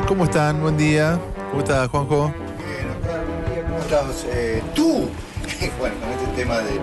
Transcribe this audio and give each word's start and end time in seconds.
¿Cómo 0.00 0.24
están? 0.24 0.62
Buen 0.62 0.78
día. 0.78 1.18
¿Cómo 1.50 1.62
estás, 1.62 1.86
Juanjo? 1.90 2.32
Bien, 2.56 2.88
Oscar, 2.98 3.26
buen 3.26 3.54
día, 3.54 3.62
¿cómo 3.64 3.78
estás? 3.78 4.26
Eh, 4.30 4.62
tú, 4.74 5.08
bueno, 5.78 5.94
con 6.00 6.10
este 6.10 6.42
tema 6.42 6.58
de, 6.58 6.80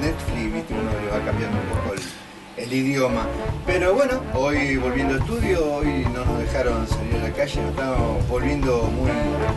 Netflix, 0.00 0.52
viste, 0.52 0.74
uno 0.74 0.90
le 0.90 1.10
va 1.10 1.24
cambiando 1.24 1.58
un 1.58 1.66
poco 1.66 1.94
el, 1.94 2.64
el 2.64 2.72
idioma. 2.72 3.26
Pero 3.66 3.94
bueno, 3.94 4.20
hoy 4.32 4.76
volviendo 4.78 5.14
al 5.14 5.20
estudio, 5.20 5.74
hoy 5.74 6.06
no 6.14 6.24
nos 6.24 6.38
dejaron 6.38 6.88
salir 6.88 7.14
a 7.16 7.28
la 7.28 7.32
calle, 7.34 7.60
nos 7.60 7.70
estábamos 7.70 8.28
volviendo 8.28 8.82
muy. 8.84 9.10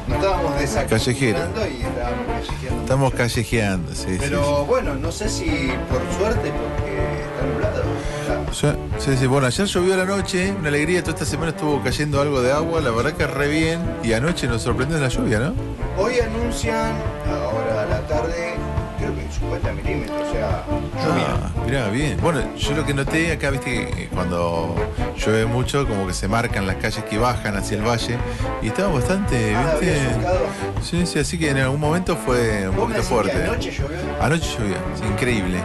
Nos 0.08 0.18
estábamos 0.18 0.60
desacostumbrando 0.60 1.62
y 1.68 1.82
estábamos 1.84 2.26
callejeando. 2.28 2.82
Estamos 2.82 3.06
mucho. 3.06 3.18
callejeando, 3.18 3.96
sí, 3.96 4.06
sí, 4.10 4.18
Pero 4.20 4.66
bueno, 4.66 4.96
no 4.96 5.12
sé 5.14 5.30
si 5.30 5.72
por 5.90 6.02
suerte, 6.18 6.52
porque 6.52 6.77
sí. 8.52 8.68
Sí, 9.00 9.16
sí, 9.18 9.28
bueno, 9.28 9.48
ayer 9.48 9.66
llovió 9.68 9.94
a 9.94 9.98
la 9.98 10.06
noche, 10.06 10.54
una 10.60 10.70
alegría, 10.70 11.02
toda 11.02 11.14
esta 11.14 11.26
semana 11.26 11.50
estuvo 11.52 11.82
cayendo 11.84 12.22
algo 12.22 12.42
de 12.42 12.52
agua, 12.52 12.82
la 12.82 12.92
verdad 12.92 13.14
que 13.14 13.28
re 13.28 13.48
bien, 13.48 13.80
y 14.04 14.14
anoche 14.14 14.48
nos 14.48 14.62
sorprendió 14.64 14.98
la 14.98 15.08
lluvia, 15.10 15.40
¿no? 15.40 15.54
Hoy 15.98 16.20
anuncian, 16.20 16.94
ahora 17.26 17.84
a 17.84 17.86
la 17.86 18.02
tarde, 18.08 18.56
creo 18.98 19.16
que 19.16 19.32
50 19.32 19.74
milímetros, 19.74 20.18
o 20.28 20.32
sea, 20.32 20.64
lluvia. 21.04 21.26
Ah, 21.30 21.50
mirá, 21.66 21.90
bien. 21.90 22.18
Bueno, 22.22 22.42
yo 22.58 22.74
lo 22.76 22.86
que 22.86 22.94
noté 22.94 23.32
acá, 23.32 23.50
viste, 23.52 23.70
que 23.88 24.08
cuando 24.14 24.76
llueve 25.18 25.46
mucho, 25.46 25.88
como 25.88 26.08
que 26.08 26.14
se 26.14 26.28
marcan 26.28 26.66
las 26.68 26.78
calles 26.78 27.04
que 27.04 27.18
bajan 27.18 27.56
hacia 27.56 27.78
el 27.78 27.88
valle, 27.88 28.18
y 28.62 28.68
estaba 28.68 28.94
bastante, 28.94 29.56
Ah, 29.56 29.76
viste. 29.80 30.00
Sí, 30.82 31.06
sí, 31.06 31.20
así 31.20 31.38
que 31.40 31.50
en 31.52 31.58
algún 31.58 31.80
momento 31.80 32.16
fue 32.18 32.68
un 32.70 32.76
¿Vos 32.76 32.88
me 32.90 32.96
poquito 32.96 33.04
fuerte. 33.04 33.44
anoche 33.44 33.72
llovió? 33.72 33.98
Anoche 34.22 34.50
llovió, 34.58 34.76
sí, 34.96 35.04
increíble. 35.08 35.60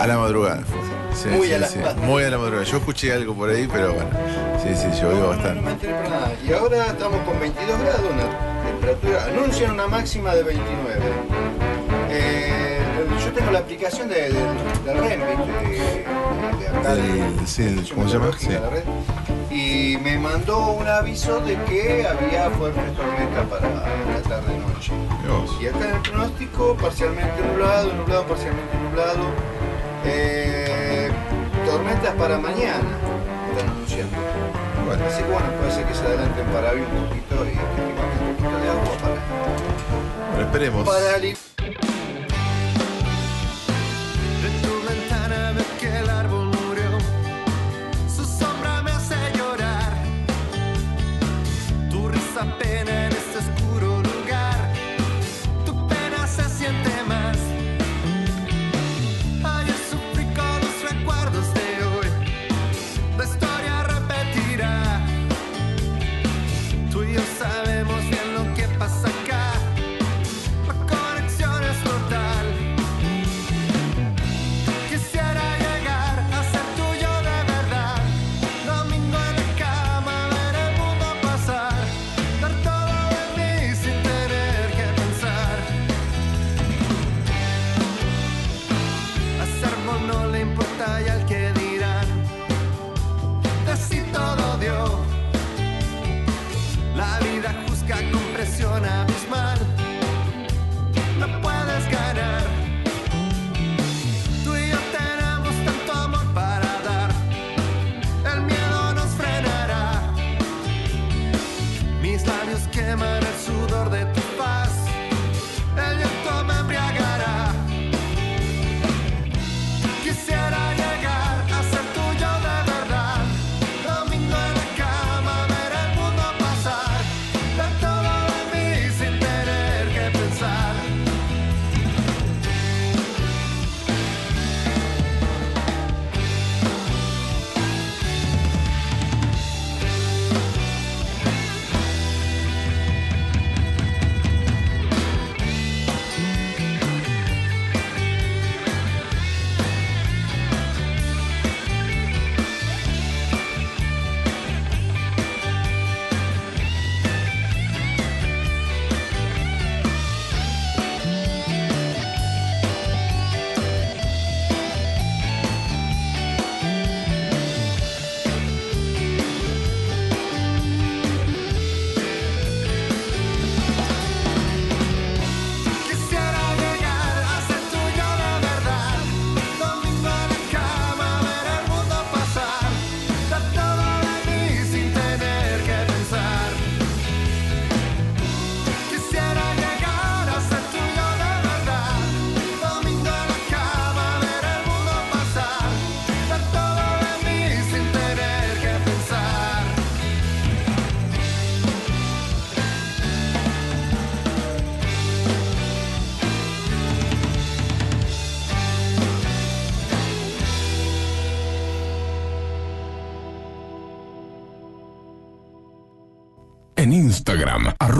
A 0.00 0.06
la 0.06 0.18
madrugada. 0.18 0.62
fue. 0.62 0.83
Sí, 1.14 1.28
Muy 1.28 1.48
sí, 1.48 1.54
a 1.54 1.58
la 1.58 1.66
sí. 1.68 1.78
Muy 2.02 2.22
a 2.24 2.30
la 2.30 2.38
madrugada. 2.38 2.64
Yo 2.64 2.76
escuché 2.78 3.12
algo 3.12 3.34
por 3.34 3.48
ahí, 3.50 3.68
pero 3.70 3.94
bueno. 3.94 4.10
Sí, 4.62 4.74
sí, 4.74 4.86
llovió 5.00 5.28
bastante. 5.28 5.88
Y 6.46 6.52
ahora 6.52 6.86
estamos 6.86 7.20
con 7.22 7.38
22 7.40 7.78
grados, 7.80 8.00
una 8.12 8.64
temperatura. 8.70 9.24
Anuncian 9.26 9.70
una 9.72 9.86
máxima 9.86 10.34
de 10.34 10.42
29. 10.42 11.00
Eh, 12.10 12.78
yo 13.24 13.32
tengo 13.32 13.50
la 13.52 13.58
aplicación 13.60 14.08
de, 14.08 14.14
de, 14.14 14.30
de 14.84 14.94
REM, 14.94 15.20
¿viste? 15.20 15.68
De, 15.68 15.78
de 16.60 16.68
acá, 16.78 16.94
de- 16.94 17.46
sí, 17.46 17.90
¿cómo 17.94 18.08
se 18.08 18.14
llama? 18.14 18.26
la 18.50 18.70
red. 18.70 18.82
Y 19.50 19.98
me 20.02 20.18
mandó 20.18 20.72
un 20.72 20.86
aviso 20.88 21.38
de 21.40 21.54
que 21.64 22.06
había 22.06 22.50
fuertes 22.50 22.92
tormentas 22.96 23.46
para 23.48 23.68
la 23.70 24.22
tarde-noche. 24.28 24.92
Y 25.60 25.66
acá 25.68 25.88
en 25.88 25.94
el 25.96 26.02
pronóstico, 26.02 26.76
parcialmente 26.80 27.42
nublado, 27.42 27.92
nublado, 27.94 28.24
parcialmente 28.24 28.76
nublado. 28.78 29.24
Eh, 30.06 30.83
tormentas 31.74 32.14
para 32.14 32.38
mañana, 32.38 32.88
están 33.50 33.68
anunciando. 33.68 34.16
Bueno, 34.86 35.04
Así 35.06 35.22
que 35.24 35.28
bueno, 35.28 35.46
puede 35.58 35.72
ser 35.72 35.84
que 35.86 35.94
se 35.94 36.04
adelanten 36.04 36.46
para 36.46 36.70
hoy 36.70 36.80
un 36.80 37.08
poquito 37.08 37.34
y 37.44 37.50
que 37.50 37.58
un 37.58 38.36
poquito 38.36 38.60
de 38.60 38.68
agua 38.70 38.94
para, 39.02 39.14
bueno, 40.30 40.46
esperemos. 40.46 40.86
para 40.86 41.18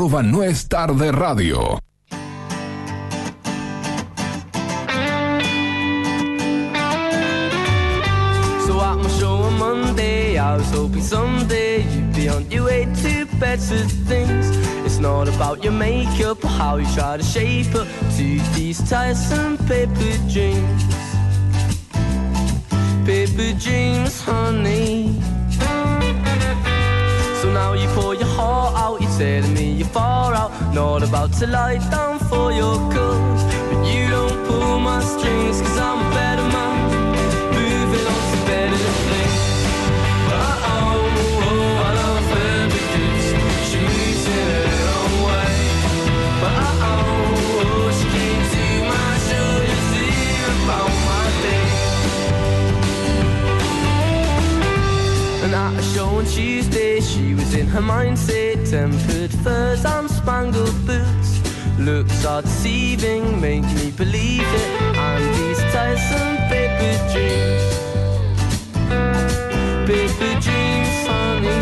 arroba 0.04 0.22
no 0.22 0.42
es 0.42 0.68
tarde 0.68 1.10
radio. 1.12 1.78
So 8.66 8.80
at 8.80 8.96
my 8.98 9.08
show 9.18 9.36
on 9.44 9.58
Monday, 9.58 10.36
I 10.36 10.56
was 10.56 10.70
hoping 10.70 11.00
someday 11.00 11.84
you'd 11.84 12.14
be 12.14 12.28
on 12.28 12.50
your 12.50 12.66
way 12.66 12.84
to 12.84 13.24
better 13.38 13.78
things. 14.08 14.50
It's 14.84 14.98
not 14.98 15.28
about 15.28 15.64
your 15.64 15.72
makeup 15.72 16.44
or 16.44 16.48
how 16.48 16.76
you 16.76 16.86
try 16.94 17.16
to 17.16 17.22
shape 17.22 17.74
up 17.74 17.88
to 18.16 18.38
these 18.54 18.86
tiresome 18.88 19.56
paper 19.66 20.18
dreams. 20.28 20.84
Paper 23.06 23.58
dreams, 23.58 24.20
honey. 24.20 25.24
Not 30.75 31.05
about 31.05 31.32
to 31.32 31.47
lie 31.47 31.79
down 31.88 32.19
for 32.19 32.50
your 32.50 32.76
cause. 32.91 33.44
But 33.71 33.87
you 33.87 34.11
don't 34.11 34.44
pull 34.47 34.81
my 34.81 35.00
strings, 35.05 35.61
cause 35.62 35.79
I'm 35.79 36.05
a 36.05 36.11
better 36.11 36.43
man, 36.43 36.91
moving 37.55 38.06
on 38.15 38.23
to 38.32 38.38
better 38.50 38.76
things. 39.09 39.41
Uh 40.35 40.73
oh, 40.75 41.87
I 41.87 41.91
she 43.71 43.79
in 43.79 44.67
her 44.88 45.06
way. 45.26 45.55
But 46.43 46.55
oh, 46.91 47.03
oh, 47.62 47.87
she 47.99 48.06
came 48.17 48.43
to 48.55 48.65
my 48.91 49.12
about 50.65 50.93
my. 51.06 51.23
And 55.44 55.53
at 55.55 55.73
a 55.79 55.82
show 55.94 56.09
on 56.09 56.25
Tuesday, 56.25 57.00
she 57.00 57.35
was 57.35 57.55
in 57.55 57.67
her 57.69 57.82
mindset. 57.82 58.69
Tempered 58.71 59.32
furs 59.44 59.85
and 59.85 60.13
spangled 60.25 60.75
boots. 60.87 61.31
Looks 61.79 62.25
are 62.25 62.41
deceiving, 62.41 63.41
make 63.41 63.67
me 63.79 63.91
believe 63.91 64.49
it. 64.62 64.71
And 64.97 65.23
these 65.37 65.61
Tyson 65.73 66.29
paper 66.49 66.94
dreams. 67.12 67.67
Paper 69.88 70.32
dreams, 70.44 70.97
honey. 71.09 71.59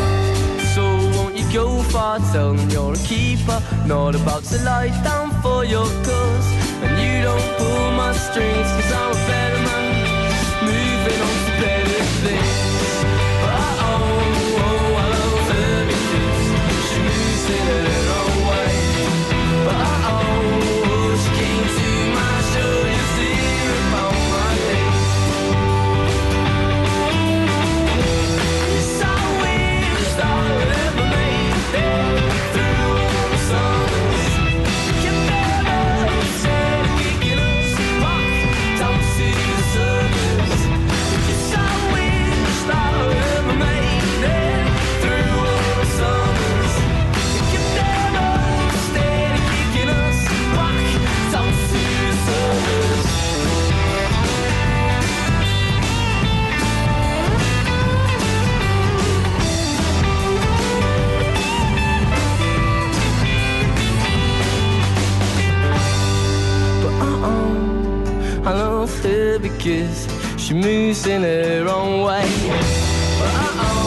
So 0.74 0.84
won't 1.16 1.34
you 1.36 1.46
go 1.52 1.82
far? 1.94 2.20
Tell 2.32 2.54
them 2.54 2.70
you're 2.70 2.94
a 2.94 3.04
keeper. 3.10 3.60
Not 3.86 4.14
about 4.14 4.44
to 4.50 4.58
lie 4.62 4.92
down 5.02 5.30
for 5.42 5.64
your 5.64 5.88
cause. 6.06 6.48
And 6.84 6.94
you 7.02 7.22
don't 7.28 7.48
pull 7.58 7.90
my 8.02 8.12
strings, 8.12 8.68
cause 8.76 8.92
I'm 8.92 9.10
a 9.10 9.26
better 9.26 9.61
because 69.42 70.06
she 70.38 70.54
moves 70.54 71.06
in 71.06 71.22
her 71.22 71.68
own 71.68 72.02
way. 72.02 72.24
Oh. 73.24 73.82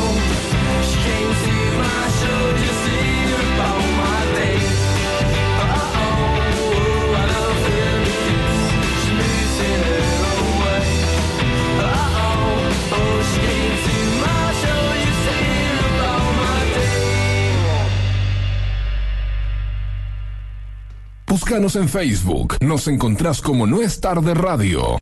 Búscanos 21.35 21.75
en 21.75 21.87
Facebook. 21.87 22.55
Nos 22.59 22.87
encontrás 22.87 23.39
como 23.39 23.67
No 23.67 23.81
es 23.81 23.99
tarde 23.99 24.33
radio. 24.33 24.97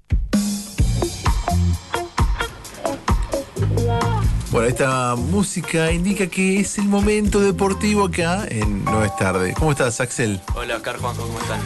Bueno, 4.63 4.77
esta 4.77 5.15
música 5.17 5.91
indica 5.91 6.27
que 6.27 6.61
es 6.61 6.77
el 6.77 6.85
momento 6.85 7.41
deportivo 7.41 8.05
acá 8.05 8.45
en 8.47 8.85
No 8.85 9.03
es 9.03 9.13
tarde. 9.17 9.53
¿Cómo 9.59 9.71
estás, 9.71 9.99
Axel? 9.99 10.39
Hola 10.55 10.77
Oscar, 10.77 10.99
Juanjo, 10.99 11.23
¿cómo 11.23 11.37
están? 11.41 11.59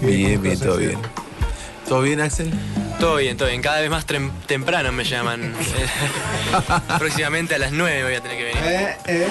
Bien, 0.00 0.40
bien, 0.40 0.60
todo 0.60 0.76
bien. 0.76 1.00
¿Todo 1.88 2.02
bien, 2.02 2.20
Axel? 2.20 2.52
Todo 3.00 3.16
bien, 3.16 3.36
todo 3.36 3.48
bien. 3.48 3.60
Cada 3.60 3.80
vez 3.80 3.90
más 3.90 4.06
temprano 4.46 4.92
me 4.92 5.02
llaman. 5.02 5.52
Próximamente 7.00 7.56
a 7.56 7.58
las 7.58 7.72
9 7.72 8.04
voy 8.04 8.14
a 8.14 8.20
tener 8.20 8.38
que 8.38 8.44
venir. 8.44 8.62
Eh, 8.62 8.96
eh. 9.08 9.28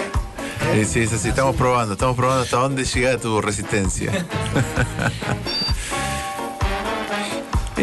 Eh, 0.74 0.86
sí, 0.86 1.00
es 1.00 1.14
así. 1.14 1.30
Estamos 1.30 1.56
probando, 1.56 1.94
estamos 1.94 2.18
probando 2.18 2.44
hasta 2.44 2.58
dónde 2.58 2.84
llega 2.84 3.18
tu 3.18 3.40
resistencia. 3.40 4.12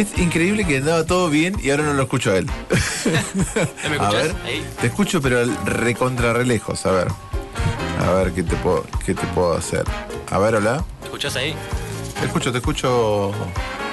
es 0.03 0.19
increíble 0.19 0.65
que 0.65 0.79
andaba 0.79 1.05
todo 1.05 1.29
bien 1.31 1.57
y 1.63 1.71
ahora 1.71 1.85
no 1.85 1.95
lo 1.95 2.03
escucho 2.03 2.31
a 2.33 2.37
él. 2.39 2.47
¿No 3.85 3.91
me 3.91 3.97
a 3.99 4.11
ver, 4.11 4.35
Ahí. 4.45 4.65
te 4.81 4.87
escucho, 4.89 5.21
pero 5.21 5.41
al 5.41 5.57
recontra 5.67 6.33
re 6.33 6.45
lejos. 6.47 6.85
A 6.87 6.91
ver. 6.93 7.09
A 8.07 8.13
ver 8.13 8.33
qué 8.33 8.43
te 8.43 8.57
puedo, 8.57 8.85
qué 9.05 9.15
te 9.15 9.27
puedo 9.29 9.55
hacer. 9.55 9.85
A 10.31 10.39
ver, 10.39 10.55
hola. 10.55 10.85
¿Me 11.01 11.07
escuchás 11.07 11.37
ahí? 11.37 11.55
Te 12.19 12.27
escucho, 12.27 12.51
te 12.53 12.59
escucho. 12.59 13.33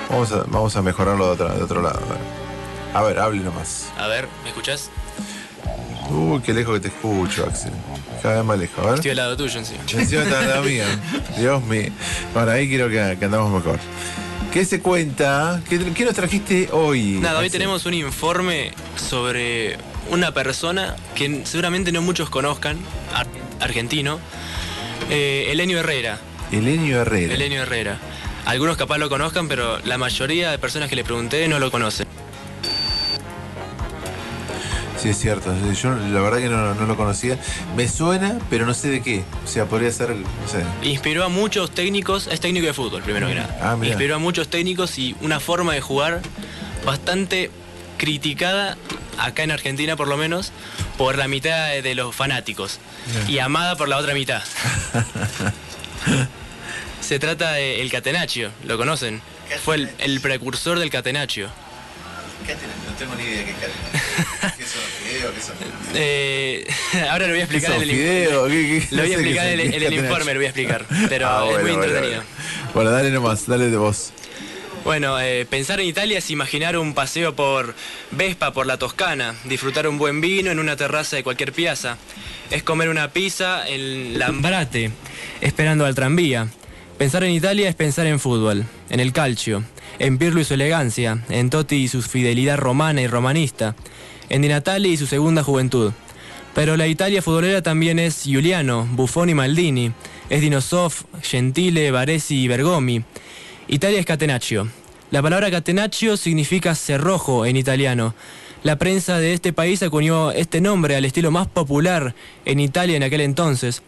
Vamos 0.10 0.32
a, 0.32 0.44
vamos 0.48 0.76
a 0.76 0.82
mejorarlo 0.82 1.26
de 1.26 1.32
otro, 1.32 1.50
de 1.54 1.64
otro 1.64 1.82
lado. 1.82 2.00
A 2.94 3.04
ver. 3.04 3.20
Hable 3.20 3.42
nomás. 3.44 3.88
A 3.98 4.08
ver, 4.08 4.28
¿me 4.44 4.50
escuchás? 4.50 4.90
Uy, 6.10 6.40
qué 6.42 6.54
lejos 6.54 6.76
que 6.76 6.80
te 6.80 6.88
escucho, 6.88 7.46
Axel. 7.46 7.74
Cada 8.24 8.36
vez 8.38 8.46
más 8.46 8.58
lejos. 8.58 8.80
A 8.80 8.88
ver. 8.88 8.96
Estoy 8.96 9.12
al 9.12 9.18
lado 9.18 9.36
tuyo 9.38 9.60
encima. 9.60 9.82
Encima 9.92 10.22
está 10.24 10.42
la 10.42 10.62
mía. 10.70 10.86
Dios 11.38 11.62
mío. 11.64 11.90
Bueno, 12.34 12.52
ahí 12.52 12.68
creo 12.70 12.88
que, 12.88 13.18
que 13.20 13.26
andamos 13.26 13.52
mejor. 13.52 13.78
¿Qué 14.52 14.66
se 14.66 14.82
cuenta? 14.82 15.62
¿Qué, 15.70 15.80
qué 15.94 16.06
nos 16.06 16.16
trajiste 16.16 16.70
hoy? 16.72 17.20
Nada, 17.22 17.40
hoy 17.40 17.50
tenemos 17.50 17.86
un 17.86 17.94
informe 17.94 18.72
sobre 18.96 19.78
una 20.10 20.34
persona 20.34 20.96
que 21.16 21.42
seguramente 21.46 21.92
no 21.92 22.02
muchos 22.02 22.30
conozcan, 22.30 22.78
ar- 23.14 23.28
argentino, 23.60 24.20
eh, 25.10 25.48
Elenio 25.50 25.80
Herrera. 25.80 26.20
Elenio 26.52 27.02
Herrera. 27.02 27.34
Elenio 27.34 27.62
Herrera. 27.62 28.00
Algunos 28.46 28.78
capaz 28.78 28.98
lo 28.98 29.10
conozcan, 29.10 29.48
pero 29.48 29.80
la 29.84 29.98
mayoría 29.98 30.50
de 30.52 30.58
personas 30.58 30.90
que 30.90 30.96
le 30.96 31.04
pregunté 31.04 31.48
no 31.48 31.60
lo 31.60 31.70
conocen. 31.70 32.08
Sí, 35.02 35.10
es 35.10 35.18
cierto. 35.20 35.54
Yo 35.74 35.94
la 35.94 36.22
verdad 36.22 36.40
que 36.40 36.50
no, 36.50 36.74
no 36.74 36.86
lo 36.86 36.98
conocía. 36.98 37.38
Me 37.76 37.88
suena, 37.88 38.40
pero 38.50 38.66
no 38.66 38.74
sé 38.74 38.90
de 38.90 39.02
qué. 39.02 39.24
O 39.44 39.48
sea, 39.48 39.66
podría 39.66 39.92
ser, 39.92 40.10
no 40.16 40.48
sé. 40.48 40.64
Inspiró 40.88 41.24
a 41.24 41.30
muchos 41.30 41.72
técnicos, 41.72 42.28
es 42.28 42.40
técnico 42.40 42.66
de 42.66 42.74
fútbol 42.74 43.04
primero 43.04 43.28
que 43.28 43.36
nada. 43.36 43.60
Ah. 43.62 43.78
Inspiró 43.86 44.16
a 44.16 44.20
muchos 44.20 44.48
técnicos 44.50 44.98
y 44.98 45.16
una 45.22 45.40
forma 45.40 45.74
de 45.74 45.82
jugar 45.82 46.22
bastante 46.86 47.52
criticada, 47.98 48.78
acá 49.18 49.44
en 49.44 49.52
Argentina 49.52 49.96
por 49.96 50.08
lo 50.08 50.18
menos, 50.18 50.52
por 50.98 51.18
la 51.18 51.28
mitad 51.28 51.70
de 51.82 51.96
los 51.96 52.16
fanáticos 52.16 52.80
y 53.28 53.40
amada 53.40 53.76
por 53.76 53.88
la 53.88 53.98
otra 53.98 54.14
mitad. 54.14 54.42
Se 57.02 57.20
trata 57.20 57.54
de 57.54 57.82
el 57.82 57.92
Catenaccio, 57.92 58.52
¿lo 58.66 58.78
conocen? 58.78 59.22
Fue 59.64 59.76
el, 59.76 59.90
el 60.00 60.20
precursor 60.20 60.80
del 60.80 60.90
Catenaccio. 60.90 61.50
¿Qué 62.46 62.56
tenés? 62.56 62.76
No 62.90 62.96
tengo 62.98 63.16
ni 63.16 63.24
idea 63.24 63.46
qué 63.46 63.52
es 63.52 64.27
Eh, 65.94 66.68
ahora 67.10 67.28
lo 67.28 67.34
voy 67.34 67.40
a 67.42 67.44
explicar 67.44 67.74
en 67.76 67.82
el 67.84 67.90
qué- 67.90 68.30
Lo 68.32 68.42
voy 68.44 69.12
a 69.12 69.16
explicar 69.16 69.48
en 69.48 69.60
el, 69.60 69.94
informe, 69.94 70.34
lo 70.34 70.40
voy 70.40 70.46
a 70.46 70.50
explicar, 70.50 70.86
pero 71.10 71.28
Ah, 71.28 71.44
es 71.46 71.52
bueno, 71.52 71.62
muy 71.62 71.72
bueno, 71.72 71.84
entretenido. 71.84 72.22
Bueno, 72.24 72.72
Bueno, 72.74 72.92
dale 72.92 73.12
nomás, 73.12 73.48
dale 73.48 73.70
de 73.70 73.78
vos. 73.78 74.12
Bueno, 74.84 75.20
eh, 75.20 75.46
pensar 75.50 75.80
en 75.82 75.88
Italia 75.88 76.20
es 76.20 76.30
imaginar 76.32 76.78
un 76.78 76.94
paseo 76.94 77.36
por 77.36 77.76
Vespa, 78.12 78.54
por 78.54 78.66
la 78.68 78.78
Toscana, 78.78 79.36
disfrutar 79.44 79.88
un 79.88 79.98
buen 79.98 80.22
vino 80.22 80.50
en 80.52 80.60
una 80.60 80.76
terraza 80.78 81.16
de 81.18 81.24
cualquier 81.24 81.52
piazza. 81.52 81.98
Es 82.52 82.64
comer 82.64 82.88
una 82.88 83.10
pizza 83.12 83.68
en 83.68 84.18
Lambrate, 84.18 84.92
esperando 85.42 85.86
al 85.86 85.96
tranvía. 85.96 86.48
Pensar 86.98 87.24
en 87.26 87.32
Italia 87.32 87.68
es 87.68 87.76
pensar 87.76 88.08
en 88.08 88.20
fútbol, 88.20 88.66
en 88.90 89.00
el 89.02 89.12
calcio, 89.12 89.64
en 90.00 90.18
Pirlo 90.18 90.40
y 90.40 90.46
su 90.46 90.54
elegancia, 90.54 91.20
en 91.30 91.50
Totti 91.50 91.76
y 91.76 91.88
su 91.90 92.02
fidelidad 92.02 92.58
romana 92.58 93.02
y 93.02 93.08
romanista, 93.08 93.76
en 94.30 94.42
Di 94.42 94.48
Natale 94.48 94.90
y 94.90 94.98
su 94.98 95.08
segunda 95.08 95.44
juventud. 95.44 95.92
Pero 96.54 96.76
la 96.76 96.88
Italia 96.88 97.22
futbolera 97.22 97.62
también 97.62 98.00
es 98.00 98.24
Giuliano, 98.24 98.88
Buffon 98.92 99.30
y 99.30 99.34
Maldini, 99.34 99.92
es 100.30 100.42
Dinosov, 100.42 100.94
Gentile, 101.22 101.92
Baresi 101.92 102.42
y 102.42 102.48
Bergomi, 102.48 103.04
Italia 103.68 104.00
es 104.00 104.06
catenaccio. 104.06 104.68
La 105.12 105.22
palabra 105.22 105.52
catenaccio 105.52 106.18
significa 106.18 106.74
cerrojo 106.74 107.46
en 107.46 107.58
italiano. 107.58 108.16
La 108.64 108.78
prensa 108.78 109.20
de 109.20 109.34
este 109.34 109.54
país 109.54 109.84
acuñó 109.84 110.32
este 110.32 110.62
nombre 110.62 110.96
al 110.96 111.06
estilo 111.06 111.32
más 111.32 111.48
popular 111.48 112.16
en 112.46 112.60
Italia 112.60 112.98
en 112.98 113.04
aquel 113.04 113.22
entonces, 113.22 113.84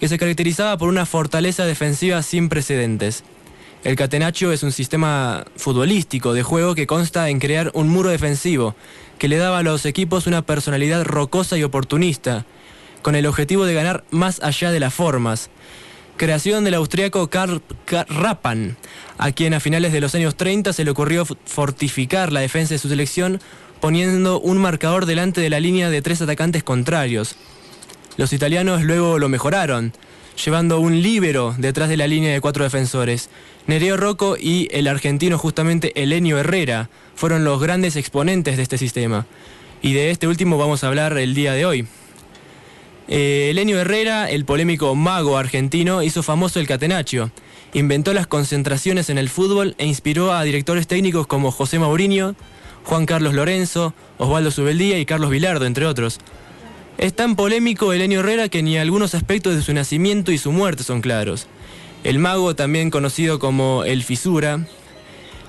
que 0.00 0.08
se 0.08 0.18
caracterizaba 0.18 0.76
por 0.78 0.88
una 0.88 1.06
fortaleza 1.06 1.66
defensiva 1.66 2.22
sin 2.22 2.48
precedentes. 2.48 3.22
El 3.84 3.96
catenaccio 3.96 4.50
es 4.50 4.62
un 4.62 4.72
sistema 4.72 5.44
futbolístico 5.56 6.32
de 6.32 6.42
juego 6.42 6.74
que 6.74 6.86
consta 6.86 7.28
en 7.28 7.38
crear 7.38 7.70
un 7.74 7.88
muro 7.88 8.08
defensivo, 8.08 8.74
que 9.18 9.28
le 9.28 9.36
daba 9.36 9.58
a 9.58 9.62
los 9.62 9.86
equipos 9.86 10.26
una 10.26 10.42
personalidad 10.42 11.04
rocosa 11.04 11.56
y 11.56 11.62
oportunista, 11.62 12.44
con 13.02 13.14
el 13.14 13.26
objetivo 13.26 13.64
de 13.64 13.74
ganar 13.74 14.04
más 14.10 14.42
allá 14.42 14.70
de 14.70 14.80
las 14.80 14.94
formas. 14.94 15.50
Creación 16.16 16.64
del 16.64 16.74
austriaco 16.74 17.28
Karl 17.28 17.60
Rappan, 18.08 18.76
a 19.18 19.32
quien 19.32 19.52
a 19.52 19.60
finales 19.60 19.92
de 19.92 20.00
los 20.00 20.14
años 20.14 20.36
30 20.36 20.72
se 20.72 20.84
le 20.84 20.90
ocurrió 20.90 21.24
fortificar 21.24 22.32
la 22.32 22.40
defensa 22.40 22.74
de 22.74 22.78
su 22.78 22.88
selección 22.88 23.40
poniendo 23.80 24.40
un 24.40 24.58
marcador 24.58 25.04
delante 25.04 25.40
de 25.40 25.50
la 25.50 25.60
línea 25.60 25.90
de 25.90 26.00
tres 26.02 26.22
atacantes 26.22 26.62
contrarios. 26.62 27.36
Los 28.16 28.32
italianos 28.32 28.82
luego 28.82 29.18
lo 29.18 29.28
mejoraron, 29.28 29.92
llevando 30.42 30.80
un 30.80 31.02
líbero 31.02 31.54
detrás 31.58 31.88
de 31.88 31.96
la 31.96 32.06
línea 32.06 32.32
de 32.32 32.40
cuatro 32.40 32.64
defensores. 32.64 33.28
Nereo 33.66 33.96
Rocco 33.96 34.36
y 34.38 34.68
el 34.72 34.86
argentino 34.88 35.38
justamente 35.38 35.92
Elenio 36.02 36.38
Herrera 36.38 36.90
fueron 37.14 37.44
los 37.44 37.60
grandes 37.60 37.96
exponentes 37.96 38.56
de 38.56 38.62
este 38.62 38.76
sistema. 38.76 39.26
Y 39.80 39.94
de 39.94 40.10
este 40.10 40.28
último 40.28 40.58
vamos 40.58 40.84
a 40.84 40.88
hablar 40.88 41.16
el 41.16 41.34
día 41.34 41.52
de 41.52 41.64
hoy. 41.64 41.86
Eh, 43.08 43.48
Elenio 43.50 43.80
Herrera, 43.80 44.30
el 44.30 44.44
polémico 44.44 44.94
mago 44.94 45.38
argentino, 45.38 46.02
hizo 46.02 46.22
famoso 46.22 46.60
el 46.60 46.66
catenaccio. 46.66 47.30
Inventó 47.72 48.12
las 48.12 48.26
concentraciones 48.26 49.10
en 49.10 49.18
el 49.18 49.28
fútbol 49.28 49.74
e 49.78 49.86
inspiró 49.86 50.32
a 50.32 50.42
directores 50.42 50.86
técnicos 50.86 51.26
como 51.26 51.50
José 51.50 51.78
Mourinho, 51.78 52.34
Juan 52.84 53.06
Carlos 53.06 53.34
Lorenzo, 53.34 53.94
Osvaldo 54.18 54.50
Subeldía 54.50 54.98
y 54.98 55.06
Carlos 55.06 55.30
Vilardo, 55.30 55.64
entre 55.64 55.86
otros. 55.86 56.18
Es 56.98 57.14
tan 57.14 57.34
polémico 57.34 57.92
Elenio 57.92 58.20
Herrera 58.20 58.48
que 58.48 58.62
ni 58.62 58.78
algunos 58.78 59.14
aspectos 59.14 59.56
de 59.56 59.62
su 59.62 59.72
nacimiento 59.72 60.32
y 60.32 60.38
su 60.38 60.52
muerte 60.52 60.84
son 60.84 61.00
claros. 61.00 61.48
El 62.04 62.18
mago, 62.18 62.54
también 62.54 62.90
conocido 62.90 63.38
como 63.38 63.82
el 63.84 64.04
Fisura, 64.04 64.60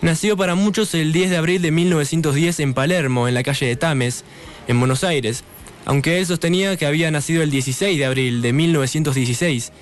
nació 0.02 0.38
para 0.38 0.56
muchos 0.56 0.94
el 0.94 1.12
10 1.12 1.32
de 1.32 1.36
abril 1.36 1.62
de 1.62 1.72
1910 1.72 2.62
en 2.62 2.74
Palermo, 2.74 3.28
en 3.28 3.34
la 3.34 3.44
calle 3.44 3.68
de 3.68 3.76
Tames, 3.76 4.24
en 4.70 4.80
Buenos 4.80 5.04
Aires, 5.04 5.44
aunque 5.84 6.18
él 6.18 6.26
sostenía 6.26 6.78
que 6.78 6.86
había 6.86 7.12
nacido 7.12 7.44
el 7.44 7.52
16 7.52 8.00
de 8.00 8.06
abril 8.06 8.42
de 8.42 8.54
1916, 8.54 9.74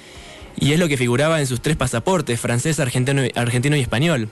y 0.59 0.71
es 0.73 0.79
lo 0.79 0.87
que 0.87 0.97
figuraba 0.97 1.39
en 1.39 1.45
sus 1.45 1.61
tres 1.61 1.77
pasaportes, 1.77 2.39
francés, 2.39 2.79
argentino, 2.79 3.21
argentino 3.35 3.75
y 3.75 3.81
español. 3.81 4.29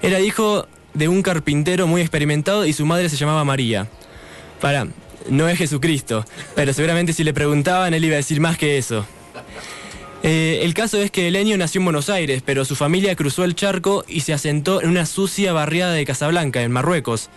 Era 0.00 0.20
hijo 0.20 0.66
de 0.94 1.08
un 1.08 1.20
carpintero 1.20 1.86
muy 1.86 2.00
experimentado 2.00 2.64
y 2.64 2.72
su 2.72 2.86
madre 2.86 3.10
se 3.10 3.16
llamaba 3.16 3.44
María. 3.44 3.86
Para, 4.62 4.86
no 5.28 5.46
es 5.46 5.58
Jesucristo, 5.58 6.24
pero 6.54 6.72
seguramente 6.72 7.12
si 7.12 7.22
le 7.22 7.34
preguntaban 7.34 7.92
él 7.92 8.04
iba 8.06 8.14
a 8.14 8.16
decir 8.16 8.40
más 8.40 8.56
que 8.56 8.78
eso. 8.78 9.04
Eh, 10.22 10.60
el 10.62 10.74
caso 10.74 10.98
es 10.98 11.10
que 11.10 11.28
Elenio 11.28 11.56
nació 11.56 11.80
en 11.80 11.86
Buenos 11.86 12.10
Aires, 12.10 12.42
pero 12.44 12.64
su 12.64 12.74
familia 12.74 13.14
cruzó 13.14 13.44
el 13.44 13.54
charco 13.54 14.04
y 14.08 14.20
se 14.20 14.32
asentó 14.32 14.82
en 14.82 14.90
una 14.90 15.06
sucia 15.06 15.52
barriada 15.52 15.92
de 15.92 16.04
Casablanca, 16.04 16.62
en 16.62 16.72
Marruecos. 16.72 17.30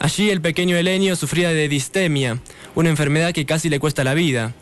Allí 0.00 0.30
el 0.30 0.40
pequeño 0.40 0.76
Elenio 0.76 1.14
sufría 1.14 1.50
de 1.50 1.68
distemia, 1.68 2.40
una 2.74 2.90
enfermedad 2.90 3.32
que 3.32 3.46
casi 3.46 3.68
le 3.68 3.78
cuesta 3.78 4.02
la 4.02 4.14
vida. 4.14 4.52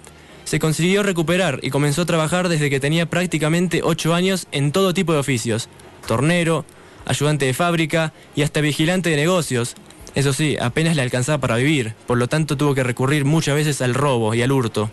Se 0.44 0.58
consiguió 0.58 1.02
recuperar 1.02 1.60
y 1.62 1.70
comenzó 1.70 2.02
a 2.02 2.06
trabajar 2.06 2.48
desde 2.48 2.68
que 2.68 2.80
tenía 2.80 3.06
prácticamente 3.06 3.80
8 3.82 4.14
años 4.14 4.46
en 4.52 4.70
todo 4.70 4.92
tipo 4.92 5.14
de 5.14 5.20
oficios. 5.20 5.70
Tornero, 6.06 6.66
ayudante 7.06 7.46
de 7.46 7.54
fábrica 7.54 8.12
y 8.36 8.42
hasta 8.42 8.60
vigilante 8.60 9.08
de 9.10 9.16
negocios. 9.16 9.76
Eso 10.14 10.32
sí, 10.34 10.56
apenas 10.60 10.96
le 10.96 11.02
alcanzaba 11.02 11.38
para 11.38 11.56
vivir, 11.56 11.94
por 12.06 12.18
lo 12.18 12.28
tanto 12.28 12.56
tuvo 12.56 12.74
que 12.74 12.82
recurrir 12.82 13.24
muchas 13.24 13.54
veces 13.54 13.80
al 13.80 13.94
robo 13.94 14.34
y 14.34 14.42
al 14.42 14.52
hurto. 14.52 14.90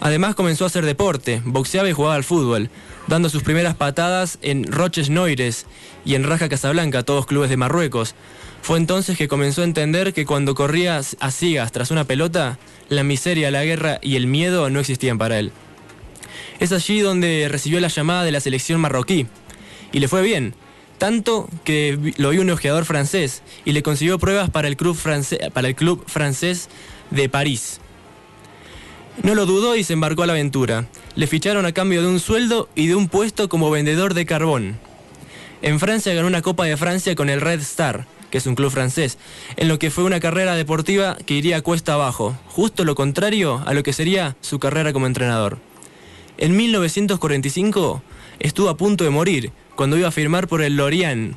Además 0.00 0.34
comenzó 0.34 0.64
a 0.64 0.68
hacer 0.68 0.84
deporte, 0.84 1.42
boxeaba 1.44 1.88
y 1.88 1.92
jugaba 1.92 2.14
al 2.14 2.24
fútbol, 2.24 2.70
dando 3.08 3.28
sus 3.28 3.42
primeras 3.42 3.74
patadas 3.74 4.38
en 4.42 4.64
Roches 4.64 5.10
Noires 5.10 5.66
y 6.04 6.14
en 6.14 6.24
Raja 6.24 6.48
Casablanca, 6.48 7.02
todos 7.02 7.26
clubes 7.26 7.50
de 7.50 7.56
Marruecos. 7.56 8.14
Fue 8.62 8.78
entonces 8.78 9.18
que 9.18 9.28
comenzó 9.28 9.62
a 9.62 9.64
entender 9.64 10.12
que 10.12 10.26
cuando 10.26 10.54
corría 10.54 11.00
a 11.20 11.30
ciegas 11.30 11.72
tras 11.72 11.90
una 11.90 12.04
pelota, 12.04 12.58
la 12.88 13.02
miseria, 13.02 13.50
la 13.50 13.64
guerra 13.64 13.98
y 14.00 14.16
el 14.16 14.26
miedo 14.26 14.70
no 14.70 14.78
existían 14.80 15.18
para 15.18 15.38
él. 15.38 15.52
Es 16.60 16.72
allí 16.72 17.00
donde 17.00 17.48
recibió 17.50 17.80
la 17.80 17.88
llamada 17.88 18.24
de 18.24 18.32
la 18.32 18.40
selección 18.40 18.80
marroquí. 18.80 19.26
Y 19.92 20.00
le 20.00 20.08
fue 20.08 20.22
bien, 20.22 20.54
tanto 20.98 21.48
que 21.64 22.14
lo 22.18 22.30
vio 22.30 22.42
un 22.42 22.50
ojeador 22.50 22.84
francés 22.84 23.42
y 23.64 23.72
le 23.72 23.82
consiguió 23.82 24.18
pruebas 24.18 24.50
para 24.50 24.68
el 24.68 24.76
club 24.76 24.96
francés 24.96 26.68
de 27.10 27.28
París. 27.28 27.80
No 29.22 29.34
lo 29.34 29.46
dudó 29.46 29.76
y 29.76 29.84
se 29.84 29.94
embarcó 29.94 30.22
a 30.22 30.26
la 30.26 30.32
aventura. 30.32 30.86
Le 31.16 31.26
ficharon 31.26 31.66
a 31.66 31.72
cambio 31.72 32.02
de 32.02 32.08
un 32.08 32.20
sueldo 32.20 32.68
y 32.74 32.86
de 32.86 32.94
un 32.94 33.08
puesto 33.08 33.48
como 33.48 33.70
vendedor 33.70 34.14
de 34.14 34.26
carbón. 34.26 34.78
En 35.60 35.80
Francia 35.80 36.14
ganó 36.14 36.28
una 36.28 36.42
Copa 36.42 36.64
de 36.66 36.76
Francia 36.76 37.14
con 37.16 37.28
el 37.28 37.40
Red 37.40 37.60
Star, 37.60 38.06
que 38.30 38.38
es 38.38 38.46
un 38.46 38.54
club 38.54 38.70
francés, 38.70 39.18
en 39.56 39.68
lo 39.68 39.78
que 39.78 39.90
fue 39.90 40.04
una 40.04 40.20
carrera 40.20 40.54
deportiva 40.54 41.16
que 41.26 41.34
iría 41.34 41.62
cuesta 41.62 41.94
abajo, 41.94 42.36
justo 42.46 42.84
lo 42.84 42.94
contrario 42.94 43.62
a 43.66 43.74
lo 43.74 43.82
que 43.82 43.92
sería 43.92 44.36
su 44.40 44.60
carrera 44.60 44.92
como 44.92 45.06
entrenador. 45.06 45.58
En 46.36 46.56
1945 46.56 48.02
estuvo 48.38 48.68
a 48.68 48.76
punto 48.76 49.02
de 49.02 49.10
morir 49.10 49.50
cuando 49.74 49.96
iba 49.96 50.08
a 50.08 50.12
firmar 50.12 50.46
por 50.46 50.62
el 50.62 50.76
Lorient, 50.76 51.36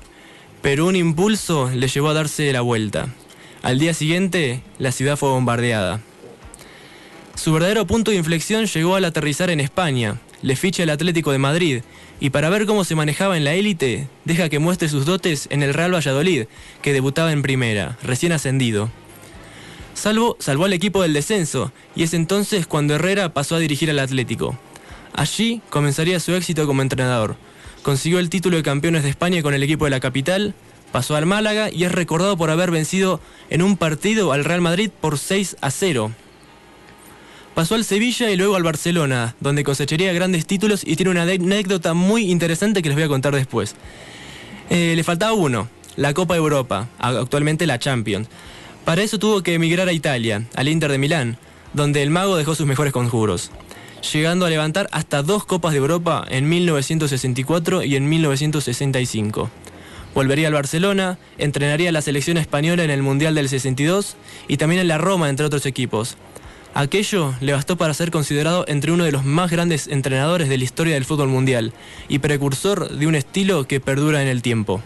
pero 0.61 0.85
un 0.85 0.95
impulso 0.95 1.71
le 1.73 1.87
llevó 1.87 2.09
a 2.09 2.13
darse 2.13 2.53
la 2.53 2.61
vuelta. 2.61 3.07
Al 3.63 3.79
día 3.79 3.95
siguiente, 3.95 4.61
la 4.77 4.91
ciudad 4.91 5.17
fue 5.17 5.29
bombardeada. 5.29 6.01
Su 7.35 7.53
verdadero 7.53 7.87
punto 7.87 8.11
de 8.11 8.17
inflexión 8.17 8.65
llegó 8.65 8.95
al 8.95 9.05
aterrizar 9.05 9.49
en 9.49 9.59
España. 9.59 10.19
Le 10.41 10.55
ficha 10.55 10.83
el 10.83 10.89
Atlético 10.89 11.31
de 11.31 11.37
Madrid 11.37 11.81
y 12.19 12.29
para 12.29 12.49
ver 12.49 12.65
cómo 12.65 12.83
se 12.83 12.95
manejaba 12.95 13.35
en 13.35 13.43
la 13.43 13.53
élite, 13.53 14.07
deja 14.25 14.49
que 14.49 14.59
muestre 14.59 14.89
sus 14.89 15.05
dotes 15.05 15.47
en 15.49 15.63
el 15.63 15.73
Real 15.73 15.93
Valladolid, 15.93 16.45
que 16.81 16.93
debutaba 16.93 17.31
en 17.31 17.41
primera, 17.41 17.97
recién 18.03 18.31
ascendido. 18.31 18.91
Salvo, 19.93 20.37
salvó 20.39 20.65
al 20.65 20.73
equipo 20.73 21.01
del 21.01 21.13
descenso 21.13 21.71
y 21.95 22.03
es 22.03 22.13
entonces 22.13 22.67
cuando 22.67 22.95
Herrera 22.95 23.33
pasó 23.33 23.55
a 23.55 23.59
dirigir 23.59 23.89
al 23.89 23.99
Atlético. 23.99 24.57
Allí 25.13 25.61
comenzaría 25.69 26.19
su 26.19 26.33
éxito 26.33 26.67
como 26.67 26.81
entrenador. 26.81 27.35
Consiguió 27.81 28.19
el 28.19 28.29
título 28.29 28.57
de 28.57 28.63
campeones 28.63 29.03
de 29.03 29.09
España 29.09 29.41
con 29.41 29.53
el 29.53 29.63
equipo 29.63 29.85
de 29.85 29.91
la 29.91 29.99
capital, 29.99 30.53
pasó 30.91 31.15
al 31.15 31.25
Málaga 31.25 31.71
y 31.71 31.83
es 31.83 31.91
recordado 31.91 32.37
por 32.37 32.51
haber 32.51 32.71
vencido 32.71 33.19
en 33.49 33.61
un 33.61 33.77
partido 33.77 34.31
al 34.31 34.45
Real 34.45 34.61
Madrid 34.61 34.91
por 35.01 35.17
6 35.17 35.57
a 35.61 35.71
0. 35.71 36.11
Pasó 37.55 37.75
al 37.75 37.83
Sevilla 37.83 38.31
y 38.31 38.37
luego 38.37 38.55
al 38.55 38.63
Barcelona, 38.63 39.35
donde 39.41 39.65
cosecharía 39.65 40.13
grandes 40.13 40.45
títulos 40.45 40.83
y 40.85 40.95
tiene 40.95 41.11
una 41.11 41.23
anécdota 41.23 41.93
muy 41.93 42.31
interesante 42.31 42.81
que 42.81 42.87
les 42.87 42.95
voy 42.95 43.03
a 43.03 43.09
contar 43.09 43.35
después. 43.35 43.75
Eh, 44.69 44.93
le 44.95 45.03
faltaba 45.03 45.33
uno, 45.33 45.67
la 45.97 46.13
Copa 46.13 46.37
Europa, 46.37 46.87
actualmente 46.97 47.67
la 47.67 47.77
Champions. 47.77 48.29
Para 48.85 49.03
eso 49.03 49.19
tuvo 49.19 49.43
que 49.43 49.53
emigrar 49.53 49.89
a 49.89 49.93
Italia, 49.93 50.47
al 50.55 50.69
Inter 50.69 50.91
de 50.91 50.97
Milán, 50.97 51.37
donde 51.73 52.01
el 52.03 52.09
mago 52.09 52.37
dejó 52.37 52.55
sus 52.55 52.67
mejores 52.67 52.93
conjuros, 52.93 53.51
llegando 54.13 54.45
a 54.45 54.49
levantar 54.49 54.87
hasta 54.93 55.21
dos 55.21 55.43
Copas 55.43 55.73
de 55.73 55.79
Europa 55.79 56.25
en 56.29 56.47
1964 56.47 57.83
y 57.83 57.97
en 57.97 58.07
1965. 58.07 59.51
Volvería 60.15 60.47
al 60.47 60.53
Barcelona, 60.53 61.17
entrenaría 61.37 61.89
a 61.89 61.91
la 61.91 62.01
selección 62.01 62.37
española 62.37 62.85
en 62.85 62.91
el 62.91 63.01
Mundial 63.01 63.35
del 63.35 63.49
62 63.49 64.15
y 64.47 64.55
también 64.55 64.81
en 64.81 64.87
la 64.87 64.97
Roma, 64.97 65.29
entre 65.29 65.45
otros 65.45 65.65
equipos. 65.65 66.17
Aquello 66.73 67.33
le 67.41 67.51
bastó 67.51 67.75
para 67.75 67.93
ser 67.93 68.11
considerado 68.11 68.63
entre 68.67 68.91
uno 68.91 69.03
de 69.03 69.11
los 69.11 69.25
más 69.25 69.51
grandes 69.51 69.87
entrenadores 69.87 70.47
de 70.47 70.57
la 70.57 70.63
historia 70.63 70.93
del 70.93 71.05
fútbol 71.05 71.27
mundial 71.27 71.73
y 72.07 72.19
precursor 72.19 72.89
de 72.89 73.07
un 73.07 73.15
estilo 73.15 73.67
que 73.67 73.81
perdura 73.81 74.21
en 74.21 74.29
el 74.29 74.41
tiempo. 74.41 74.81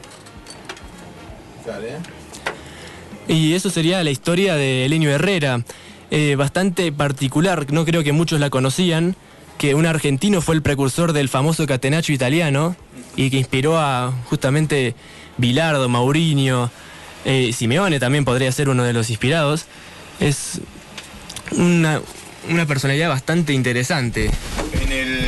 Y 3.27 3.53
eso 3.53 3.69
sería 3.69 4.03
la 4.03 4.11
historia 4.11 4.55
de 4.55 4.85
Elenio 4.85 5.09
Herrera, 5.11 5.63
eh, 6.11 6.35
bastante 6.35 6.91
particular, 6.91 7.71
no 7.71 7.85
creo 7.85 8.03
que 8.03 8.11
muchos 8.11 8.39
la 8.39 8.49
conocían, 8.49 9.15
que 9.57 9.73
un 9.73 9.85
argentino 9.85 10.41
fue 10.41 10.55
el 10.55 10.61
precursor 10.61 11.13
del 11.13 11.29
famoso 11.29 11.65
catenaccio 11.65 12.13
italiano 12.13 12.75
y 13.15 13.29
que 13.29 13.37
inspiró 13.37 13.79
a 13.79 14.13
justamente 14.29 14.95
Bilardo, 15.37 15.87
Mourinho, 15.89 16.69
eh, 17.25 17.51
Simeone 17.53 17.99
también 17.99 18.25
podría 18.25 18.51
ser 18.51 18.69
uno 18.69 18.83
de 18.83 18.93
los 18.93 19.09
inspirados. 19.09 19.65
Es 20.19 20.61
una, 21.51 22.01
una 22.49 22.65
personalidad 22.65 23.09
bastante 23.09 23.53
interesante. 23.53 24.29
En 24.81 24.91
el 24.91 25.25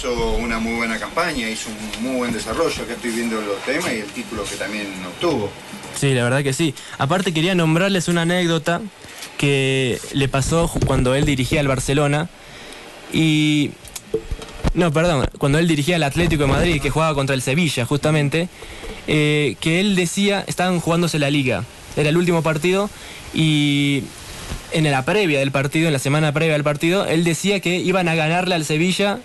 hizo 0.00 0.36
una 0.36 0.58
muy 0.58 0.76
buena 0.76 0.98
campaña, 0.98 1.48
hizo 1.48 1.68
un 1.68 2.04
muy 2.04 2.16
buen 2.16 2.32
desarrollo. 2.32 2.82
Acá 2.82 2.94
estoy 2.94 3.10
viendo 3.10 3.38
los 3.40 3.62
temas 3.64 3.92
y 3.92 3.96
el 3.96 4.06
título 4.06 4.44
que 4.44 4.56
también 4.56 4.86
obtuvo. 5.06 5.50
Sí, 5.94 6.14
la 6.14 6.24
verdad 6.24 6.42
que 6.42 6.54
sí. 6.54 6.74
Aparte 6.96 7.34
quería 7.34 7.54
nombrarles 7.54 8.08
una 8.08 8.22
anécdota 8.22 8.80
que 9.36 10.00
le 10.12 10.28
pasó 10.28 10.70
cuando 10.86 11.14
él 11.14 11.26
dirigía 11.26 11.60
al 11.60 11.68
Barcelona 11.68 12.30
y 13.12 13.72
No, 14.74 14.92
perdón, 14.92 15.26
cuando 15.38 15.58
él 15.58 15.66
dirigía 15.66 15.96
al 15.96 16.02
Atlético 16.04 16.44
de 16.44 16.48
Madrid, 16.48 16.80
que 16.80 16.90
jugaba 16.90 17.14
contra 17.14 17.34
el 17.34 17.42
Sevilla, 17.42 17.84
justamente, 17.84 18.48
eh, 19.08 19.56
que 19.60 19.80
él 19.80 19.96
decía, 19.96 20.44
estaban 20.46 20.80
jugándose 20.80 21.18
la 21.18 21.30
liga. 21.30 21.64
Era 21.96 22.08
el 22.08 22.16
último 22.16 22.42
partido 22.42 22.88
y 23.34 24.04
en 24.72 24.90
la 24.90 25.04
previa 25.04 25.38
del 25.40 25.50
partido, 25.52 25.86
en 25.88 25.92
la 25.92 25.98
semana 25.98 26.32
previa 26.32 26.54
del 26.54 26.64
partido, 26.64 27.06
él 27.06 27.24
decía 27.24 27.60
que 27.60 27.76
iban 27.76 28.08
a 28.08 28.14
ganarle 28.14 28.54
al 28.54 28.64
Sevilla 28.64 29.18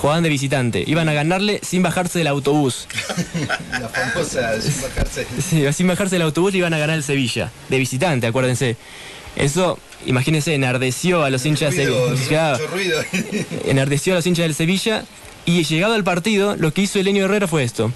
jugaban 0.00 0.22
de 0.22 0.28
visitante. 0.28 0.84
Iban 0.86 1.08
a 1.08 1.12
ganarle 1.12 1.60
sin 1.62 1.82
bajarse 1.82 2.18
del 2.18 2.28
autobús. 2.28 2.86
La 3.72 3.88
famosa 3.88 4.60
sin 4.60 4.80
bajarse. 4.82 5.26
Sí, 5.42 5.64
sin 5.72 5.88
bajarse 5.88 6.14
del 6.14 6.22
autobús 6.22 6.54
iban 6.54 6.72
a 6.72 6.78
ganar 6.78 6.96
el 6.96 7.02
Sevilla. 7.02 7.50
De 7.68 7.78
visitante, 7.78 8.26
acuérdense. 8.28 8.76
Eso, 9.34 9.78
imagínense, 10.06 10.54
enardeció 10.54 11.24
a 11.24 11.30
los 11.30 11.44
hinchas 11.44 11.74
de 11.74 11.86
Ruido, 11.86 12.14
Claro, 12.28 12.58
mucho 12.58 12.70
ruido. 12.72 13.00
enardeció 13.66 14.12
a 14.12 14.16
los 14.16 14.26
hinchas 14.26 14.44
del 14.44 14.54
Sevilla 14.54 15.04
y 15.46 15.64
llegado 15.64 15.94
al 15.94 16.04
partido, 16.04 16.54
lo 16.56 16.72
que 16.72 16.82
hizo 16.82 16.98
Elenio 17.00 17.24
Herrera 17.24 17.48
fue 17.48 17.64
esto. 17.64 17.92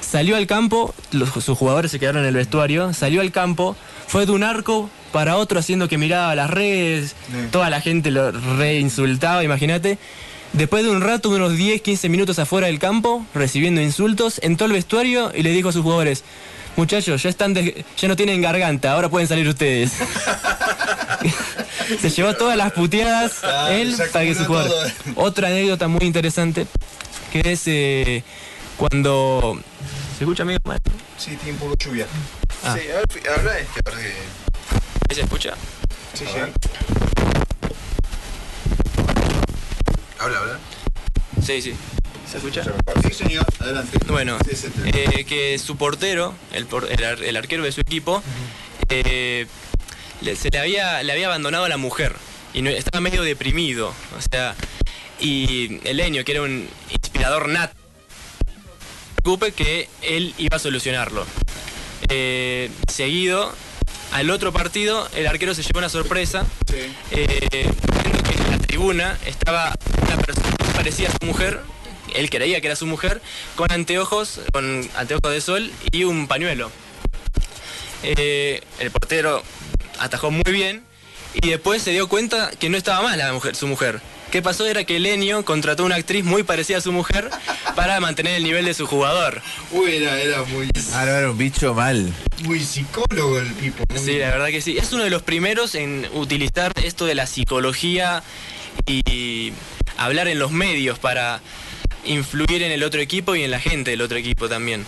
Salió 0.00 0.36
al 0.36 0.46
campo, 0.46 0.92
los- 1.12 1.30
sus 1.30 1.56
jugadores 1.56 1.90
se 1.90 1.98
quedaron 2.00 2.22
en 2.22 2.28
el 2.28 2.34
vestuario, 2.34 2.92
salió 2.94 3.20
al 3.20 3.30
campo, 3.32 3.76
fue 4.06 4.26
de 4.26 4.32
un 4.32 4.42
arco 4.42 4.90
para 5.12 5.36
otro 5.36 5.58
haciendo 5.60 5.88
que 5.88 5.98
miraba 5.98 6.34
las 6.34 6.50
redes, 6.50 7.14
toda 7.50 7.70
la 7.70 7.80
gente 7.80 8.10
lo 8.10 8.32
reinsultaba, 8.32 9.44
imagínate. 9.44 9.98
Después 10.52 10.84
de 10.84 10.90
un 10.90 11.00
rato, 11.00 11.30
de 11.30 11.36
unos 11.36 11.56
10, 11.56 11.82
15 11.82 12.08
minutos 12.08 12.38
afuera 12.38 12.68
del 12.68 12.78
campo, 12.78 13.24
recibiendo 13.34 13.80
insultos, 13.80 14.38
entró 14.42 14.66
al 14.66 14.72
vestuario 14.72 15.32
y 15.34 15.42
le 15.42 15.50
dijo 15.50 15.68
a 15.68 15.72
sus 15.72 15.82
jugadores, 15.82 16.22
muchachos, 16.76 17.22
ya, 17.22 17.28
están 17.28 17.54
de- 17.54 17.84
ya 17.96 18.08
no 18.08 18.16
tienen 18.16 18.40
garganta, 18.40 18.92
ahora 18.92 19.08
pueden 19.08 19.28
salir 19.28 19.48
ustedes. 19.48 19.92
Se 22.00 22.10
llevó 22.10 22.34
todas 22.34 22.56
las 22.56 22.72
puteadas 22.72 23.42
Ah, 23.44 23.68
él 23.72 23.94
se 23.94 24.04
para 24.06 24.24
que 24.24 24.34
jugadores. 24.34 24.94
todo. 25.14 25.24
Otra 25.24 25.48
anécdota 25.48 25.86
muy 25.88 26.04
interesante 26.06 26.66
que 27.32 27.52
es 27.52 27.62
eh, 27.66 28.22
cuando. 28.76 29.60
¿Se 30.16 30.24
escucha 30.24 30.44
amigo? 30.44 30.58
Bueno, 30.64 30.80
Sí, 31.18 31.36
poco 31.58 31.74
de 31.76 31.84
lluvia. 31.84 32.06
Ah. 32.64 32.76
Sí, 32.80 32.88
a 32.90 32.94
ver, 32.96 33.38
habla 33.38 33.58
este, 33.58 33.80
a 33.84 33.90
ver 33.90 34.00
que- 34.04 34.14
¿ahí 35.10 35.14
¿Se 35.14 35.20
escucha? 35.22 35.54
Sí, 36.14 36.24
Habla, 40.18 40.38
habla. 40.38 40.58
Sí, 41.44 41.60
sí. 41.60 41.74
¿Se 42.30 42.38
escucha? 42.38 42.64
Sí, 43.06 43.12
señor, 43.12 43.44
adelante. 43.60 43.98
Bueno, 44.06 44.38
Sí, 44.48 44.66
entiende. 44.66 45.04
eh, 45.20 45.24
que 45.24 45.58
su 45.58 45.76
portero, 45.76 46.34
el, 46.52 46.66
por- 46.66 46.90
el 46.90 47.04
ar- 47.04 47.22
el 47.22 47.36
arquero 47.36 47.62
de 47.64 47.72
su 47.72 47.80
equipo, 47.82 48.22
eh, 48.88 49.46
le- 50.22 50.36
se 50.36 50.50
le 50.50 50.58
había, 50.58 51.02
le 51.02 51.12
había 51.12 51.26
abandonado 51.26 51.64
a 51.64 51.68
la 51.68 51.76
mujer 51.76 52.14
y 52.54 52.62
no- 52.62 52.70
estaba 52.70 53.00
medio 53.00 53.22
deprimido. 53.22 53.88
O 54.16 54.20
sea, 54.32 54.54
y 55.20 55.80
Elenio, 55.86 56.24
que 56.24 56.32
era 56.32 56.42
un 56.42 56.68
inspirador 56.90 57.48
nat, 57.48 57.72
preocupe 59.22 59.52
que 59.52 59.88
él 60.02 60.34
iba 60.38 60.56
a 60.56 60.60
solucionarlo. 60.60 61.26
Eh, 62.08 62.70
seguido, 62.90 63.52
al 64.12 64.30
otro 64.30 64.52
partido, 64.52 65.08
el 65.14 65.26
arquero 65.26 65.54
se 65.54 65.62
llevó 65.62 65.78
una 65.78 65.88
sorpresa. 65.88 66.46
eh, 67.10 67.70
viendo 68.02 68.22
que 68.22 68.34
en 68.34 68.50
la 68.50 68.58
tribuna 68.58 69.18
estaba 69.26 69.74
una 70.02 70.16
persona 70.18 70.48
que 70.56 70.64
parecía 70.74 71.08
a 71.08 71.12
su 71.12 71.26
mujer, 71.26 71.60
él 72.14 72.30
creía 72.30 72.60
que 72.60 72.66
era 72.68 72.76
su 72.76 72.86
mujer, 72.86 73.20
con 73.56 73.70
anteojos, 73.72 74.40
con 74.52 74.88
anteojos 74.96 75.32
de 75.32 75.40
sol 75.40 75.70
y 75.92 76.04
un 76.04 76.28
pañuelo. 76.28 76.70
Eh, 78.02 78.62
el 78.78 78.90
portero 78.90 79.42
atajó 79.98 80.30
muy 80.30 80.44
bien 80.52 80.84
y 81.34 81.48
después 81.48 81.82
se 81.82 81.90
dio 81.90 82.08
cuenta 82.08 82.50
que 82.50 82.68
no 82.68 82.76
estaba 82.76 83.02
mal 83.02 83.18
la 83.18 83.32
mujer, 83.32 83.56
su 83.56 83.66
mujer. 83.66 84.00
¿Qué 84.34 84.42
pasó? 84.42 84.66
Era 84.66 84.82
que 84.82 84.98
Lenio 84.98 85.44
contrató 85.44 85.84
una 85.84 85.94
actriz 85.94 86.24
muy 86.24 86.42
parecida 86.42 86.78
a 86.78 86.80
su 86.80 86.90
mujer 86.90 87.30
para 87.76 88.00
mantener 88.00 88.34
el 88.34 88.42
nivel 88.42 88.64
de 88.64 88.74
su 88.74 88.84
jugador. 88.84 89.40
Uy, 89.70 89.94
era, 89.94 90.20
era 90.20 90.42
muy, 90.42 90.68
Ah, 90.92 91.04
no, 91.06 91.12
era 91.12 91.30
un 91.30 91.38
bicho 91.38 91.72
mal. 91.72 92.12
muy 92.42 92.58
psicólogo 92.58 93.38
el 93.38 93.46
muy- 93.52 93.72
Sí, 93.96 94.18
la 94.18 94.30
verdad 94.30 94.48
que 94.48 94.60
sí. 94.60 94.76
Es 94.76 94.92
uno 94.92 95.04
de 95.04 95.10
los 95.10 95.22
primeros 95.22 95.76
en 95.76 96.08
utilizar 96.14 96.72
esto 96.82 97.06
de 97.06 97.14
la 97.14 97.28
psicología 97.28 98.24
y 98.88 99.52
hablar 99.98 100.26
en 100.26 100.40
los 100.40 100.50
medios 100.50 100.98
para 100.98 101.40
influir 102.04 102.64
en 102.64 102.72
el 102.72 102.82
otro 102.82 103.00
equipo 103.00 103.36
y 103.36 103.44
en 103.44 103.52
la 103.52 103.60
gente 103.60 103.92
del 103.92 104.00
otro 104.02 104.18
equipo 104.18 104.48
también. 104.48 104.84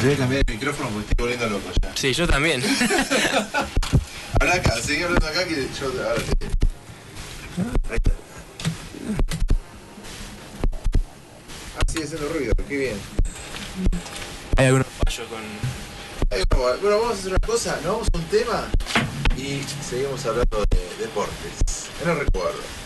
Voy 0.00 0.12
a 0.12 0.16
cambiar 0.16 0.44
el 0.46 0.54
micrófono 0.54 0.90
porque 0.90 1.08
estoy 1.10 1.24
volviendo 1.26 1.48
loco 1.58 1.72
ya. 1.82 1.90
Sí, 1.96 2.12
yo 2.14 2.28
también. 2.28 2.62
Habla 4.40 4.54
acá, 4.54 4.80
seguí 4.80 5.02
hablando 5.02 5.26
acá 5.26 5.44
que 5.44 5.66
yo 5.80 5.86
ahora 6.08 6.22
te... 6.38 6.46
Ahí 7.90 7.96
está. 7.96 8.10
Ah, 11.78 11.82
sigue 11.86 12.04
haciendo 12.04 12.28
ruido, 12.30 12.54
qué 12.66 12.76
bien. 12.76 12.96
Hay 14.56 14.66
algunos 14.66 14.86
fallos 15.04 15.28
con... 15.28 15.40
Bueno, 16.80 16.98
vamos 16.98 17.10
a 17.10 17.18
hacer 17.18 17.28
una 17.30 17.38
cosa, 17.46 17.76
nos 17.76 17.92
vamos 17.92 18.08
a 18.12 18.16
un 18.16 18.24
tema 18.24 18.68
y 19.36 19.62
seguimos 19.86 20.24
hablando 20.24 20.64
de 20.70 20.96
deportes. 20.98 21.90
Que 21.98 22.06
no 22.06 22.14
recuerdo. 22.14 22.81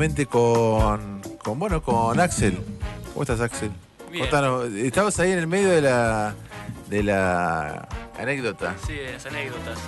Nuevamente 0.00 0.24
con, 0.24 1.20
con, 1.42 1.58
bueno, 1.58 1.82
con 1.82 2.18
Axel. 2.20 2.58
¿Cómo 3.12 3.22
estás, 3.22 3.38
Axel? 3.42 3.70
Bien. 4.10 4.22
Contanos, 4.22 4.72
estabas 4.72 5.20
ahí 5.20 5.30
en 5.30 5.38
el 5.40 5.46
medio 5.46 5.68
de 5.68 5.82
la, 5.82 6.34
de 6.88 7.02
la 7.02 7.86
anécdota. 8.18 8.76
Sí, 8.86 8.94
de 8.94 9.12
las 9.12 9.26
anécdotas. 9.26 9.78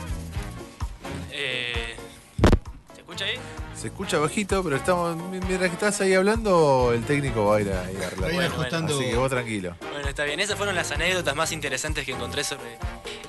Eh, 1.31 1.97
¿Se 2.95 3.01
escucha 3.01 3.25
ahí? 3.25 3.37
Se 3.75 3.87
escucha 3.87 4.19
bajito, 4.19 4.63
pero 4.63 4.77
estamos 4.77 5.17
mientras 5.31 5.71
que 5.71 5.75
estás 5.77 5.99
ahí 6.03 6.13
hablando, 6.13 6.93
el 6.93 7.05
técnico 7.05 7.47
va 7.47 7.57
a 7.57 7.61
ir 7.63 7.73
a, 7.73 7.91
ir 7.91 8.03
a 8.03 8.07
arreglar. 8.09 8.33
Bueno, 8.35 8.55
ajustando. 8.55 8.95
Así 8.95 9.09
que 9.09 9.17
vos 9.17 9.31
tranquilo. 9.31 9.77
Bueno, 9.93 10.09
está 10.09 10.25
bien. 10.25 10.41
Esas 10.41 10.59
fueron 10.59 10.75
las 10.75 10.91
anécdotas 10.91 11.35
más 11.35 11.53
interesantes 11.53 12.05
que 12.05 12.13
encontré 12.13 12.45
sobre 12.45 12.77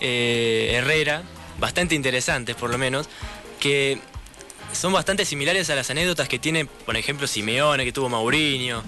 eh, 0.01 0.71
Herrera. 0.73 1.23
Bastante 1.61 1.95
interesantes, 1.95 2.57
por 2.57 2.69
lo 2.69 2.77
menos. 2.77 3.07
Que 3.61 4.01
son 4.73 4.93
bastante 4.93 5.25
similares 5.25 5.69
a 5.69 5.75
las 5.75 5.89
anécdotas 5.89 6.27
que 6.27 6.39
tiene, 6.39 6.65
por 6.65 6.95
ejemplo, 6.97 7.27
Simeone, 7.27 7.85
que 7.85 7.91
tuvo 7.91 8.09
Mourinho. 8.09 8.83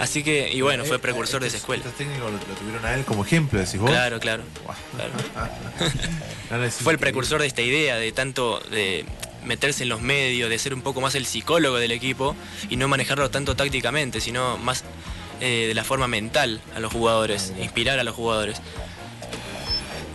Así 0.00 0.24
que, 0.24 0.50
y 0.52 0.60
bueno, 0.60 0.84
fue 0.84 0.96
Eh, 0.96 0.98
precursor 0.98 1.40
de 1.40 1.46
estos- 1.46 1.58
esa 1.60 1.62
escuela. 1.62 1.84
Estos 1.84 1.96
técnicos 1.98 2.32
lo, 2.32 2.38
lo 2.38 2.54
tuvieron 2.58 2.84
a 2.84 2.94
él 2.94 3.04
como 3.04 3.24
ejemplo, 3.24 3.60
decís 3.60 3.78
vos. 3.78 3.90
Claro, 3.90 4.18
claro. 4.20 4.42
Fue 6.82 6.92
el 6.92 6.98
precursor 6.98 7.40
de 7.40 7.46
esta 7.46 7.62
idea 7.62 7.96
de 7.96 8.12
tanto 8.12 8.60
de 8.70 9.04
meterse 9.44 9.82
en 9.82 9.88
los 9.88 10.00
medios, 10.00 10.48
de 10.50 10.58
ser 10.58 10.74
un 10.74 10.82
poco 10.82 11.00
más 11.00 11.14
el 11.14 11.26
psicólogo 11.26 11.76
del 11.76 11.92
equipo 11.92 12.34
y 12.70 12.76
no 12.76 12.88
manejarlo 12.88 13.30
tanto 13.30 13.56
tácticamente, 13.56 14.20
sino 14.20 14.56
más 14.58 14.84
eh, 15.40 15.66
de 15.68 15.74
la 15.74 15.84
forma 15.84 16.06
mental 16.08 16.60
a 16.74 16.80
los 16.80 16.92
jugadores, 16.92 17.52
inspirar 17.60 17.98
a 17.98 18.04
los 18.04 18.14
jugadores. 18.14 18.58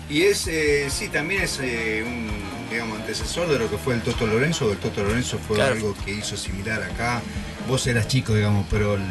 Y 0.09 0.23
es, 0.23 0.47
eh, 0.47 0.87
sí, 0.89 1.09
también 1.09 1.43
es 1.43 1.59
eh, 1.61 2.03
un, 2.05 2.38
digamos, 2.69 2.99
antecesor 2.99 3.47
de 3.47 3.59
lo 3.59 3.69
que 3.69 3.77
fue 3.77 3.95
el 3.95 4.01
Toto 4.01 4.27
Lorenzo. 4.27 4.71
El 4.71 4.77
Toto 4.77 5.03
Lorenzo 5.03 5.37
fue 5.39 5.57
Claro. 5.57 5.73
algo 5.75 5.95
que 6.05 6.11
hizo 6.11 6.37
similar 6.37 6.81
acá. 6.83 7.21
Vos 7.67 7.85
eras 7.87 8.07
chico, 8.07 8.33
digamos, 8.35 8.65
pero 8.69 8.95
el, 8.95 9.01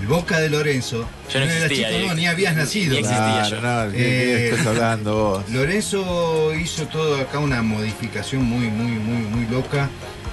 el 0.00 0.06
Boca 0.06 0.40
de 0.40 0.48
Lorenzo, 0.50 1.08
Yo 1.32 1.40
no 1.40 1.46
existía, 1.46 1.88
chico, 1.90 2.08
no, 2.08 2.14
ni 2.14 2.26
habías 2.26 2.56
nacido. 2.56 2.92
Ni 2.92 2.98
existía 3.00 3.42
Claro, 3.48 3.50
yo. 3.50 3.60
no, 3.86 3.92
¿qué, 3.92 3.98
qué 3.98 4.36
Eh, 4.46 4.50
estás 4.50 4.66
hablando 4.66 5.14
vos? 5.14 5.48
Lorenzo 5.50 6.54
hizo 6.54 6.86
todo 6.86 7.20
acá 7.20 7.38
una 7.38 7.62
modificación 7.62 8.42
muy, 8.44 8.68
muy, 8.68 8.92
muy, 8.92 9.22
muy 9.28 9.46
loca. 9.50 9.88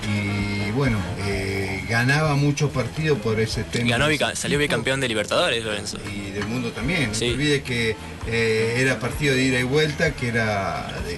Y 0.07 0.71
bueno, 0.71 0.99
eh, 1.25 1.83
ganaba 1.89 2.35
muchos 2.35 2.69
partidos 2.71 3.17
por 3.19 3.39
ese 3.39 3.63
tema. 3.63 3.97
Ganó, 3.97 4.07
salió 4.35 4.57
bicampeón 4.59 5.01
de 5.01 5.07
Libertadores, 5.07 5.63
Lorenzo. 5.65 5.97
y 6.13 6.31
del 6.31 6.45
mundo 6.45 6.71
también. 6.71 7.09
No 7.09 7.13
Sí. 7.15 7.25
te 7.27 7.33
olvides 7.33 7.63
que 7.63 7.95
eh, 8.27 8.75
era 8.77 8.99
partido 8.99 9.33
de 9.35 9.41
ida 9.43 9.59
y 9.59 9.63
vuelta, 9.63 10.11
que 10.11 10.27
era 10.29 10.87
de- 11.05 11.17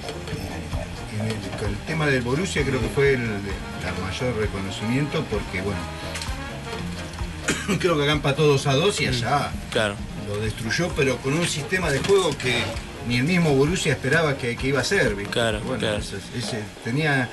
el, 1.30 1.76
tema 1.88 2.08
del 2.08 2.22
Borussia 2.22 2.64
creo 2.64 2.80
que 2.82 2.88
fue 2.90 3.14
el, 3.14 3.22
el 3.22 4.04
mayor 4.04 4.36
reconocimiento 4.38 5.24
porque 5.30 5.62
bueno, 5.62 5.80
creo 7.80 7.98
que 7.98 8.04
acá 8.04 8.12
empató 8.14 8.48
2 8.48 8.68
a 8.68 8.74
2 8.76 9.02
y 9.02 9.08
allá 9.08 9.52
Claro. 9.72 9.96
lo 10.28 10.38
destruyó, 10.40 10.90
pero 10.96 11.18
con 11.18 11.34
un 11.34 11.48
sistema 11.48 11.90
de 11.92 12.00
juego 12.00 12.36
que 12.38 12.64
ni 13.08 13.18
el 13.18 13.24
mismo 13.24 13.54
Borussia 13.54 13.94
esperaba 13.94 14.38
que, 14.38 14.56
que 14.56 14.68
iba 14.68 14.82
a 14.82 14.84
ser. 14.84 15.16
¿viste? 15.16 15.32
Claro, 15.32 15.60
Bueno, 15.62 15.80
claro. 15.80 15.98
ese- 15.98 16.18
ese 16.38 16.64
tenía. 16.84 17.30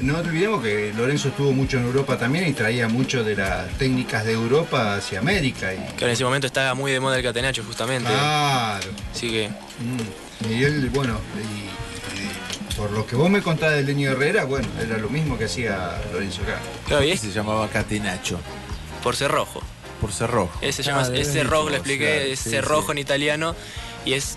No 0.00 0.18
olvidemos 0.18 0.62
que 0.62 0.92
Lorenzo 0.94 1.28
estuvo 1.28 1.52
mucho 1.52 1.78
en 1.78 1.84
Europa 1.84 2.18
también 2.18 2.46
y 2.46 2.52
traía 2.52 2.86
mucho 2.86 3.24
de 3.24 3.34
las 3.34 3.66
técnicas 3.78 4.26
de 4.26 4.32
Europa 4.32 4.94
hacia 4.96 5.20
América. 5.20 5.72
Y, 5.72 5.78
en 6.04 6.10
ese 6.10 6.22
momento 6.22 6.46
estaba 6.46 6.74
muy 6.74 6.92
de 6.92 7.00
moda 7.00 7.16
el 7.16 7.22
catenacho, 7.22 7.64
justamente. 7.64 8.08
claro. 8.10 8.90
Así 9.12 9.30
que, 9.30 9.48
Mm. 9.48 10.50
Y 10.52 10.64
él, 10.64 10.90
bueno, 10.92 11.18
y 11.36 11.65
por 12.76 12.90
lo 12.90 13.06
que 13.06 13.16
vos 13.16 13.30
me 13.30 13.42
contás 13.42 13.72
del 13.72 13.86
Leño 13.86 14.10
Herrera, 14.10 14.44
bueno, 14.44 14.68
era 14.80 14.98
lo 14.98 15.08
mismo 15.08 15.38
que 15.38 15.46
hacía 15.46 16.00
Lorenzo 16.12 16.42
acá. 16.42 16.58
claro, 16.86 17.04
y 17.04 17.16
Se 17.16 17.28
es 17.28 17.34
llamaba 17.34 17.68
Catenacho, 17.68 18.38
por 19.02 19.16
ser 19.16 19.30
rojo. 19.30 19.62
por 20.00 20.12
ser 20.12 20.30
rojo. 20.30 20.56
Ese 20.60 20.82
se 20.82 20.90
Ah, 20.90 20.94
llama, 20.96 21.08
debe 21.08 21.22
es 21.22 21.32
cerrojo, 21.32 21.70
lo 21.70 21.76
expliqué, 21.76 22.04
claro, 22.16 22.32
es 22.32 22.40
sí, 22.40 22.50
cerrojo 22.50 22.86
sí. 22.86 22.92
en 22.92 22.98
italiano 22.98 23.56
y 24.04 24.12
es 24.12 24.36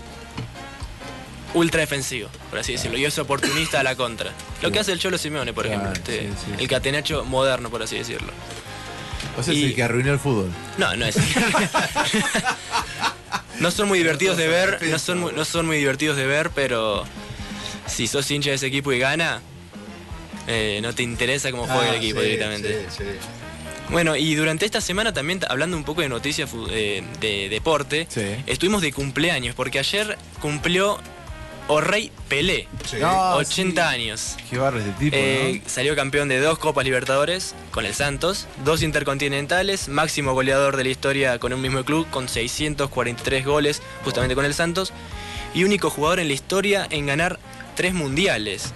ultra 1.52 1.80
defensivo, 1.80 2.28
por 2.48 2.60
así 2.60 2.72
decirlo, 2.72 2.96
y 2.96 3.04
es 3.04 3.18
oportunista 3.18 3.80
a 3.80 3.82
la 3.82 3.96
contra. 3.96 4.30
Lo 4.62 4.70
que 4.70 4.78
hace 4.78 4.92
el 4.92 5.00
Cholo 5.00 5.18
Simeone, 5.18 5.52
por 5.52 5.66
Claro, 5.66 5.80
ejemplo, 5.82 6.00
este, 6.00 6.28
sí, 6.28 6.34
sí, 6.46 6.52
el 6.54 6.60
sí. 6.60 6.66
catenacho 6.68 7.24
moderno, 7.24 7.70
por 7.70 7.82
así 7.82 7.98
decirlo. 7.98 8.32
O 9.36 9.42
sea, 9.42 9.52
es 9.54 9.62
el 9.62 9.74
que 9.74 9.82
arruinó 9.82 10.12
el 10.12 10.18
fútbol. 10.18 10.50
No, 10.78 10.94
no 10.96 11.04
es. 11.06 11.16
no 13.60 13.70
son 13.70 13.88
muy 13.88 13.98
divertidos 13.98 14.36
de 14.36 14.48
ver, 14.48 14.78
no 14.88 14.98
son, 14.98 15.18
muy- 15.18 15.32
no 15.32 15.44
son 15.44 15.66
muy 15.66 15.76
divertidos 15.78 16.16
de 16.16 16.26
ver, 16.26 16.50
pero 16.54 17.04
si 17.90 18.06
sos 18.06 18.30
hincha 18.30 18.50
de 18.50 18.56
ese 18.56 18.66
equipo 18.66 18.92
y 18.92 18.98
gana, 18.98 19.40
eh, 20.46 20.80
no 20.82 20.94
te 20.94 21.02
interesa 21.02 21.50
cómo 21.50 21.64
juega 21.66 21.88
el 21.90 21.94
Ah, 21.94 21.98
equipo 21.98 22.20
sí, 22.20 22.26
directamente. 22.26 22.86
sí, 22.90 22.96
sí. 22.98 23.04
Bueno, 23.90 24.14
y 24.16 24.34
durante 24.36 24.64
esta 24.66 24.80
semana 24.80 25.12
también, 25.12 25.40
hablando 25.48 25.76
un 25.76 25.84
poco 25.84 26.00
de 26.00 26.08
noticias 26.08 26.48
eh, 26.70 27.02
de 27.20 27.48
deporte, 27.48 28.06
Sí. 28.08 28.22
estuvimos 28.46 28.82
de 28.82 28.92
cumpleaños, 28.92 29.54
porque 29.56 29.78
ayer 29.80 30.16
cumplió 30.40 30.98
Orrey 31.66 32.10
Pelé, 32.28 32.66
Sí. 32.88 32.96
No, 33.00 33.34
80 33.34 33.88
sí. 33.90 33.94
años. 33.94 34.36
Qué 34.48 34.58
barro 34.58 34.78
este 34.78 34.90
tipo, 34.92 35.16
Eh, 35.16 35.62
Salió 35.66 35.94
campeón 35.94 36.28
de 36.28 36.38
dos 36.40 36.58
Copas 36.58 36.84
Libertadores 36.84 37.54
con 37.70 37.84
el 37.86 37.94
Santos, 37.94 38.46
dos 38.64 38.82
Intercontinentales, 38.82 39.88
máximo 39.88 40.34
goleador 40.34 40.76
de 40.76 40.84
la 40.84 40.90
historia 40.90 41.38
con 41.38 41.52
un 41.52 41.60
mismo 41.60 41.84
club 41.84 42.08
con 42.10 42.28
643 42.28 43.44
goles 43.44 43.82
justamente 44.04 44.34
con 44.34 44.44
el 44.44 44.54
Santos 44.54 44.92
y 45.54 45.62
único 45.64 45.90
jugador 45.90 46.18
en 46.20 46.28
la 46.28 46.34
historia 46.34 46.86
en 46.90 47.06
ganar 47.06 47.38
tres 47.80 47.94
mundiales. 47.94 48.74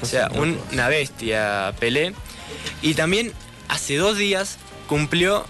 O 0.00 0.06
sea, 0.06 0.30
un- 0.34 0.58
una 0.72 0.88
bestia 0.88 1.74
Pelé. 1.78 2.14
Y 2.80 2.94
también 2.94 3.34
hace 3.68 3.96
dos 3.96 4.16
días 4.16 4.56
cumplió 4.88 5.44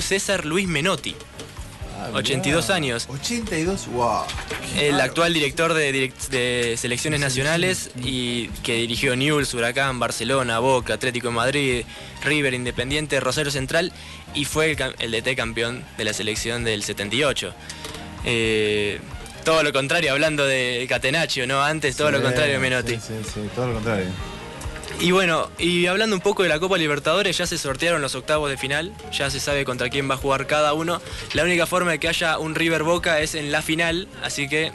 César 0.00 0.44
Luis 0.44 0.68
Menotti, 0.68 1.16
Ah, 1.96 2.06
mirá. 2.08 2.18
82 2.18 2.70
años. 2.70 3.06
82, 3.08 3.86
wow. 3.88 4.22
el 4.78 5.00
actual 5.00 5.32
director 5.34 5.72
de, 5.74 6.76
selecciones 6.76 7.18
nacionales 7.20 7.90
y 8.00 8.46
que 8.62 8.74
dirigió 8.74 9.16
Newell's, 9.16 9.52
Huracán, 9.54 9.98
Barcelona, 9.98 10.58
Boca, 10.60 10.94
Atlético 10.94 11.28
de 11.28 11.34
Madrid, 11.34 11.84
River, 12.24 12.54
Independiente, 12.54 13.18
Rosario 13.20 13.50
Central 13.50 13.92
y 14.34 14.44
fue 14.44 14.70
el, 14.72 14.94
el 14.98 15.10
DT 15.12 15.34
campeón 15.36 15.84
de 15.98 16.04
la 16.04 16.12
selección 16.12 16.62
del 16.64 16.82
78. 16.84 17.52
Eh, 18.24 19.00
todo 19.44 19.62
lo 19.62 19.72
contrario, 19.72 20.12
hablando 20.12 20.44
de 20.46 20.86
Catenaccio, 20.88 21.46
¿no? 21.46 21.62
Antes 21.62 21.96
todo 21.96 22.10
lo 22.10 22.22
contrario, 22.22 22.58
Menotti. 22.60 22.94
Sí, 22.94 23.00
sí, 23.22 23.30
sí, 23.34 23.40
todo 23.54 23.68
lo 23.68 23.74
contrario. 23.74 24.06
Y 25.00 25.10
bueno, 25.10 25.50
y 25.58 25.86
hablando 25.86 26.14
un 26.14 26.22
poco 26.22 26.44
de 26.44 26.48
la 26.48 26.58
Copa 26.60 26.78
Libertadores, 26.78 27.36
ya 27.36 27.46
se 27.46 27.58
sortearon 27.58 28.00
los 28.00 28.14
octavos 28.14 28.48
de 28.48 28.56
final, 28.56 28.92
ya 29.12 29.28
se 29.28 29.40
sabe 29.40 29.64
contra 29.64 29.90
quién 29.90 30.08
va 30.08 30.14
a 30.14 30.16
jugar 30.16 30.46
cada 30.46 30.72
uno. 30.72 31.00
La 31.32 31.42
única 31.42 31.66
forma 31.66 31.90
de 31.90 31.98
que 31.98 32.08
haya 32.08 32.38
un 32.38 32.54
River 32.54 32.84
Boca 32.84 33.20
es 33.20 33.34
en 33.34 33.50
la 33.50 33.60
final, 33.60 34.08
así 34.22 34.48
que 34.48 34.72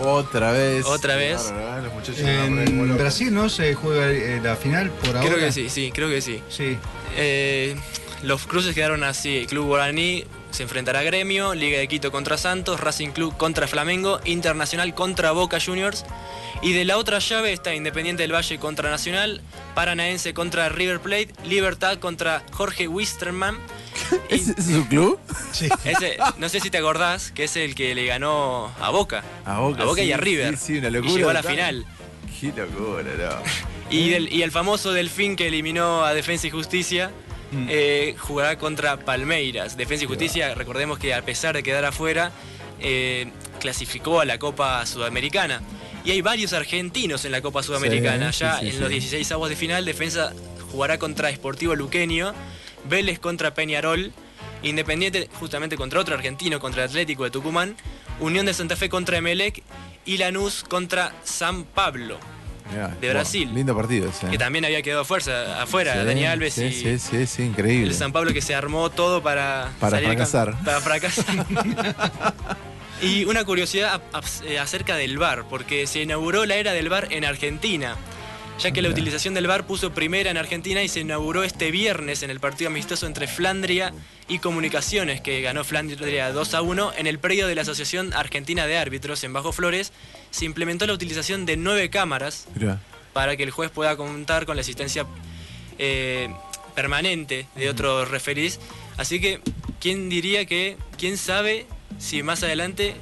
Otra 0.00 0.52
vez. 0.52 0.86
Otra 0.86 1.16
vez. 1.16 1.52
Los 1.82 1.92
muchachos 1.92 2.20
En. 2.20 2.96
Brasil 2.96 3.32
no 3.34 3.48
se 3.48 3.74
juega 3.74 4.10
eh, 4.10 4.40
la 4.42 4.56
final 4.56 4.90
por 4.90 5.16
ahora. 5.16 5.28
creo 5.28 5.38
que 5.38 5.52
sí, 5.52 5.68
sí, 5.68 5.92
creo 5.94 6.08
que 6.08 6.22
sí. 6.22 6.42
Sí. 6.48 6.78
Eh, 7.16 7.76
los 8.22 8.46
cruces 8.46 8.74
quedaron 8.74 9.04
así, 9.04 9.46
Club 9.48 9.66
Guaraní 9.66 10.24
se 10.50 10.62
enfrentará 10.64 11.00
a 11.00 11.02
Gremio, 11.02 11.54
Liga 11.54 11.78
de 11.78 11.88
Quito 11.88 12.10
contra 12.10 12.36
Santos, 12.38 12.80
Racing 12.80 13.10
Club 13.10 13.36
contra 13.36 13.66
Flamengo, 13.68 14.20
Internacional 14.24 14.94
contra 14.94 15.32
Boca 15.32 15.58
Juniors. 15.64 16.04
Y 16.62 16.72
de 16.72 16.84
la 16.84 16.98
otra 16.98 17.18
llave 17.20 17.52
está 17.52 17.74
Independiente 17.74 18.22
del 18.22 18.32
Valle 18.34 18.58
contra 18.58 18.90
Nacional, 18.90 19.40
Paranaense 19.74 20.34
contra 20.34 20.68
River 20.68 21.00
Plate, 21.00 21.30
Libertad 21.44 21.98
contra 21.98 22.42
Jorge 22.52 22.86
Wisterman. 22.88 23.56
Y 24.28 24.34
¿Ese 24.34 24.54
es 24.58 24.66
su 24.66 24.86
club? 24.88 25.18
ese, 25.84 26.18
no 26.38 26.48
sé 26.48 26.60
si 26.60 26.70
te 26.70 26.78
acordás, 26.78 27.30
que 27.32 27.44
es 27.44 27.56
el 27.56 27.74
que 27.74 27.94
le 27.94 28.06
ganó 28.06 28.70
a 28.80 28.90
Boca. 28.90 29.24
A 29.44 29.58
Boca, 29.60 30.02
y 30.02 30.06
sí, 30.06 30.12
a 30.12 30.16
River. 30.16 30.56
sí, 30.58 30.78
sí, 30.80 30.86
una 30.86 30.98
Y 30.98 31.16
llegó 31.16 31.30
a 31.30 31.34
la 31.34 31.42
final. 31.42 31.86
Qué 32.40 32.48
locura, 32.48 33.02
no. 33.18 33.42
Y, 33.90 34.08
del- 34.10 34.32
y 34.32 34.42
el 34.42 34.52
famoso 34.52 34.92
Delfín 34.92 35.34
que 35.34 35.48
eliminó 35.48 36.04
a 36.04 36.14
Defensa 36.14 36.46
y 36.46 36.50
Justicia 36.50 37.10
eh, 37.52 38.14
jugará 38.18 38.58
contra 38.58 38.96
Palmeiras. 38.98 39.76
Defensa 39.76 40.04
y 40.04 40.06
Justicia, 40.06 40.54
recordemos 40.54 40.98
que 40.98 41.14
a 41.14 41.22
pesar 41.22 41.54
de 41.54 41.62
quedar 41.62 41.84
afuera, 41.84 42.32
eh, 42.80 43.30
clasificó 43.60 44.20
a 44.20 44.24
la 44.24 44.38
Copa 44.38 44.84
Sudamericana. 44.86 45.62
Y 46.04 46.12
hay 46.12 46.22
varios 46.22 46.52
argentinos 46.52 47.24
en 47.24 47.32
la 47.32 47.42
Copa 47.42 47.62
Sudamericana. 47.62 48.32
Sí, 48.32 48.40
ya 48.40 48.58
sí, 48.58 48.70
sí, 48.70 48.76
en 48.76 48.80
los 48.80 48.88
16 48.88 49.32
avos 49.32 49.48
de 49.50 49.56
final, 49.56 49.84
Defensa 49.84 50.32
jugará 50.72 50.98
contra 50.98 51.30
Sportivo 51.30 51.74
Luqueño, 51.74 52.32
Vélez 52.88 53.18
contra 53.18 53.54
Peñarol, 53.54 54.12
Independiente 54.62 55.28
justamente 55.38 55.76
contra 55.76 56.00
otro 56.00 56.14
argentino, 56.14 56.60
contra 56.60 56.84
Atlético 56.84 57.24
de 57.24 57.30
Tucumán, 57.30 57.76
Unión 58.18 58.44
de 58.44 58.52
Santa 58.52 58.76
Fe 58.76 58.90
contra 58.90 59.16
Emelec 59.16 59.62
y 60.04 60.18
Lanús 60.18 60.64
contra 60.68 61.14
San 61.24 61.64
Pablo. 61.64 62.18
Mirá, 62.72 62.88
De 63.00 63.08
Brasil. 63.10 63.50
Lindo 63.52 63.74
partido 63.76 64.08
ese. 64.08 64.28
que 64.28 64.36
¿eh? 64.36 64.38
también 64.38 64.64
había 64.64 64.82
quedado 64.82 65.04
fuerza 65.04 65.62
afuera, 65.62 65.94
Sí, 66.00 66.06
Dani 66.06 66.24
Alves 66.26 66.54
sí, 66.54 66.64
y 66.64 66.72
Sí, 66.72 66.98
sí, 66.98 67.26
sí, 67.26 67.42
increíble. 67.42 67.88
el 67.88 67.94
San 67.94 68.12
Pablo 68.12 68.32
que 68.32 68.40
se 68.42 68.54
armó 68.54 68.90
todo 68.90 69.22
para 69.22 69.70
Para 69.80 69.92
salir 69.98 70.08
fracasar. 70.08 70.54
Para 70.64 70.80
fracasar. 70.80 71.46
Y 73.02 73.24
una 73.24 73.44
curiosidad 73.44 74.02
eh, 74.44 74.58
acerca 74.58 74.94
del 74.94 75.16
VAR, 75.16 75.44
porque 75.48 75.86
se 75.86 76.02
inauguró 76.02 76.44
la 76.44 76.56
era 76.56 76.74
del 76.74 76.90
VAR 76.90 77.08
en 77.10 77.24
Argentina, 77.24 77.96
ya 78.60 78.72
que 78.72 78.82
la 78.82 78.90
utilización 78.90 79.32
del 79.32 79.46
VAR 79.46 79.66
puso 79.66 79.94
primera 79.94 80.30
en 80.30 80.36
Argentina 80.36 80.82
y 80.82 80.88
se 80.88 81.00
inauguró 81.00 81.44
este 81.44 81.70
viernes 81.70 82.22
en 82.22 82.28
el 82.28 82.40
partido 82.40 82.68
amistoso 82.68 83.06
entre 83.06 83.26
Flandria 83.26 83.94
y 84.28 84.38
Comunicaciones, 84.38 85.22
que 85.22 85.40
ganó 85.40 85.64
Flandria 85.64 86.30
2 86.30 86.54
a 86.54 86.60
1 86.60 86.92
en 86.98 87.06
el 87.06 87.18
predio 87.18 87.46
de 87.46 87.54
la 87.54 87.62
Asociación 87.62 88.12
Argentina 88.12 88.66
de 88.66 88.76
Árbitros 88.76 89.24
en 89.24 89.32
Bajo 89.32 89.52
Flores. 89.52 89.92
Se 90.30 90.44
implementó 90.44 90.86
la 90.86 90.92
utilización 90.92 91.46
de 91.46 91.56
nueve 91.56 91.88
cámaras 91.88 92.48
para 93.14 93.34
que 93.38 93.44
el 93.44 93.50
juez 93.50 93.70
pueda 93.70 93.96
contar 93.96 94.44
con 94.44 94.56
la 94.56 94.60
asistencia 94.60 95.06
eh, 95.78 96.28
permanente 96.74 97.46
de 97.56 97.70
otros 97.70 98.10
referís. 98.10 98.60
Así 98.98 99.22
que, 99.22 99.40
¿quién 99.80 100.10
diría 100.10 100.44
que, 100.44 100.76
quién 100.98 101.16
sabe 101.16 101.66
si 101.98 102.22
más 102.22 102.42
adelante 102.42 102.94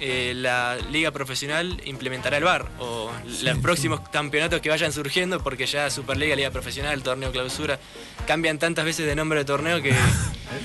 eh, 0.00 0.32
la 0.36 0.76
liga 0.90 1.10
profesional 1.10 1.80
implementará 1.84 2.36
el 2.36 2.44
VAR 2.44 2.68
o 2.78 3.10
los 3.42 3.58
próximos 3.58 4.00
campeonatos 4.10 4.60
que 4.60 4.68
vayan 4.68 4.92
surgiendo, 4.92 5.42
porque 5.42 5.66
ya 5.66 5.88
Superliga, 5.90 6.36
Liga 6.36 6.50
Profesional, 6.50 7.02
Torneo 7.02 7.32
Clausura, 7.32 7.78
cambian 8.26 8.58
tantas 8.58 8.84
veces 8.84 9.06
de 9.06 9.14
nombre 9.16 9.38
de 9.40 9.44
torneo 9.44 9.80
que... 9.82 9.94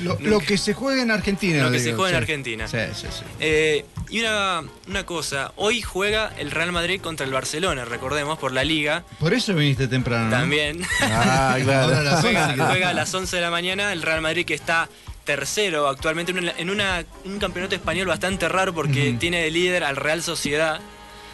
Lo, 0.04 0.18
lo 0.20 0.40
que 0.40 0.58
se 0.60 0.74
juega 0.76 1.02
en 1.02 1.10
Argentina. 1.10 1.64
Lo 1.64 1.72
que 1.72 1.80
se 1.80 1.94
juega 1.94 2.12
en. 2.12 2.16
Argentina. 2.18 2.68
Sí, 2.68 2.78
sí, 2.94 3.08
sí. 3.10 3.24
Eh, 3.40 3.84
y 4.10 4.20
una, 4.20 4.62
una 4.88 5.06
cosa, 5.08 5.54
hoy 5.56 5.82
juega 5.82 6.32
el 6.38 6.52
Real 6.52 6.72
Madrid 6.72 7.02
contra 7.02 7.26
el 7.26 7.34
Barcelona, 7.34 7.84
recordemos, 7.84 8.38
por 8.38 8.52
la 8.52 8.64
liga. 8.64 9.04
Por 9.20 9.34
eso 9.34 9.56
viniste 9.56 9.88
temprano. 9.88 10.26
¿no? 10.26 10.32
También. 10.38 10.82
Ah, 11.02 11.58
claro. 11.64 11.96
juega, 12.22 12.46
11 12.50 12.56
que- 12.56 12.62
juega 12.64 12.90
a 12.90 12.94
las 12.94 13.12
11 13.14 13.36
de 13.36 13.42
la 13.42 13.50
mañana 13.52 13.92
el 13.92 14.04
Real 14.04 14.22
Madrid 14.22 14.46
que 14.46 14.54
está 14.54 14.88
tercero 15.24 15.88
actualmente 15.88 16.32
en, 16.32 16.40
una- 16.40 16.54
en 16.58 16.70
una- 16.70 17.04
un 17.26 17.40
campeonato 17.40 17.76
español 17.76 18.08
bastante 18.08 18.50
raro 18.50 18.74
porque 18.74 19.16
tiene 19.20 19.42
de 19.44 19.52
líder 19.52 19.84
al 19.84 19.96
Real 19.96 20.22
Sociedad, 20.24 20.80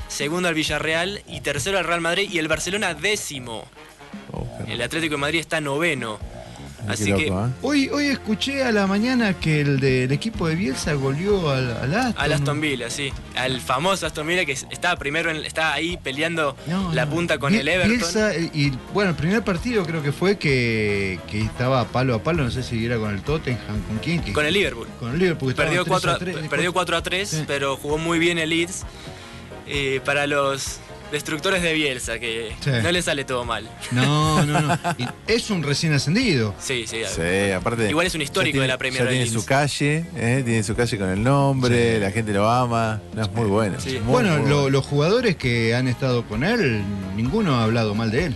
segundo 0.07 0.47
al 0.49 0.53
Villarreal 0.55 1.21
y 1.27 1.41
tercero 1.41 1.77
al 1.77 1.85
Real 1.85 2.01
Madrid 2.01 2.29
y 2.31 2.39
el 2.39 2.47
Barcelona 2.47 2.93
décimo. 2.93 3.65
Oh, 4.31 4.47
El 4.67 4.81
Atlético 4.81 5.15
de 5.15 5.21
Madrid 5.21 5.39
está 5.39 5.61
noveno. 5.61 6.19
Así 6.93 7.09
loco, 7.09 7.17
que 7.21 7.27
¿eh? 7.27 7.53
Hoy, 7.61 7.89
hoy 7.89 8.05
escuché 8.07 8.63
a 8.63 8.71
la 8.71 8.87
mañana 8.87 9.33
que 9.33 9.61
el 9.61 9.79
del 9.79 10.11
equipo 10.11 10.47
de 10.47 10.55
Bielsa 10.55 10.93
goleó 10.93 11.49
al, 11.49 11.71
al 11.77 11.93
Aston. 11.95 12.13
al 12.23 12.33
Aston 12.33 12.61
Villa, 12.61 12.89
sí. 12.89 13.11
Al 13.35 13.59
famoso 13.61 14.05
Aston 14.07 14.25
Villa 14.27 14.45
que 14.45 14.51
estaba 14.53 14.95
primero, 14.97 15.29
en- 15.29 15.45
está 15.45 15.73
ahí 15.73 15.97
peleando 15.97 16.55
No, 16.67 16.93
la 16.93 17.09
punta 17.09 17.37
con 17.37 17.51
Biel- 17.53 17.61
el 17.61 17.67
Everton. 17.67 17.97
Bielsa, 17.97 18.35
eh, 18.35 18.49
y 18.53 18.71
bueno, 18.93 19.11
el 19.11 19.15
primer 19.15 19.43
partido 19.43 19.85
creo 19.85 20.01
que 20.01 20.11
fue 20.11 20.37
que, 20.37 21.19
que 21.29 21.41
estaba 21.41 21.85
palo 21.85 22.15
a 22.15 22.23
palo, 22.23 22.43
no 22.43 22.51
sé 22.51 22.63
si 22.63 22.85
era 22.85 22.97
con 22.97 23.13
el 23.13 23.21
Tottenham, 23.21 23.81
con 23.87 23.97
quién. 23.99 24.21
que- 24.21 24.33
Con 24.33 24.45
el 24.45 24.53
Liverpool. 24.53 24.87
Con 24.99 25.11
el 25.13 25.19
Liverpool. 25.19 25.53
Perdió 25.53 25.81
estaban 25.81 26.01
4 26.01 26.11
a, 26.11 26.17
3 26.17 26.35
3, 26.35 26.47
perdió 26.49 26.73
4 26.73 26.97
a 26.97 27.03
3, 27.03 27.29
Sí. 27.29 27.43
pero 27.47 27.75
jugó 27.77 27.97
muy 27.97 28.19
bien 28.19 28.37
el 28.37 28.49
Leeds. 28.49 28.83
eh, 29.69 29.99
para 30.05 30.27
los 30.27 30.79
destructores 31.11 31.61
de 31.61 31.73
Bielsa, 31.73 32.19
que 32.19 32.51
Sí. 32.61 32.69
no 32.83 32.91
le 32.91 33.01
sale 33.01 33.23
todo 33.23 33.45
mal. 33.45 33.69
No, 33.91 34.45
no, 34.45 34.61
no. 34.61 34.77
Y 34.97 35.05
es 35.27 35.49
un 35.49 35.63
recién 35.63 35.93
ascendido. 35.93 36.53
Sí, 36.59 36.85
sí. 36.87 37.01
Sí, 37.07 37.51
aparte. 37.51 37.89
Igual 37.89 38.07
es 38.07 38.15
un 38.15 38.21
histórico 38.21 38.59
de 38.59 38.67
la 38.67 38.77
Premier 38.77 39.03
ya 39.03 39.09
tiene 39.09 39.25
League. 39.25 39.39
su 39.39 39.45
calle, 39.45 40.05
¿eh? 40.15 40.41
tiene 40.45 40.63
su 40.63 40.75
calle 40.75 40.97
con 40.97 41.09
el 41.09 41.23
nombre, 41.23 41.95
Sí. 41.95 42.01
la 42.01 42.11
gente 42.11 42.33
lo 42.33 42.49
ama. 42.49 43.01
No, 43.13 43.23
es 43.23 43.31
muy 43.31 43.45
bueno. 43.47 43.79
Sí. 43.79 43.91
muy, 44.03 44.13
bueno, 44.13 44.37
muy 44.39 44.49
lo- 44.49 44.69
los 44.69 44.85
jugadores 44.85 45.35
que 45.35 45.73
han 45.75 45.87
estado 45.87 46.25
con 46.25 46.43
él, 46.43 46.81
ninguno 47.15 47.55
ha 47.55 47.63
hablado 47.63 47.95
mal 47.95 48.11
de 48.11 48.25
él. 48.25 48.35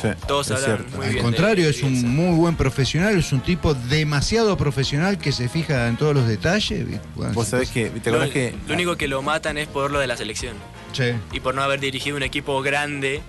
Sí, 0.00 0.08
Todos 0.28 0.50
es 0.50 0.62
hablan 0.62 0.78
cierto. 0.78 0.96
muy 0.96 1.06
Al 1.06 1.12
bien 1.12 1.24
contrario, 1.24 1.64
de 1.64 1.70
es 1.70 1.82
un 1.82 2.14
muy 2.14 2.36
buen 2.36 2.56
profesional, 2.56 3.18
es 3.18 3.32
un 3.32 3.40
tipo 3.40 3.74
demasiado 3.74 4.56
profesional 4.56 5.18
que 5.18 5.32
se 5.32 5.48
fija 5.48 5.88
en 5.88 5.96
todos 5.96 6.14
los 6.14 6.28
detalles. 6.28 6.86
bueno, 7.16 7.32
Vos 7.34 7.48
sabés 7.48 7.70
que, 7.70 7.90
¿te 7.90 8.10
Lo, 8.10 8.16
acordás 8.18 8.32
que 8.32 8.54
lo 8.68 8.74
único 8.74 8.96
que 8.96 9.08
lo 9.08 9.22
matan 9.22 9.58
es 9.58 9.66
por 9.68 9.90
lo 9.90 9.98
de 9.98 10.06
la 10.06 10.16
selección 10.16 10.54
Sí. 10.92 11.12
y 11.32 11.40
por 11.40 11.54
no 11.54 11.62
haber 11.62 11.80
dirigido 11.80 12.16
un 12.16 12.22
equipo 12.22 12.62
grande 12.62 13.20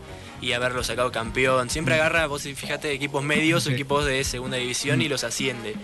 y 0.41 0.53
haberlo 0.53 0.83
sacado 0.83 1.11
campeón. 1.11 1.69
Siempre 1.69 1.95
agarra, 1.95 2.27
vos 2.27 2.43
fíjate, 2.43 2.91
equipos 2.93 3.23
medios 3.23 3.65
o 3.67 3.71
equipos 3.71 4.05
de 4.05 4.23
segunda 4.23 4.57
división 4.57 5.01
y 5.01 5.09
los 5.09 5.23
asciende. 5.23 5.75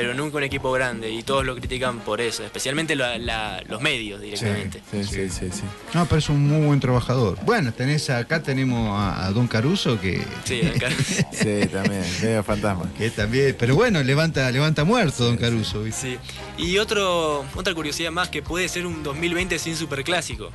Pero 0.00 0.14
nunca 0.14 0.36
un 0.36 0.44
equipo 0.44 0.70
grande 0.70 1.10
y 1.10 1.24
todos 1.24 1.44
lo 1.44 1.56
critican 1.56 1.98
por 1.98 2.20
eso, 2.20 2.44
especialmente 2.44 2.94
la- 2.94 3.18
la- 3.18 3.60
los 3.68 3.80
medios 3.80 4.20
directamente. 4.20 4.80
Sí, 4.92 5.02
sí, 5.02 5.28
sí, 5.28 5.48
sí. 5.52 5.62
No, 5.92 6.06
pero 6.06 6.20
es 6.20 6.28
un 6.28 6.46
muy 6.46 6.64
buen 6.66 6.78
trabajador. 6.78 7.36
Bueno, 7.44 7.72
tenés 7.72 8.08
acá 8.08 8.40
tenemos 8.40 8.96
a, 8.96 9.26
a 9.26 9.32
Don 9.32 9.48
Caruso 9.48 10.00
que, 10.00 10.22
Sí, 10.44 10.60
acá- 10.62 10.88
Sí, 11.32 11.66
también, 11.72 12.04
medio 12.22 12.44
fantasma. 12.44 12.88
que 12.96 13.10
también, 13.10 13.56
pero 13.58 13.74
bueno, 13.74 14.00
levanta, 14.04 14.48
levanta 14.52 14.84
muerto 14.84 15.24
Don 15.24 15.36
Caruso. 15.36 15.82
¿viste? 15.82 16.18
Sí. 16.56 16.62
Y 16.64 16.78
otro, 16.78 17.44
otra 17.56 17.74
curiosidad 17.74 18.12
más 18.12 18.28
que 18.28 18.40
puede 18.40 18.68
ser 18.68 18.86
un 18.86 19.02
2020 19.02 19.58
sin 19.58 19.74
superclásico. 19.74 20.50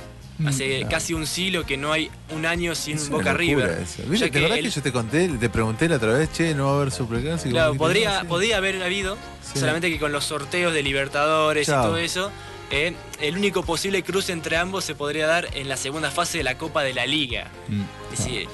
Hace 0.46 0.84
casi 0.90 1.14
un 1.14 1.28
siglo 1.28 1.64
que 1.64 1.76
no 1.76 1.92
hay 1.92 2.10
un 2.34 2.44
año 2.44 2.74
sin 2.74 2.96
Es 2.96 3.08
Boca 3.08 3.32
River. 3.34 3.78
eso. 3.82 4.02
Ya 4.12 4.24
¿Te 4.24 4.30
que 4.32 4.38
acordás 4.40 4.58
el- 4.58 4.64
que 4.64 4.70
yo 4.70 4.82
te 4.82 4.90
conté, 4.92 5.28
te 5.28 5.48
pregunté 5.48 5.88
la 5.88 5.94
otra 5.96 6.12
vez, 6.14 6.28
che, 6.32 6.54
no 6.56 6.64
va 6.66 6.72
a 6.72 6.76
haber 6.78 6.90
superclásico? 6.90 7.50
Claro, 7.50 7.76
podría, 7.76 8.22
Sí. 8.22 8.26
podía 8.26 8.56
haber 8.56 8.82
habido, 8.82 9.16
Sí. 9.42 9.58
solamente 9.60 9.90
que 9.90 9.98
con 9.98 10.12
los 10.12 10.24
sorteos 10.24 10.72
de 10.72 10.82
Libertadores 10.82 11.68
y 11.68 11.72
todo 11.72 11.96
eso, 11.98 12.30
eh, 12.70 12.94
el 13.20 13.36
único 13.36 13.62
posible 13.62 14.02
cruce 14.02 14.32
entre 14.32 14.56
ambos 14.56 14.84
se 14.84 14.94
podría 14.94 15.26
dar 15.26 15.48
en 15.54 15.68
la 15.68 15.76
segunda 15.76 16.10
fase 16.10 16.38
de 16.38 16.44
la 16.44 16.56
Copa 16.58 16.82
de 16.82 16.94
la 16.94 17.06
Liga. 17.06 17.50
Mm. 17.68 17.82
Y 18.12 18.16
si, 18.16 18.46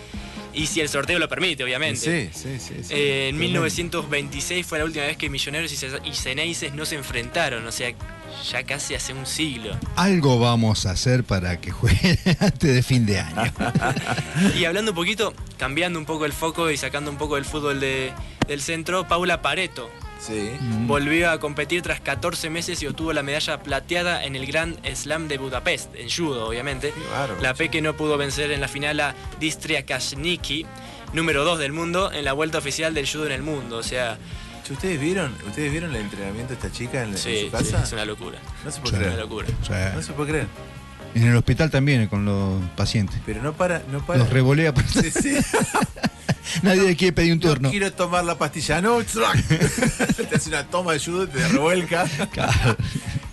y 0.52 0.66
si 0.66 0.80
el 0.80 0.88
sorteo 0.88 1.18
lo 1.20 1.28
permite, 1.28 1.62
obviamente. 1.62 2.00
Sí, 2.00 2.30
sí, 2.36 2.58
sí. 2.58 2.74
sí. 2.82 2.92
Eh, 2.94 3.28
en 3.28 3.36
Tremendo. 3.36 3.60
1926 3.62 4.66
fue 4.66 4.78
la 4.80 4.84
última 4.84 5.04
vez 5.04 5.16
que 5.16 5.30
Millonarios 5.30 5.72
y 5.72 6.12
Ceneices 6.14 6.74
no 6.74 6.84
se 6.84 6.96
enfrentaron, 6.96 7.64
o 7.66 7.72
sea, 7.72 7.92
ya 8.50 8.62
casi 8.64 8.94
hace 8.94 9.12
un 9.12 9.26
siglo. 9.26 9.76
Algo 9.96 10.38
vamos 10.40 10.86
a 10.86 10.90
hacer 10.92 11.22
para 11.24 11.60
que 11.60 11.70
juegue 11.70 12.18
antes 12.40 12.74
de 12.74 12.82
fin 12.82 13.06
de 13.06 13.20
año. 13.20 13.52
Y 14.58 14.64
hablando 14.64 14.90
un 14.90 14.96
poquito, 14.96 15.34
cambiando 15.58 15.98
un 15.98 16.04
poco 16.04 16.24
el 16.26 16.32
foco 16.32 16.70
y 16.70 16.76
sacando 16.76 17.10
un 17.10 17.16
poco 17.16 17.36
del 17.36 17.44
fútbol 17.44 17.78
de- 17.80 18.12
del 18.48 18.60
centro, 18.60 19.06
Paula 19.06 19.42
Pareto 19.42 19.88
Sí. 20.20 20.50
volvió 20.86 21.30
a 21.30 21.40
competir 21.40 21.82
tras 21.82 22.00
14 22.00 22.50
meses 22.50 22.82
y 22.82 22.86
obtuvo 22.86 23.12
la 23.12 23.22
medalla 23.22 23.62
plateada 23.62 24.24
en 24.24 24.36
el 24.36 24.46
Grand 24.46 24.78
Slam 24.94 25.28
de 25.28 25.38
Budapest, 25.38 25.94
en 25.94 26.10
judo 26.10 26.46
obviamente. 26.46 26.92
La. 27.40 27.54
Peque 27.54 27.80
no 27.80 27.96
pudo 27.96 28.16
vencer 28.18 28.50
en 28.50 28.60
la 28.60 28.68
final 28.68 29.00
a 29.00 29.14
Distria 29.38 29.86
Kashniki, 29.86 30.66
número 31.14 31.44
2 31.44 31.58
del 31.58 31.72
mundo, 31.72 32.12
en 32.12 32.24
la 32.24 32.32
vuelta 32.34 32.58
oficial 32.58 32.92
del 32.94 33.08
judo 33.08 33.26
en 33.26 33.32
el 33.32 33.42
mundo. 33.42 33.78
O 33.78 33.82
sea, 33.82 34.18
¿Ustedes 34.70 35.00
vieron, 35.00 35.34
¿Ustedes 35.48 35.72
vieron 35.72 35.90
el 35.90 36.02
entrenamiento 36.02 36.50
de 36.50 36.54
esta 36.54 36.70
chica 36.70 37.02
en, 37.02 37.10
en 37.10 37.18
sí, 37.18 37.46
su 37.46 37.50
casa? 37.50 37.82
es 37.82 37.92
una 37.92 38.04
locura. 38.04 38.38
No 38.64 38.70
se 38.70 38.76
Sí. 38.76 38.82
puede 38.82 38.96
Una 38.98 39.06
creer. 39.06 39.20
locura. 39.20 39.48
O 39.60 39.64
sea, 39.64 39.92
No 39.96 40.02
se 40.02 40.12
puede 40.12 40.30
creer. 40.30 40.46
En 41.14 41.24
el 41.24 41.36
hospital 41.36 41.70
también, 41.70 42.06
con 42.08 42.24
los 42.24 42.62
pacientes. 42.76 43.20
Pero 43.26 43.42
no 43.42 43.52
para, 43.52 43.82
no 43.90 44.04
para. 44.04 44.20
Los 44.20 44.30
revolea. 44.30 44.72
por- 44.74 44.84
Sí, 44.86 45.10
sí. 45.10 45.36
Nadie 46.62 46.82
le 46.82 46.96
quiere 46.96 47.12
pedir 47.12 47.32
un 47.32 47.38
No 47.38 47.48
turno. 47.48 47.70
quiero 47.70 47.92
tomar 47.92 48.24
la 48.24 48.36
pastilla, 48.36 48.80
no. 48.80 48.98
te 49.04 50.34
hace 50.36 50.48
una 50.48 50.64
toma 50.66 50.92
de 50.94 50.98
judo 50.98 51.24
y 51.24 51.26
te 51.28 51.46
revuelca. 51.48 52.04
Claro. 52.32 52.76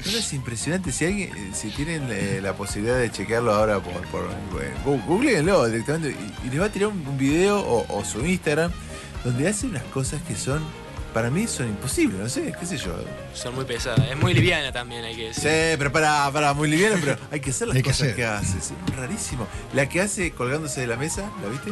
No, 0.05 0.11
no, 0.11 0.17
es 0.19 0.33
impresionante. 0.33 0.91
Si 0.91 1.05
alguien, 1.05 1.29
eh, 1.35 1.51
si 1.53 1.69
tienen 1.69 2.03
eh, 2.11 2.39
la 2.41 2.53
posibilidad 2.53 2.97
de 2.99 3.11
chequearlo 3.11 3.53
ahora 3.53 3.79
por, 3.79 4.01
por 4.07 4.29
gu- 4.85 5.03
googleenlo 5.05 5.65
directamente 5.65 6.15
y, 6.43 6.47
y 6.47 6.49
les 6.51 6.61
va 6.61 6.65
a 6.65 6.69
tirar 6.71 6.89
un, 6.89 7.05
un 7.07 7.17
video 7.17 7.59
o, 7.59 7.85
o 7.97 8.05
su 8.05 8.25
Instagram 8.25 8.71
donde 9.23 9.47
hace 9.47 9.65
unas 9.65 9.83
cosas 9.83 10.21
que 10.27 10.35
son, 10.35 10.61
para 11.13 11.29
mí 11.29 11.47
son 11.47 11.67
imposibles, 11.67 12.19
no 12.19 12.29
sé, 12.29 12.53
qué 12.59 12.65
sé 12.65 12.77
yo. 12.77 12.93
Son 13.33 13.55
muy 13.55 13.65
pesadas. 13.65 14.07
Es 14.09 14.17
muy 14.17 14.33
liviana 14.33 14.71
también, 14.71 15.03
hay 15.03 15.15
que 15.15 15.33
Sí, 15.33 15.41
decir. 15.47 15.77
pero 15.77 15.91
para, 15.91 16.29
para, 16.31 16.53
muy 16.53 16.69
liviano, 16.69 16.97
pero 16.99 17.17
hay 17.31 17.39
que 17.39 17.49
hacer 17.49 17.67
las 17.67 17.77
Hay 17.77 17.83
que 17.83 17.89
cosas 17.89 18.01
hacer. 18.03 18.15
que 18.15 18.25
hace. 18.25 18.57
Es 18.57 18.73
rarísimo. 18.95 19.47
La 19.73 19.87
que 19.89 20.01
hace 20.01 20.31
colgándose 20.31 20.81
de 20.81 20.87
la 20.87 20.97
mesa, 20.97 21.29
¿la 21.41 21.49
viste? 21.49 21.71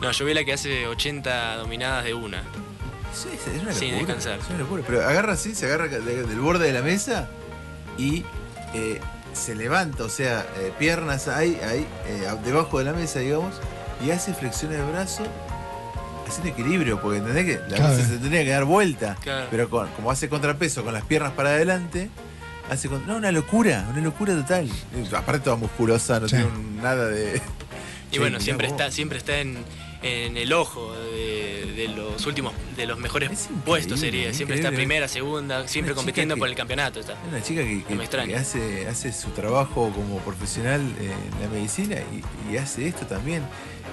No, 0.00 0.10
yo 0.10 0.24
vi 0.24 0.34
la 0.34 0.44
que 0.44 0.52
hace 0.54 0.86
80 0.86 1.56
dominadas 1.56 2.04
de 2.04 2.14
una. 2.14 2.42
Sí, 3.12 3.28
es 3.34 3.62
una 3.62 3.72
Sin 3.72 3.92
locura. 3.92 4.14
descansar. 4.14 4.38
Es 4.40 4.48
una 4.48 4.58
locura. 4.58 4.82
Pero 4.86 5.06
agarra 5.06 5.32
así, 5.34 5.54
se 5.54 5.66
agarra 5.66 5.88
de- 5.88 6.00
del 6.22 6.40
borde 6.40 6.66
de 6.66 6.72
la 6.72 6.82
mesa 6.82 7.28
y 7.98 8.24
eh, 8.74 9.00
se 9.34 9.54
levanta, 9.54 10.04
o 10.04 10.08
sea, 10.08 10.46
eh, 10.58 10.72
piernas 10.78 11.28
ahí, 11.28 11.58
ahí, 11.68 11.86
eh, 12.06 12.28
debajo 12.44 12.78
de 12.78 12.84
la 12.84 12.92
mesa, 12.92 13.18
digamos, 13.18 13.54
y 14.04 14.10
hace 14.10 14.32
flexiones 14.32 14.78
de 14.78 14.84
brazo 14.90 15.24
haciendo 16.30 16.52
equilibrio, 16.52 17.00
porque 17.00 17.18
entendés 17.18 17.44
que 17.44 17.60
la 17.70 17.76
Claro. 17.76 17.94
mesa 17.96 18.08
se 18.08 18.16
tendría 18.18 18.42
que 18.44 18.50
dar 18.50 18.64
vuelta, 18.64 19.16
Claro. 19.22 19.46
pero 19.50 19.68
con- 19.70 19.88
como 19.90 20.10
hace 20.10 20.28
contrapeso 20.28 20.82
con 20.84 20.94
las 20.94 21.04
piernas 21.04 21.32
para 21.32 21.50
adelante, 21.50 22.08
hace 22.70 22.88
con- 22.88 23.06
no, 23.06 23.16
una 23.16 23.30
locura, 23.32 23.86
una 23.92 24.00
locura 24.02 24.34
total. 24.34 24.68
Aparte 25.14 25.40
toda 25.44 25.56
musculosa, 25.56 26.18
no 26.20 26.28
Sí. 26.28 26.36
tiene 26.36 26.50
un- 26.50 26.76
nada 26.82 27.06
de. 27.08 27.40
Y 28.10 28.14
Che, 28.14 28.18
bueno, 28.20 28.40
siempre 28.40 28.66
vos. 28.68 28.76
está, 28.80 28.90
siempre 28.90 29.18
está 29.18 29.38
en, 29.38 29.58
en 30.02 30.36
el 30.36 30.52
ojo 30.52 30.94
de, 30.96 31.72
de 31.76 31.88
los 31.88 32.26
últimos, 32.26 32.52
de 32.76 32.86
los 32.86 32.98
mejores 32.98 33.48
puestos 33.64 34.00
sería. 34.00 34.32
Siempre 34.34 34.56
está 34.56 34.72
primera, 34.72 35.06
segunda, 35.06 35.68
siempre 35.68 35.94
compitiendo 35.94 36.34
que- 36.34 36.38
por 36.40 36.48
el 36.48 36.54
campeonato 36.56 36.98
está. 37.00 37.12
Es 37.12 37.18
una 37.28 37.42
chica 37.42 37.62
que, 37.62 37.84
que- 37.84 37.94
me 37.94 38.02
extraña. 38.04 38.28
que 38.28 38.36
hace, 38.36 38.88
hace 38.88 39.12
su 39.12 39.28
trabajo 39.30 39.92
como 39.94 40.18
profesional 40.20 40.80
en 40.80 41.40
la 41.42 41.48
medicina 41.52 41.96
y, 42.12 42.52
y 42.52 42.56
hace 42.56 42.88
esto 42.88 43.06
también. 43.06 43.42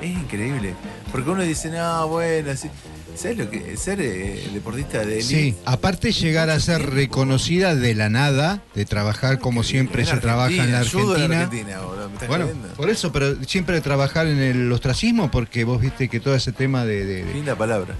Es 0.02 0.10
increíble. 0.10 0.74
Porque 1.12 1.30
uno 1.30 1.42
dice, 1.44 1.70
no, 1.70 2.08
bueno, 2.08 2.52
así. 2.52 2.70
¿Sabes 3.16 3.38
lo 3.40 3.50
que 3.50 3.74
es 3.74 3.80
ser 3.80 4.00
eh, 4.00 4.48
deportista 4.54 5.00
de 5.00 5.14
élite? 5.20 5.24
Sí, 5.24 5.56
aparte 5.66 6.12
llegar 6.12 6.52
a 6.52 6.60
ser 6.60 6.88
reconocida 6.92 7.74
de 7.74 7.96
la 7.96 8.10
nada, 8.10 8.62
de 8.76 8.86
trabajar 8.86 9.40
como 9.40 9.64
siempre 9.64 10.04
En 10.04 10.08
se 10.08 10.18
trabaja 10.18 10.52
en 10.64 10.72
la 10.72 10.80
Argentina. 10.82 11.42
Argentina, 11.42 11.80
boludo, 11.82 12.08
¿me 12.10 12.14
estás 12.14 12.28
Bueno, 12.30 12.48
por 12.76 12.92
eso, 12.92 13.12
pero 13.12 13.44
siempre 13.44 13.82
trabajar 13.82 14.28
en 14.28 14.38
el 14.38 14.72
ostracismo, 14.72 15.32
porque 15.32 15.64
vos 15.64 15.82
viste 15.82 16.10
que 16.10 16.20
todo 16.20 16.36
ese 16.36 16.52
tema 16.52 16.86
de. 16.86 17.06
de- 17.06 17.26
de- 17.26 17.34
Linda 17.34 17.56
palabra. 17.56 17.96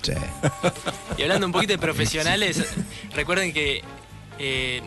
Sí. 0.00 0.12
Y 1.18 1.22
hablando 1.22 1.44
un 1.44 1.52
poquito 1.52 1.74
de 1.74 1.78
profesionales, 1.88 2.64
recuerden 3.14 3.52
que 3.52 3.82
eh, 4.38 4.80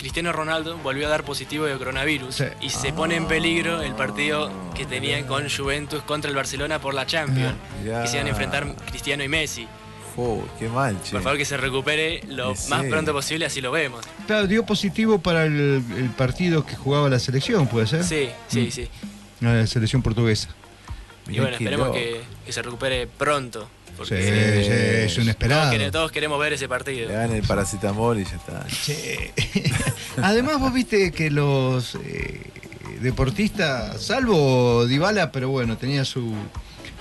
Cristiano 0.00 0.32
Ronaldo 0.32 0.78
volvió 0.78 1.06
a 1.06 1.10
dar 1.10 1.24
positivo 1.24 1.66
de 1.66 1.76
coronavirus 1.76 2.34
Sí. 2.36 2.44
y 2.62 2.70
se 2.70 2.90
pone 2.94 3.16
en 3.16 3.26
peligro 3.28 3.82
el 3.82 3.94
partido 3.94 4.50
que 4.74 4.86
tenían 4.86 5.24
con 5.26 5.46
Juventus 5.50 6.02
contra 6.04 6.30
el 6.30 6.34
Barcelona 6.36 6.80
por 6.80 6.94
la 6.94 7.04
Champions, 7.04 7.54
que 7.84 8.08
se 8.08 8.14
iban 8.16 8.26
a 8.26 8.30
enfrentar 8.30 8.74
Cristiano 8.86 9.22
y 9.22 9.28
Messi. 9.28 9.68
Fo, 10.16 10.42
qué 10.58 10.68
mal, 10.70 10.96
che. 11.04 11.12
Por 11.12 11.22
favor 11.22 11.36
que 11.38 11.44
se 11.44 11.58
recupere 11.58 12.22
lo 12.28 12.56
Sí. 12.56 12.70
más 12.70 12.84
pronto 12.86 13.12
posible, 13.12 13.44
así 13.44 13.60
lo 13.60 13.70
vemos. 13.72 14.04
Claro, 14.26 14.46
dio 14.46 14.64
positivo 14.64 15.18
para 15.20 15.44
el, 15.44 15.84
el 15.96 16.10
partido 16.16 16.64
que 16.64 16.76
jugaba 16.76 17.10
la 17.10 17.18
selección, 17.18 17.66
¿puede 17.68 17.86
ser? 17.86 18.02
Sí, 18.02 18.30
sí, 18.48 18.60
Mm. 18.62 18.70
sí. 18.70 18.88
La 19.40 19.66
selección 19.66 20.00
portuguesa. 20.02 20.48
Y 21.28 21.38
bueno, 21.38 21.50
esperemos 21.56 21.90
que 21.92 22.22
se 22.48 22.62
recupere 22.62 23.06
pronto. 23.06 23.68
Sí, 23.90 23.96
Porque 23.96 24.22
sí, 24.22 24.70
es 25.04 25.12
un 25.18 25.24
todos, 25.24 25.28
esperado. 25.28 25.90
todos 25.90 26.12
queremos 26.12 26.40
ver 26.40 26.52
ese 26.54 26.68
partido. 26.68 27.08
Le 27.08 27.14
dan 27.14 27.32
el 27.32 27.42
paracetamol 27.42 28.18
y 28.18 28.24
ya 28.24 28.36
está. 28.36 28.66
Che. 28.66 29.32
Además, 30.22 30.58
vos 30.58 30.72
viste 30.72 31.12
que 31.12 31.30
los 31.30 31.96
eh, 31.96 32.40
deportistas, 33.00 34.00
salvo 34.02 34.86
Dybala, 34.86 35.32
pero 35.32 35.48
bueno, 35.50 35.76
tenía 35.76 36.04
su, 36.04 36.32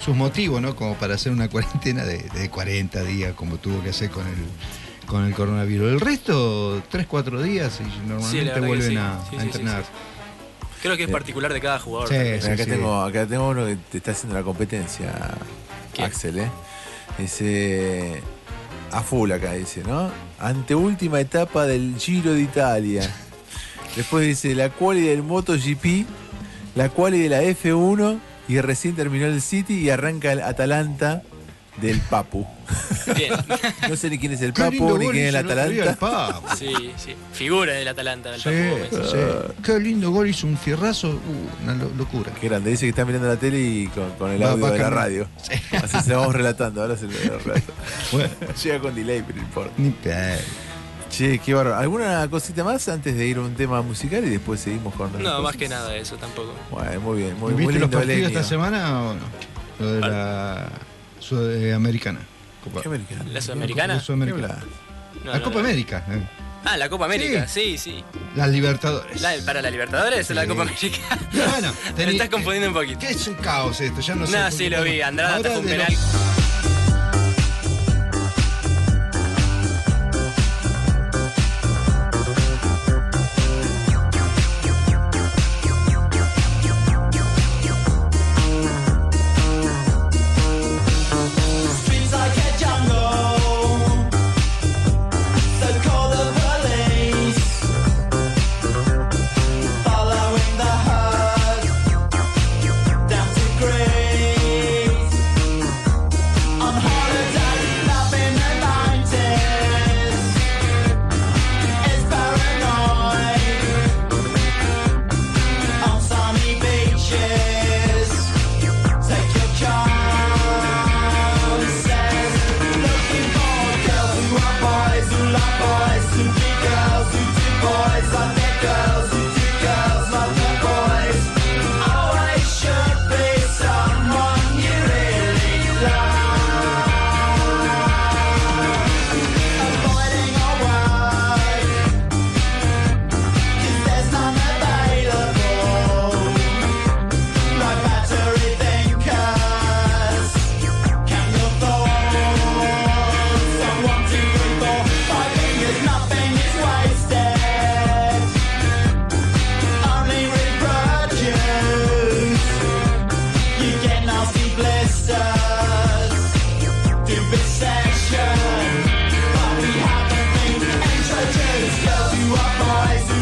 sus 0.04 0.16
motivos, 0.16 0.62
¿no? 0.62 0.76
Como 0.76 0.96
para 0.96 1.16
hacer 1.16 1.32
una 1.32 1.50
cuarentena 1.50 2.04
de, 2.04 2.18
de 2.18 2.50
40 2.50 3.04
días, 3.04 3.34
como 3.34 3.58
tuvo 3.58 3.82
que 3.84 3.90
hacer 3.92 4.10
con 4.10 4.26
el, 4.28 4.36
con 5.06 5.26
el 5.26 5.34
coronavirus. 5.34 5.94
El 5.94 6.00
resto, 6.02 6.82
3, 6.90 7.06
4 7.08 7.42
días 7.44 7.80
y 7.82 8.08
normalmente 8.08 8.60
vuelven 8.60 8.90
sí. 8.92 8.98
a, 8.98 9.20
Sí, 9.30 9.36
a 9.36 9.40
sí, 9.40 9.40
sí, 9.40 9.46
entrenar. 9.46 9.84
Creo 10.82 10.96
que 10.96 11.04
es 11.04 11.10
particular 11.10 11.52
de 11.52 11.60
cada 11.60 11.80
jugador. 11.80 12.08
Sí, 12.10 12.16
también. 12.16 12.42
sí. 12.42 12.50
acá, 12.52 12.66
tengo, 12.66 13.02
acá 13.02 13.26
tengo 13.26 13.50
uno 13.50 13.66
que 13.66 13.76
te 13.92 13.98
está 13.98 14.12
haciendo 14.12 14.36
la 14.36 14.44
competencia, 14.44 15.14
¿Quién? 15.94 16.08
Axel, 16.08 16.40
¿eh? 16.40 16.50
Dice. 17.20 18.22
A 18.92 19.02
full 19.02 19.32
acá, 19.32 19.54
dice, 19.54 19.84
¿no? 19.84 20.10
Anteúltima 20.40 21.20
etapa 21.20 21.68
del 21.68 21.96
Giro 22.00 22.34
de 22.34 22.42
Italia. 22.42 23.02
Después 23.96 24.26
dice 24.26 24.56
la 24.56 24.70
quali 24.70 25.02
del 25.02 25.22
MotoGP, 25.22 26.08
la 26.76 26.90
quali 26.90 27.20
de 27.20 27.30
la 27.30 27.44
F1 27.44 28.20
y 28.48 28.62
recién 28.62 28.96
terminó 28.96 29.28
el 29.28 29.42
City 29.42 29.80
y 29.80 29.90
arranca 29.92 30.32
el 30.32 30.42
Atalanta 30.42 31.22
del 31.82 32.00
Papu. 32.02 32.46
Bien. 33.16 33.34
No 33.90 33.96
sé 33.96 34.10
ni 34.10 34.18
quién 34.20 34.34
es 34.34 34.42
el 34.42 34.54
Qué 34.54 34.62
Papu 34.64 34.98
ni 34.98 35.08
quién 35.10 35.26
es 35.28 35.34
el 35.36 35.46
día 35.48 35.54
el 35.84 35.90
Atalanta. 35.90 35.96
Papu. 35.96 36.56
Sí, 36.58 36.92
sí. 36.98 37.16
Figura 37.34 37.74
del 37.74 37.88
Atalanta, 37.88 38.32
del 38.32 38.40
Sí, 38.42 38.50
Papu 38.50 38.70
Gómez. 38.98 39.12
sí. 39.12 39.62
Qué 39.64 39.80
lindo 39.80 40.12
gol, 40.12 40.30
hizo 40.30 40.46
un 40.48 40.58
fierrazo, 40.58 41.10
uh, 41.10 41.64
una 41.64 41.74
lo- 41.76 41.90
locura. 41.98 42.32
Qué 42.40 42.48
grande, 42.50 42.70
dice 42.72 42.86
que 42.86 42.90
está 42.90 43.06
mirando 43.06 43.28
la 43.28 43.38
tele 43.38 43.60
y 43.60 43.88
con, 43.88 44.10
con 44.12 44.32
el 44.32 44.42
Va- 44.42 44.52
audio 44.52 44.66
va 44.66 44.72
de 44.72 44.80
la 44.80 44.90
radio. 44.90 45.28
Así 45.82 46.00
se 46.02 46.10
lo 46.12 46.20
vamos 46.20 46.36
relatando, 46.36 46.82
ahora 46.82 46.96
se 46.98 47.06
lo 47.06 47.12
relato. 47.40 47.74
Bueno, 48.12 48.30
Llega 48.64 48.80
con 48.80 48.94
delay, 48.96 49.24
pero 49.26 49.38
no 49.38 49.44
importa. 49.44 49.74
ni 49.78 49.94
Che, 51.10 51.40
qué 51.40 51.54
bárbaro. 51.56 51.78
¿Alguna 51.78 52.28
cosita 52.30 52.64
más 52.64 52.88
antes 52.88 53.16
de 53.16 53.26
ir 53.26 53.38
a 53.38 53.42
un 53.42 53.56
tema 53.56 53.82
musical 53.82 54.24
y 54.26 54.30
después 54.30 54.60
seguimos 54.60 54.94
con 54.94 55.12
No, 55.22 55.42
más 55.42 55.56
que 55.56 55.68
nada 55.68 55.96
eso 55.96 56.18
tampoco. 56.18 56.54
Bueno, 56.70 57.02
muy 57.02 57.18
bien, 57.24 57.34
muy, 57.40 57.52
muy 57.54 57.62
¿Viste 57.66 57.80
lindo 57.80 57.88
los 57.88 58.06
partidos 58.06 58.28
esta 58.32 58.44
semana 58.44 59.02
o 59.02 59.14
no? 59.16 59.20
Lo 59.80 59.92
de 59.94 60.02
la 60.02 60.68
sudamericana. 61.20 62.20
Copa- 62.64 62.82
¿Qué 62.82 62.88
americano? 62.90 63.24
¿La 63.32 63.42
Sudamericana? 63.42 63.94
La 63.96 64.00
¿Qué 64.00 64.06
Sudamericana. 64.06 64.48
hablas? 64.54 64.66
No, 65.24 65.32
la 65.32 65.38
no, 65.38 65.44
Copa 65.44 65.54
no. 65.56 65.66
América. 65.68 66.06
eh. 66.10 66.24
Ah, 66.66 66.76
la 66.76 66.90
Copa 66.90 67.06
América, 67.06 67.48
sí, 67.48 67.78
sí. 67.78 68.04
Las 68.36 68.50
Libertadores. 68.50 69.22
La- 69.22 69.34
¿Para 69.46 69.62
la 69.62 69.70
Libertadores 69.72 70.30
o 70.30 70.34
la 70.34 70.42
Sí. 70.44 70.48
Copa 70.50 70.62
América? 70.64 70.98
Bueno, 71.32 71.74
Me 71.98 72.04
tení- 72.06 72.12
estás 72.12 72.30
confundiendo 72.30 72.68
un 72.68 72.74
poquito. 72.74 73.00
¿Qué 73.00 73.12
es 73.12 73.28
un 73.28 73.36
caos 73.36 73.80
esto? 73.80 74.02
Ya 74.02 74.16
no 74.16 74.28
sé. 74.28 74.38
No, 74.38 74.52
sí 74.52 74.70
lo 74.70 74.84
vi. 74.84 75.02
Andrada 75.02 75.38
atajó 75.38 75.60
un 75.60 75.66
de 75.66 75.72
penal. 75.72 75.88
los- 75.94 76.69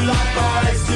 Love 0.06 0.36
boys. 0.36 0.87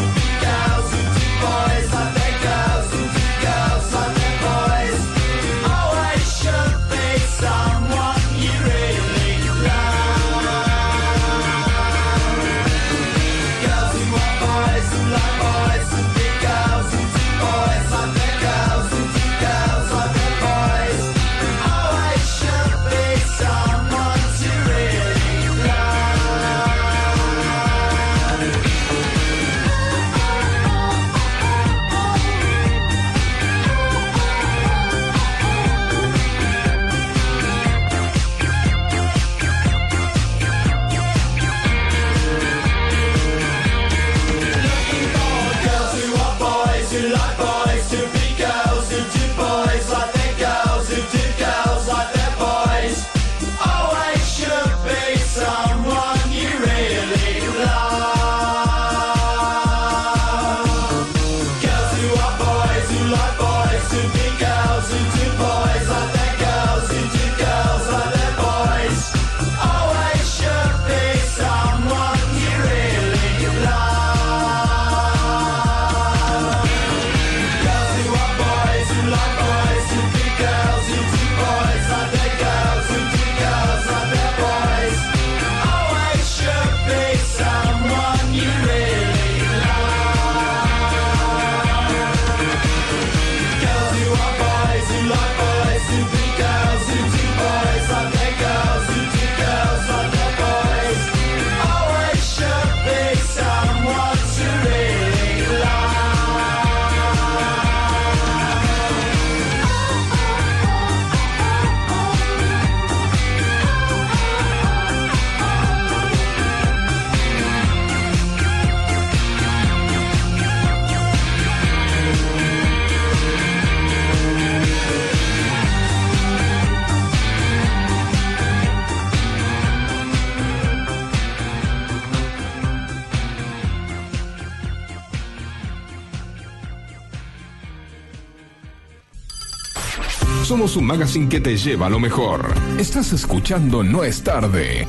Somos 140.71 140.83
un 140.83 140.87
magazine 140.87 141.27
que 141.27 141.41
te 141.41 141.57
lleva 141.57 141.87
a 141.87 141.89
lo 141.89 141.99
mejor. 141.99 142.53
Estás 142.79 143.11
escuchando 143.11 143.83
No 143.83 144.05
es 144.05 144.23
tarde. 144.23 144.87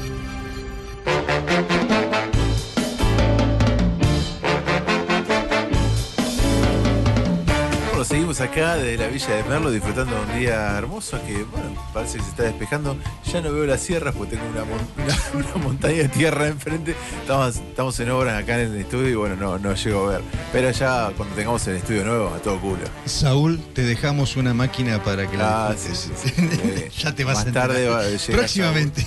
Bueno, 7.88 8.04
seguimos 8.04 8.40
acá 8.40 8.76
desde 8.76 8.96
la 8.96 9.08
Villa 9.08 9.34
de 9.34 9.42
Merlo 9.42 9.72
disfrutando 9.72 10.14
de 10.14 10.20
un 10.20 10.38
día 10.38 10.78
hermoso 10.78 11.18
que, 11.26 11.42
bueno, 11.42 11.74
parece 11.92 12.18
que 12.18 12.24
se 12.24 12.30
está 12.30 12.44
despejando. 12.44 12.96
Ya 13.32 13.40
no 13.40 13.52
veo 13.52 13.64
las 13.64 13.80
sierras 13.80 14.14
porque 14.14 14.36
tengo 14.36 14.50
una, 14.50 14.64
mon- 14.64 14.88
una- 15.38 15.46
una 15.54 15.64
montaña 15.64 15.94
de 16.02 16.08
tierra 16.08 16.48
enfrente. 16.48 16.94
Estamos, 17.22 17.56
estamos 17.56 17.98
en 18.00 18.10
obras 18.10 18.42
acá 18.42 18.60
en 18.60 18.72
el 18.74 18.80
estudio 18.80 19.08
y 19.08 19.14
bueno, 19.14 19.36
no, 19.36 19.58
no 19.58 19.74
llego 19.74 20.06
a 20.08 20.12
ver. 20.12 20.20
Pero 20.52 20.70
ya 20.70 21.10
cuando 21.16 21.34
tengamos 21.34 21.66
el 21.68 21.76
estudio 21.76 22.04
nuevo, 22.04 22.28
a 22.34 22.38
todo 22.38 22.60
culo. 22.60 22.82
Saúl, 23.06 23.58
te 23.74 23.82
dejamos 23.82 24.36
una 24.36 24.52
máquina 24.52 25.02
para 25.02 25.30
que 25.30 25.36
la 25.38 25.68
Ah, 25.68 25.74
sí, 25.76 25.90
sí, 25.94 26.10
sí. 26.22 26.32
Eh, 26.64 26.90
ya 26.98 27.14
te 27.14 27.24
vas 27.24 27.36
Más 27.38 27.46
a 27.46 27.52
tarde 27.52 27.88
va 27.88 28.00
a 28.00 28.32
Próximamente. 28.32 29.06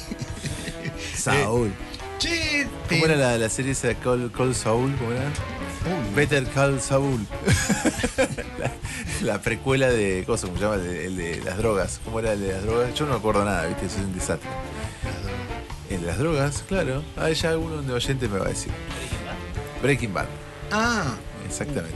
Saúl. 1.15 1.71
Che, 2.17 2.67
te- 2.87 2.95
¿Cómo 2.95 3.05
era 3.05 3.15
la, 3.17 3.37
la 3.37 3.49
serie 3.49 3.73
esa 3.73 3.89
de 3.89 3.95
Call, 3.95 4.31
Call 4.31 4.55
Saul? 4.55 4.95
¿Cómo 4.95 5.11
era? 5.11 5.23
Better 6.15 6.45
Call 6.47 6.81
Saul. 6.81 7.27
La, 9.21 9.33
la 9.33 9.41
precuela 9.41 9.89
de. 9.89 10.23
¿Cómo 10.25 10.37
se 10.37 10.47
llama? 10.47 10.75
El 10.75 10.83
de, 10.83 11.05
el 11.05 11.17
de 11.17 11.41
las 11.43 11.57
drogas. 11.57 11.99
¿Cómo 12.03 12.19
era 12.19 12.33
el 12.33 12.41
de 12.41 12.53
las 12.53 12.63
drogas? 12.63 12.93
Yo 12.95 13.05
no 13.05 13.11
me 13.13 13.17
acuerdo 13.17 13.43
nada, 13.45 13.65
¿viste? 13.67 13.85
Eso 13.85 13.97
es 13.99 14.05
un 14.05 14.13
desastre. 14.13 14.49
El 15.89 16.01
de 16.01 16.07
las 16.07 16.17
drogas, 16.17 16.63
claro. 16.67 17.03
Ah, 17.15 17.29
ya 17.29 17.49
alguno 17.51 17.81
de 17.81 17.93
oyente 17.93 18.27
me 18.27 18.39
va 18.39 18.45
a 18.45 18.49
decir. 18.49 18.71
Breaking 19.81 20.13
Bad, 20.13 20.25
Ah, 20.71 21.15
exactamente. 21.47 21.95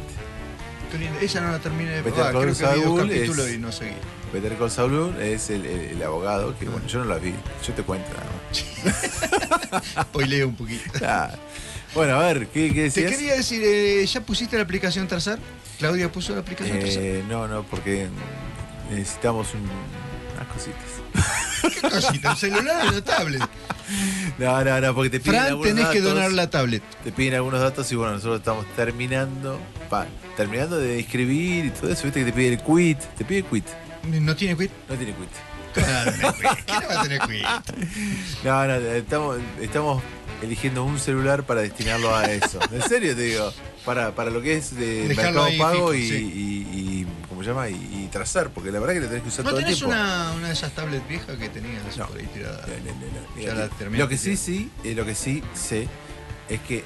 esa 1.22 1.42
no 1.42 1.52
la 1.52 1.60
terminé 1.60 1.90
de 1.92 2.02
Better 2.04 2.24
ah, 2.28 2.32
Call 2.32 2.56
Saul 2.56 3.10
es- 3.12 3.54
y 3.54 3.58
no 3.58 3.72
seguí. 3.72 3.94
Better 4.32 4.56
Call 4.58 4.70
Saul 4.70 5.16
es 5.20 5.50
el, 5.50 5.66
el- 5.66 5.82
el 5.98 6.04
abogado 6.04 6.56
que, 6.58 6.66
bueno, 6.66 6.86
yo 6.88 7.00
no 7.00 7.06
la 7.06 7.18
vi. 7.18 7.34
Yo 7.66 7.74
te 7.74 7.82
cuento 7.82 8.08
nada 8.14 8.30
más. 9.96 10.08
Hoy 10.14 10.26
leo 10.28 10.48
un 10.50 10.56
poquito. 10.56 10.84
Ah, 11.04 11.32
Bueno, 11.96 12.20
a 12.20 12.28
ver, 12.28 12.48
¿qué, 12.50 12.68
qué 12.70 12.74
Te 12.76 12.82
decías? 13.02 13.12
quería 13.12 13.34
decir, 13.34 13.62
eh, 13.66 14.06
¿ya 14.06 14.22
pusiste 14.22 14.56
la 14.56 14.62
aplicación 14.64 15.08
Tarzar? 15.08 15.40
¿Claudia 15.80 16.12
puso 16.12 16.34
la 16.34 16.42
aplicación? 16.42 16.78
Eh, 16.82 17.24
no, 17.28 17.48
no, 17.48 17.64
porque 17.64 18.08
necesitamos 18.92 19.54
un- 19.54 19.70
unas 20.36 20.48
cositas. 20.54 20.84
¿Qué 21.82 21.90
cosita? 21.90 22.32
¿Un 22.32 22.38
celular 22.38 22.86
o 22.86 22.90
una 22.90 23.02
tablet? 23.04 23.42
No, 24.38 24.64
no, 24.64 24.82
no, 24.82 24.94
porque 24.96 25.10
te 25.10 25.20
piden 25.20 25.34
Fran, 25.36 25.48
algunos 25.48 25.68
tenés 25.76 25.88
que 25.90 26.02
donar 26.02 26.32
la 26.32 26.50
tablet. 26.50 26.84
Te 27.04 27.12
piden 27.12 27.36
algunos 27.36 27.60
datos 27.60 27.92
y 27.92 27.96
bueno, 27.96 28.14
nosotros 28.14 28.40
estamos 28.40 28.66
terminando, 28.76 29.60
pa, 29.90 30.06
terminando 30.38 30.78
de 30.78 31.00
inscribir 31.00 31.66
y 31.66 31.70
todo 31.72 31.92
eso, 31.92 32.04
viste 32.04 32.20
que 32.20 32.26
te 32.28 32.34
pide 32.34 32.50
el 32.54 32.62
quit, 32.64 33.00
te 33.18 33.26
pide 33.26 33.44
quit, 33.44 33.66
¿No 34.04 34.36
tiene 34.36 34.56
quit? 34.58 34.72
no 34.88 34.96
tiene 34.96 35.14
quit. 35.14 35.30
Claro, 35.74 36.12
no. 36.22 36.34
¿Qué 36.36 36.74
no 36.82 36.88
va 36.88 37.00
a 37.00 37.04
tener 37.04 37.20
quit? 37.22 37.46
No, 38.44 38.66
no, 38.66 38.74
estamos, 38.76 39.38
estamos 39.62 40.04
eligiendo 40.42 40.84
un 40.84 41.00
celular 41.00 41.44
para 41.44 41.62
destinarlo 41.62 42.16
a 42.16 42.26
eso. 42.32 42.60
En 42.72 42.82
serio 42.82 43.16
te 43.16 43.22
digo, 43.24 43.52
para, 43.90 44.12
para 44.14 44.30
lo 44.30 44.40
que 44.40 44.54
es 44.56 44.76
de 44.76 45.08
Dejarlo 45.08 45.46
mercado 45.46 45.58
pago 45.58 45.74
fijo, 45.90 45.94
y, 45.96 46.08
sí. 46.10 46.16
y- 46.16 46.80
y- 46.80 47.08
¿cómo 47.28 47.42
se 47.42 47.50
llama? 47.50 47.70
Y, 47.70 47.74
y 47.74 48.08
trazar, 48.12 48.52
porque 48.52 48.72
la 48.72 48.80
verdad 48.80 48.94
que 48.94 49.00
lo 49.00 49.08
tenés 49.08 49.24
que 49.24 49.30
usar 49.30 49.46
¿No 49.46 49.50
todo 49.50 49.60
el 49.62 49.66
tenés 49.66 49.80
tiempo. 49.80 49.96
una, 49.96 50.32
una 50.34 50.48
de 50.50 50.54
esas 50.54 50.72
tablets 50.74 51.08
viejas 51.08 51.36
que 51.38 51.50
tenías 51.50 51.98
No. 51.98 52.06
por 52.06 52.20
ahí 52.20 52.28
tirada? 52.28 52.68
No, 52.68 52.74
no, 52.76 53.00
no, 53.00 53.36
no, 53.36 53.42
Ya 53.42 53.56
la 53.56 53.68
terminaste 53.70 53.98
Lo 53.98 54.08
que 54.08 54.18
sí, 54.20 54.38
sí, 54.38 54.70
eh, 54.84 54.94
lo 54.94 55.06
que 55.08 55.16
sí 55.16 55.42
sé 55.56 55.88
es 56.48 56.60
que 56.62 56.84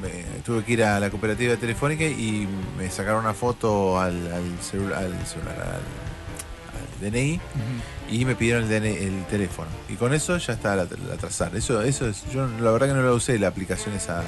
me- 0.00 0.40
tuve 0.46 0.64
que 0.64 0.72
ir 0.72 0.82
a 0.82 0.98
la 0.98 1.10
cooperativa 1.10 1.56
telefónica 1.56 2.04
y 2.04 2.48
me 2.78 2.90
sacaron 2.90 3.20
una 3.20 3.34
foto 3.34 4.00
al, 4.00 4.32
al 4.32 4.62
celular, 4.62 5.04
al, 5.04 5.26
celular, 5.26 5.56
al- 5.60 7.04
al 7.04 7.10
DNI 7.12 7.38
y 8.10 8.24
me 8.24 8.34
pidieron 8.34 8.62
el, 8.64 8.68
DNI 8.70 8.96
el 8.96 9.24
teléfono. 9.26 9.68
Y 9.90 9.96
con 9.96 10.14
eso 10.14 10.38
ya 10.38 10.54
está 10.54 10.74
la, 10.74 10.84
la 10.84 11.16
trazar. 11.18 11.54
Eso, 11.54 11.82
eso 11.82 12.08
es, 12.08 12.22
yo 12.32 12.46
la 12.46 12.70
verdad 12.70 12.86
que 12.88 12.94
no 12.94 13.02
la 13.02 13.12
usé 13.12 13.38
la 13.38 13.48
aplicación 13.48 13.94
esa 13.94 14.22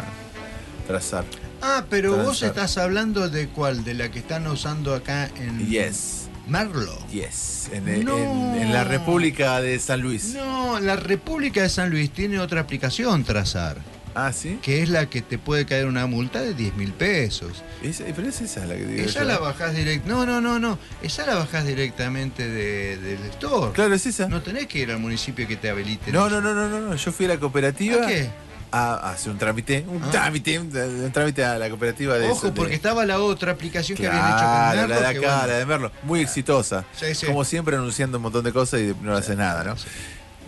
trazar. 0.87 1.25
Ah, 1.67 1.87
pero 1.89 2.17
vos 2.17 2.43
estás 2.43 2.77
hablando 2.77 3.29
de 3.31 3.49
cuál, 3.49 3.85
de 3.85 3.95
la 3.95 4.11
que 4.11 4.19
están 4.19 4.47
usando 4.47 4.95
acá 4.95 5.31
en 5.37 5.67
Yes, 5.67 6.29
Merlo. 6.47 6.97
yes. 7.11 7.71
En, 7.73 7.89
en- 7.89 8.05
No. 8.05 8.17
en 8.55 8.73
la 8.73 8.85
República 8.85 9.61
de 9.63 9.79
San 9.79 10.03
Luis. 10.03 10.35
No, 10.35 10.79
la 10.79 10.97
República 10.97 11.63
de 11.63 11.69
San 11.71 11.89
Luis 11.91 12.11
tiene 12.11 12.39
otra 12.39 12.61
aplicación 12.61 13.25
Trazar, 13.25 13.79
Ah, 14.15 14.31
sí. 14.33 14.59
que 14.63 14.83
es 14.83 14.91
la 14.91 15.07
que 15.09 15.23
te 15.23 15.39
puede 15.39 15.65
caer 15.65 15.87
una 15.87 16.07
multa 16.07 16.43
de 16.43 16.53
10 16.53 16.75
mil 16.77 16.93
pesos. 16.93 17.63
Esa, 17.83 18.05
pero 18.15 18.29
es 18.29 18.41
esa 18.43 18.67
la 18.67 18.75
que 18.77 18.85
digo 18.85 19.03
Esa 19.07 19.21
yo. 19.21 19.25
la 19.29 19.39
bajás 19.39 19.75
directamente. 19.75 20.09
No, 20.09 20.27
no, 20.27 20.41
no, 20.43 20.59
no. 20.59 20.79
Esa 21.03 21.25
la 21.27 21.35
bajás 21.37 21.67
directamente 21.67 22.47
de- 22.47 22.99
del 22.99 23.19
store. 23.31 23.73
Claro, 23.73 23.95
es 23.95 24.05
esa. 24.07 24.29
No 24.29 24.43
tenés 24.43 24.67
que 24.67 24.81
ir 24.81 24.91
al 24.91 24.99
municipio 24.99 25.49
que 25.49 25.57
te 25.57 25.71
habilite. 25.71 26.13
No, 26.13 26.29
no, 26.29 26.41
no, 26.43 26.55
no, 26.55 26.69
no, 26.69 26.81
no. 26.81 26.95
Yo 26.95 27.11
fui 27.11 27.25
a 27.25 27.31
la 27.31 27.39
cooperativa 27.41 28.05
¿A 28.05 28.07
qué? 28.07 28.29
A, 28.77 29.11
hacer 29.11 29.31
un 29.33 29.39
trámite, 29.39 29.85
un 29.87 30.03
Ah. 30.03 30.11
trámite, 30.11 30.59
un, 30.59 30.67
un 30.77 31.13
trámite 31.13 31.45
a 31.45 31.59
la 31.59 31.69
cooperativa 31.69 32.19
de 32.19 32.29
Ojo, 32.29 32.47
de- 32.47 32.53
porque 32.53 32.75
estaba 32.75 33.05
la 33.07 33.21
otra 33.21 33.53
aplicación 33.53 33.97
que 33.97 34.09
habían 34.09 34.27
hecho 34.27 34.37
Claro, 34.39 34.81
con 34.81 34.91
la 34.91 34.97
de 34.97 35.03
Merlo, 35.03 35.09
acá, 35.09 35.35
bueno, 35.37 35.47
la 35.53 35.59
de 35.59 35.67
Merlo, 35.67 35.93
muy 36.03 36.21
exitosa. 36.21 36.85
Sí, 36.99 37.15
sí. 37.15 37.27
Como 37.27 37.45
siempre 37.45 37.77
anunciando 37.77 38.19
un 38.19 38.23
montón 38.23 38.43
de 38.45 38.53
cosas 38.53 38.81
y 38.81 38.95
no 39.01 39.15
haces 39.17 39.37
nada, 39.37 39.63
¿no? 39.65 39.75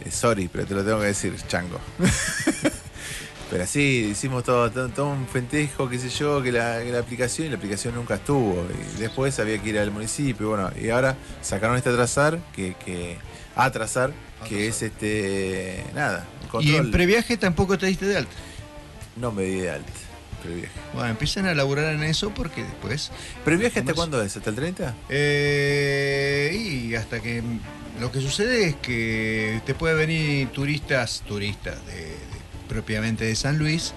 Eh, 0.04 0.10
sorry, 0.10 0.48
pero 0.48 0.66
te 0.66 0.74
lo 0.74 0.84
tengo 0.84 1.00
que 1.00 1.06
decir, 1.06 1.34
chango. 1.48 1.78
pero 3.50 3.64
sí, 3.66 4.08
hicimos 4.10 4.42
todo, 4.42 4.70
todo, 4.72 4.88
todo 4.88 5.06
un 5.06 5.26
festejo, 5.28 5.88
qué 5.88 5.98
sé 5.98 6.08
yo, 6.08 6.42
que 6.42 6.50
la, 6.50 6.80
que 6.82 6.90
la 6.90 6.98
aplicación 6.98 7.46
y 7.46 7.50
la 7.50 7.56
aplicación 7.56 7.94
nunca 7.94 8.16
estuvo. 8.16 8.66
Y 8.96 9.00
después 9.00 9.38
había 9.38 9.58
que 9.62 9.68
ir 9.68 9.78
al 9.78 9.90
municipio, 9.92 10.48
bueno, 10.48 10.70
y 10.80 10.90
ahora 10.90 11.16
sacaron 11.42 11.76
este 11.76 11.92
trazar, 11.92 12.38
que, 12.54 12.74
que 12.84 13.18
a 13.54 13.70
trazar, 13.70 14.10
que 14.48 14.68
es 14.68 14.82
este, 14.82 15.84
nada, 15.94 16.26
un 16.52 16.62
Y 16.62 16.68
en 16.70 16.74
control. 16.76 16.90
previaje 16.92 17.36
tampoco 17.36 17.76
te 17.78 17.86
diste 17.86 18.06
de 18.06 18.16
alta. 18.18 18.32
No 19.16 19.32
me 19.32 19.42
di 19.44 19.60
de 19.60 19.70
alta. 19.70 19.92
Previaje. 20.42 20.72
Bueno, 20.94 21.08
empiezan 21.10 21.46
a 21.46 21.54
laburar 21.54 21.92
en 21.94 22.02
eso 22.04 22.30
porque 22.30 22.62
después. 22.62 23.10
¿Previaje 23.44 23.80
hasta 23.80 23.94
cuándo 23.94 24.22
es? 24.22 24.36
¿Hasta 24.36 24.50
el 24.50 24.56
30? 24.56 24.94
Eh, 25.08 26.56
y 26.88 26.94
hasta 26.94 27.20
que. 27.20 27.42
Lo 28.00 28.12
que 28.12 28.20
sucede 28.20 28.66
es 28.68 28.76
que 28.76 29.62
te 29.64 29.74
puede 29.74 29.94
venir 29.94 30.48
turistas, 30.48 31.22
turistas 31.26 31.74
de, 31.86 31.94
de- 31.96 32.16
propiamente 32.68 33.24
de 33.24 33.34
San 33.34 33.58
Luis, 33.58 33.94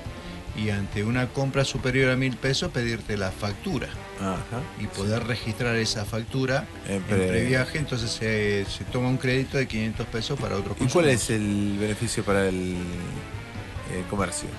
y 0.58 0.70
ante 0.70 1.04
una 1.04 1.28
compra 1.28 1.66
superior 1.66 2.10
a 2.10 2.16
mil 2.16 2.38
pesos 2.38 2.72
pedirte 2.72 3.18
la 3.18 3.30
factura 3.32 3.90
Ajá. 4.20 4.62
y 4.80 4.88
poder 4.88 5.26
registrar 5.26 5.76
esa 5.78 6.04
factura 6.06 6.66
En 6.88 6.96
en 6.96 7.02
pre- 7.04 7.28
previaje. 7.28 7.78
Entonces 7.78 8.12
se, 8.12 8.66
se 8.66 8.84
toma 8.86 9.08
un 9.10 9.18
crédito 9.18 9.58
de 9.58 9.68
500 9.68 10.06
pesos 10.08 10.40
para 10.40 10.56
otros 10.58 10.76
¿Y 10.80 10.86
cuál 10.88 11.10
es 11.10 11.30
el 11.30 11.78
beneficio 11.80 12.24
para 12.24 12.48
el, 12.50 12.76
el 13.96 14.04
comercio? 14.10 14.50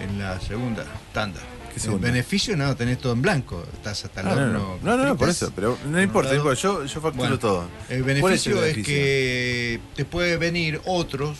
En 0.00 0.18
la 0.18 0.40
segunda 0.40 0.84
tanda. 1.12 1.40
¿Qué 1.74 1.90
El 1.90 1.98
beneficio 1.98 2.56
no, 2.56 2.74
tenés 2.76 2.98
todo 2.98 3.12
en 3.12 3.20
blanco. 3.22 3.62
Estás 3.74 4.04
hasta 4.04 4.20
el 4.22 4.28
Ah, 4.28 4.34
no, 4.34 4.40
horno. 4.42 4.78
no, 4.82 4.90
no, 4.90 4.96
no, 4.96 5.04
no, 5.10 5.16
por 5.16 5.28
eso, 5.28 5.52
pero 5.54 5.76
no 5.88 6.00
importa, 6.00 6.34
yo, 6.34 6.52
yo 6.54 6.86
facturo 6.86 7.12
Bueno, 7.14 7.38
todo. 7.38 7.68
El 7.88 8.02
¿Cuál 8.02 8.14
beneficio 8.14 8.54
es, 8.56 8.60
beneficio? 8.62 8.84
que 8.94 9.80
te 9.94 10.04
puede 10.04 10.36
venir 10.38 10.80
otros 10.86 11.36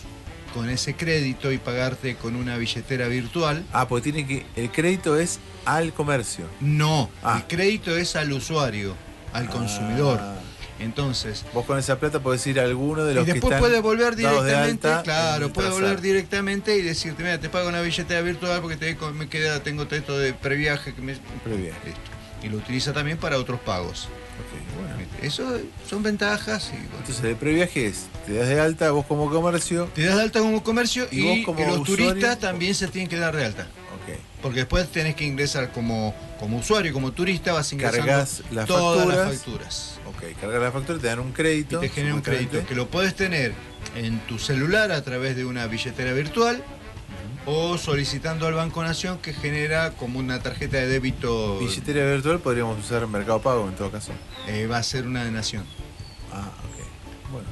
con 0.53 0.69
ese 0.69 0.95
crédito 0.95 1.51
y 1.51 1.57
pagarte 1.57 2.15
con 2.15 2.35
una 2.35 2.57
billetera 2.57 3.07
virtual. 3.07 3.63
Ah, 3.73 3.87
porque 3.87 4.11
tiene 4.11 4.27
que. 4.27 4.45
El 4.55 4.71
crédito 4.71 5.17
es 5.19 5.39
al 5.65 5.93
comercio. 5.93 6.45
No, 6.59 7.09
Ah. 7.23 7.37
el 7.37 7.47
crédito 7.47 7.95
es 7.95 8.15
al 8.15 8.31
usuario, 8.33 8.95
al 9.33 9.49
consumidor. 9.49 10.19
Ah. 10.21 10.35
Entonces, 10.81 11.43
Vos 11.53 11.65
con 11.65 11.77
esa 11.77 11.99
plata 11.99 12.21
podés 12.21 12.47
ir 12.47 12.57
a 12.59 12.63
alguno 12.63 13.03
de 13.03 13.11
y 13.11 13.15
los 13.15 13.25
que 13.25 13.33
después 13.33 13.51
están 13.53 13.59
puede 13.69 13.81
volver 13.81 14.15
dados 14.15 14.45
de 14.45 14.49
directamente, 14.51 14.87
alta 14.87 15.03
claro, 15.03 15.45
en 15.47 15.51
puede 15.51 15.67
Trazar. 15.67 15.83
volver 15.83 16.01
directamente 16.01 16.77
y 16.77 16.81
decirte, 16.81 17.21
mira, 17.21 17.37
te 17.37 17.49
pago 17.49 17.67
una 17.67 17.81
billetera 17.81 18.21
virtual 18.21 18.61
porque 18.61 18.77
te, 18.77 18.95
me 19.13 19.27
queda, 19.27 19.61
tengo 19.61 19.87
texto 19.87 20.17
de 20.17 20.33
previaje 20.33 20.93
que 20.93 21.01
me. 21.01 21.15
Previaje. 21.43 21.79
Listo. 21.85 22.01
Y 22.43 22.47
lo 22.47 22.57
utiliza 22.57 22.93
también 22.93 23.17
para 23.17 23.37
otros 23.37 23.59
pagos. 23.59 24.07
Bueno. 24.79 25.09
Eso 25.21 25.59
son 25.89 26.01
ventajas 26.03 26.69
y 26.73 26.77
bueno. 26.77 26.97
Entonces 26.99 27.23
el 27.25 27.35
previaje 27.35 27.87
es, 27.87 28.07
te 28.25 28.33
das 28.33 28.47
de 28.47 28.59
alta 28.59 28.91
vos 28.91 29.05
como 29.05 29.29
comercio. 29.29 29.89
Te 29.93 30.03
das 30.05 30.15
de 30.17 30.21
alta 30.23 30.39
como 30.39 30.63
comercio 30.63 31.07
Y 31.11 31.19
y, 31.19 31.23
vos 31.23 31.45
como 31.45 31.59
los 31.67 31.79
usuario- 31.81 32.07
turistas 32.09 32.39
también 32.39 32.73
se 32.75 32.87
tienen 32.87 33.09
que 33.09 33.17
dar 33.17 33.35
de 33.35 33.45
alta. 33.45 33.67
Porque 34.41 34.59
después 34.59 34.87
tenés 34.89 35.15
que 35.15 35.25
ingresar 35.25 35.69
como, 35.73 36.15
como 36.39 36.59
usuario, 36.59 36.93
como 36.93 37.11
turista, 37.11 37.51
vas 37.51 37.73
ingresando 37.73 38.05
Cargas 38.07 38.41
las 38.51 38.67
todas 38.67 39.05
las 39.05 39.17
facturas. 39.17 39.35
facturas. 39.35 39.99
Ok, 40.05 40.39
cargas 40.39 40.61
la 40.61 40.71
factura, 40.71 40.97
te 40.99 41.07
dan 41.07 41.19
un 41.19 41.29
Y 41.29 41.33
crédito. 41.33 41.79
te 41.81 41.89
genera 41.89 42.15
un 42.15 42.21
crédito 42.21 42.65
que 42.65 42.73
lo 42.73 42.87
puedes 42.87 43.13
tener 43.15 43.51
en 43.97 44.17
tu 44.19 44.39
celular 44.39 44.93
a 44.93 45.03
través 45.03 45.35
de 45.35 45.43
una 45.43 45.67
billetera 45.67 46.13
virtual 46.13 46.63
o 47.45 47.77
solicitando 47.77 48.45
al 48.47 48.53
Banco 48.53 48.83
Nación 48.83 49.17
que 49.19 49.33
genera 49.33 49.91
como 49.91 50.19
una 50.19 50.39
tarjeta 50.39 50.77
de 50.77 50.87
débito. 50.87 51.57
Billetera 51.59 52.05
virtual 52.11 52.39
podríamos 52.39 52.77
usar 52.79 53.05
Mercado 53.07 53.41
Pago 53.41 53.67
en 53.67 53.75
todo 53.75 53.91
caso. 53.91 54.11
eh, 54.47 54.67
va 54.67 54.77
a 54.77 54.83
ser 54.83 55.07
una 55.07 55.23
de 55.23 55.31
Nación. 55.31 55.63
Ah, 56.31 56.51
ok. 56.59 57.31
Bueno, 57.31 57.47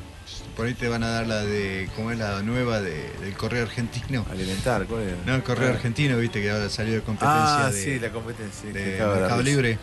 Por 0.55 0.65
ahí 0.65 0.73
te 0.73 0.88
van 0.88 1.03
a 1.03 1.09
dar 1.09 1.27
la 1.27 1.43
de, 1.43 1.88
¿cómo 1.95 2.11
es 2.11 2.17
la 2.17 2.41
nueva 2.41 2.81
de- 2.81 3.11
del 3.21 3.33
correo 3.35 3.63
argentino? 3.63 4.25
alimentar, 4.31 4.85
¿cuál 4.85 5.03
era? 5.03 5.17
No, 5.25 5.35
el 5.35 5.43
correo 5.43 5.69
Ah. 5.69 5.73
argentino, 5.73 6.17
viste 6.17 6.41
que 6.41 6.49
ahora 6.49 6.69
salió 6.69 6.93
de 6.95 7.01
competencia 7.01 7.65
Ah, 7.67 7.71
de, 7.71 7.83
sí, 7.83 7.99
la 7.99 8.09
competencia. 8.09 8.71
de 8.71 8.97
Mercado. 8.99 9.41
Libre. 9.43 9.77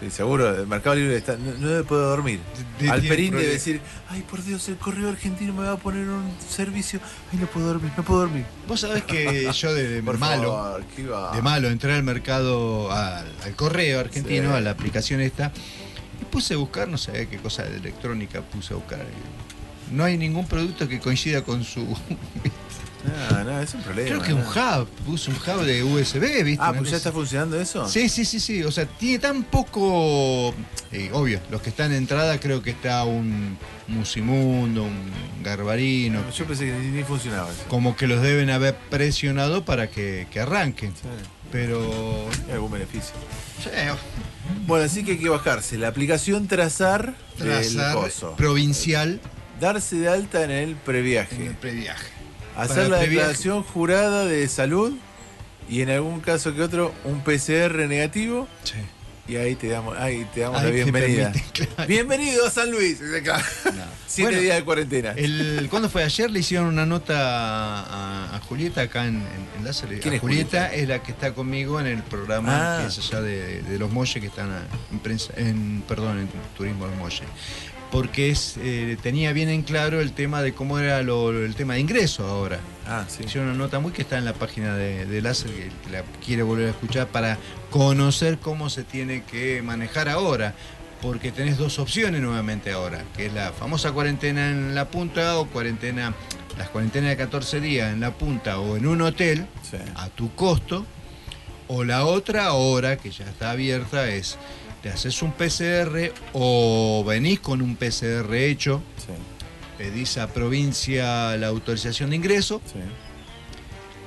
Sí, 0.00 0.10
seguro, 0.10 0.54
el 0.58 0.66
Mercado 0.66 0.96
Libre 0.96 1.16
está, 1.18 1.36
no, 1.36 1.52
no 1.52 1.84
poder 1.84 2.06
dormir. 2.06 2.40
De- 2.78 2.90
Alperín 2.90 3.32
debe 3.32 3.46
decir, 3.46 3.82
ay 4.08 4.22
por 4.22 4.42
Dios, 4.42 4.66
el 4.70 4.76
correo 4.76 5.10
argentino 5.10 5.52
me 5.52 5.64
va 5.64 5.72
a 5.72 5.76
poner 5.76 6.08
un 6.08 6.30
servicio. 6.48 7.00
Ay, 7.30 7.38
no 7.38 7.46
puedo 7.46 7.66
dormir, 7.66 7.92
no 7.96 8.02
puedo 8.02 8.20
dormir. 8.20 8.46
Vos 8.66 8.80
sabés 8.80 9.04
que 9.04 9.50
yo 9.52 9.74
de, 9.74 9.88
de 9.88 10.02
Por 10.10 10.16
malo, 10.18 10.78
de 11.34 11.42
malo, 11.42 11.68
entré 11.68 11.92
al 11.92 12.02
mercado, 12.02 12.90
al, 12.90 13.26
al 13.44 13.54
correo 13.56 14.00
argentino, 14.00 14.50
Sí. 14.52 14.56
a 14.56 14.60
la 14.62 14.70
aplicación 14.70 15.20
esta, 15.20 15.52
y 16.20 16.24
puse 16.24 16.54
a 16.54 16.56
buscar, 16.56 16.88
no 16.88 16.96
sé 16.96 17.28
qué 17.28 17.36
cosa 17.36 17.64
de 17.64 17.76
electrónica 17.76 18.40
puse 18.40 18.72
a 18.72 18.76
buscar. 18.78 19.04
No 19.92 20.04
hay 20.04 20.16
ningún 20.16 20.46
producto 20.46 20.88
que 20.88 20.98
coincida 20.98 21.42
con 21.44 21.62
su. 21.62 21.84
No, 23.04 23.44
no, 23.44 23.60
es 23.60 23.72
un 23.74 23.82
problema. 23.82 24.08
Creo 24.08 24.22
que 24.22 24.32
un 24.34 24.42
¿no? 24.42 24.80
hub, 24.82 24.88
puse 25.06 25.30
un 25.30 25.36
hub 25.36 25.64
de 25.64 25.82
USB, 25.82 26.42
¿viste? 26.44 26.58
Ah, 26.64 26.68
pues 26.70 26.80
cosa- 26.80 26.90
ya 26.92 26.96
está 26.98 27.12
funcionando 27.12 27.60
eso. 27.60 27.88
Sí, 27.88 28.08
sí, 28.08 28.24
sí, 28.24 28.40
sí. 28.40 28.62
O 28.62 28.70
sea, 28.70 28.86
tiene 28.86 29.18
tan 29.18 29.42
poco. 29.44 30.54
eh, 30.92 31.10
obvio, 31.12 31.40
los 31.50 31.62
que 31.62 31.70
están 31.70 31.92
en 31.92 31.98
entrada 31.98 32.38
creo 32.40 32.62
que 32.62 32.70
está 32.70 33.04
un 33.04 33.56
Musimundo, 33.88 34.84
un 34.84 35.10
Garbarino. 35.42 36.22
Yo 36.30 36.44
pensé 36.44 36.66
que 36.66 36.72
ni, 36.72 37.02
funcionaba 37.02 37.50
eso. 37.50 37.64
Como 37.68 37.96
que 37.96 38.06
los 38.06 38.22
deben 38.22 38.50
haber 38.50 38.76
presionado 38.90 39.64
para 39.64 39.88
que, 39.90 40.26
que 40.30 40.40
arranquen. 40.40 40.92
Sí, 40.92 41.08
Pero. 41.50 42.28
hay 42.48 42.52
algún 42.54 42.70
beneficio. 42.70 43.14
sí, 43.62 43.70
Bueno, 44.66 44.84
así 44.84 45.04
que 45.04 45.12
hay 45.12 45.18
que 45.18 45.28
bajarse 45.28 45.76
la 45.78 45.88
aplicación 45.88 46.46
Trazar, 46.46 47.14
del 47.38 47.48
trazar 47.48 47.94
coso. 47.94 48.36
provincial 48.36 49.20
Darse 49.60 49.96
de 49.96 50.08
alta 50.08 50.42
en 50.44 50.50
el 50.52 50.70
en 50.70 50.70
el 50.70 50.76
previaje. 51.54 52.19
Hacer 52.56 52.88
la 52.90 52.98
declaración 52.98 53.62
jurada 53.62 54.24
de 54.26 54.46
salud 54.48 54.92
y 55.68 55.82
en 55.82 55.90
algún 55.90 56.20
caso 56.20 56.54
que 56.54 56.62
otro 56.62 56.92
un 57.04 57.20
PCR 57.22 57.86
negativo 57.88 58.48
Sí. 58.64 58.74
y 59.28 59.36
ahí 59.36 59.54
te 59.54 59.68
damos, 59.68 59.96
ahí 59.96 60.26
te 60.34 60.40
damos 60.40 60.58
Ahí 60.60 60.66
la 60.66 60.70
bienvenida. 60.72 61.32
permite, 61.32 61.52
claro. 61.74 61.88
Bienvenido 61.88 62.46
a 62.46 62.50
San 62.50 62.70
Luis. 62.70 62.98
Siete 64.08 64.30
Bueno, 64.32 64.42
días 64.42 64.56
de 64.56 64.64
cuarentena. 64.64 65.12
El, 65.12 65.68
¿Cuándo 65.70 65.88
fue? 65.88 66.02
Ayer 66.02 66.28
le 66.30 66.40
hicieron 66.40 66.66
una 66.66 66.84
nota 66.84 67.14
a, 67.84 68.36
a 68.36 68.40
Julieta 68.40 68.80
acá 68.82 69.06
en, 69.06 69.18
en, 69.18 69.22
en 69.58 69.64
Láser. 69.64 70.00
¿Quién 70.00 70.12
A 70.12 70.16
es 70.16 70.20
Julieta, 70.20 70.64
Julieta? 70.66 70.74
es 70.74 70.88
la 70.88 71.02
que 71.02 71.12
está 71.12 71.32
conmigo 71.32 71.78
en 71.80 71.86
el 71.86 72.02
programa 72.02 72.78
Ah. 72.78 72.80
que 72.82 72.88
es 72.88 72.98
allá 72.98 73.20
de, 73.20 73.62
de 73.62 73.78
los 73.78 73.90
Molles 73.92 74.20
que 74.20 74.26
están 74.26 74.50
en, 74.90 74.98
prensa- 75.00 75.32
en 75.36 75.84
perdón, 75.86 76.18
en 76.18 76.28
Turismo 76.56 76.88
del 76.88 76.96
Molle. 76.98 77.22
Porque 77.90 78.30
es, 78.30 78.54
eh, 78.62 78.96
tenía 79.02 79.32
bien 79.32 79.48
en 79.48 79.62
claro 79.62 80.00
el 80.00 80.12
tema 80.12 80.42
de 80.42 80.52
cómo 80.54 80.78
era 80.78 81.02
lo- 81.02 81.30
el 81.44 81.54
tema 81.56 81.74
de 81.74 81.80
ingreso 81.80 82.24
ahora. 82.26 82.60
Ah, 82.86 83.04
sí. 83.08 83.24
Hicieron 83.24 83.48
una 83.50 83.58
nota 83.58 83.80
muy 83.80 83.90
que 83.92 84.02
está 84.02 84.16
en 84.16 84.24
la 84.24 84.32
página 84.32 84.76
de, 84.76 85.06
de 85.06 85.20
Láser, 85.22 85.50
que 85.50 85.68
que 85.84 85.90
la 85.90 86.02
quiere 86.24 86.42
volver 86.44 86.68
a 86.68 86.70
escuchar 86.70 87.08
para 87.08 87.36
conocer 87.70 88.38
cómo 88.38 88.70
se 88.70 88.84
tiene 88.84 89.24
que 89.24 89.60
manejar 89.62 90.08
ahora. 90.08 90.54
Porque 91.02 91.32
tenés 91.32 91.56
dos 91.56 91.78
opciones 91.78 92.20
nuevamente 92.20 92.70
ahora, 92.72 93.02
que 93.16 93.26
es 93.26 93.32
la 93.32 93.52
famosa 93.52 93.90
cuarentena 93.92 94.50
en 94.50 94.74
la 94.74 94.88
punta 94.88 95.38
o 95.38 95.46
cuarentena, 95.46 96.12
las 96.58 96.68
cuarentenas 96.68 97.08
de 97.10 97.16
14 97.16 97.58
días 97.60 97.90
en 97.92 98.00
la 98.00 98.10
punta 98.12 98.60
o 98.60 98.76
en 98.76 98.86
un 98.86 99.00
hotel 99.00 99.46
Sí. 99.68 99.78
a 99.96 100.08
tu 100.10 100.32
costo. 100.34 100.84
O 101.68 101.84
la 101.84 102.04
otra 102.04 102.46
ahora, 102.46 102.96
que 102.98 103.10
ya 103.10 103.24
está 103.24 103.50
abierta, 103.52 104.08
es 104.08 104.36
te 104.82 104.88
haces 104.88 105.22
un 105.22 105.32
PCR 105.32 106.12
o 106.32 107.04
venís 107.06 107.40
con 107.40 107.60
un 107.62 107.76
PCR 107.76 108.32
hecho, 108.34 108.82
Sí, 108.96 109.12
pedís 109.78 110.18
a 110.18 110.28
provincia 110.28 111.36
la 111.36 111.48
autorización 111.48 112.10
de 112.10 112.16
ingreso 112.16 112.60
sí. 112.66 112.78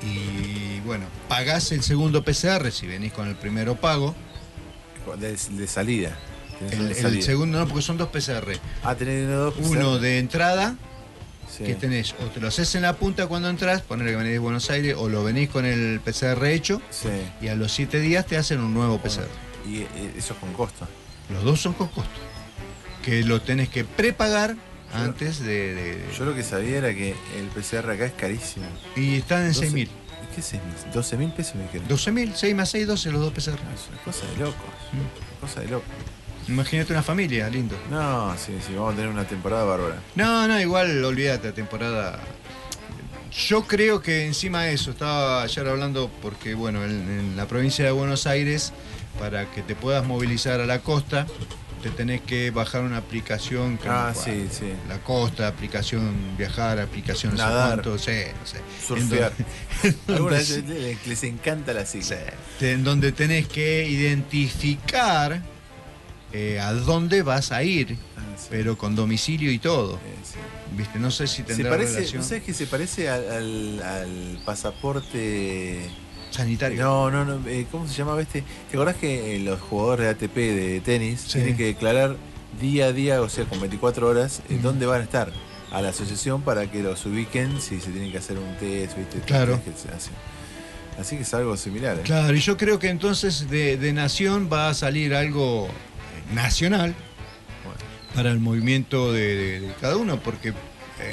y 0.07 0.79
bueno, 0.81 1.05
pagás 1.29 1.71
el 1.71 1.83
segundo 1.83 2.23
PCR 2.23 2.71
si 2.71 2.87
venís 2.87 3.13
con 3.13 3.27
el 3.27 3.35
primero 3.35 3.75
pago. 3.75 4.15
De, 5.19 5.35
de 5.35 5.67
salida. 5.67 6.17
El, 6.71 7.21
segundo 7.23 7.59
no, 7.59 7.67
porque 7.67 7.81
son 7.81 7.97
dos 7.97 8.07
PCR. 8.09 8.53
Ah, 8.83 8.95
tenés. 8.95 9.27
Uno 9.59 9.99
de 9.99 10.19
entrada, 10.19 10.75
Sí. 11.49 11.65
que 11.65 11.75
tenés, 11.75 12.15
o 12.19 12.25
te 12.29 12.39
lo 12.39 12.47
haces 12.47 12.73
en 12.75 12.83
la 12.83 12.93
punta 12.93 13.27
cuando 13.27 13.49
entras, 13.49 13.81
poner 13.81 14.07
que 14.07 14.15
venís 14.15 14.31
de 14.31 14.39
Buenos 14.39 14.69
Aires, 14.71 14.95
o 14.97 15.09
lo 15.09 15.23
venís 15.23 15.49
con 15.49 15.65
el 15.65 15.99
PCR 15.99 16.43
hecho, 16.51 16.81
Sí. 16.89 17.09
y 17.41 17.49
a 17.49 17.55
los 17.55 17.71
siete 17.73 17.99
días 17.99 18.25
te 18.25 18.37
hacen 18.37 18.59
un 18.61 18.73
nuevo 18.73 18.97
PCR. 18.99 19.27
Y 19.65 19.81
eh, 19.81 20.13
eso 20.17 20.33
es 20.33 20.39
con 20.39 20.53
costo. 20.53 20.87
Los 21.29 21.43
dos 21.43 21.61
son 21.61 21.73
con 21.73 21.87
costo. 21.87 22.19
Que 23.03 23.23
lo 23.23 23.41
tenés 23.41 23.69
que 23.69 23.83
prepagar 23.83 24.55
antes 24.93 25.39
de. 25.39 26.05
Yo 26.17 26.25
lo 26.25 26.35
que 26.35 26.43
sabía 26.43 26.77
era 26.77 26.93
que 26.93 27.15
el 27.37 27.47
PCR 27.47 27.89
acá 27.91 28.05
es 28.05 28.13
carísimo. 28.13 28.65
y 28.95 29.15
están 29.15 29.43
en 29.43 29.53
12 29.53 29.69
6.000. 29.69 29.89
¿Qué 30.33 30.41
es 30.41 30.53
6.000? 30.53 30.59
12 30.93 31.17
mil 31.17 31.31
pesos 31.31 31.55
me 31.55 31.63
dijeron. 31.63 31.87
12.000, 31.87 32.33
6 32.35 32.55
más 32.55 32.69
6, 32.69 32.87
12 32.87 33.11
los 33.11 33.21
dos 33.21 33.33
PCR. 33.33 33.61
No, 33.63 33.73
es 33.73 33.87
una 33.89 34.01
cosa 34.03 34.25
de 34.25 34.37
locos. 34.37 34.55
Una 34.93 35.39
cosa 35.41 35.61
de 35.61 35.67
locos. 35.67 35.89
Imagínate 36.47 36.91
una 36.91 37.03
familia, 37.03 37.49
lindo. 37.49 37.75
No, 37.89 38.35
sí, 38.37 38.53
sí, 38.65 38.73
vamos 38.73 38.93
a 38.93 38.95
tener 38.95 39.11
una 39.11 39.25
temporada 39.25 39.63
bárbara. 39.63 40.01
No, 40.15 40.47
no, 40.47 40.59
igual 40.59 41.03
olvídate, 41.03 41.51
temporada. 41.53 42.19
Yo 43.47 43.63
creo 43.65 44.01
que 44.01 44.25
encima 44.25 44.63
de 44.63 44.73
eso, 44.73 44.91
estaba 44.91 45.41
ayer 45.43 45.67
hablando 45.67 46.11
porque, 46.21 46.53
bueno, 46.53 46.83
en, 46.83 46.91
en 46.91 47.35
la 47.35 47.47
provincia 47.47 47.85
de 47.85 47.91
Buenos 47.91 48.27
Aires, 48.27 48.73
para 49.19 49.49
que 49.51 49.61
te 49.61 49.75
puedas 49.75 50.05
movilizar 50.05 50.59
a 50.61 50.65
la 50.65 50.79
costa, 50.79 51.27
te 51.81 51.89
tenés 51.89 52.21
que 52.21 52.49
bajar 52.51 52.81
una 52.83 52.97
aplicación. 52.97 53.77
que 53.77 53.89
Ah, 53.89 54.13
no- 54.15 54.21
sí, 54.21 54.47
sí. 54.51 54.73
La 54.87 54.99
costa, 54.99 55.47
aplicación 55.47 56.13
viajar, 56.37 56.79
aplicación 56.79 57.33
no 57.33 57.37
sé 57.37 57.43
Nadar. 57.43 57.67
cuánto, 57.81 57.97
sí, 57.97 58.11
no 58.39 58.45
sé. 58.47 58.57
Surfear. 58.85 59.33
Algunas 60.07 60.49
les, 61.05 61.23
encanta 61.23 61.73
la 61.73 61.85
sigla. 61.85 62.17
en 62.61 62.83
donde 62.83 63.11
tenés 63.11 63.47
que 63.47 63.87
identificar 63.87 65.41
eh, 66.31 66.59
a 66.59 66.73
dónde 66.73 67.21
vas 67.21 67.51
a 67.51 67.63
ir, 67.63 67.97
Ah, 68.17 68.21
sí. 68.37 68.47
pero 68.49 68.77
con 68.77 68.95
domicilio 68.95 69.51
y 69.51 69.59
todo. 69.59 69.95
Eh. 69.97 69.99
¿Viste? 70.75 70.97
No 70.97 71.11
sé 71.11 71.27
si 71.27 71.37
Se 71.37 71.43
tendrá 71.43 71.69
parece, 71.71 71.95
relación. 71.95 72.21
¿no 72.21 72.27
sabes 72.27 72.43
que 72.43 72.53
se 72.53 72.65
parece 72.65 73.07
al, 73.09 73.29
al- 73.29 73.83
al 73.83 74.39
pasaporte? 74.45 75.87
Sanitario. 76.33 76.81
No, 76.83 77.11
no, 77.11 77.23
no, 77.25 77.47
eh, 77.47 77.65
¿cómo 77.71 77.87
se 77.87 77.93
llamaba 77.93 78.21
este? 78.21 78.43
¿Te 78.69 78.75
acordás 78.77 78.95
que 78.97 79.35
eh, 79.35 79.39
los 79.39 79.61
jugadores 79.61 80.05
de 80.05 80.11
ATP 80.25 80.35
de 80.35 80.81
tenis 80.81 81.21
Sí. 81.21 81.33
tienen 81.33 81.55
que 81.57 81.65
declarar 81.65 82.15
día 82.59 82.87
a 82.87 82.91
día, 82.93 83.21
o 83.21 83.29
sea, 83.29 83.45
con 83.45 83.59
24 83.59 84.07
horas, 84.07 84.41
Ujú. 84.49 84.59
dónde 84.61 84.85
van 84.85 85.01
a 85.01 85.03
estar? 85.03 85.31
A 85.71 85.81
la 85.81 85.89
asociación 85.89 86.41
para 86.43 86.69
que 86.69 86.83
los 86.83 87.03
ubiquen 87.05 87.59
si 87.61 87.79
se 87.79 87.89
tienen 87.91 88.11
que 88.11 88.17
hacer 88.19 88.37
un 88.37 88.55
test, 88.57 88.95
¿viste? 88.97 89.19
Claro. 89.25 89.59
Que 89.63 89.71
se 89.71 89.87
hacen. 89.95 90.13
Así 90.99 91.15
que 91.15 91.23
es 91.23 91.33
algo 91.33 91.57
similar. 91.57 91.97
¿eh? 91.97 92.01
Claro, 92.03 92.35
y 92.35 92.39
yo 92.39 92.57
creo 92.57 92.77
que 92.77 92.89
entonces 92.89 93.49
de, 93.49 93.77
de 93.77 93.93
nación 93.93 94.49
va 94.53 94.69
a 94.69 94.73
salir 94.75 95.15
algo 95.15 95.65
eh, 95.67 96.33
nacional 96.35 96.93
Bueno. 97.63 97.79
para 98.13 98.29
el 98.29 98.39
movimiento 98.39 99.11
de, 99.11 99.35
de- 99.35 99.59
de 99.61 99.73
cada 99.81 99.97
uno, 99.97 100.19
porque... 100.19 100.49
eh, 100.49 100.53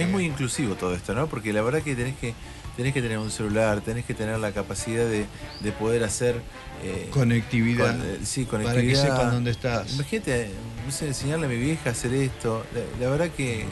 Es 0.01 0.09
muy 0.09 0.27
inclusivo 0.27 0.75
todo 0.75 0.95
esto, 0.95 1.15
¿no? 1.15 1.27
Porque 1.29 1.55
la 1.55 1.63
verdad 1.63 1.81
que 1.83 1.95
tenés 1.97 2.17
que 2.19 2.35
tenés 2.77 2.93
que 2.95 3.03
tener 3.03 3.19
un 3.19 3.31
celular, 3.31 3.81
tenés 3.81 4.05
que 4.05 4.15
tener 4.15 4.39
la 4.39 4.53
capacidad 4.53 5.05
de, 5.05 5.27
de 5.61 5.73
poder 5.73 6.05
hacer 6.05 6.41
eh, 6.83 7.09
conectividad, 7.11 7.97
con- 7.97 8.07
eh, 8.07 8.19
sí, 8.25 8.45
para 8.45 8.59
que 8.61 8.65
conectividad. 8.69 9.03
sepan 9.03 9.31
dónde 9.33 9.51
estás. 9.51 9.93
Imagínate, 9.95 10.51
no 10.87 10.93
sé, 10.93 11.07
enseñarle 11.09 11.47
a 11.47 11.49
mi 11.49 11.57
vieja 11.59 11.91
a 11.91 11.93
hacer 11.93 12.13
esto. 12.15 12.65
La, 12.75 13.05
la 13.07 13.11
verdad 13.11 13.31
que. 13.37 13.65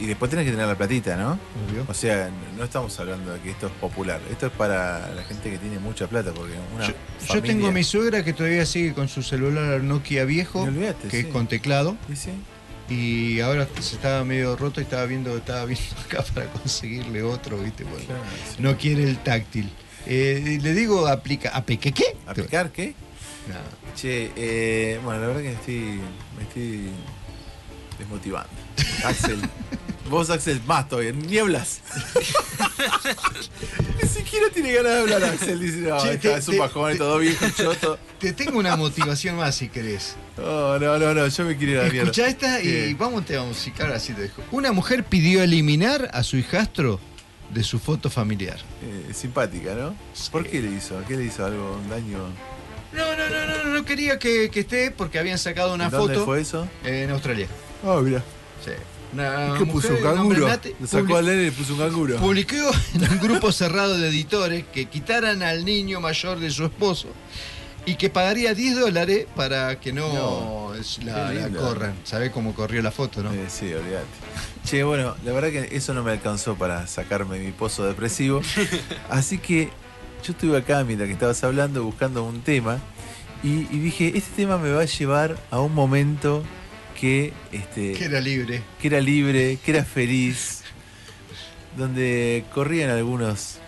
Y 0.00 0.06
después 0.06 0.30
tenés 0.30 0.46
que 0.46 0.52
tener 0.52 0.66
la 0.66 0.76
platita, 0.78 1.14
¿no? 1.14 1.32
Obvio. 1.70 1.84
O 1.88 1.92
sea, 1.92 2.30
no 2.56 2.64
estamos 2.64 2.98
hablando 3.00 3.34
de 3.34 3.40
que 3.40 3.50
esto 3.50 3.66
es 3.66 3.72
popular. 3.74 4.18
Esto 4.30 4.46
es 4.46 4.52
para 4.52 5.12
la 5.14 5.22
gente 5.24 5.50
que 5.50 5.58
tiene 5.58 5.78
mucha 5.78 6.06
plata, 6.06 6.32
porque 6.32 6.54
una 6.74 6.86
Yo, 6.86 6.92
yo 6.94 7.26
familia- 7.26 7.52
tengo 7.52 7.66
a 7.68 7.72
mi 7.72 7.84
suegra 7.84 8.24
que 8.24 8.32
todavía 8.32 8.64
sigue 8.64 8.94
con 8.94 9.08
su 9.08 9.22
celular 9.22 9.82
Nokia 9.82 10.24
viejo, 10.24 10.64
No 10.66 10.72
que 10.80 11.10
sí. 11.10 11.16
es 11.18 11.26
con 11.26 11.48
teclado, 11.48 11.98
Sí, 12.08 12.16
sí. 12.16 12.30
Y 12.88 13.40
ahora 13.40 13.68
se 13.80 13.96
estaba 13.96 14.24
medio 14.24 14.56
roto 14.56 14.80
y 14.80 14.84
estaba 14.84 15.04
viendo, 15.06 15.36
estaba 15.36 15.64
viendo 15.64 15.86
acá 16.06 16.24
para 16.34 16.46
conseguirle 16.52 17.22
otro, 17.22 17.58
¿viste? 17.58 17.84
Bueno, 17.84 18.06
Claro, 18.06 18.22
sí. 18.56 18.56
no 18.62 18.76
quiere 18.76 19.04
el 19.04 19.18
táctil. 19.18 19.70
Eh, 20.06 20.58
le 20.62 20.72
digo, 20.74 21.06
aplica, 21.06 21.50
¿ape 21.50 21.76
qué? 21.78 21.92
qué? 21.92 22.16
¿Aplicar 22.26 22.70
qué? 22.72 22.94
No. 23.48 23.94
Che, 23.94 24.30
eh, 24.36 25.00
bueno, 25.04 25.20
la 25.20 25.26
verdad 25.28 25.42
que 25.42 25.48
me 25.48 25.54
estoy, 25.54 26.00
me 26.36 26.42
estoy 26.44 26.90
desmotivando. 27.98 28.50
Axel, 29.04 29.40
vos 30.08 30.30
Axel, 30.30 30.60
más 30.66 30.88
todavía, 30.88 31.12
ni 31.12 31.38
hablas. 31.38 31.80
Ni 34.02 34.08
siquiera 34.08 34.46
tiene 34.52 34.72
ganas 34.72 34.92
de 34.92 34.98
hablar 35.00 35.24
Axel, 35.24 35.60
dice, 35.60 35.78
no, 35.78 35.98
Che, 36.00 36.12
está, 36.14 36.32
te- 36.34 36.38
es 36.38 36.48
un 36.48 36.58
bajón, 36.58 36.96
todo 36.98 37.18
viejo, 37.18 37.46
choto. 37.56 37.98
Te 38.18 38.32
tengo 38.32 38.58
una 38.58 38.76
motivación 38.76 39.36
más 39.36 39.54
si 39.56 39.68
querés. 39.68 40.16
No, 40.36 40.78
no, 40.78 40.98
no, 40.98 41.14
no, 41.14 41.26
yo 41.26 41.44
me 41.44 41.56
quiero 41.56 41.72
ir 41.72 41.78
a 41.78 41.82
la 41.84 41.90
mierda. 41.90 42.10
Escucha 42.10 42.28
esta 42.28 42.62
y 42.62 42.94
vamos 42.94 43.22
a 43.22 43.24
tema 43.24 43.44
musical, 43.44 43.92
así 43.92 44.12
te 44.12 44.22
dejo. 44.22 44.42
Una 44.50 44.72
mujer 44.72 45.04
pidió 45.04 45.42
eliminar 45.42 46.10
a 46.12 46.22
su 46.22 46.36
hijastro 46.36 47.00
de 47.50 47.62
su 47.62 47.78
foto 47.78 48.10
familiar. 48.10 48.58
Eh, 48.82 49.12
simpática, 49.14 49.74
¿no? 49.74 49.94
¿Por 50.30 50.46
qué 50.46 50.60
le 50.60 50.70
hizo? 50.76 51.00
¿Qué 51.08 51.16
le 51.16 51.24
hizo 51.24 51.44
algo? 51.44 51.78
¿Un 51.82 51.88
daño? 51.90 52.18
No, 52.92 53.16
no, 53.16 53.28
no, 53.28 53.64
no, 53.64 53.74
no 53.74 53.84
quería 53.84 54.18
que, 54.18 54.50
que 54.50 54.60
esté 54.60 54.90
porque 54.90 55.18
habían 55.18 55.38
sacado 55.38 55.74
una 55.74 55.90
¿Dónde 55.90 56.14
foto 56.14 56.24
fue 56.26 56.40
eso? 56.40 56.68
en 56.84 57.10
Australia. 57.10 57.46
Ah, 57.84 58.00
mira. 58.02 58.22
Una 59.12 59.54
¿Qué 59.56 59.66
puso? 59.66 59.94
¿Un 59.94 60.02
canguro? 60.02 60.48
Nate 60.48 60.76
Lo 60.78 60.86
sacó 60.86 61.16
al 61.16 61.26
nene 61.26 61.42
y 61.42 61.44
le 61.46 61.52
puso 61.52 61.74
un 61.74 61.78
canguro. 61.80 62.16
Publicó 62.16 62.56
en 62.94 63.10
un 63.10 63.18
grupo 63.18 63.52
cerrado 63.52 63.96
de 63.96 64.08
editores 64.08 64.64
que 64.72 64.86
quitaran 64.86 65.42
al 65.42 65.64
niño 65.64 66.00
mayor 66.00 66.38
de 66.38 66.50
su 66.50 66.64
esposo 66.64 67.08
Y 67.86 67.94
que 67.94 68.10
pagaría 68.10 68.54
10 68.54 68.80
dólares 68.80 69.26
para 69.34 69.80
que 69.80 69.92
no, 69.92 70.12
No, 70.12 70.72
la, 71.04 71.48
corran. 71.56 71.94
¿Sabés 72.04 72.30
cómo 72.30 72.54
corrió 72.54 72.82
la 72.82 72.90
foto, 72.90 73.22
no? 73.22 73.32
Eh, 73.32 73.46
sí, 73.48 73.72
olvídate. 73.72 74.06
Che, 74.64 74.82
bueno, 74.84 75.16
la 75.24 75.32
verdad 75.32 75.50
que 75.50 75.74
eso 75.74 75.94
no 75.94 76.02
me 76.02 76.12
alcanzó 76.12 76.56
para 76.56 76.86
sacarme 76.86 77.38
mi 77.38 77.52
pozo 77.52 77.84
depresivo. 77.84 78.42
Así 79.08 79.38
que 79.38 79.70
yo 80.22 80.32
estuve 80.32 80.58
acá 80.58 80.84
mientras 80.84 81.06
que 81.06 81.14
estabas 81.14 81.42
hablando 81.44 81.82
buscando 81.84 82.24
un 82.24 82.42
tema 82.42 82.78
y, 83.42 83.60
y 83.74 83.78
dije, 83.78 84.12
este 84.14 84.36
tema 84.36 84.58
me 84.58 84.70
va 84.70 84.82
a 84.82 84.84
llevar 84.84 85.38
a 85.50 85.60
un 85.60 85.72
momento 85.72 86.42
que, 86.98 87.32
este, 87.52 87.92
Que 87.92 88.04
era 88.06 88.20
libre. 88.20 88.62
que 88.80 88.88
era 88.88 89.00
libre, 89.00 89.58
que 89.64 89.70
era 89.70 89.84
feliz, 89.84 90.62
donde 91.76 92.44
corrían 92.54 92.90
algunos, 92.90 93.58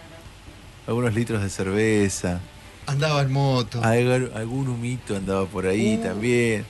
algunos 0.86 1.14
litros 1.14 1.42
de 1.42 1.50
cerveza, 1.50 2.40
Andaba 2.86 3.22
en 3.22 3.30
moto, 3.30 3.80
algo- 3.84 4.34
algún 4.34 4.68
humito 4.68 5.14
andaba 5.16 5.46
por 5.46 5.66
ahí 5.66 5.96
también. 5.98 6.64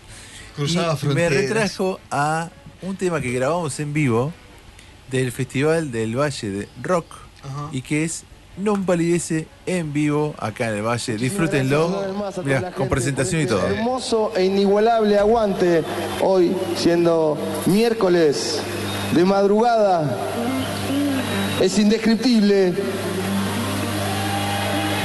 cruzaba 0.55 0.93
y 0.93 1.07
me 1.07 1.13
fronteras. 1.15 1.33
retrajo 1.33 2.01
a 2.11 2.51
un 2.83 2.97
tema 2.97 3.21
que 3.23 3.33
grabamos 3.33 3.79
en 3.81 3.93
vivo 3.95 4.33
del 5.11 5.33
Festival 5.33 5.91
del 5.91 6.19
Valle 6.19 6.51
de 6.51 6.69
Rock 6.83 7.07
Ajá. 7.43 7.69
y 7.73 7.81
que 7.81 8.05
es 8.05 8.25
Non 8.59 8.82
Palidece 8.82 9.46
en 9.64 9.94
vivo 9.94 10.34
acá 10.36 10.68
en 10.68 10.82
el 10.82 10.82
Valle. 10.82 11.16
Disfrútenlo. 11.16 12.03
Mirá, 12.44 12.72
con 12.72 12.88
presentación 12.88 13.42
y 13.42 13.46
todo. 13.46 13.62
Hermoso 13.62 14.32
e 14.34 14.44
inigualable 14.44 15.16
aguante 15.16 15.84
hoy, 16.20 16.53
siendo 16.76 17.38
miércoles 17.66 18.61
de 19.14 19.24
madrugada. 19.24 20.11
Es 21.61 21.78
indescriptible. 21.78 22.74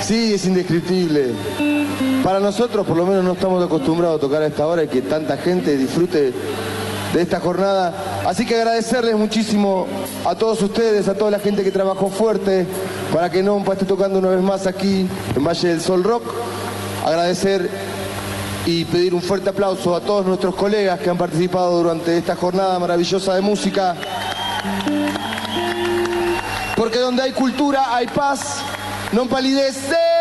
Sí, 0.01 0.33
es 0.33 0.45
indescriptible. 0.45 1.31
Para 2.23 2.39
nosotros, 2.39 2.85
por 2.85 2.97
lo 2.97 3.05
menos, 3.05 3.23
no 3.23 3.33
estamos 3.33 3.63
acostumbrados 3.63 4.17
a 4.17 4.21
tocar 4.21 4.41
a 4.41 4.47
esta 4.47 4.65
hora 4.65 4.83
y 4.83 4.87
que 4.87 5.01
tanta 5.01 5.37
gente 5.37 5.77
disfrute 5.77 6.33
de 7.13 7.21
esta 7.21 7.39
jornada. 7.39 7.93
Así 8.25 8.43
que 8.43 8.55
agradecerles 8.55 9.15
muchísimo 9.15 9.85
a 10.25 10.33
todos 10.33 10.59
ustedes, 10.63 11.07
a 11.07 11.13
toda 11.13 11.29
la 11.29 11.39
gente 11.39 11.63
que 11.63 11.71
trabajó 11.71 12.09
fuerte 12.09 12.65
para 13.13 13.29
que 13.29 13.43
Nompa 13.43 13.73
esté 13.73 13.85
tocando 13.85 14.17
una 14.17 14.29
vez 14.29 14.41
más 14.41 14.65
aquí 14.65 15.07
en 15.35 15.43
Valle 15.43 15.67
del 15.67 15.79
Sol 15.79 16.03
Rock. 16.03 16.23
Agradecer 17.05 17.69
y 18.65 18.83
pedir 18.85 19.13
un 19.13 19.21
fuerte 19.21 19.49
aplauso 19.49 19.95
a 19.95 20.01
todos 20.01 20.25
nuestros 20.25 20.55
colegas 20.55 20.99
que 20.99 21.09
han 21.11 21.19
participado 21.19 21.77
durante 21.77 22.17
esta 22.17 22.35
jornada 22.35 22.79
maravillosa 22.79 23.35
de 23.35 23.41
música. 23.41 23.95
Porque 26.75 26.97
donde 26.97 27.21
hay 27.21 27.31
cultura 27.31 27.95
hay 27.95 28.07
paz, 28.07 28.57
no 29.11 29.27
palidece. 29.27 30.14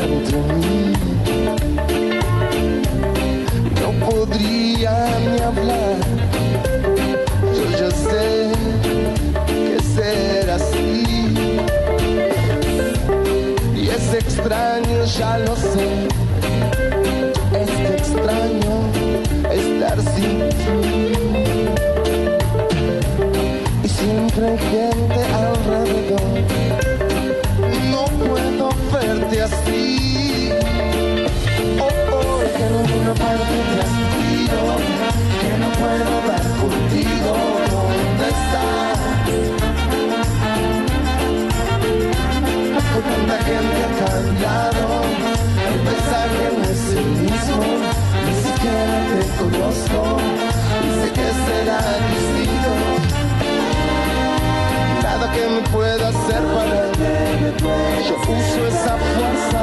Estés 0.00 0.30
frente 0.30 0.49
gente 43.50 43.78
ha 43.82 43.90
cambiado, 43.98 44.84
el 45.70 45.76
paisaje 45.86 46.42
no 46.56 46.64
es 46.74 46.84
el 47.00 47.08
mismo, 47.24 47.62
ni 48.26 48.34
siquiera 48.46 48.96
te 49.10 49.22
conozco, 49.40 50.00
y 50.86 50.88
sé 50.98 51.08
que 51.16 51.28
será 51.46 51.80
distinto 52.10 52.72
nada 55.02 55.26
que 55.32 55.44
me 55.48 55.62
pueda 55.70 56.04
hacer 56.08 56.42
parar. 56.54 56.90
Yo 58.08 58.16
uso 58.16 58.60
esa 58.68 58.94
fuerza, 59.10 59.60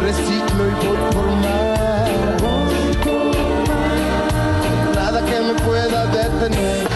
reciclo 0.00 0.62
y 0.66 0.74
voy 0.86 1.00
por 1.14 1.28
más. 1.44 2.08
Nada 4.94 5.20
que 5.24 5.38
me 5.40 5.54
pueda 5.66 6.06
detener. 6.06 6.86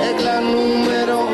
Regla 0.00 0.40
número 0.40 1.27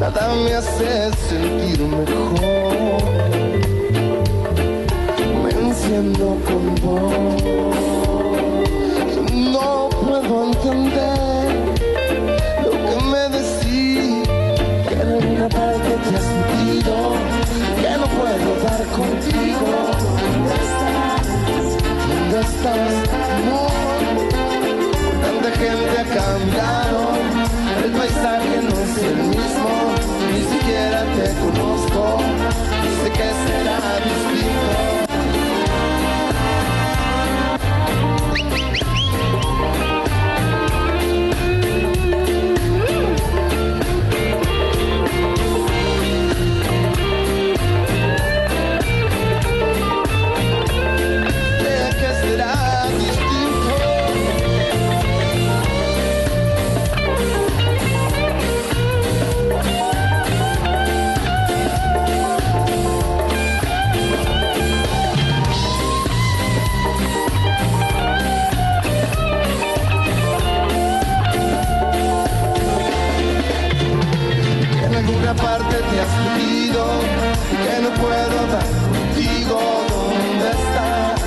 Nada 0.00 0.24
me 0.34 0.52
hace 0.54 0.90
sentir 1.28 1.80
mejor. 1.80 3.02
Me 5.42 5.50
enciendo 5.50 6.26
con. 6.46 6.64
No 9.52 9.88
puedo 9.90 10.32
entender 10.44 11.48
lo 12.64 12.70
que 12.70 12.96
me 13.10 13.22
decís, 13.36 14.28
puedo 18.38 18.84
contigo. 18.96 19.68
¿Dónde 20.20 20.54
estás? 20.66 21.26
¿Dónde 22.08 22.40
estás, 22.40 22.94
amor? 23.36 23.70
Tanta 25.22 25.50
gente 25.58 25.94
ha 25.98 26.06
cambiado, 26.20 27.00
el 27.84 27.92
paisaje 27.92 28.62
no 28.62 28.74
es 28.80 28.94
el 29.02 29.16
mismo, 29.28 29.70
ni 30.32 30.42
siquiera 30.52 31.00
te 31.16 31.26
conozco, 31.40 32.18
sé 33.02 33.10
que 33.10 33.28
será 33.46 33.78
distinto. 34.04 35.03
puedo 78.00 78.46
dar 78.46 78.66
contigo. 78.92 79.60
¿Dónde 79.88 80.48
estás? 80.50 81.20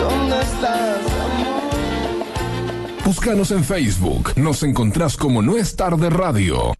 ¿Dónde 0.00 0.40
estás? 0.40 1.00
Amor? 1.24 3.04
Búscanos 3.04 3.50
en 3.50 3.64
Facebook, 3.64 4.32
nos 4.36 4.62
encontrás 4.62 5.16
como 5.16 5.42
No 5.42 5.56
es 5.56 5.76
tarde 5.76 6.10
radio. 6.10 6.72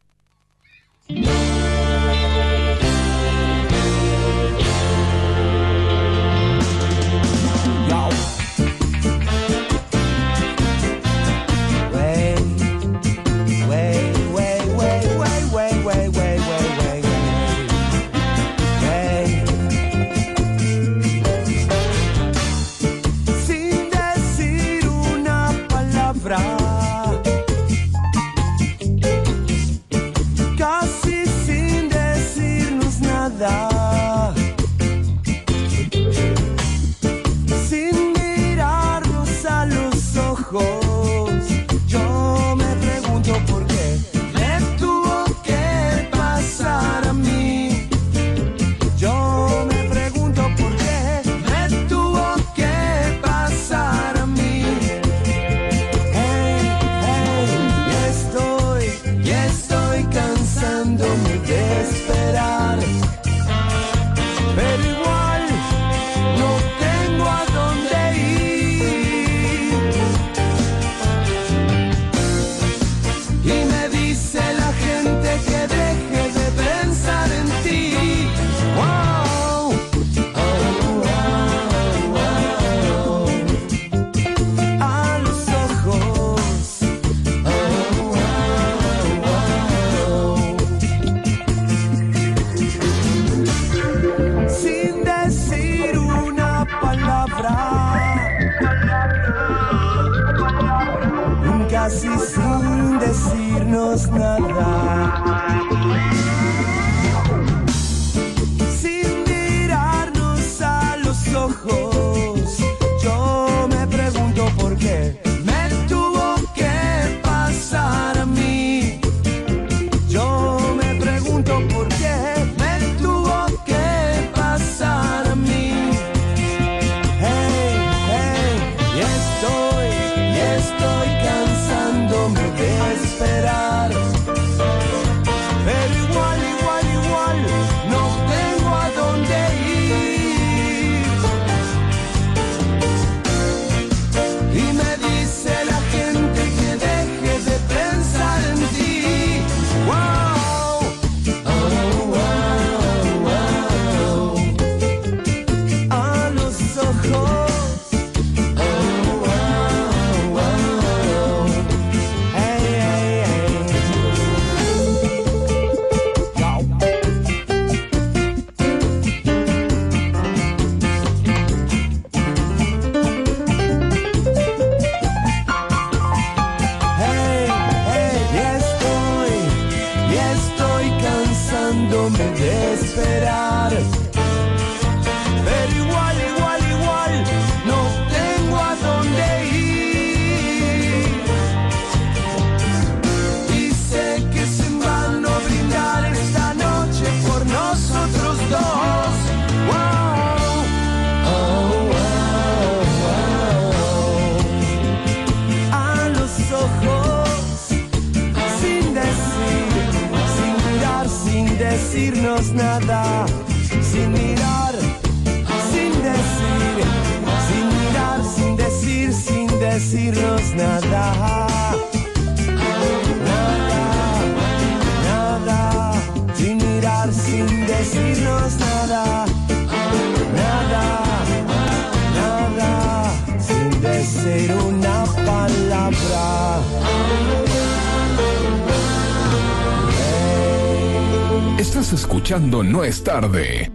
No 242.41 242.83
es 242.83 243.05
tarde. 243.05 243.72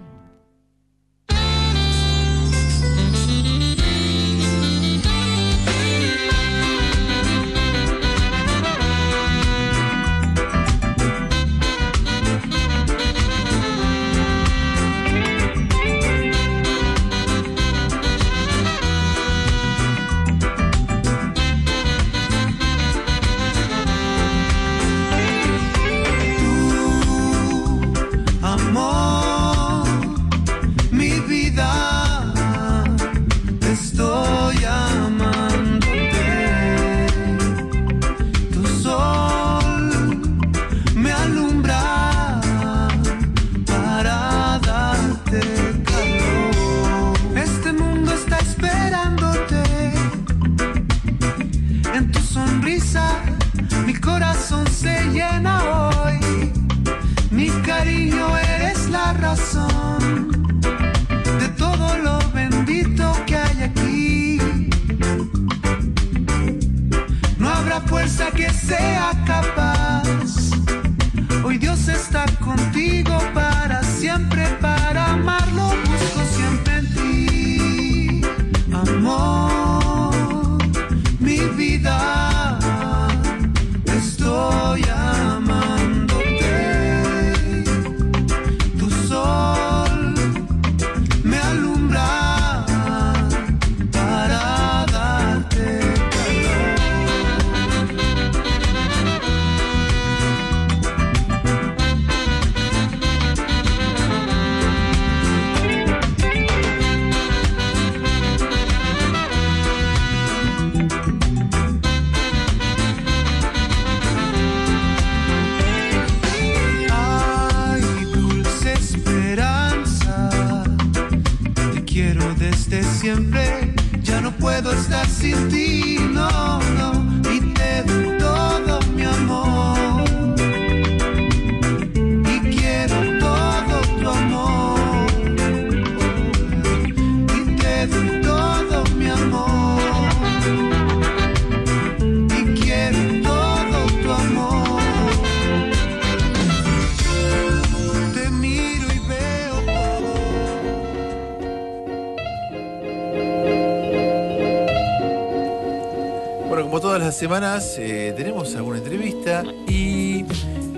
Semanas, 157.32 157.76
eh, 157.78 158.14
tenemos 158.16 158.56
alguna 158.56 158.78
entrevista 158.78 159.44
y 159.68 160.24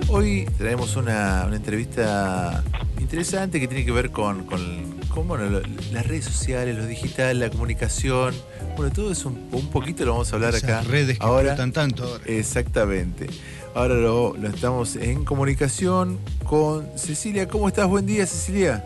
hoy 0.08 0.48
traemos 0.58 0.96
una, 0.96 1.44
una 1.46 1.54
entrevista 1.54 2.64
interesante 2.98 3.60
que 3.60 3.68
tiene 3.68 3.84
que 3.84 3.92
ver 3.92 4.10
con, 4.10 4.46
con- 4.46 4.98
con, 5.10 5.28
bueno, 5.28 5.48
lo- 5.48 5.62
las 5.92 6.04
redes 6.08 6.24
sociales, 6.24 6.76
lo 6.76 6.86
digital, 6.86 7.38
la 7.38 7.50
comunicación. 7.50 8.34
Bueno, 8.76 8.92
todo 8.92 9.12
eso 9.12 9.28
un, 9.28 9.48
un 9.52 9.68
poquito 9.70 10.04
lo 10.04 10.10
vamos 10.10 10.32
a 10.32 10.36
hablar 10.36 10.56
Esas 10.56 10.64
acá. 10.70 10.82
redes 10.82 11.20
que 11.20 11.24
ahora. 11.24 11.54
tanto 11.54 12.02
ahora. 12.02 12.24
Exactamente. 12.26 13.28
Ahora 13.72 13.94
lo, 13.94 14.36
lo 14.36 14.48
estamos 14.48 14.96
en 14.96 15.24
comunicación 15.24 16.18
con 16.42 16.88
Cecilia. 16.96 17.46
¿Cómo 17.46 17.68
estás? 17.68 17.86
Buen 17.86 18.06
día, 18.06 18.26
Cecilia. 18.26 18.84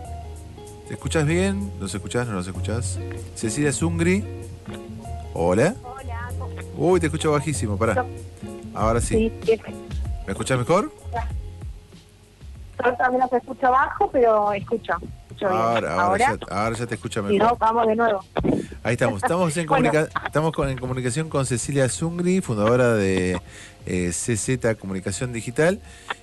¿Te 0.87 0.93
escuchas 0.95 1.25
bien? 1.27 1.71
¿Nos 1.81 1.95
escuchás? 1.95 2.27
¿No 2.27 2.35
nos 2.35 2.47
escuchás? 2.47 2.99
Cecilia 3.35 3.73
Zungri. 3.73 4.23
Hola. 5.33 5.75
Uy, 6.77 7.01
te 7.01 7.07
escucho 7.07 7.33
bajísimo, 7.33 7.77
pará. 7.77 8.05
Ahora 8.75 9.01
sí. 9.01 9.33
¿Me 10.27 10.33
escuchás 10.33 10.59
mejor? 10.59 10.93
yo 12.85 12.93
también 12.97 13.23
los 13.23 13.33
escucho 13.33 13.71
bajo, 13.71 14.11
pero 14.11 14.53
escucho. 14.53 14.93
Ahora, 15.49 16.01
ahora, 16.01 16.19
ya, 16.19 16.39
ahora 16.55 16.77
ya 16.77 16.87
te 16.87 16.95
escucha 16.95 17.21
si 17.29 17.37
no, 17.39 17.45
mejor. 17.45 17.59
vamos 17.59 17.87
de 17.89 17.97
nuevo. 17.97 18.25
Ahí 18.83 18.93
estamos. 18.93 19.23
Estamos 19.23 19.57
en, 19.57 19.67
Bueno. 19.69 19.91
comunica- 19.91 20.27
estamos 20.27 20.53
con- 20.53 20.69
en 20.69 20.79
comunicación 20.79 21.29
con 21.29 21.45
Cecilia 21.47 21.89
Zungri, 21.89 22.41
fundadora 22.41 22.95
de 22.95 23.41
eh, 23.87 24.11
CZ 24.13 24.77
Comunicación 24.79 25.33
Digital. 25.33 25.81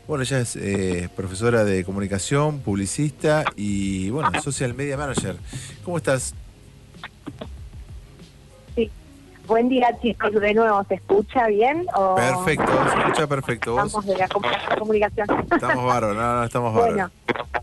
Bueno, 0.08 0.24
ella 0.24 0.39
es 0.39 0.56
eh, 0.56 1.10
profesora 1.16 1.64
de 1.64 1.84
comunicación, 1.84 2.60
publicista 2.60 3.43
y, 3.56 4.10
bueno, 4.12 4.30
social 4.41 4.74
media 4.74 4.97
manager. 4.97 5.36
¿Cómo 5.84 5.97
estás? 5.97 6.34
Buen 9.52 9.68
día, 9.68 9.93
chicos. 10.02 10.32
De 10.32 10.54
nuevo, 10.54 10.82
¿se 10.86 10.93
escucha 10.95 11.47
bien? 11.47 11.86
O 11.93 12.16
Perfecto, 12.16 12.72
se 12.89 12.99
escucha 12.99 13.28
perfecto. 13.28 13.74
¿Vos? 13.74 13.86
Estamos 13.88 14.06
de 14.06 14.18
la 14.18 14.28
com- 14.30 14.43
comunicación. 14.80 15.28
Estamos 15.54 15.86
bárbaros, 15.86 16.16
no, 16.16 16.36
no, 16.38 16.43
estamos 16.45 16.74
Bueno, 16.74 17.12
bárbaros. 17.28 17.60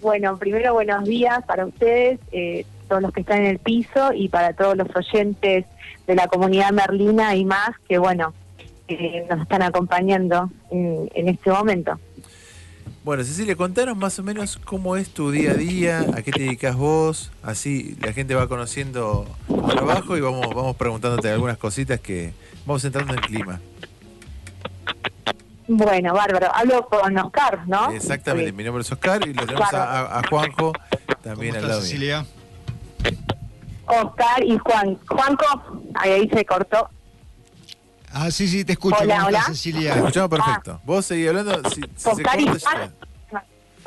bueno, 0.00 0.36
primero 0.36 0.74
buenos 0.74 1.02
días 1.02 1.44
para 1.44 1.66
ustedes, 1.66 2.20
eh, 2.30 2.64
todos 2.88 3.02
los 3.02 3.12
que 3.12 3.22
están 3.22 3.38
en 3.38 3.46
el 3.46 3.58
piso 3.58 4.12
y 4.14 4.28
para 4.28 4.52
todos 4.52 4.76
los 4.76 4.86
oyentes 4.94 5.64
de 6.06 6.14
la 6.14 6.28
comunidad 6.28 6.70
merlina 6.70 7.34
y 7.34 7.44
más 7.44 7.70
que, 7.88 7.98
bueno, 7.98 8.32
eh, 8.86 9.26
nos 9.28 9.40
están 9.42 9.62
acompañando 9.62 10.50
en, 10.70 11.10
en 11.16 11.28
este 11.30 11.50
momento. 11.50 11.98
Bueno, 13.04 13.22
Cecilia, 13.22 13.54
contanos 13.54 13.98
más 13.98 14.18
o 14.18 14.22
menos 14.22 14.58
cómo 14.64 14.96
es 14.96 15.10
tu 15.10 15.30
día 15.30 15.50
a 15.50 15.54
día, 15.54 16.06
a 16.16 16.22
qué 16.22 16.32
te 16.32 16.40
dedicas 16.40 16.74
vos, 16.74 17.30
así 17.42 17.96
la 18.00 18.14
gente 18.14 18.34
va 18.34 18.48
conociendo 18.48 19.26
tu 19.46 19.62
trabajo 19.66 20.16
y 20.16 20.22
vamos, 20.22 20.48
vamos 20.54 20.74
preguntándote 20.76 21.28
algunas 21.30 21.58
cositas 21.58 22.00
que 22.00 22.32
vamos 22.64 22.82
entrando 22.82 23.12
en 23.12 23.20
clima. 23.20 23.60
Bueno, 25.68 26.14
bárbaro. 26.14 26.48
Hablo 26.54 26.86
con 26.88 27.16
Oscar, 27.18 27.66
¿no? 27.68 27.90
Exactamente, 27.92 28.50
Sí. 28.50 28.56
mi 28.56 28.64
nombre 28.64 28.80
es 28.82 28.90
Oscar 28.90 29.26
y 29.28 29.34
lo 29.34 29.44
tenemos 29.46 29.68
a, 29.72 30.22
Juanjo 30.30 30.72
también 31.22 31.52
¿Cómo 31.54 31.64
al 31.64 31.68
lado. 31.68 31.80
Cecilia? 31.82 32.24
Oscar 33.86 34.42
y 34.44 34.56
Juan. 34.58 34.98
Juanco, 35.08 35.44
ahí 35.94 36.26
se 36.30 36.44
cortó. 36.46 36.88
Ah, 38.16 38.30
sí, 38.30 38.46
sí, 38.46 38.64
te 38.64 38.72
escucho. 38.74 38.96
Hola, 39.00 39.16
¿Cómo 39.16 39.28
estás, 39.28 39.44
hola. 39.46 39.54
Cecilia? 39.56 39.92
Te 39.92 39.98
escuchamos 39.98 40.30
perfecto. 40.30 40.80
Vos 40.84 41.04
seguís 41.04 41.28
hablando, 41.28 41.68
si, 41.70 41.80
si 41.80 42.14
se 42.14 42.22
corta. 42.22 42.90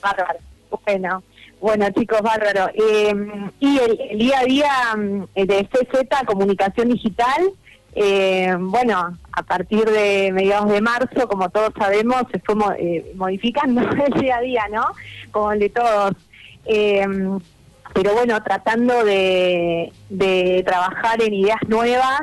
Bárbaro. 0.04 0.40
Bueno, 0.86 1.24
bueno 1.62 1.86
chicos, 1.92 2.22
bárbaro. 2.22 2.68
Eh, 2.74 3.16
y 3.60 3.78
el, 3.80 4.00
el 4.12 4.20
día 4.20 4.40
a 4.40 4.44
día 4.44 4.72
mm, 4.98 5.24
de 5.34 5.70
CZ, 5.72 6.26
Comunicación 6.26 6.90
Digital, 6.90 7.52
eh, 7.96 8.54
bueno, 8.60 9.18
a 9.32 9.44
partir 9.44 9.86
de 9.86 10.32
mediados 10.34 10.70
de 10.70 10.82
marzo, 10.82 11.28
como 11.28 11.50
todos 11.50 11.72
sabemos, 11.80 12.24
se 12.32 12.40
fue 12.40 12.56
mo- 12.56 12.74
eh, 12.78 13.12
modificando 13.16 13.82
el 14.06 14.22
día 14.22 14.38
a 14.38 14.42
día, 14.42 14.64
¿no? 14.72 14.86
Como 15.32 15.54
el 15.54 15.60
de 15.60 15.70
todos. 15.70 16.14
Eh, 16.66 17.08
pero 17.94 18.14
bueno, 18.14 18.44
tratando 18.44 19.04
de, 19.06 19.92
de 20.10 20.64
trabajar 20.68 21.22
en 21.24 21.34
ideas 21.34 21.58
nuevas, 21.68 22.20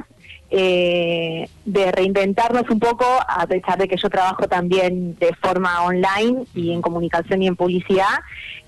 eh, 0.56 1.48
de 1.64 1.90
reinventarnos 1.90 2.70
un 2.70 2.78
poco, 2.78 3.04
a 3.26 3.44
pesar 3.48 3.76
de 3.76 3.88
que 3.88 3.96
yo 3.96 4.08
trabajo 4.08 4.46
también 4.46 5.16
de 5.18 5.34
forma 5.34 5.82
online 5.82 6.44
y 6.54 6.72
en 6.72 6.80
comunicación 6.80 7.42
y 7.42 7.48
en 7.48 7.56
publicidad, 7.56 8.20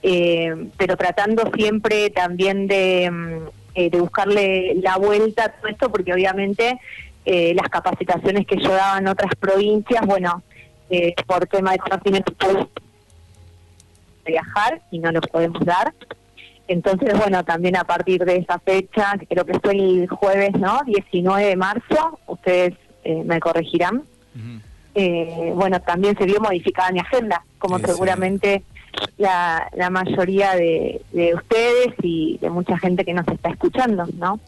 eh, 0.03 0.53
pero 0.76 0.97
tratando 0.97 1.49
siempre 1.55 2.11
también 2.11 2.66
de, 2.66 3.09
mm, 3.09 3.49
eh, 3.76 3.91
de 3.91 4.01
buscarle 4.01 4.74
la 4.82 4.97
vuelta 4.97 5.45
a 5.45 5.49
todo 5.51 5.68
esto, 5.68 5.89
porque 5.89 6.12
obviamente 6.12 6.80
eh, 7.24 7.55
las 7.55 7.68
capacitaciones 7.68 8.49
que 8.49 8.57
yo 8.57 8.70
daba 8.70 8.99
en 8.99 9.07
otras 9.07 9.32
provincias, 9.37 10.05
bueno, 10.05 10.43
por 11.26 11.47
tema 11.47 11.70
de 11.70 11.78
conocimiento 11.78 12.32
viajar 14.24 14.80
y 14.91 14.99
no 14.99 15.12
lo 15.12 15.20
podemos 15.20 15.64
dar. 15.64 15.95
Entonces, 16.69 17.17
bueno, 17.17 17.45
también 17.45 17.77
a 17.77 17.85
partir 17.85 18.25
de 18.25 18.37
esa 18.37 18.59
fecha, 18.59 19.14
que 19.19 19.27
creo 19.27 19.45
que 19.45 19.59
fue 19.61 19.73
el 19.73 20.09
jueves, 20.09 20.53
¿no? 20.59 20.81
19 20.85 21.47
de 21.47 21.57
marzo, 21.57 22.19
ustedes 22.27 22.75
eh, 23.05 23.23
me 23.25 23.39
corregirán. 23.41 24.03
Eh, 24.95 25.53
bueno, 25.55 25.81
también 25.81 26.17
se 26.17 26.25
vio 26.25 26.41
modificada 26.41 26.91
mi 26.91 27.01
agenda, 27.01 27.45
como 27.59 27.79
Sí, 27.79 27.85
sí. 27.85 27.93
seguramente 27.93 28.62
la, 29.19 29.69
la 29.75 29.91
mayoría 29.91 30.55
de, 30.57 31.03
de 31.12 31.35
ustedes 31.35 31.95
y 32.03 32.39
de 32.41 32.51
mucha 32.51 32.79
gente 32.79 33.05
que 33.05 33.12
nos 33.14 33.29
está 33.29 33.51
escuchando, 33.51 34.07
¿no? 34.14 34.41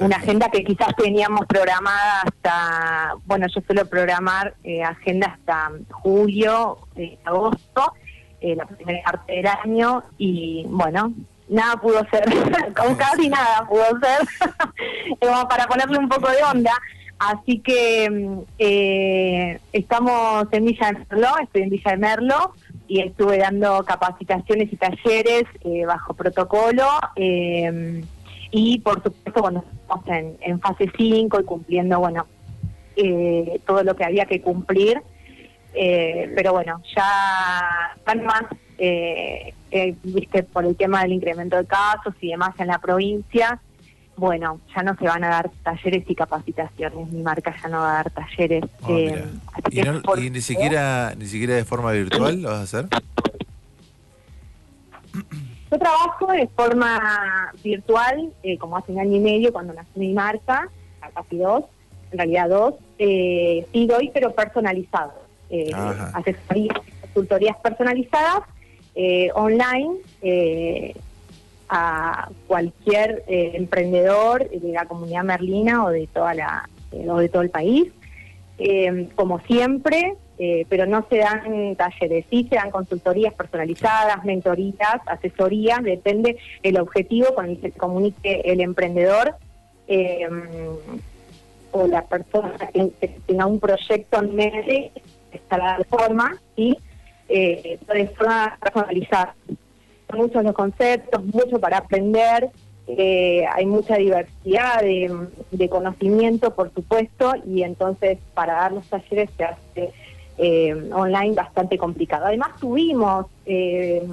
Una 0.00 0.16
agenda 0.16 0.48
que 0.48 0.64
quizás 0.64 0.96
teníamos 0.96 1.44
programada 1.46 2.22
hasta, 2.22 3.14
bueno, 3.26 3.46
yo 3.54 3.60
suelo 3.60 3.84
programar 3.84 4.54
eh, 4.64 4.82
agenda 4.82 5.26
hasta 5.38 5.72
julio, 5.90 6.78
eh, 6.96 7.18
agosto, 7.24 7.92
eh, 8.40 8.56
la 8.56 8.64
primera 8.64 9.02
parte 9.04 9.32
del 9.34 9.46
año, 9.46 10.02
y 10.16 10.64
bueno, 10.68 11.12
nada 11.48 11.76
pudo 11.76 12.04
ser, 12.10 12.24
con 12.76 12.94
casi 12.94 13.28
nada 13.28 13.66
pudo 13.68 13.84
ser, 14.00 15.18
como 15.20 15.48
para 15.48 15.66
ponerle 15.66 15.98
un 15.98 16.08
poco 16.08 16.30
de 16.30 16.42
onda. 16.42 16.72
Así 17.18 17.60
que 17.60 18.10
mm, 18.10 18.38
eh, 18.58 19.60
estamos 19.72 20.46
en 20.52 20.64
Villa 20.64 20.88
de 20.88 20.98
Merlo, 20.98 21.28
estoy 21.42 21.62
en 21.62 21.70
Villa 21.70 21.90
de 21.92 21.96
Merlo 21.96 22.54
y 22.88 23.00
estuve 23.00 23.38
dando 23.38 23.84
capacitaciones 23.84 24.72
y 24.72 24.76
talleres 24.76 25.44
eh, 25.64 25.86
bajo 25.86 26.14
protocolo. 26.14 26.86
eh, 27.16 28.02
y 28.56 28.78
por 28.78 29.02
supuesto 29.02 29.40
cuando 29.40 29.64
estamos 29.82 30.06
en, 30.06 30.36
en 30.40 30.60
fase 30.60 30.88
5 30.96 31.40
y 31.40 31.44
cumpliendo, 31.44 31.98
bueno, 31.98 32.24
eh, 32.94 33.60
todo 33.66 33.82
lo 33.82 33.96
que 33.96 34.04
había 34.04 34.26
que 34.26 34.40
cumplir. 34.40 35.02
Eh, 35.74 36.30
pero 36.36 36.52
bueno, 36.52 36.80
ya 36.94 37.96
van 38.06 38.24
más, 38.24 38.44
eh, 39.74 39.94
viste, 40.02 40.42
por 40.44 40.64
el 40.64 40.76
tema 40.76 41.02
del 41.02 41.12
incremento 41.12 41.56
de 41.56 41.66
casos 41.66 42.14
y 42.20 42.28
demás 42.30 42.54
en 42.58 42.68
la 42.68 42.78
provincia, 42.78 43.60
bueno, 44.16 44.60
ya 44.74 44.82
no 44.84 44.94
se 44.96 45.04
van 45.06 45.24
a 45.24 45.28
dar 45.28 45.50
talleres 45.64 46.04
y 46.08 46.14
capacitaciones, 46.14 47.08
mi 47.10 47.22
marca 47.22 47.52
ya 47.60 47.68
no 47.68 47.80
va 47.80 47.90
a 47.90 47.94
dar 48.04 48.10
talleres. 48.10 48.64
Ah, 48.82 48.86
eh, 48.90 49.24
¿Y, 49.70 49.82
no- 49.82 50.00
por- 50.02 50.20
y 50.20 50.30
ni 50.30 50.40
siquiera 50.40 51.14
ni 51.18 51.26
siquiera 51.26 51.54
de 51.54 51.64
forma 51.64 51.90
virtual 51.92 52.40
lo 52.42 52.50
vas 52.50 52.60
a 52.60 52.62
hacer? 52.62 52.86
Yo 55.70 55.78
trabajo 55.78 56.26
de 56.32 56.46
forma 56.48 57.52
virtual, 57.62 58.32
eh, 58.42 58.58
como 58.58 58.76
hace 58.76 58.92
un 58.92 59.00
año 59.00 59.16
y 59.16 59.20
medio 59.20 59.52
cuando 59.52 59.72
nació 59.72 59.90
mi 60.00 60.12
marca, 60.12 60.68
casi 61.14 61.36
dos, 61.38 61.64
en 62.12 62.18
realidad 62.18 62.48
dos, 62.48 62.74
eh, 62.98 63.66
sí 63.72 63.86
doy, 63.86 64.10
pero 64.14 64.32
personalizado. 64.34 65.12
Eh, 65.50 65.70
asesorías, 66.14 66.78
consultorías 67.00 67.56
personalizadas, 67.58 68.40
eh, 68.94 69.30
online, 69.34 69.96
eh, 70.22 70.94
a 71.68 72.28
cualquier 72.46 73.24
eh, 73.26 73.52
emprendedor 73.54 74.48
de 74.48 74.72
la 74.72 74.86
comunidad 74.86 75.24
merlina 75.24 75.84
o 75.84 75.90
de 75.90 76.06
toda 76.06 76.34
la 76.34 76.68
o 77.08 77.18
de 77.18 77.28
todo 77.28 77.42
el 77.42 77.50
país. 77.50 77.90
Como 79.16 79.40
siempre, 79.40 80.14
pero 80.68 80.86
no 80.86 81.04
se 81.10 81.16
dan 81.16 81.74
talleres, 81.74 82.24
sí 82.30 82.46
se 82.48 82.54
dan 82.54 82.70
consultorías 82.70 83.34
personalizadas, 83.34 84.24
mentorías, 84.24 85.00
asesorías, 85.06 85.82
depende 85.82 86.36
el 86.62 86.78
objetivo 86.78 87.34
con 87.34 87.46
el 87.46 87.58
que 87.58 87.72
se 87.72 87.78
comunique 87.78 88.42
el 88.44 88.60
emprendedor 88.60 89.34
o 91.72 91.86
la 91.88 92.04
persona 92.04 92.54
que, 92.72 92.90
que 93.00 93.08
tenga 93.26 93.46
un 93.46 93.58
proyecto 93.58 94.20
en 94.20 94.36
mente, 94.36 94.92
está 95.32 95.58
la 95.58 95.84
forma, 95.90 96.36
¿sí? 96.54 96.78
Eh, 97.28 97.78
de 97.86 98.08
forma 98.08 98.58
personalizada. 98.60 99.34
Son 100.10 100.18
muchos 100.18 100.44
los 100.44 100.52
conceptos, 100.52 101.24
mucho 101.24 101.58
para 101.58 101.78
aprender, 101.78 102.50
eh, 102.86 103.46
hay 103.50 103.64
mucha 103.64 103.96
diversidad 103.96 104.82
de, 104.82 105.68
conocimiento, 105.68 106.54
por 106.54 106.72
supuesto, 106.74 107.32
y 107.46 107.62
entonces 107.62 108.18
para 108.34 108.54
dar 108.54 108.72
los 108.72 108.86
talleres 108.88 109.30
se 109.36 109.44
hace 109.44 109.90
eh, 110.36 110.90
online 110.92 111.34
bastante 111.34 111.78
complicado. 111.78 112.26
Además 112.26 112.50
tuvimos, 112.60 113.26
eh, 113.46 114.06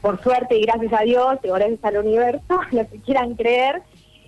por 0.00 0.22
suerte 0.22 0.56
y 0.56 0.62
gracias 0.62 0.92
a 0.92 1.02
Dios, 1.02 1.38
y 1.42 1.48
gracias 1.48 1.84
al 1.84 1.98
universo, 1.98 2.60
lo 2.70 2.88
que 2.88 3.00
quieran 3.00 3.34
creer, 3.34 3.82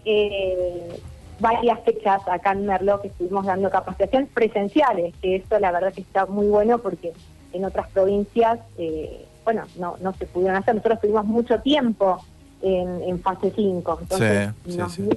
eh, 0.05 0.99
varias 1.39 1.81
fechas 1.85 2.21
acá 2.27 2.53
en 2.53 2.67
Merlo 2.67 3.01
que 3.01 3.09
estuvimos 3.09 3.47
dando 3.47 3.71
capacitación 3.71 4.27
presenciales, 4.27 5.15
que 5.23 5.37
eso 5.37 5.59
la 5.61 5.71
verdad 5.71 5.93
que 5.93 6.03
está 6.03 6.27
muy 6.27 6.49
bueno 6.49 6.79
porque 6.79 7.13
en 7.53 7.65
otras 7.65 7.89
provincias, 7.89 8.61
eh, 8.79 9.27
bueno, 9.45 9.65
no, 9.79 9.97
no 10.01 10.13
se 10.15 10.27
pudieron 10.27 10.57
hacer. 10.57 10.75
Nosotros 10.75 11.01
tuvimos 11.01 11.25
mucho 11.25 11.61
tiempo 11.61 12.25
en, 12.63 13.03
en 13.03 13.21
fase 13.21 13.53
5, 13.55 13.99
entonces 14.03 14.51
Sí, 14.65 14.73
sí, 14.73 14.79
nos 14.79 14.93
sí. 14.93 15.09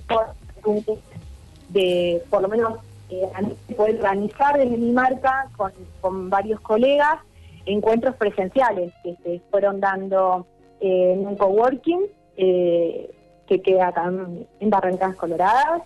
de 1.70 2.24
por 2.30 2.42
lo 2.42 2.48
menos 2.48 2.80
eh, 3.10 3.28
poder 3.76 3.96
organizar 3.98 4.58
desde 4.58 4.78
mi 4.78 4.92
marca 4.92 5.48
con, 5.58 5.72
con 6.02 6.30
varios 6.30 6.60
colegas 6.62 7.20
encuentros 7.66 8.16
presenciales 8.16 8.94
que 9.04 9.16
se 9.24 9.42
fueron 9.50 9.80
dando 9.80 10.46
eh, 10.82 11.14
en 11.14 11.28
un 11.28 11.36
coworking 11.36 12.02
eh, 12.38 13.10
que 13.48 13.62
queda 13.62 13.88
acá 13.90 14.12
en, 14.60 14.70
Barrancas 14.70 15.16
Coloradas 15.16 15.84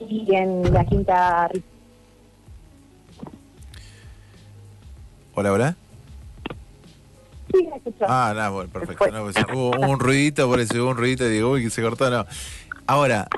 y 0.00 0.34
en 0.34 0.72
la 0.72 0.84
Quinta 0.84 1.50
Hola, 5.34 5.52
hola. 5.52 5.76
Ah, 8.00 8.32
no, 8.34 8.52
bueno, 8.52 8.70
perfecto. 8.70 9.10
No, 9.10 9.24
pues, 9.24 9.36
hubo, 9.52 9.70
un 9.70 10.00
ruidito, 10.00 10.48
por 10.48 10.60
eso 10.60 10.82
hubo 10.82 10.90
un 10.90 10.96
ruidito 10.96 11.26
y 11.26 11.30
digo, 11.30 11.50
uy, 11.50 11.62
que 11.62 11.70
se 11.70 11.82
cortó, 11.82 12.10
no. 12.10 12.26
Ahora, 12.86 13.28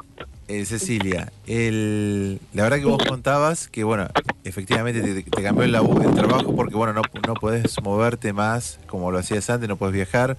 eh, 0.49 0.65
Cecilia, 0.65 1.33
el, 1.47 2.41
la 2.53 2.65
verdad 2.65 2.79
que 2.79 2.85
vos 2.85 3.05
contabas 3.07 3.69
que, 3.69 3.85
bueno, 3.85 4.09
efectivamente 4.45 5.23
te, 5.23 5.43
cambió 5.43 5.65
el, 5.65 6.15
trabajo 6.15 6.55
porque, 6.55 6.75
bueno, 6.75 6.93
no, 6.93 7.03
no 7.27 7.35
podés 7.35 7.81
moverte 7.83 8.33
más 8.33 8.79
como 8.87 9.11
lo 9.11 9.19
hacías 9.19 9.49
antes, 9.51 9.69
no 9.69 9.77
podés 9.77 9.95
viajar. 9.95 10.37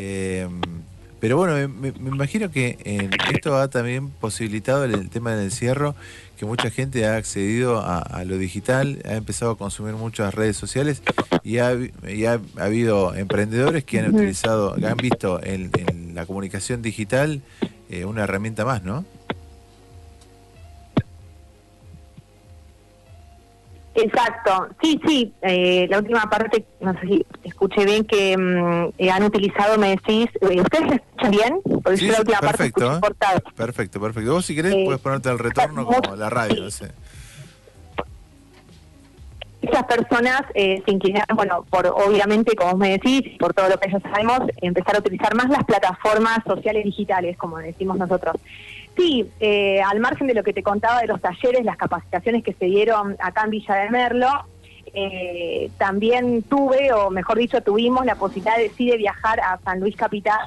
eh, 0.00 0.48
pero 1.20 1.36
bueno, 1.36 1.68
me 1.68 1.90
imagino 2.10 2.50
que 2.50 2.78
eh, 2.84 3.08
esto 3.32 3.56
ha 3.56 3.68
también 3.68 4.10
posibilitado 4.10 4.84
el, 4.84 4.94
el 4.94 5.08
tema 5.08 5.30
del 5.30 5.44
encierro, 5.44 5.94
que 6.42 6.46
mucha 6.46 6.70
gente 6.72 7.06
ha 7.06 7.14
accedido 7.14 7.78
a, 7.78 7.98
a 8.00 8.24
lo 8.24 8.36
digital, 8.36 9.00
ha 9.04 9.14
empezado 9.14 9.52
a 9.52 9.56
consumir 9.56 9.94
muchas 9.94 10.34
redes 10.34 10.56
sociales 10.56 11.00
y 11.44 11.58
ha, 11.58 11.70
habi- 11.72 11.92
y 12.12 12.24
ha, 12.24 12.40
ha 12.58 12.64
habido 12.64 13.14
emprendedores 13.14 13.84
que 13.84 14.00
han 14.00 14.12
utilizado, 14.12 14.74
que 14.74 14.88
han 14.88 14.96
visto 14.96 15.40
en, 15.40 15.70
en 15.86 16.16
la 16.16 16.26
comunicación 16.26 16.82
digital 16.82 17.42
eh, 17.88 18.04
una 18.06 18.24
herramienta 18.24 18.64
más, 18.64 18.82
¿no? 18.82 19.04
Exacto, 23.94 24.68
sí, 24.82 24.98
sí, 25.06 25.32
eh, 25.42 25.86
la 25.90 25.98
última 25.98 26.22
parte, 26.30 26.64
no 26.80 26.94
sé 26.94 27.00
si 27.06 27.26
escuché 27.44 27.84
bien 27.84 28.04
que 28.04 28.36
mm, 28.38 28.94
eh, 28.96 29.10
han 29.10 29.22
utilizado, 29.22 29.76
me 29.78 29.90
decís, 29.90 30.28
eh, 30.40 30.60
¿ustedes 30.62 30.92
escuchan 30.92 31.30
bien? 31.30 31.60
Porque 31.82 31.98
Sí, 31.98 32.06
yo 32.06 32.12
la 32.12 32.16
sí, 32.16 32.20
última 32.22 32.40
parte 32.40 32.56
perfecto, 32.56 32.92
escuché 32.92 33.06
¿eh? 33.06 33.52
Perfecto, 33.54 34.00
perfecto. 34.00 34.32
Vos 34.32 34.46
si 34.46 34.54
querés 34.54 34.74
Eh, 34.74 34.82
puedes 34.86 35.00
ponerte 35.00 35.28
al 35.28 35.38
retorno 35.38 35.84
como 35.84 36.16
la 36.16 36.30
radio, 36.30 36.70
sé. 36.70 36.90
Esas 39.60 39.84
personas 39.84 40.42
eh, 40.54 40.82
se 40.84 40.90
inclinaron, 40.90 41.36
bueno, 41.36 41.64
por 41.70 41.86
obviamente, 41.86 42.56
como 42.56 42.76
me 42.76 42.90
decís, 42.98 43.22
por 43.38 43.54
todo 43.54 43.68
lo 43.68 43.78
que 43.78 43.90
ya 43.92 44.00
sabemos, 44.00 44.40
empezar 44.60 44.96
a 44.96 44.98
utilizar 44.98 45.36
más 45.36 45.48
las 45.50 45.62
plataformas 45.64 46.38
sociales 46.44 46.82
digitales, 46.84 47.36
como 47.36 47.58
decimos 47.58 47.96
nosotros. 47.96 48.34
Sí, 48.96 49.30
eh, 49.40 49.80
al 49.82 50.00
margen 50.00 50.26
de 50.26 50.34
lo 50.34 50.42
que 50.42 50.52
te 50.52 50.62
contaba 50.62 51.00
de 51.00 51.06
los 51.06 51.20
talleres, 51.20 51.64
las 51.64 51.76
capacitaciones 51.76 52.44
que 52.44 52.52
se 52.52 52.66
dieron 52.66 53.16
acá 53.20 53.44
en 53.44 53.50
Villa 53.50 53.74
de 53.76 53.90
Merlo, 53.90 54.28
eh, 54.94 55.70
también 55.78 56.42
tuve, 56.42 56.92
o 56.92 57.08
mejor 57.10 57.38
dicho, 57.38 57.62
tuvimos 57.62 58.04
la 58.04 58.16
posibilidad 58.16 58.56
de, 58.58 58.68
sí, 58.70 58.90
de 58.90 58.98
viajar 58.98 59.40
a 59.40 59.58
San 59.64 59.80
Luis 59.80 59.96
Capital. 59.96 60.40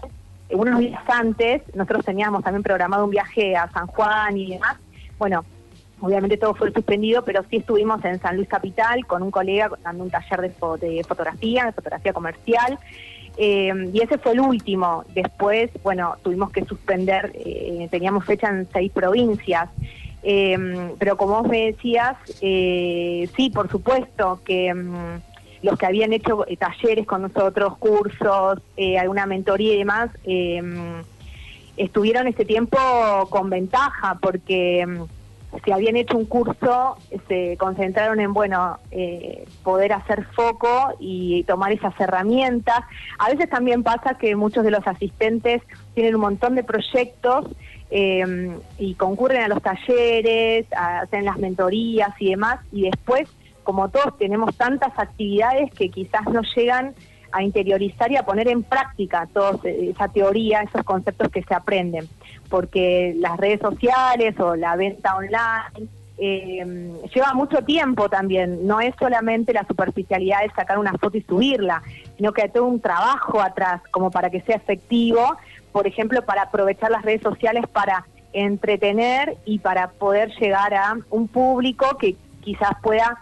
Eh, 0.50 0.56
unos 0.56 0.80
días 0.80 1.02
antes, 1.08 1.64
nosotros 1.74 2.06
teníamos 2.06 2.44
también 2.44 2.62
programado 2.62 3.06
un 3.06 3.10
viaje 3.10 3.56
a 3.56 3.68
San 3.72 3.88
Juan 3.88 4.38
y 4.38 4.52
demás. 4.52 4.78
Bueno, 5.18 5.44
obviamente 6.00 6.38
todo 6.38 6.54
fue 6.54 6.72
suspendido, 6.72 7.24
pero 7.26 7.44
sí 7.50 7.58
estuvimos 7.58 8.06
en 8.06 8.20
San 8.22 8.36
Luis 8.36 8.48
Capital 8.48 9.08
con 9.08 9.24
un 9.24 9.32
colega 9.32 9.72
dando 9.84 10.04
un 10.04 10.12
taller 10.12 10.42
de, 10.42 10.56
fo- 10.56 10.78
de 10.78 11.04
fotografía, 11.04 11.66
de 11.66 11.72
fotografía 11.72 12.14
comercial. 12.14 12.78
Eh, 13.38 13.90
y 13.94 14.02
ese 14.02 14.18
fue 14.18 14.34
el 14.34 14.40
último. 14.40 15.04
Después, 15.14 15.70
bueno, 15.84 16.16
tuvimos 16.24 16.52
que 16.52 16.66
suspender, 16.66 17.32
eh, 17.36 17.88
teníamos 17.92 18.26
fecha 18.26 18.50
en 18.50 18.68
seis 18.72 18.92
provincias. 18.92 19.70
Eh, 20.28 20.58
pero 20.98 21.18
como 21.18 21.42
vos 21.42 21.48
me 21.48 21.68
decías, 21.68 22.18
eh, 22.42 23.30
sí, 23.36 23.52
por 23.52 23.70
supuesto 23.70 24.40
que 24.44 24.74
mm, 24.74 25.22
los 25.62 25.78
que 25.78 25.86
habían 25.86 26.14
hecho 26.14 26.48
eh, 26.48 26.58
talleres 26.58 27.06
con 27.06 27.22
nosotros, 27.22 27.78
cursos, 27.78 28.60
eh, 28.76 28.98
alguna 28.98 29.28
mentoría 29.28 29.76
y 29.76 29.78
demás, 29.78 30.10
estuvieron 31.78 32.28
este 32.28 32.46
tiempo 32.46 32.78
con 33.30 33.52
ventaja 33.52 34.18
porque 34.20 34.88
si 35.64 35.72
habían 35.72 35.96
hecho 35.96 36.18
un 36.18 36.26
curso, 36.26 36.98
se 37.28 37.58
concentraron 37.58 38.20
en, 38.20 38.34
bueno, 38.34 38.80
eh, 38.92 39.46
poder 39.64 39.94
hacer 39.94 40.26
foco 40.36 40.96
y 41.00 41.44
tomar 41.44 41.72
esas 41.72 42.00
herramientas. 42.00 42.82
A 43.20 43.30
veces 43.30 43.50
también 43.50 43.84
pasa 43.84 44.18
que 44.18 44.36
muchos 44.36 44.64
de 44.64 44.72
los 44.72 44.86
asistentes 44.88 45.62
tienen 45.94 46.16
un 46.16 46.22
montón 46.22 46.56
de 46.56 46.64
proyectos 46.64 47.46
eh, 47.92 48.58
y 48.78 48.96
concurren 48.96 49.44
a 49.44 49.48
los 49.48 49.62
talleres, 49.62 50.66
hacen 50.76 51.26
las 51.26 51.38
mentorías 51.38 52.10
y 52.20 52.32
demás, 52.32 52.60
y 52.72 52.84
después, 52.84 53.30
como 53.64 53.90
todos 53.90 54.18
tenemos 54.18 54.56
tantas 54.56 54.98
actividades 54.98 55.72
que 55.74 55.90
quizás 55.90 56.26
no 56.26 56.42
llegan 56.56 56.94
a 57.32 57.44
interiorizar 57.44 58.12
y 58.12 58.18
a 58.18 58.26
poner 58.26 58.48
en 58.48 58.64
práctica 58.64 59.28
toda 59.34 59.60
esa 59.64 60.08
teoría, 60.08 60.62
esos 60.62 60.84
conceptos 60.84 61.30
que 61.30 61.44
se 61.44 61.54
aprenden, 61.54 62.08
porque 62.50 63.14
las 63.18 63.38
redes 63.38 63.60
sociales 63.60 64.40
o 64.40 64.56
la 64.56 64.76
venta 64.76 65.16
online 65.16 65.90
eh, 66.18 66.94
lleva 67.14 67.34
mucho 67.34 67.58
tiempo 67.64 68.08
también, 68.10 68.66
no 68.66 68.80
es 68.80 68.96
solamente 68.98 69.52
la 69.54 69.66
superficialidad 69.68 70.42
de 70.44 70.52
sacar 70.52 70.78
una 70.78 70.94
foto 70.94 71.18
y 71.18 71.22
subirla, 71.22 71.82
sino 72.16 72.32
que 72.32 72.44
hay 72.44 72.50
todo 72.50 72.66
un 72.66 72.80
trabajo 72.80 73.42
atrás 73.42 73.82
como 73.92 74.12
para 74.12 74.30
que 74.30 74.42
sea 74.42 74.56
efectivo, 74.56 75.36
por 75.72 75.88
ejemplo, 75.88 76.22
para 76.24 76.44
aprovechar 76.44 76.90
las 76.90 77.04
redes 77.04 77.22
sociales 77.22 77.66
para 77.68 78.06
entretener 78.32 79.38
y 79.46 79.60
para 79.60 79.90
poder 79.92 80.30
llegar 80.40 80.74
a 80.74 80.98
un 81.10 81.28
público 81.28 81.98
que 81.98 82.16
quizás 82.42 82.72
pueda 82.82 83.18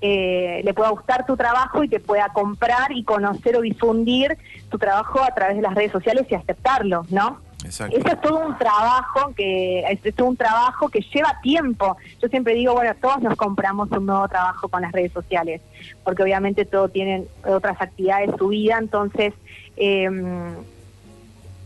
eh, 0.00 0.60
le 0.64 0.74
pueda 0.74 0.90
gustar 0.90 1.24
tu 1.26 1.36
trabajo 1.36 1.82
y 1.82 1.88
te 1.88 2.00
pueda 2.00 2.28
comprar 2.32 2.92
y 2.92 3.02
conocer 3.04 3.56
o 3.56 3.60
difundir 3.60 4.36
tu 4.68 4.78
trabajo 4.78 5.22
a 5.22 5.34
través 5.34 5.56
de 5.56 5.62
las 5.62 5.74
redes 5.74 5.92
sociales 5.92 6.26
y 6.30 6.34
aceptarlo, 6.34 7.06
¿no? 7.10 7.40
Exacto. 7.64 7.96
Eso 7.96 8.08
es 8.08 8.20
todo 8.20 8.46
un 8.46 8.58
trabajo 8.58 9.32
que 9.34 9.80
es, 9.80 10.04
es 10.04 10.14
todo 10.14 10.28
un 10.28 10.36
trabajo 10.36 10.88
que 10.88 11.00
lleva 11.00 11.38
tiempo. 11.42 11.96
Yo 12.20 12.28
siempre 12.28 12.54
digo, 12.54 12.74
bueno, 12.74 12.94
todos 13.00 13.20
nos 13.22 13.36
compramos 13.36 13.90
un 13.90 14.06
nuevo 14.06 14.28
trabajo 14.28 14.68
con 14.68 14.82
las 14.82 14.92
redes 14.92 15.12
sociales, 15.12 15.62
porque 16.04 16.22
obviamente 16.22 16.64
todos 16.64 16.92
tienen 16.92 17.26
otras 17.44 17.80
actividades 17.80 18.32
de 18.32 18.38
su 18.38 18.48
vida, 18.48 18.78
entonces 18.78 19.32
eh, 19.76 20.08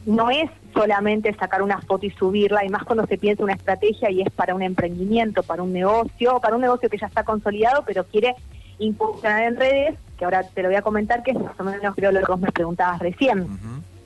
no 0.06 0.30
es 0.30 0.50
solamente 0.72 1.34
sacar 1.34 1.62
una 1.62 1.80
foto 1.80 2.06
y 2.06 2.10
subirla, 2.10 2.64
y 2.64 2.68
más 2.68 2.84
cuando 2.84 3.06
se 3.06 3.18
piensa 3.18 3.44
una 3.44 3.54
estrategia 3.54 4.10
y 4.10 4.22
es 4.22 4.30
para 4.30 4.54
un 4.54 4.62
emprendimiento, 4.62 5.42
para 5.42 5.62
un 5.62 5.72
negocio, 5.72 6.40
para 6.40 6.54
un 6.54 6.62
negocio 6.62 6.88
que 6.88 6.98
ya 6.98 7.06
está 7.06 7.24
consolidado, 7.24 7.84
pero 7.86 8.04
quiere 8.04 8.34
impulsar 8.78 9.42
en 9.42 9.56
redes, 9.56 9.94
que 10.18 10.24
ahora 10.24 10.42
te 10.42 10.62
lo 10.62 10.68
voy 10.68 10.76
a 10.76 10.82
comentar, 10.82 11.22
que 11.22 11.32
es 11.32 11.38
más 11.38 11.58
o 11.58 11.64
menos 11.64 11.94
creo 11.94 12.12
lo 12.12 12.20
que 12.20 12.32
vos 12.32 12.40
me 12.40 12.52
preguntabas 12.52 12.98
recién. 13.00 13.46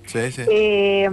Sí, 0.06 0.30
sí. 0.32 0.42
Eh, 0.50 1.08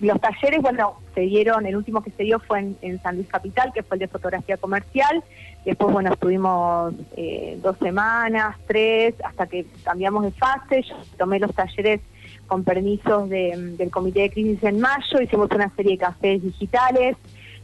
los 0.00 0.20
talleres, 0.20 0.62
bueno, 0.62 1.00
se 1.14 1.22
dieron, 1.22 1.66
el 1.66 1.76
último 1.76 2.02
que 2.02 2.10
se 2.12 2.22
dio 2.22 2.38
fue 2.38 2.60
en, 2.60 2.76
en 2.80 3.02
San 3.02 3.16
Luis 3.16 3.26
Capital, 3.28 3.72
que 3.72 3.82
fue 3.82 3.96
el 3.96 4.00
de 4.00 4.08
fotografía 4.08 4.56
comercial. 4.56 5.22
Después, 5.64 5.92
bueno, 5.92 6.12
estuvimos 6.12 6.94
eh, 7.16 7.58
dos 7.60 7.76
semanas, 7.78 8.56
tres, 8.68 9.14
hasta 9.24 9.46
que 9.48 9.66
cambiamos 9.82 10.22
de 10.22 10.30
fase. 10.30 10.82
Yo 10.82 10.94
tomé 11.18 11.40
los 11.40 11.52
talleres 11.52 12.00
con 12.46 12.64
permisos 12.64 13.28
de- 13.28 13.74
del 13.76 13.90
Comité 13.90 14.20
de 14.22 14.30
Crisis 14.30 14.62
en 14.64 14.80
mayo, 14.80 15.20
hicimos 15.20 15.50
una 15.50 15.68
serie 15.74 15.92
de 15.92 15.98
cafés 15.98 16.42
digitales. 16.42 17.16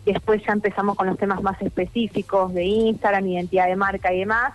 Después 0.05 0.43
ya 0.47 0.53
empezamos 0.53 0.97
con 0.97 1.07
los 1.07 1.17
temas 1.17 1.43
más 1.43 1.61
específicos 1.63 2.53
de 2.55 2.65
Instagram, 2.65 3.27
identidad 3.27 3.69
de 3.69 3.77
marca 3.77 4.13
y 4.13 4.21
demás. 4.21 4.55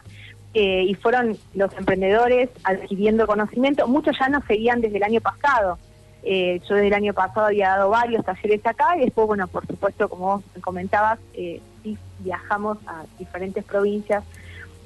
eh, 0.53 0.85
y 0.87 0.95
fueron 0.95 1.37
los 1.53 1.71
emprendedores 1.77 2.49
adquiriendo 2.63 3.27
conocimiento. 3.27 3.87
Muchos 3.87 4.17
ya 4.19 4.27
nos 4.27 4.43
seguían 4.45 4.81
desde 4.81 4.97
el 4.97 5.03
año 5.03 5.21
pasado. 5.21 5.77
Eh, 6.23 6.61
yo 6.67 6.73
desde 6.75 6.87
el 6.87 6.93
año 6.95 7.13
pasado 7.13 7.47
había 7.47 7.69
dado 7.69 7.89
varios 7.91 8.25
talleres 8.25 8.65
acá 8.65 8.97
y 8.97 9.01
después, 9.01 9.27
bueno, 9.27 9.47
por 9.47 9.67
supuesto, 9.67 10.09
como 10.09 10.25
vos 10.37 10.43
me 10.55 10.61
comentabas, 10.61 11.19
eh, 11.35 11.61
sí 11.83 11.95
viajamos 12.19 12.79
a 12.87 13.03
diferentes 13.19 13.63
provincias 13.65 14.23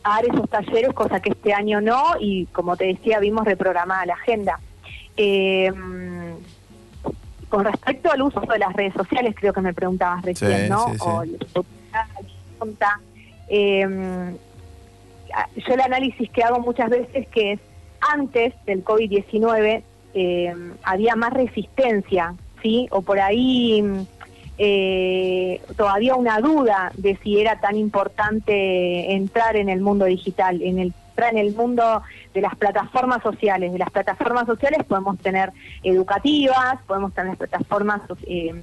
a 0.03 0.15
dar 0.15 0.25
esos 0.25 0.49
talleres, 0.49 0.91
cosa 0.93 1.21
que 1.21 1.29
este 1.29 1.53
año 1.53 1.79
no, 1.79 2.15
y 2.19 2.47
como 2.47 2.75
te 2.75 2.87
decía, 2.87 3.19
vimos 3.19 3.45
reprogramada 3.45 4.05
la 4.07 4.15
agenda. 4.15 4.59
Eh, 5.17 5.71
con 7.49 7.65
respecto 7.65 8.09
al 8.11 8.21
uso 8.21 8.39
de 8.41 8.59
las 8.59 8.73
redes 8.73 8.93
sociales, 8.93 9.35
creo 9.37 9.51
que 9.53 9.61
me 9.61 9.73
preguntabas 9.73 10.23
recién, 10.23 10.63
Sí, 10.63 10.69
¿no? 10.69 10.87
sí, 10.87 10.97
sí. 10.97 11.49
O 11.55 11.63
pregunta, 12.57 12.99
eh, 13.49 14.35
yo 15.55 15.73
el 15.73 15.81
análisis 15.81 16.29
que 16.29 16.43
hago 16.43 16.59
muchas 16.59 16.89
veces 16.89 17.27
que 17.27 17.53
es 17.53 17.59
antes 17.99 18.53
del 18.65 18.83
COVID-19 18.83 19.83
eh, 20.13 20.53
había 20.83 21.15
más 21.15 21.33
resistencia, 21.33 22.35
¿sí? 22.61 22.87
O 22.91 23.01
por 23.01 23.19
ahí 23.19 23.83
eh, 24.57 25.61
todavía 25.75 26.15
una 26.15 26.39
duda 26.39 26.91
de 26.95 27.17
si 27.23 27.39
era 27.39 27.59
tan 27.59 27.75
importante 27.75 29.13
entrar 29.13 29.55
en 29.55 29.69
el 29.69 29.81
mundo 29.81 30.05
digital, 30.05 30.61
en 30.61 30.79
el 30.79 30.93
entrar 31.21 31.33
en 31.33 31.37
el 31.37 31.55
mundo 31.55 32.01
de 32.33 32.41
las 32.41 32.55
plataformas 32.55 33.21
sociales. 33.21 33.71
De 33.71 33.79
las 33.79 33.89
plataformas 33.89 34.45
sociales 34.45 34.83
podemos 34.85 35.17
tener 35.19 35.51
educativas, 35.83 36.79
podemos 36.87 37.13
tener 37.13 37.37
plataformas 37.37 38.01
eh, 38.25 38.61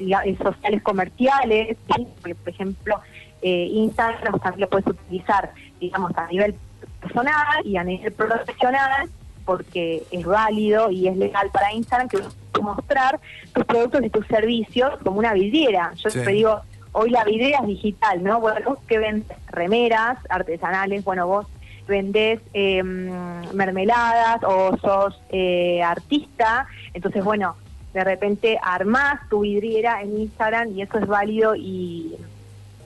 eh, 0.00 0.36
sociales 0.42 0.82
comerciales, 0.82 1.76
¿sí? 1.94 2.06
Porque, 2.20 2.34
por 2.34 2.48
ejemplo, 2.48 3.00
eh, 3.42 3.68
Instagram 3.72 4.38
también 4.40 4.60
lo 4.62 4.68
puedes 4.68 4.86
utilizar, 4.86 5.50
digamos, 5.80 6.12
a 6.16 6.26
nivel 6.28 6.54
personal 7.00 7.64
y 7.64 7.76
a 7.76 7.84
nivel 7.84 8.12
profesional, 8.12 9.08
porque 9.44 10.02
es 10.10 10.24
válido 10.24 10.90
y 10.90 11.06
es 11.08 11.16
legal 11.16 11.50
para 11.52 11.72
Instagram 11.72 12.08
que 12.08 12.18
mostrar 12.62 13.20
tus 13.52 13.64
productos 13.64 14.02
y 14.04 14.10
tus 14.10 14.26
servicios 14.26 14.90
como 15.02 15.18
una 15.18 15.34
vidriera. 15.34 15.92
Yo 15.96 16.08
Sí. 16.08 16.12
siempre 16.12 16.32
digo, 16.34 16.60
hoy 16.92 17.10
la 17.10 17.24
vidriera 17.24 17.58
es 17.60 17.66
digital, 17.66 18.22
¿no? 18.22 18.40
Bueno, 18.40 18.60
vos 18.64 18.78
que 18.86 18.98
vendes 18.98 19.36
remeras 19.48 20.16
artesanales, 20.30 21.04
bueno, 21.04 21.26
vos 21.26 21.46
vendés 21.86 22.40
eh, 22.52 22.82
mermeladas 22.82 24.42
o 24.44 24.76
sos 24.78 25.20
eh, 25.30 25.82
artista, 25.82 26.66
entonces, 26.92 27.22
bueno, 27.24 27.56
de 27.92 28.04
repente 28.04 28.58
armás 28.62 29.20
tu 29.28 29.40
vidriera 29.40 30.02
en 30.02 30.18
Instagram 30.18 30.76
y 30.76 30.82
eso 30.82 30.98
es 30.98 31.06
válido 31.06 31.54
y, 31.54 32.16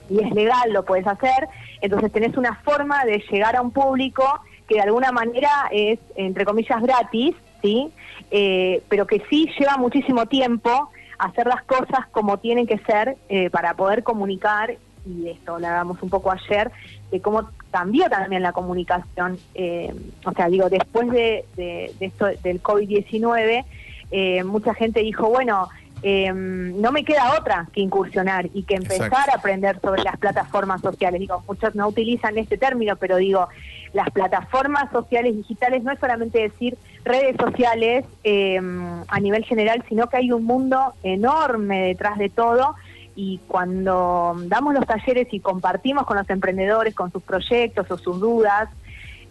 y 0.09 0.19
es 0.19 0.31
legal, 0.31 0.71
lo 0.71 0.85
puedes 0.85 1.07
hacer. 1.07 1.47
Entonces 1.81 2.11
tenés 2.11 2.37
una 2.37 2.55
forma 2.55 3.05
de 3.05 3.23
llegar 3.31 3.55
a 3.55 3.61
un 3.61 3.71
público 3.71 4.23
que 4.67 4.75
de 4.75 4.81
alguna 4.81 5.11
manera 5.11 5.49
es, 5.71 5.99
entre 6.15 6.45
comillas, 6.45 6.81
gratis, 6.81 7.35
¿sí? 7.61 7.91
Eh, 8.29 8.83
pero 8.87 9.07
que 9.07 9.23
sí 9.29 9.49
lleva 9.57 9.77
muchísimo 9.77 10.27
tiempo 10.27 10.91
hacer 11.17 11.47
las 11.47 11.63
cosas 11.63 12.07
como 12.11 12.37
tienen 12.37 12.67
que 12.67 12.77
ser 12.79 13.17
eh, 13.29 13.49
para 13.49 13.73
poder 13.73 14.03
comunicar, 14.03 14.75
y 15.05 15.21
de 15.23 15.31
esto 15.31 15.57
lo 15.57 15.67
hablamos 15.67 16.01
un 16.03 16.09
poco 16.09 16.31
ayer, 16.31 16.71
de 17.11 17.19
cómo 17.19 17.49
cambió 17.71 18.09
también 18.09 18.41
la 18.41 18.51
comunicación, 18.51 19.37
eh, 19.55 19.93
o 20.25 20.31
sea, 20.33 20.47
digo, 20.49 20.69
después 20.69 21.09
de, 21.11 21.45
de- 21.55 21.93
de 21.99 22.05
esto 22.05 22.25
del 22.43 22.61
COVID-19, 22.61 23.65
eh, 24.11 24.43
mucha 24.43 24.73
gente 24.73 25.01
dijo, 25.01 25.29
bueno, 25.29 25.69
eh, 26.01 26.31
no 26.33 26.91
me 26.93 27.03
queda 27.03 27.37
otra 27.37 27.67
que 27.73 27.81
incursionar 27.81 28.47
y 28.53 28.63
que 28.63 28.75
empezar 28.75 29.07
Exacto. 29.07 29.31
a 29.33 29.35
aprender 29.35 29.79
sobre 29.81 30.01
las 30.01 30.17
plataformas 30.17 30.79
sociales. 30.81 31.19
Digo, 31.19 31.43
muchos 31.47 31.75
no 31.75 31.87
utilizan 31.89 32.37
este 32.37 32.57
término, 32.57 32.95
pero 32.95 33.17
digo, 33.17 33.49
las 33.93 34.09
plataformas 34.11 34.89
sociales 34.91 35.35
digitales 35.35 35.83
no 35.83 35.91
es 35.91 35.99
solamente 35.99 36.39
decir 36.39 36.77
redes 37.03 37.35
sociales 37.37 38.05
eh, 38.23 38.61
a 39.07 39.19
nivel 39.19 39.43
general, 39.43 39.83
sino 39.89 40.07
que 40.07 40.17
hay 40.17 40.31
un 40.31 40.45
mundo 40.45 40.93
enorme 41.03 41.81
detrás 41.87 42.17
de 42.17 42.29
todo 42.29 42.75
y 43.21 43.37
cuando 43.49 44.33
damos 44.45 44.73
los 44.73 44.87
talleres 44.87 45.27
y 45.33 45.41
compartimos 45.41 46.05
con 46.05 46.15
los 46.15 46.29
emprendedores, 46.29 46.95
con 46.95 47.11
sus 47.11 47.21
proyectos 47.21 47.91
o 47.91 47.97
sus 47.97 48.17
dudas, 48.17 48.69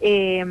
eh, 0.02 0.44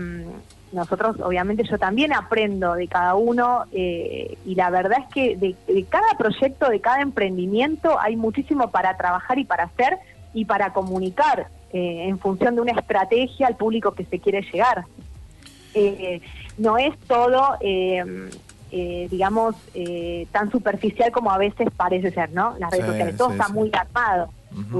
nosotros 0.71 1.17
obviamente 1.21 1.63
yo 1.69 1.77
también 1.77 2.13
aprendo 2.13 2.73
de 2.73 2.87
cada 2.87 3.13
uno 3.13 3.65
eh, 3.71 4.39
y 4.43 4.55
la 4.55 4.71
verdad 4.71 5.01
es 5.03 5.13
que 5.13 5.37
de, 5.37 5.85
cada 5.87 6.17
proyecto, 6.17 6.67
de 6.67 6.81
cada 6.81 7.01
emprendimiento 7.01 7.99
hay 7.99 8.15
muchísimo 8.15 8.71
para 8.71 8.97
trabajar 8.97 9.37
y 9.37 9.45
para 9.45 9.65
hacer 9.65 9.99
y 10.33 10.45
para 10.45 10.73
comunicar 10.73 11.47
eh, 11.71 12.05
en 12.07 12.17
función 12.17 12.55
de 12.55 12.61
una 12.61 12.71
estrategia 12.71 13.45
al 13.45 13.55
público 13.55 13.91
que 13.91 14.05
se 14.05 14.17
quiere 14.17 14.41
llegar. 14.51 14.85
Eh, 15.75 16.21
no 16.57 16.79
es 16.79 16.97
todo, 17.01 17.59
eh, 18.71 19.07
digamos, 19.09 19.55
eh, 19.73 20.27
tan 20.31 20.51
superficial 20.51 21.11
como 21.11 21.31
a 21.31 21.37
veces 21.37 21.67
parece 21.75 22.11
ser, 22.11 22.31
¿no? 22.31 22.55
Las 22.59 22.71
redes 22.71 22.85
Sí, 22.85 22.91
sociales, 22.91 23.17
todo 23.17 23.27
sí, 23.29 23.33
está 23.33 23.45
sí. 23.47 23.53
muy 23.53 23.71
armado. 23.73 24.29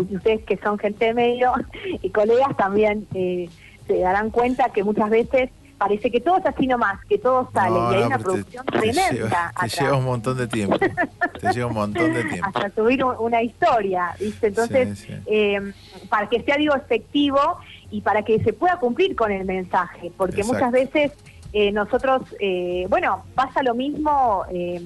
Y 0.09 0.15
ustedes 0.15 0.43
que 0.45 0.57
son 0.57 0.77
gente 0.79 1.05
de 1.05 1.13
medio 1.13 1.51
y 2.01 2.09
colegas 2.09 2.55
también 2.57 3.07
eh, 3.13 3.49
se 3.85 3.99
darán 3.99 4.29
cuenta 4.31 4.69
que 4.69 4.83
muchas 4.83 5.09
veces 5.09 5.49
parece 5.77 6.09
que 6.09 6.19
todo 6.19 6.37
es 6.37 6.45
así 6.47 6.65
nomás, 6.65 6.99
que 7.07 7.19
todo 7.19 7.49
sale 7.53 7.79
No, 7.79 7.91
y 7.91 7.95
hay 7.95 8.01
no, 8.01 8.07
una 8.07 8.17
te- 8.17 8.23
producción 8.23 8.65
te 8.65 8.71
tremenda 8.79 9.11
lleva- 9.11 9.51
Te 9.61 9.67
lleva 9.69 9.97
un 9.97 10.05
montón 10.05 10.37
de 10.37 10.47
tiempo. 10.47 10.77
Te 11.39 11.53
lleva 11.53 11.67
un 11.67 11.73
montón 11.75 12.13
de 12.13 12.23
tiempo. 12.23 12.47
hasta 12.47 12.69
subir 12.71 13.03
un- 13.03 13.15
una 13.19 13.43
historia, 13.43 14.15
¿viste? 14.19 14.47
Entonces, 14.47 15.05
eh, 15.27 15.71
para 16.09 16.27
que 16.27 16.41
sea, 16.41 16.57
digo, 16.57 16.75
efectivo 16.75 17.39
y 17.91 18.01
para 18.01 18.23
que 18.23 18.43
se 18.43 18.53
pueda 18.53 18.77
cumplir 18.79 19.15
con 19.15 19.31
el 19.31 19.45
mensaje, 19.45 20.11
porque 20.17 20.41
Exacto. 20.41 20.53
muchas 20.55 20.71
veces 20.71 21.11
eh, 21.53 21.71
nosotros, 21.71 22.21
eh, 22.39 22.85
bueno, 22.89 23.23
pasa 23.35 23.63
lo 23.63 23.73
mismo, 23.73 24.43
eh, 24.51 24.81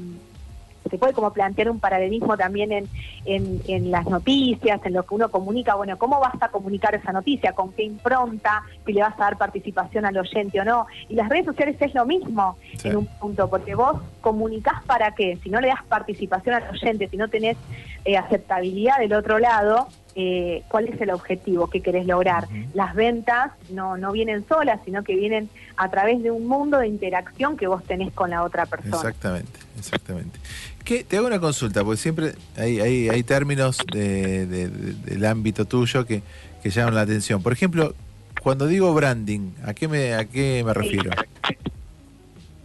se 0.89 0.97
puede 0.97 1.13
como 1.13 1.31
plantear 1.31 1.69
un 1.69 1.79
paralelismo 1.79 2.35
también 2.35 2.71
en, 2.71 2.89
en, 3.25 3.61
en 3.67 3.91
las 3.91 4.05
noticias, 4.07 4.81
en 4.83 4.93
lo 4.93 5.03
que 5.03 5.15
uno 5.15 5.29
comunica, 5.29 5.75
bueno, 5.75 5.97
¿cómo 5.97 6.19
vas 6.19 6.33
a 6.41 6.49
comunicar 6.49 6.93
esa 6.95 7.13
noticia? 7.13 7.53
¿Con 7.53 7.71
qué 7.71 7.83
impronta? 7.83 8.63
Si 8.85 8.91
le 8.91 9.01
vas 9.01 9.13
a 9.15 9.23
dar 9.25 9.37
participación 9.37 10.05
al 10.05 10.17
oyente 10.17 10.59
o 10.59 10.65
no. 10.65 10.87
Y 11.07 11.15
las 11.15 11.29
redes 11.29 11.45
sociales 11.45 11.77
es 11.79 11.93
lo 11.93 12.05
mismo 12.05 12.57
Sí. 12.77 12.89
en 12.89 12.97
un 12.97 13.05
punto, 13.05 13.49
porque 13.49 13.75
vos 13.75 14.01
comunicás 14.19 14.83
para 14.85 15.13
qué, 15.15 15.37
si 15.41 15.49
no 15.49 15.61
le 15.61 15.67
das 15.69 15.83
participación 15.87 16.55
al 16.55 16.69
oyente, 16.71 17.07
si 17.07 17.15
no 17.15 17.27
tenés 17.29 17.57
eh, 18.03 18.17
aceptabilidad 18.17 18.97
del 18.97 19.13
otro 19.13 19.39
lado, 19.39 19.87
eh, 20.15 20.63
¿cuál 20.69 20.87
es 20.89 20.99
el 20.99 21.09
objetivo 21.11 21.67
que 21.67 21.81
querés 21.81 22.05
lograr? 22.05 22.47
Las 22.73 22.95
ventas 22.95 23.51
no, 23.69 23.97
no 23.97 24.11
vienen 24.11 24.45
solas, 24.47 24.79
sino 24.85 25.03
que 25.03 25.15
vienen 25.15 25.49
a 25.77 25.89
través 25.89 26.21
de 26.21 26.31
un 26.31 26.47
mundo 26.47 26.77
de 26.79 26.87
interacción 26.87 27.55
que 27.57 27.67
vos 27.67 27.83
tenés 27.85 28.11
con 28.13 28.29
la 28.29 28.43
otra 28.43 28.65
persona. 28.65 28.95
Exactamente, 28.95 29.59
exactamente. 29.79 30.39
¿Qué? 30.83 31.03
Te 31.03 31.17
hago 31.17 31.27
una 31.27 31.39
consulta, 31.39 31.83
porque 31.83 31.97
siempre 32.01 32.33
hay, 32.57 32.79
hay, 32.81 33.09
hay 33.09 33.23
términos 33.23 33.77
de- 33.93 34.45
de- 34.47 34.67
de- 34.69 34.93
del 34.93 35.25
ámbito 35.25 35.65
tuyo 35.65 36.05
que, 36.05 36.23
que 36.61 36.69
llaman 36.69 36.95
la 36.95 37.01
atención. 37.01 37.41
Por 37.41 37.53
ejemplo, 37.53 37.93
cuando 38.41 38.65
digo 38.67 38.93
branding, 38.93 39.51
¿a 39.65 39.73
qué 39.73 39.87
me, 39.87 40.13
a 40.15 40.25
qué 40.25 40.63
me 40.65 40.73
refiero? 40.73 41.11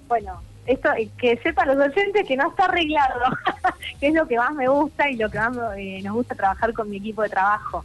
Bueno, 0.09 0.40
esto 0.66 0.93
eh, 0.93 1.09
que 1.16 1.36
sepan 1.38 1.68
los 1.68 1.78
oyentes 1.78 2.26
que 2.26 2.36
no 2.36 2.51
está 2.51 2.64
arreglado, 2.64 3.20
que 4.01 4.09
es 4.09 4.14
lo 4.14 4.26
que 4.26 4.36
más 4.36 4.52
me 4.55 4.68
gusta 4.68 5.09
y 5.10 5.16
lo 5.16 5.30
que 5.30 5.38
más 5.38 5.56
eh, 5.76 6.01
nos 6.02 6.14
gusta 6.14 6.34
trabajar 6.34 6.72
con 6.72 6.90
mi 6.90 6.97
equipo 6.97 7.22
de 7.22 7.28
trabajo. 7.28 7.84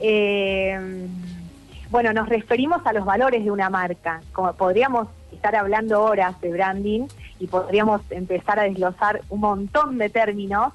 Eh, 0.00 1.06
bueno, 1.90 2.12
nos 2.12 2.28
referimos 2.28 2.84
a 2.86 2.92
los 2.92 3.04
valores 3.04 3.44
de 3.44 3.50
una 3.50 3.70
marca. 3.70 4.20
Como 4.32 4.52
podríamos 4.52 5.08
estar 5.32 5.56
hablando 5.56 6.02
horas 6.02 6.38
de 6.40 6.52
branding 6.52 7.06
y 7.38 7.46
podríamos 7.46 8.02
empezar 8.10 8.58
a 8.58 8.64
desglosar 8.64 9.22
un 9.30 9.40
montón 9.40 9.96
de 9.96 10.10
términos, 10.10 10.72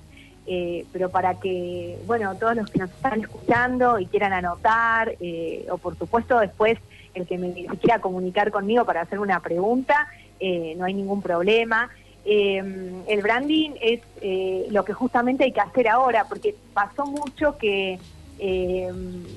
pero 0.91 1.09
para 1.09 1.39
que, 1.39 1.99
bueno, 2.05 2.35
todos 2.35 2.55
los 2.55 2.69
que 2.69 2.79
nos 2.79 2.89
están 2.89 3.21
escuchando 3.21 3.99
y 3.99 4.07
quieran 4.07 4.33
anotar, 4.33 5.13
o 5.69 5.77
por 5.77 5.97
supuesto 5.97 6.39
después 6.39 6.79
el 7.13 7.27
que 7.27 7.37
me 7.37 7.53
quiera 7.53 7.99
comunicar 7.99 8.51
conmigo 8.51 8.83
para 8.85 9.01
hacer 9.01 9.19
una 9.19 9.39
pregunta, 9.39 10.07
eh, 10.45 10.75
no 10.77 10.83
hay 10.85 10.93
ningún 10.93 11.21
problema. 11.21 11.89
Eh, 12.25 12.57
el 13.07 13.21
branding 13.21 13.71
es 13.81 14.01
eh, 14.21 14.67
lo 14.69 14.83
que 14.83 14.93
justamente 14.93 15.43
hay 15.45 15.51
que 15.53 15.61
hacer 15.61 15.87
ahora, 15.87 16.25
porque 16.27 16.53
pasó 16.73 17.05
mucho 17.05 17.57
que, 17.57 17.97
eh, 18.39 18.91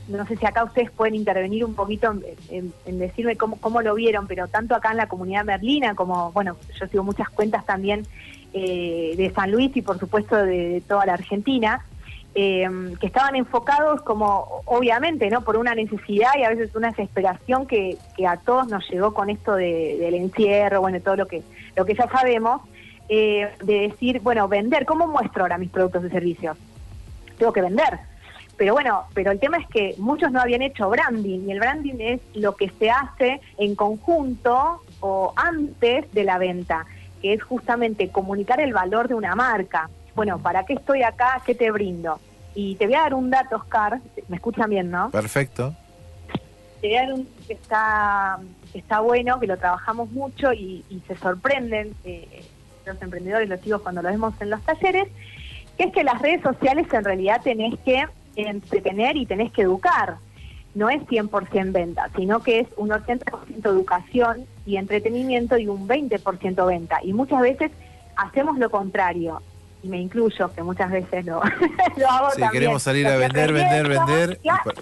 no 0.08 0.26
sé 0.26 0.36
si 0.36 0.46
acá 0.46 0.64
ustedes 0.64 0.90
pueden 0.90 1.14
intervenir 1.14 1.64
un 1.64 1.74
poquito 1.74 2.14
en, 2.50 2.72
en- 2.86 2.98
decirme 2.98 3.36
cómo, 3.36 3.56
cómo 3.60 3.82
lo 3.82 3.94
vieron, 3.94 4.26
pero 4.26 4.48
tanto 4.48 4.74
acá 4.74 4.90
en 4.90 4.96
la 4.98 5.08
comunidad 5.08 5.44
merlina 5.44 5.94
como, 5.94 6.32
bueno, 6.32 6.56
yo 6.78 6.86
sigo 6.88 7.04
muchas 7.04 7.28
cuentas 7.30 7.64
también 7.66 8.06
eh, 8.52 9.14
de 9.16 9.30
San 9.34 9.50
Luis 9.50 9.76
y 9.76 9.82
por 9.82 9.98
supuesto 9.98 10.36
de 10.36 10.82
toda 10.88 11.06
la 11.06 11.14
Argentina, 11.14 11.84
eh, 12.38 12.68
que 13.00 13.06
estaban 13.06 13.34
enfocados 13.34 14.02
como, 14.02 14.60
obviamente, 14.66 15.30
¿no? 15.30 15.40
Por 15.40 15.56
una 15.56 15.74
necesidad 15.74 16.30
y 16.38 16.44
a 16.44 16.50
veces 16.50 16.74
una 16.76 16.90
desesperación 16.90 17.66
que, 17.66 17.96
que 18.14 18.26
a 18.26 18.36
todos 18.36 18.68
nos 18.68 18.86
llegó 18.90 19.14
con 19.14 19.30
esto 19.30 19.54
de- 19.54 19.96
del 19.98 20.14
encierro, 20.14 20.82
bueno, 20.82 21.00
todo 21.00 21.16
lo 21.16 21.26
que, 21.26 21.42
lo 21.74 21.86
que 21.86 21.94
ya 21.94 22.06
sabemos, 22.10 22.60
eh, 23.08 23.48
de 23.64 23.80
decir, 23.88 24.20
bueno, 24.20 24.48
vender, 24.48 24.84
¿cómo 24.84 25.06
muestro 25.06 25.44
ahora 25.44 25.56
mis 25.56 25.70
productos 25.70 26.04
y 26.04 26.10
servicios? 26.10 26.58
Tengo 27.38 27.52
que 27.52 27.62
vender. 27.62 27.98
pero 28.58 28.72
bueno, 28.72 29.04
pero 29.14 29.30
el 29.32 29.38
tema 29.38 29.58
es 29.58 29.66
que 29.68 29.94
muchos 29.98 30.32
no 30.32 30.40
habían 30.40 30.62
hecho 30.62 30.88
branding 30.88 31.40
y 31.46 31.52
el 31.52 31.60
branding 31.60 31.96
es 32.00 32.20
lo 32.34 32.54
que 32.56 32.70
se 32.78 32.90
hace 32.90 33.40
en 33.58 33.74
conjunto 33.74 34.80
o 35.00 35.32
antes 35.36 36.10
de 36.12 36.24
la 36.24 36.38
venta, 36.38 36.86
que 37.20 37.34
es 37.34 37.42
justamente 37.42 38.08
comunicar 38.10 38.60
el 38.60 38.72
valor 38.72 39.08
de 39.08 39.14
una 39.14 39.34
marca. 39.34 39.90
Bueno, 40.16 40.38
¿para 40.38 40.64
qué 40.64 40.72
estoy 40.72 41.02
acá? 41.02 41.42
¿Qué 41.44 41.54
te 41.54 41.70
brindo? 41.70 42.18
Y 42.54 42.76
te 42.76 42.86
voy 42.86 42.94
a 42.94 43.02
dar 43.02 43.14
un 43.14 43.28
dato, 43.28 43.56
Oscar, 43.56 44.00
me 44.28 44.36
escuchan 44.36 44.70
bien, 44.70 44.90
¿no? 44.90 45.10
Perfecto. 45.10 45.74
Te 46.80 46.88
voy 46.88 46.96
a 46.96 47.02
dar 47.02 47.12
un 47.12 47.28
que 47.46 47.52
está, 47.52 48.38
que 48.72 48.78
está 48.78 49.00
bueno, 49.00 49.38
que 49.38 49.46
lo 49.46 49.58
trabajamos 49.58 50.10
mucho 50.10 50.54
y, 50.54 50.82
y 50.88 51.02
se 51.06 51.16
sorprenden 51.16 51.94
eh, 52.04 52.46
los 52.86 53.00
emprendedores, 53.02 53.46
los 53.46 53.60
chicos 53.60 53.82
cuando 53.82 54.00
lo 54.00 54.08
vemos 54.08 54.32
en 54.40 54.48
los 54.48 54.62
talleres, 54.62 55.06
que 55.76 55.84
es 55.84 55.92
que 55.92 56.02
las 56.02 56.22
redes 56.22 56.40
sociales 56.40 56.86
en 56.90 57.04
realidad 57.04 57.42
tenés 57.44 57.78
que 57.80 58.06
entretener 58.36 59.18
y 59.18 59.26
tenés 59.26 59.52
que 59.52 59.62
educar. 59.62 60.16
No 60.74 60.88
es 60.88 61.02
100% 61.02 61.72
venta, 61.72 62.08
sino 62.16 62.42
que 62.42 62.60
es 62.60 62.68
un 62.78 62.88
80% 62.88 63.66
educación 63.66 64.46
y 64.64 64.78
entretenimiento 64.78 65.58
y 65.58 65.68
un 65.68 65.86
20% 65.86 66.66
venta. 66.66 67.00
Y 67.02 67.12
muchas 67.12 67.42
veces 67.42 67.70
hacemos 68.16 68.58
lo 68.58 68.70
contrario. 68.70 69.42
Y 69.82 69.88
me 69.88 69.98
incluyo, 70.00 70.52
que 70.54 70.62
muchas 70.62 70.90
veces 70.90 71.24
lo, 71.26 71.40
lo 71.96 72.10
hago 72.10 72.30
Sí, 72.30 72.40
también. 72.40 72.50
queremos 72.52 72.82
salir 72.82 73.06
a 73.06 73.16
vender, 73.16 73.52
vender, 73.52 73.88
vender. 73.88 74.38
claro. 74.38 74.72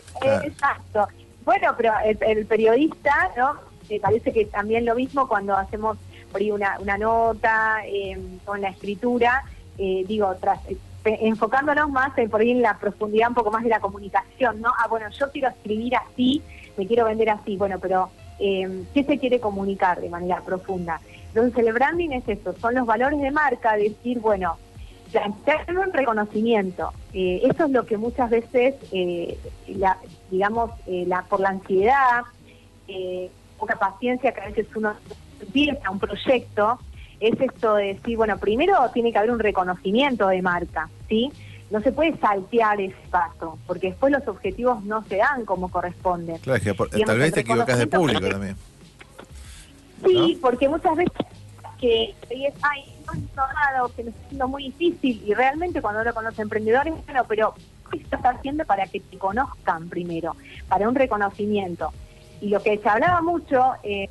Exacto. 0.45 1.09
Bueno, 1.45 1.75
pero 1.77 1.93
el, 2.05 2.19
el 2.23 2.47
periodista, 2.47 3.31
¿no? 3.37 3.55
Me 3.91 4.01
parece 4.01 4.33
que 4.33 4.47
también 4.47 4.87
lo 4.87 4.95
mismo 4.95 5.29
cuando 5.29 5.55
hacemos 5.57 5.99
por 6.33 6.41
ahí 6.41 6.51
una, 6.51 6.79
una 6.81 6.97
nota 6.97 7.79
eh, 7.85 8.19
con 8.47 8.61
la 8.63 8.71
escritura, 8.71 9.45
eh, 9.77 10.05
digo, 10.09 10.35
tras, 10.41 10.59
eh, 10.71 10.77
enfocándonos 11.05 11.91
más 11.91 12.17
en, 12.17 12.31
por 12.31 12.41
ahí 12.41 12.51
en 12.53 12.63
la 12.63 12.79
profundidad 12.79 13.29
un 13.29 13.35
poco 13.35 13.51
más 13.51 13.63
de 13.63 13.69
la 13.69 13.81
comunicación, 13.81 14.61
¿no? 14.63 14.73
Ah, 14.83 14.89
bueno, 14.89 15.07
yo 15.11 15.31
quiero 15.31 15.49
escribir 15.49 15.95
así, 15.97 16.43
me 16.79 16.87
quiero 16.87 17.05
vender 17.05 17.29
así, 17.29 17.57
bueno, 17.59 17.79
pero 17.79 18.09
eh, 18.41 18.85
¿qué 18.95 19.05
se 19.05 19.19
quiere 19.19 19.39
comunicar 19.39 20.01
de 20.01 20.09
manera 20.09 20.41
profunda? 20.41 20.99
Entonces 21.29 21.59
el 21.67 21.73
branding 21.75 22.11
es 22.11 22.27
eso, 22.27 22.55
son 22.59 22.75
los 22.75 22.87
valores 22.87 23.21
de 23.21 23.31
marca, 23.31 23.77
decir, 23.77 24.19
bueno, 24.21 24.57
plantear 25.15 25.65
un 25.79 25.93
reconocimiento. 25.93 26.93
Eh, 27.13 27.43
eso 27.45 27.67
es 27.67 27.71
lo 27.71 27.87
que 27.87 27.97
muchas 27.97 28.31
veces, 28.31 28.75
eh, 28.91 29.39
la, 29.69 29.97
digamos, 30.29 30.73
eh, 30.89 31.05
la, 31.07 31.23
por 31.23 31.39
la 31.39 31.51
ansiedad, 31.51 32.23
poca 33.59 33.77
paciencia 33.79 34.33
que 34.33 34.41
a 34.41 34.47
veces 34.47 34.67
uno 34.75 34.93
empieza 35.41 35.89
un 35.91 36.01
proyecto, 36.01 36.79
es 37.21 37.41
esto 37.41 37.77
de 37.77 37.95
decir, 37.95 38.17
bueno, 38.17 38.37
primero 38.39 38.75
tiene 38.93 39.13
que 39.13 39.19
haber 39.19 39.31
un 39.31 39.39
reconocimiento 39.39 40.27
de 40.29 40.43
marca, 40.43 40.91
¿sí? 41.09 41.33
No 41.71 41.81
se 41.81 41.93
puede 41.93 42.17
saltear 42.19 42.81
ese 42.81 42.95
paso, 43.11 43.57
porque 43.67 43.89
después 43.91 44.13
los 44.13 44.27
objetivos 44.27 44.85
no 44.85 45.03
se 45.05 45.17
dan 45.19 45.45
como 45.45 45.71
corresponden. 45.71 46.39
Claro, 46.39 46.57
es 46.59 46.63
que 46.65 46.75
por- 46.75 46.91
Digamos, 46.91 47.07
tal 47.07 47.19
vez 47.19 47.33
te 47.33 47.41
equivocas 47.41 47.79
de 47.79 47.87
público 47.87 48.29
también. 48.29 48.57
Sí, 50.05 50.39
porque 50.43 50.69
muchas 50.69 50.97
veces 50.97 51.13
que 51.81 52.15
ay, 52.63 52.94
que 53.97 54.05
me 54.05 54.11
está 54.11 54.25
haciendo 54.25 54.49
muy 54.49 54.65
difícil 54.65 55.23
y 55.27 55.35
realmente 55.35 55.81
cuando 55.81 56.01
hablo 56.01 56.15
con 56.15 56.25
los 56.25 56.39
emprendedores, 56.39 56.95
bueno, 57.05 57.25
pero 57.29 57.55
¿qué 57.91 57.99
estás 57.99 58.21
haciendo 58.25 58.65
para 58.65 58.87
que 58.87 59.01
te 59.01 59.19
conozcan 59.19 59.89
primero? 59.89 60.37
Para 60.69 60.89
un 60.89 60.95
reconocimiento. 60.95 61.93
Y 62.41 62.49
lo 62.49 62.63
que 62.63 62.79
se 62.79 62.89
hablaba 62.89 63.23
mucho 63.23 63.75
eh, 63.83 64.09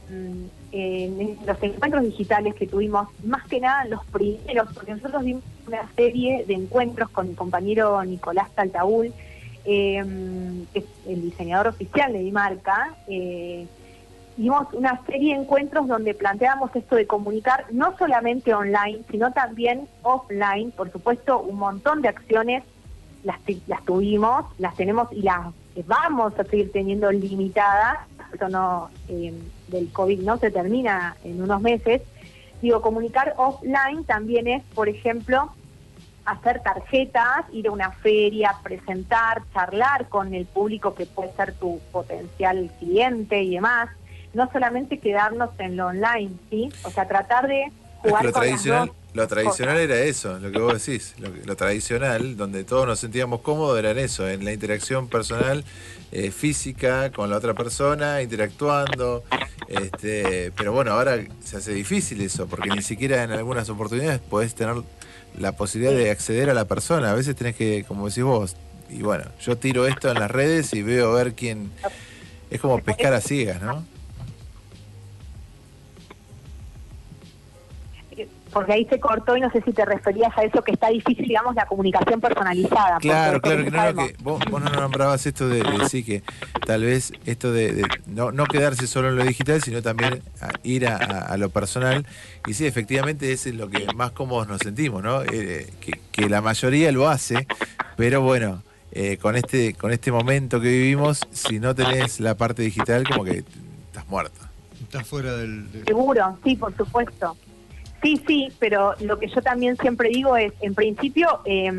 en 0.72 1.38
los 1.46 1.62
encuentros 1.62 2.04
digitales 2.04 2.56
que 2.56 2.66
tuvimos, 2.66 3.08
más 3.24 3.46
que 3.48 3.60
nada 3.60 3.86
los 3.86 4.04
primeros, 4.06 4.70
porque 4.74 4.94
nosotros 4.94 5.24
dimos 5.24 5.44
una 5.68 5.88
serie 5.96 6.46
de 6.48 6.54
encuentros 6.56 7.10
con 7.10 7.30
mi 7.30 7.36
compañero 7.36 8.04
Nicolás 8.04 8.50
Taltaúl, 8.56 9.14
eh, 9.66 10.04
que 10.74 10.80
es 10.80 10.86
el 11.08 11.22
diseñador 11.22 11.68
oficial 11.68 12.12
de 12.12 12.20
mi 12.20 12.32
marca, 12.32 12.96
eh, 13.08 13.68
hicimos 14.38 14.68
una 14.74 15.02
serie 15.06 15.36
de 15.36 15.42
encuentros 15.42 15.88
donde 15.88 16.14
planteábamos 16.14 16.76
esto 16.76 16.96
de 16.96 17.08
comunicar 17.08 17.66
no 17.72 17.98
solamente 17.98 18.54
online, 18.54 19.02
sino 19.10 19.32
también 19.32 19.88
offline. 20.02 20.72
Por 20.72 20.92
supuesto, 20.92 21.40
un 21.40 21.58
montón 21.58 22.02
de 22.02 22.10
acciones 22.10 22.64
las, 23.24 23.40
las 23.68 23.84
tuvimos, 23.86 24.46
las 24.58 24.76
tenemos 24.76 25.12
y 25.12 25.22
las 25.22 25.54
vamos 25.86 26.38
a 26.40 26.44
seguir 26.44 26.72
teniendo 26.72 27.12
limitadas. 27.12 28.00
Esto 28.32 28.50
no, 28.50 28.90
eh, 29.08 29.34
del 29.68 29.92
COVID 29.92 30.22
no 30.22 30.38
se 30.38 30.52
termina 30.52 31.16
en 31.24 31.42
unos 31.42 31.62
meses. 31.62 32.02
Digo, 32.62 32.82
comunicar 32.82 33.34
offline 33.38 34.04
también 34.06 34.48
es, 34.48 34.64
por 34.74 34.90
ejemplo, 34.90 35.52
hacer 36.26 36.62
tarjetas, 36.62 37.46
ir 37.52 37.68
a 37.68 37.72
una 37.72 37.92
feria, 37.92 38.56
presentar, 38.64 39.44
charlar 39.54 40.08
con 40.08 40.34
el 40.34 40.46
público 40.46 40.96
que 40.96 41.06
puede 41.06 41.34
ser 41.34 41.54
tu 41.54 41.80
potencial 41.92 42.72
cliente 42.80 43.44
y 43.44 43.56
demás. 43.56 43.90
No 44.34 44.50
solamente 44.52 45.00
quedarnos 45.00 45.52
en 45.60 45.78
lo 45.78 45.88
online, 45.88 46.32
¿sí? 46.50 46.70
O 46.84 46.90
sea, 46.90 47.08
tratar 47.08 47.48
de 47.48 47.72
jugar 48.02 48.26
lo 48.26 48.32
con 48.32 48.42
las 48.42 48.50
tradicional, 48.50 48.88
dos 48.88 48.96
lo 49.14 49.28
tradicional 49.28 49.78
era 49.78 50.00
eso, 50.00 50.40
lo 50.40 50.52
que 50.52 50.60
vos 50.60 50.86
decís. 50.86 51.14
Lo, 51.20 51.30
lo 51.30 51.56
tradicional, 51.56 52.36
donde 52.36 52.64
todos 52.64 52.88
nos 52.88 53.00
sentíamos 53.00 53.42
cómodos, 53.42 53.78
era 53.78 53.92
en 53.92 54.00
eso, 54.00 54.28
en 54.28 54.44
la 54.44 54.52
interacción 54.52 55.08
personal, 55.08 55.64
eh, 56.12 56.32
física, 56.32 57.12
con 57.12 57.30
la 57.30 57.38
otra 57.38 57.54
persona, 57.54 58.24
interactuando. 58.24 59.24
Este, 59.68 60.52
pero 60.58 60.74
bueno, 60.74 60.92
ahora 60.92 61.20
se 61.44 61.58
hace 61.58 61.74
difícil 61.74 62.22
eso, 62.22 62.48
porque 62.48 62.70
ni 62.70 62.82
siquiera 62.82 63.24
en 63.24 63.32
algunas 63.32 63.70
oportunidades 63.70 64.20
podés 64.20 64.56
tener 64.56 64.78
la 65.38 65.52
posibilidad 65.52 65.94
de 65.96 66.10
acceder 66.10 66.50
a 66.50 66.56
la 66.56 66.66
persona. 66.66 67.12
A 67.12 67.14
veces 67.14 67.36
tenés 67.36 67.56
que, 67.56 67.84
como 67.88 68.08
decís 68.08 68.24
vos, 68.24 68.56
y 68.90 69.04
bueno, 69.04 69.26
yo 69.42 69.58
tiro 69.58 69.86
esto 69.86 70.10
en 70.10 70.20
las 70.20 70.32
redes 70.32 70.74
y 70.74 70.82
veo 70.82 71.12
a 71.12 71.24
ver 71.24 71.34
quién. 71.34 71.72
Es 72.50 72.60
como 72.62 72.80
pescar 72.80 73.14
a 73.14 73.22
ciegas, 73.22 73.62
¿no? 73.62 73.84
Porque 78.54 78.74
ahí 78.74 78.86
se 78.86 79.00
cortó 79.00 79.36
y 79.36 79.42
no 79.42 79.50
sé 79.52 79.62
si 79.64 79.72
te 79.74 79.84
referías 79.84 80.32
a 80.38 80.44
eso 80.44 80.62
que 80.64 80.72
está 80.72 80.90
difícil, 80.90 81.26
digamos, 81.28 81.56
la 81.56 81.66
comunicación 81.66 82.22
personalizada. 82.22 82.98
Claro, 83.00 83.42
porque 83.42 83.50
claro, 83.50 83.64
que 83.66 83.72
no, 83.72 83.78
no, 83.78 83.84
sabemos- 83.84 84.08
que 84.12 84.24
vos, 84.24 84.42
vos 84.52 84.62
no 84.64 84.70
nombrabas 84.70 85.26
esto 85.26 85.48
de, 85.50 85.64
de 85.64 85.78
decir 85.80 86.06
que 86.06 86.24
tal 86.66 86.84
vez 86.84 87.12
esto 87.26 87.52
de, 87.52 87.74
de 87.74 87.88
no, 88.08 88.32
no 88.32 88.46
quedarse 88.46 88.88
solo 88.88 89.10
en 89.10 89.16
lo 89.16 89.24
digital, 89.24 89.62
sino 89.62 89.82
también 89.82 90.22
a 90.42 90.50
ir 90.64 90.88
a, 90.88 90.98
a- 90.98 91.20
a 91.34 91.38
lo 91.38 91.50
personal. 91.50 92.06
Y 92.48 92.54
sí, 92.54 92.66
efectivamente 92.66 93.32
ese 93.32 93.50
es 93.50 93.56
lo 93.56 93.70
que 93.70 93.88
más 93.96 94.12
cómodos 94.12 94.48
nos 94.48 94.60
sentimos, 94.60 95.02
¿no? 95.04 95.24
Eh, 95.24 95.72
que, 95.82 96.00
que 96.12 96.30
la 96.30 96.42
mayoría 96.42 96.92
lo 96.92 97.10
hace, 97.10 97.48
pero 97.98 98.22
bueno, 98.22 98.62
eh, 98.92 99.18
con 99.18 99.36
este 99.36 99.74
con 99.74 99.92
este 99.92 100.12
momento 100.12 100.62
que 100.62 100.68
vivimos, 100.70 101.22
si 101.32 101.60
no 101.60 101.74
tenés 101.74 102.20
la 102.20 102.36
parte 102.36 102.62
digital, 102.62 103.08
como 103.08 103.24
que 103.24 103.44
estás 103.88 104.08
muerto. 104.08 104.40
Está 104.84 105.04
fuera 105.04 105.36
del... 105.38 105.72
del- 105.72 105.86
Seguro, 105.86 106.38
sí, 106.44 106.56
por 106.56 106.76
supuesto. 106.78 107.36
Sí, 108.04 108.22
sí, 108.28 108.50
pero 108.60 108.94
lo 109.00 109.18
que 109.18 109.28
yo 109.28 109.42
también 109.42 109.78
siempre 109.78 110.10
digo 110.10 110.36
es, 110.36 110.52
en 110.62 110.76
principio, 110.76 111.40
eh, 111.46 111.72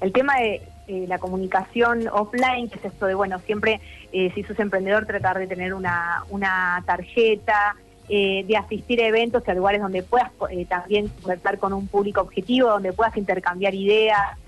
el 0.00 0.12
tema 0.12 0.36
de 0.36 0.62
eh, 0.86 1.06
la 1.08 1.18
comunicación 1.18 2.06
offline, 2.12 2.68
que 2.70 2.78
es 2.78 2.84
esto 2.84 3.06
de, 3.06 3.14
bueno, 3.14 3.40
siempre, 3.40 3.80
eh, 4.12 4.30
si 4.34 4.44
sos 4.44 4.58
emprendedor, 4.60 5.04
tratar 5.04 5.38
de 5.38 5.48
tener 5.48 5.74
una, 5.74 6.22
una 6.30 6.82
tarjeta, 6.86 7.74
eh, 8.08 8.44
de 8.46 8.56
asistir 8.56 9.00
a 9.00 9.06
eventos 9.06 9.42
y 9.46 9.50
a 9.50 9.54
lugares 9.54 9.80
donde 9.80 10.02
puedas 10.02 10.30
eh, 10.50 10.66
también 10.66 11.08
conversar 11.08 11.58
con 11.58 11.72
un 11.72 11.88
público 11.88 12.20
objetivo, 12.20 12.68
donde 12.68 12.92
puedas 12.92 13.16
intercambiar 13.16 13.74
ideas. 13.74 14.38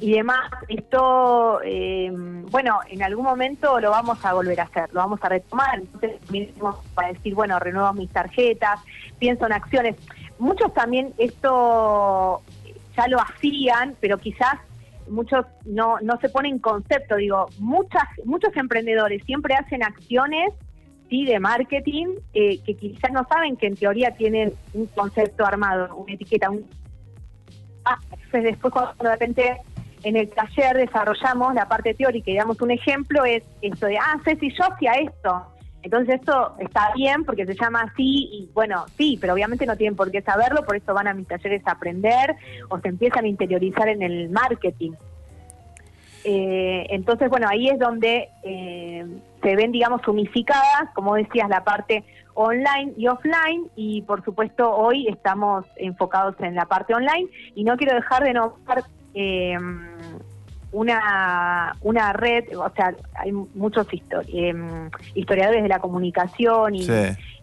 Y 0.00 0.12
demás, 0.12 0.50
esto, 0.68 1.60
eh, 1.62 2.10
bueno, 2.50 2.80
en 2.88 3.02
algún 3.02 3.24
momento 3.24 3.80
lo 3.80 3.90
vamos 3.90 4.24
a 4.24 4.32
volver 4.34 4.60
a 4.60 4.64
hacer, 4.64 4.92
lo 4.92 5.00
vamos 5.00 5.20
a 5.22 5.28
retomar, 5.28 5.78
entonces 5.78 6.30
mismo 6.30 6.82
para 6.94 7.12
decir, 7.12 7.34
bueno, 7.34 7.58
renuevo 7.58 7.92
mis 7.92 8.10
tarjetas, 8.10 8.80
pienso 9.18 9.46
en 9.46 9.52
acciones. 9.52 9.96
Muchos 10.38 10.74
también 10.74 11.14
esto 11.18 12.42
ya 12.96 13.08
lo 13.08 13.20
hacían, 13.20 13.96
pero 14.00 14.18
quizás 14.18 14.56
muchos 15.08 15.46
no, 15.64 15.98
no 16.00 16.18
se 16.18 16.28
ponen 16.28 16.54
en 16.54 16.58
concepto, 16.58 17.16
digo, 17.16 17.46
muchas, 17.58 18.04
muchos 18.24 18.56
emprendedores 18.56 19.22
siempre 19.24 19.54
hacen 19.54 19.82
acciones 19.82 20.52
sí 21.10 21.26
de 21.26 21.38
marketing 21.38 22.06
eh, 22.32 22.60
que 22.64 22.74
quizás 22.76 23.12
no 23.12 23.26
saben 23.28 23.56
que 23.56 23.66
en 23.66 23.76
teoría 23.76 24.12
tienen 24.12 24.54
un 24.72 24.86
concepto 24.86 25.44
armado, 25.44 25.94
una 25.96 26.14
etiqueta, 26.14 26.50
un 26.50 26.64
Ah, 27.84 27.98
entonces 28.10 28.44
después 28.44 28.72
cuando 28.72 28.94
de 28.98 29.10
repente 29.10 29.56
en 30.04 30.16
el 30.16 30.28
taller 30.30 30.76
desarrollamos 30.76 31.54
la 31.54 31.66
parte 31.66 31.94
teórica 31.94 32.30
y 32.30 32.36
damos 32.36 32.60
un 32.60 32.70
ejemplo, 32.70 33.24
es 33.24 33.42
esto 33.62 33.86
de, 33.86 33.98
ah, 33.98 34.20
Ceci, 34.24 34.50
yo 34.50 34.64
hacía 34.64 34.92
esto. 34.92 35.46
Entonces 35.82 36.14
esto 36.14 36.54
está 36.58 36.92
bien 36.94 37.24
porque 37.24 37.44
se 37.44 37.54
llama 37.54 37.82
así 37.82 38.28
y 38.32 38.50
bueno, 38.54 38.86
sí, 38.96 39.18
pero 39.20 39.34
obviamente 39.34 39.66
no 39.66 39.76
tienen 39.76 39.96
por 39.96 40.10
qué 40.10 40.22
saberlo, 40.22 40.64
por 40.64 40.76
eso 40.76 40.94
van 40.94 41.08
a 41.08 41.14
mis 41.14 41.26
talleres 41.28 41.62
a 41.66 41.72
aprender 41.72 42.36
o 42.70 42.78
se 42.78 42.88
empiezan 42.88 43.24
a 43.24 43.28
interiorizar 43.28 43.88
en 43.88 44.02
el 44.02 44.30
marketing. 44.30 44.92
Eh, 46.24 46.86
entonces, 46.88 47.28
bueno, 47.28 47.46
ahí 47.50 47.68
es 47.68 47.78
donde 47.78 48.30
eh, 48.42 49.06
se 49.42 49.56
ven, 49.56 49.72
digamos, 49.72 50.06
unificadas, 50.08 50.88
como 50.94 51.16
decías, 51.16 51.50
la 51.50 51.64
parte 51.64 52.02
online 52.32 52.94
y 52.96 53.06
offline, 53.06 53.68
y 53.76 54.02
por 54.02 54.24
supuesto 54.24 54.74
hoy 54.74 55.06
estamos 55.08 55.66
enfocados 55.76 56.34
en 56.40 56.54
la 56.54 56.64
parte 56.64 56.94
online, 56.94 57.28
y 57.54 57.64
no 57.64 57.76
quiero 57.76 57.94
dejar 57.94 58.24
de 58.24 58.32
nombrar 58.32 58.84
eh, 59.14 59.56
una, 60.72 61.76
una 61.82 62.12
red, 62.12 62.56
o 62.58 62.68
sea, 62.74 62.94
hay 63.14 63.30
muchos 63.32 63.86
histo- 63.92 64.24
em, 64.28 64.90
historiadores 65.14 65.62
de 65.62 65.68
la 65.68 65.78
comunicación 65.78 66.74
y, 66.74 66.82
Sí. 66.82 66.92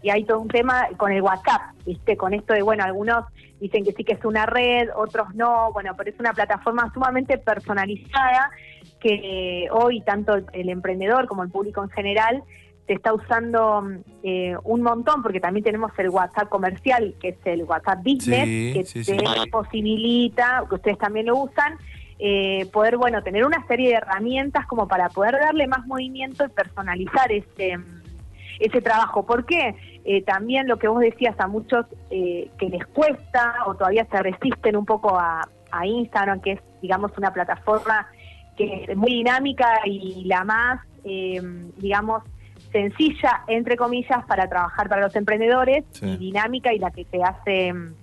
y 0.03 0.09
hay 0.09 0.25
todo 0.25 0.39
un 0.39 0.49
tema 0.49 0.87
con 0.97 1.11
el 1.13 1.21
WhatsApp, 1.21 1.61
¿viste? 1.85 2.17
Con 2.17 2.33
esto 2.33 2.53
de, 2.53 2.61
bueno, 2.61 2.83
algunos 2.83 3.25
dicen 3.61 3.85
que 3.85 3.93
sí 3.93 4.03
que 4.03 4.13
es 4.13 4.25
una 4.25 4.45
red, 4.45 4.89
otros 4.95 5.33
no, 5.33 5.71
bueno, 5.71 5.93
pero 5.95 6.09
es 6.09 6.19
una 6.19 6.33
plataforma 6.33 6.91
sumamente 6.93 7.37
personalizada 7.37 8.51
que 8.99 9.67
hoy 9.71 10.01
tanto 10.01 10.35
el, 10.35 10.45
el 10.51 10.69
emprendedor 10.69 11.25
como 11.27 11.43
el 11.43 11.49
público 11.49 11.81
en 11.83 11.89
general 11.89 12.43
se 12.91 12.95
está 12.95 13.13
usando 13.13 13.89
eh, 14.21 14.53
un 14.65 14.81
montón 14.81 15.23
porque 15.23 15.39
también 15.39 15.63
tenemos 15.63 15.93
el 15.97 16.09
WhatsApp 16.09 16.49
comercial, 16.49 17.15
que 17.21 17.29
es 17.29 17.37
el 17.45 17.63
WhatsApp 17.63 17.99
Business, 18.03 18.43
Sí, 18.43 18.73
que 18.73 18.83
sí, 18.83 18.99
te 19.05 19.17
sí. 19.17 19.49
posibilita, 19.49 20.65
que 20.67 20.75
ustedes 20.75 20.97
también 20.97 21.27
lo 21.27 21.37
usan, 21.37 21.77
eh, 22.19 22.65
poder, 22.73 22.97
bueno, 22.97 23.23
tener 23.23 23.45
una 23.45 23.65
serie 23.65 23.91
de 23.91 23.95
herramientas 23.95 24.67
como 24.67 24.89
para 24.89 25.07
poder 25.07 25.39
darle 25.39 25.67
más 25.67 25.87
movimiento 25.87 26.43
y 26.43 26.49
personalizar 26.49 27.31
ese, 27.31 27.77
mm, 27.77 28.01
ese 28.59 28.81
trabajo. 28.81 29.25
¿Por 29.25 29.45
qué? 29.45 29.73
Eh, 30.03 30.21
también 30.23 30.67
lo 30.67 30.77
que 30.77 30.89
vos 30.89 30.99
decías 30.99 31.39
a 31.39 31.47
muchos 31.47 31.85
eh, 32.09 32.51
que 32.59 32.67
les 32.67 32.85
cuesta 32.87 33.53
o 33.67 33.75
todavía 33.75 34.05
se 34.11 34.21
resisten 34.21 34.75
un 34.75 34.85
poco 34.85 35.17
a, 35.17 35.47
a 35.71 35.85
Instagram, 35.87 36.41
que 36.41 36.51
es, 36.53 36.61
digamos, 36.81 37.17
una 37.17 37.31
plataforma 37.31 38.05
que 38.57 38.85
es 38.89 38.97
muy 38.97 39.11
dinámica 39.13 39.79
y 39.85 40.25
la 40.25 40.43
más, 40.43 40.81
eh, 41.05 41.41
digamos, 41.77 42.23
sencilla, 42.71 43.43
entre 43.47 43.75
comillas, 43.77 44.25
para 44.25 44.47
trabajar 44.47 44.87
para 44.89 45.01
los 45.01 45.15
emprendedores 45.15 45.83
Sí. 45.91 46.05
y 46.05 46.17
dinámica 46.17 46.73
y 46.73 46.79
la 46.79 46.91
que 46.91 47.05
te 47.05 47.21
hace, 47.23 47.73
mm, 47.73 47.93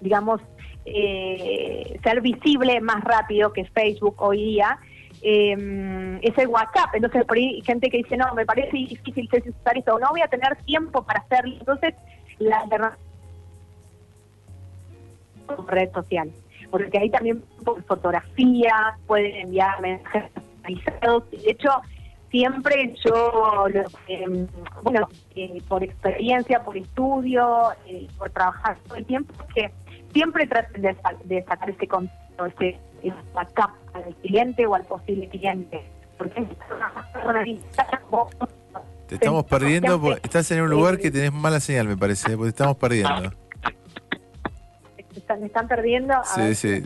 digamos, 0.00 0.40
eh, 0.86 1.98
ser 2.02 2.20
visible 2.20 2.80
más 2.80 3.04
rápido 3.04 3.52
que 3.52 3.64
Facebook 3.66 4.16
hoy 4.18 4.44
día. 4.44 4.78
eh, 5.22 6.18
es 6.22 6.38
el 6.38 6.48
WhatsApp. 6.48 6.94
Entonces, 6.94 7.26
por 7.26 7.36
ahí 7.36 7.56
hay 7.56 7.60
gente 7.60 7.90
que 7.90 7.98
dice, 7.98 8.16
no, 8.16 8.32
me 8.34 8.46
parece 8.46 8.70
difícil 8.74 9.28
usar 9.28 9.76
esto, 9.76 9.98
no 9.98 10.08
voy 10.12 10.22
a 10.22 10.28
tener 10.28 10.56
tiempo 10.64 11.02
para 11.02 11.20
hacerlo. 11.20 11.56
Entonces, 11.58 11.94
la 12.38 12.64
red 15.68 15.92
social. 15.92 16.30
Porque 16.70 16.98
ahí 16.98 17.10
también 17.10 17.42
por 17.64 17.82
fotografías, 17.84 18.98
pueden 19.06 19.34
enviar 19.34 19.80
mensajes 19.82 20.30
personalizados. 20.32 21.30
De 21.30 21.50
hecho, 21.50 21.68
siempre 22.30 22.94
yo, 23.04 23.66
lo 23.68 23.84
que, 24.06 24.46
bueno, 24.82 25.08
eh, 25.34 25.62
por 25.68 25.82
experiencia, 25.82 26.62
por 26.62 26.76
estudio, 26.76 27.72
eh, 27.86 28.06
por 28.18 28.30
trabajar 28.30 28.78
todo 28.86 28.96
el 28.96 29.06
tiempo, 29.06 29.34
que 29.54 29.70
siempre 30.12 30.46
traten 30.46 30.82
de, 30.82 30.96
de 31.24 31.44
sacar 31.44 31.70
ese 31.70 31.86
contacto, 31.86 32.46
ese, 32.46 32.78
WhatsApp 33.34 33.70
al 33.94 34.14
cliente 34.16 34.66
o 34.66 34.74
al 34.74 34.84
posible 34.84 35.28
cliente. 35.28 35.82
Porque 36.18 36.46
Te 39.06 39.14
estamos 39.14 39.44
perdiendo, 39.44 40.00
porque 40.00 40.20
estás 40.22 40.50
en 40.50 40.60
un 40.62 40.70
lugar 40.70 40.98
que 40.98 41.10
tenés 41.10 41.32
mala 41.32 41.60
señal, 41.60 41.88
me 41.88 41.96
parece, 41.96 42.36
porque 42.36 42.52
te 42.52 42.56
estamos 42.56 42.76
perdiendo. 42.76 43.32
me 45.38 45.46
están 45.46 45.66
perdiendo. 45.66 46.14
A 46.14 46.24
Sí, 46.24 46.40
ver, 46.40 46.54
sí. 46.54 46.82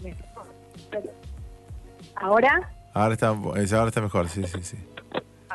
Ahora, 2.15 2.71
Ahora 2.95 3.15
está, 3.15 3.29
ahora 3.29 3.61
está 3.89 4.01
mejor, 4.01 4.29
sí, 4.29 4.45
sí, 4.45 4.63
sí. 4.63 4.77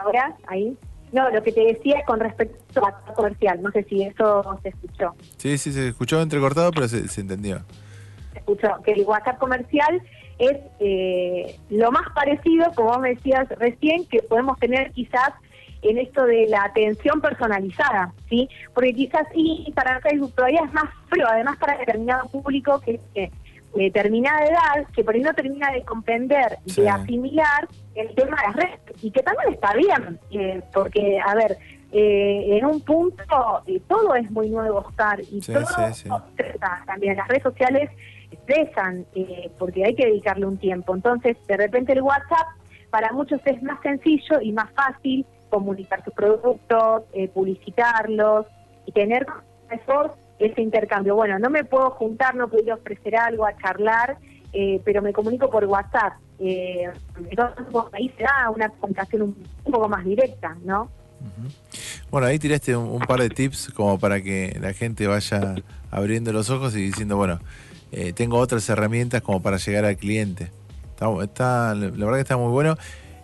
Ahora, 0.01 0.35
ahí. 0.47 0.77
No, 1.11 1.29
lo 1.31 1.41
que 1.41 1.51
te 1.51 1.61
decía 1.61 2.03
con 2.05 2.19
respecto 2.19 2.85
a 2.85 3.13
comercial, 3.13 3.61
no 3.63 3.71
sé 3.71 3.83
si 3.85 4.03
eso 4.03 4.59
se 4.61 4.69
escuchó. 4.69 5.15
Sí, 5.37 5.57
sí, 5.57 5.71
se 5.71 5.87
escuchó 5.87 6.21
entrecortado, 6.21 6.71
pero 6.71 6.87
se, 6.87 7.07
se 7.07 7.21
entendió. 7.21 7.59
Se 8.33 8.39
escuchó 8.39 8.79
que 8.83 8.91
el 8.91 9.01
WhatsApp 9.01 9.39
comercial 9.39 10.01
es 10.39 10.57
eh, 10.79 11.59
lo 11.69 11.91
más 11.91 12.07
parecido, 12.13 12.71
como 12.75 12.89
vos 12.89 12.99
me 12.99 13.15
decías 13.15 13.47
recién, 13.57 14.05
que 14.05 14.21
podemos 14.21 14.57
tener 14.59 14.91
quizás 14.91 15.33
en 15.81 15.97
esto 15.97 16.25
de 16.25 16.47
la 16.47 16.63
atención 16.63 17.21
personalizada, 17.21 18.13
¿sí? 18.29 18.49
Porque 18.73 18.93
quizás 18.93 19.23
Instagram, 19.33 20.01
Facebook 20.01 20.33
todavía 20.35 20.61
es 20.65 20.73
más 20.73 20.85
frío, 21.09 21.25
además 21.27 21.57
para 21.57 21.77
determinado 21.77 22.27
público 22.29 22.79
que, 22.81 22.99
que 23.13 23.31
determinada 23.75 24.43
edad, 24.45 24.87
que 24.93 25.03
por 25.03 25.15
ahí 25.15 25.21
no 25.21 25.33
termina 25.33 25.71
de 25.71 25.83
comprender, 25.83 26.57
Sí. 26.65 26.81
de 26.81 26.89
asimilar 26.89 27.67
el 27.95 28.13
tema 28.15 28.37
de 28.41 28.47
las 28.47 28.55
redes, 28.55 28.79
y 29.01 29.11
que 29.11 29.21
también 29.21 29.53
está 29.53 29.73
bien, 29.73 30.19
eh, 30.31 30.61
porque, 30.73 31.19
a 31.25 31.35
ver, 31.35 31.57
eh, 31.91 32.57
en 32.57 32.65
un 32.65 32.81
punto 32.81 33.61
eh, 33.67 33.81
todo 33.87 34.15
es 34.15 34.29
muy 34.31 34.49
nuevo, 34.49 34.79
Oscar, 34.79 35.19
y 35.21 35.41
Sí, 35.41 35.53
todo 35.53 35.65
sí, 35.93 36.09
también, 36.85 37.17
las 37.17 37.27
redes 37.27 37.43
sociales 37.43 37.89
estresan, 38.31 39.05
eh, 39.15 39.49
porque 39.57 39.85
hay 39.85 39.95
que 39.95 40.05
dedicarle 40.05 40.45
un 40.45 40.57
tiempo. 40.57 40.95
Entonces, 40.95 41.35
de 41.47 41.57
repente 41.57 41.93
el 41.93 42.01
WhatsApp 42.01 42.47
para 42.91 43.11
muchos 43.11 43.39
es 43.45 43.61
más 43.63 43.79
sencillo 43.81 44.39
y 44.41 44.51
más 44.51 44.71
fácil 44.73 45.25
comunicar 45.49 46.03
sus 46.03 46.13
productos, 46.13 47.03
eh, 47.13 47.27
publicitarlos 47.27 48.45
y 48.85 48.91
tener 48.91 49.25
mejor 49.69 50.15
ese 50.39 50.61
intercambio. 50.61 51.15
Bueno, 51.15 51.37
no 51.37 51.49
me 51.49 51.63
puedo 51.63 51.91
juntar, 51.91 52.35
no 52.35 52.49
puedo 52.49 52.73
ofrecer 52.73 53.15
algo, 53.17 53.45
a 53.45 53.55
charlar, 53.57 54.17
eh, 54.53 54.81
pero 54.83 55.01
me 55.01 55.13
comunico 55.13 55.49
por 55.49 55.65
WhatsApp. 55.65 56.13
Eh, 56.39 56.89
entonces, 57.29 57.65
ahí 57.91 58.11
se 58.17 58.23
da 58.23 58.49
una 58.49 58.69
comunicación 58.69 59.21
un, 59.21 59.71
poco 59.71 59.89
más 59.89 60.03
directa, 60.05 60.55
¿no? 60.63 60.89
Bueno, 62.09 62.27
ahí 62.27 62.39
tiraste 62.39 62.75
un, 62.75 62.89
un 62.89 62.99
par 63.01 63.19
de 63.19 63.29
tips 63.29 63.73
como 63.75 63.99
para 63.99 64.21
que 64.21 64.57
la 64.61 64.71
gente 64.73 65.05
vaya 65.05 65.55
abriendo 65.91 66.31
los 66.31 66.49
ojos 66.49 66.75
y 66.75 66.81
diciendo, 66.81 67.17
bueno, 67.17 67.39
eh, 67.91 68.13
tengo 68.13 68.37
otras 68.37 68.67
herramientas 68.69 69.21
como 69.21 69.41
para 69.41 69.57
llegar 69.57 69.83
al 69.83 69.97
cliente. 69.97 70.51
Está, 70.91 71.07
está- 71.23 71.75
la 71.75 71.89
verdad 71.89 72.15
que 72.15 72.21
está 72.21 72.37
muy 72.37 72.51
bueno. 72.51 72.77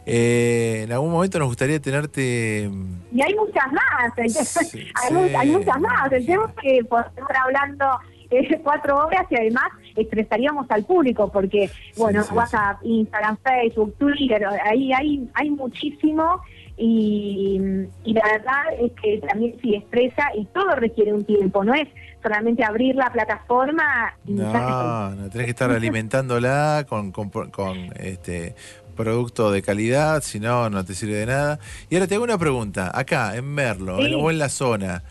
Eh, 0.05 0.81
en 0.83 0.91
algún 0.91 1.11
momento 1.11 1.39
nos 1.39 1.47
gustaría 1.47 1.79
tenerte... 1.79 2.69
Y 3.11 3.21
hay 3.21 3.33
muchas 3.35 3.71
más, 3.71 4.13
Sí, 4.15 4.87
hay, 4.95 5.07
sí. 5.07 5.13
mu- 5.13 5.37
hay 5.37 5.49
muchas 5.49 5.79
más. 5.79 6.11
El 6.11 6.25
tema 6.25 6.45
es 6.49 6.61
que 6.61 6.83
podemos 6.85 7.11
estar 7.17 7.37
hablando 7.37 7.85
eh, 8.29 8.59
cuatro 8.63 8.97
horas 9.05 9.25
y 9.29 9.35
además 9.35 9.65
estresaríamos 9.95 10.69
al 10.69 10.83
público 10.83 11.31
porque, 11.31 11.69
bueno, 11.97 12.23
sí, 12.23 12.33
WhatsApp, 12.33 12.79
Instagram, 12.83 13.37
Facebook, 13.43 13.95
Twitter, 13.97 14.45
ahí 14.63 14.91
hay, 14.93 15.29
hay 15.33 15.49
muchísimo 15.49 16.41
y, 16.77 17.59
y 18.03 18.13
la 18.13 18.23
verdad 18.25 18.63
es 18.81 18.91
que 19.01 19.19
también 19.27 19.55
sí 19.61 19.75
estresa 19.75 20.27
y 20.35 20.45
todo 20.45 20.75
requiere 20.75 21.13
un 21.13 21.23
tiempo, 21.23 21.63
no 21.63 21.73
es 21.73 21.87
solamente 22.21 22.63
abrir 22.65 22.95
la 22.95 23.11
plataforma 23.13 24.13
y 24.25 24.33
No, 24.33 25.11
no, 25.11 25.29
tenés 25.29 25.45
que 25.45 25.51
estar 25.51 25.71
alimentándola 25.71 26.85
con, 26.89 27.11
con, 27.11 27.29
con, 27.29 27.77
este 27.99 28.55
producto 28.95 29.51
de 29.51 29.61
calidad, 29.61 30.21
si 30.23 30.39
no, 30.39 30.69
no 30.69 30.83
te 30.85 30.93
sirve 30.95 31.15
de 31.15 31.25
nada. 31.27 31.59
Y 31.89 31.95
ahora 31.95 32.07
te 32.07 32.15
hago 32.15 32.23
una 32.23 32.37
pregunta, 32.37 32.91
acá, 32.97 33.35
en 33.35 33.45
Merlo, 33.53 33.97
Sí. 33.99 34.05
en- 34.05 34.15
o 34.15 34.31
en 34.31 34.39
la 34.39 34.49
zona, 34.49 35.03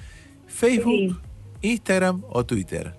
¿Facebook, 0.47 0.93
Sí. 0.93 1.17
Instagram 1.63 2.23
o 2.31 2.45
Twitter? 2.45 2.95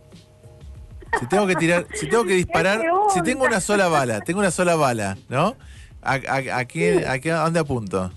Si 1.19 1.27
tengo 1.27 1.47
que 1.47 1.55
tirar, 1.55 1.87
si 1.93 2.07
tengo 2.09 2.25
que 2.25 2.33
disparar, 2.45 2.81
si 3.13 3.21
tengo 3.21 3.45
una 3.45 3.59
sola 3.61 3.87
bala, 3.87 4.21
tengo 4.21 4.39
una 4.39 4.51
sola 4.51 4.75
bala, 4.75 5.17
¿no? 5.29 5.55
¿A, 6.01 6.13
a, 6.13 6.57
a 6.59 6.65
qué- 6.65 7.05
a 7.07 7.19
qué- 7.19 7.31
dónde 7.31 7.59
apunto? 7.59 8.11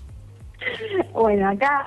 Bueno, 1.13 1.49
acá, 1.49 1.85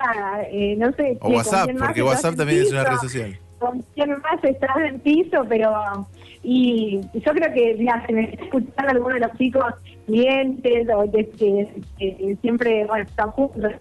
eh, 0.51 0.75
no 0.79 0.91
sé. 0.95 1.19
O 1.21 1.29
WhatsApp, 1.31 1.71
porque 1.79 2.03
WhatsApp 2.03 2.37
también 2.37 2.63
es 2.63 2.73
una 2.73 2.85
red 2.85 2.97
social. 2.97 3.39
Con 3.59 3.85
quién 3.95 4.11
más 4.11 4.43
estás 4.43 4.77
en 4.89 4.99
piso, 5.01 5.45
pero. 5.49 5.71
Y 6.44 7.01
yo 7.14 7.32
creo 7.32 7.55
que, 7.55 7.77
mira, 7.78 8.05
se 8.06 8.12
me 8.12 8.24
está 8.32 8.82
algunos 8.89 9.14
de 9.14 9.20
los 9.20 9.39
chicos 9.39 9.64
clientes, 10.06 10.89
o 10.94 11.06
de, 11.06 11.28
que 11.31 12.36
siempre, 12.40 12.85
bueno, 12.86 13.05
están 13.05 13.31
juntos 13.31 13.73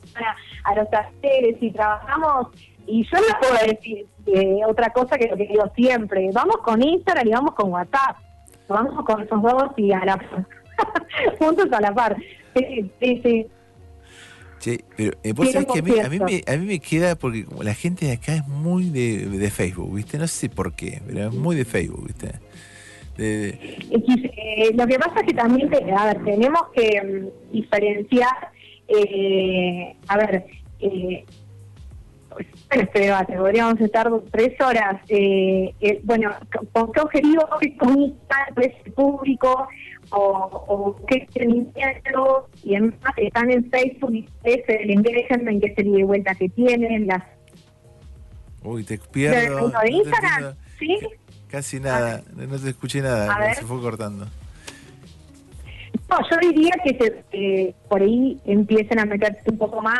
a, 0.63 0.75
los 0.75 0.89
talleres 0.89 1.57
y 1.59 1.71
trabajamos. 1.71 2.47
Y 2.85 3.03
yo 3.03 3.17
no 3.17 3.39
puedo 3.39 3.67
decir 3.67 4.05
eh, 4.27 4.59
otra 4.67 4.91
cosa 4.91 5.17
que 5.17 5.27
lo 5.27 5.37
que 5.37 5.47
digo 5.47 5.71
siempre. 5.75 6.29
Vamos 6.33 6.57
con 6.57 6.81
Instagram 6.81 7.27
y 7.27 7.31
vamos 7.31 7.55
con 7.55 7.71
WhatsApp. 7.71 8.17
Vamos 8.67 9.05
con 9.05 9.21
esos 9.21 9.41
dos 9.41 9.71
y 9.77 9.91
a 9.91 10.05
la 10.05 10.19
juntos 11.39 11.67
a 11.71 11.81
la 11.81 11.93
par. 11.93 12.15
Sí, 12.55 12.91
sí, 12.99 13.21
sí. 13.23 13.47
Pero 14.95 15.17
eh, 15.23 15.33
vos 15.33 15.51
sabés 15.51 15.67
que 15.67 15.79
a 15.79 15.81
mí, 15.81 15.99
a, 15.99 16.09
mí 16.09 16.19
me, 16.19 16.43
a 16.45 16.57
mí 16.57 16.65
me 16.65 16.79
queda, 16.79 17.15
porque 17.15 17.45
la 17.61 17.73
gente 17.73 18.05
de 18.05 18.13
acá 18.13 18.35
es 18.35 18.47
muy 18.47 18.89
de, 18.89 19.25
de 19.25 19.49
Facebook, 19.49 19.95
¿viste? 19.95 20.19
No 20.19 20.27
sé 20.27 20.49
por 20.49 20.73
qué, 20.73 21.01
pero 21.07 21.29
es 21.29 21.33
muy 21.33 21.55
de 21.55 21.65
Facebook, 21.65 22.05
¿viste? 22.05 22.39
De- 23.21 23.51
de- 23.51 24.31
eh, 24.35 24.71
lo 24.73 24.87
que 24.87 24.97
pasa 24.97 25.19
es 25.19 25.27
que 25.27 25.33
también, 25.33 25.69
te- 25.69 25.91
a 25.91 26.05
ver, 26.07 26.23
tenemos 26.23 26.61
que 26.75 27.01
mm, 27.01 27.51
diferenciar, 27.53 28.35
eh, 28.87 29.95
a 30.07 30.17
ver, 30.17 30.45
eh, 30.79 31.23
este 32.71 32.99
debate, 32.99 33.33
podríamos 33.37 33.79
estar 33.79 34.09
tres 34.31 34.59
horas, 34.61 35.01
eh, 35.09 35.73
eh, 35.81 35.99
bueno, 36.03 36.31
¿con 36.73 36.91
qué 36.93 37.01
objetivo 37.01 37.43
se 37.61 37.75
comunica 37.77 38.47
el 38.55 38.93
público 38.93 39.67
o, 40.11 40.17
o 40.67 40.95
qué 41.05 41.17
entendimiento? 41.17 42.47
Y 42.63 42.75
además 42.75 42.95
están 43.17 43.51
en 43.51 43.69
Facebook 43.69 44.13
y 44.15 44.27
engagement, 44.91 45.61
que 45.61 45.67
es 45.71 45.77
el 45.77 45.87
ida 45.87 45.99
y 45.99 46.03
vuelta 46.03 46.33
que 46.35 46.49
tienen, 46.49 47.05
las 47.07 47.23
Uy, 48.63 48.83
te 48.83 48.97
de, 48.97 49.03
pierdo. 49.11 49.69
de 49.69 49.77
te 49.81 49.91
Instagram, 49.91 50.55
¿sí? 50.79 50.97
Casi 51.51 51.79
nada, 51.79 52.23
no 52.35 52.57
te 52.57 52.69
escuché 52.69 53.01
nada, 53.01 53.53
se 53.53 53.63
fue 53.65 53.81
cortando. 53.81 54.25
No, 56.09 56.17
yo 56.29 56.37
diría 56.49 56.71
que 56.83 56.89
se- 56.97 57.23
que 57.31 57.75
por 57.89 58.01
ahí 58.01 58.39
empiecen 58.45 58.99
a 58.99 59.05
meterse 59.05 59.41
un 59.49 59.57
poco 59.57 59.81
más 59.81 59.99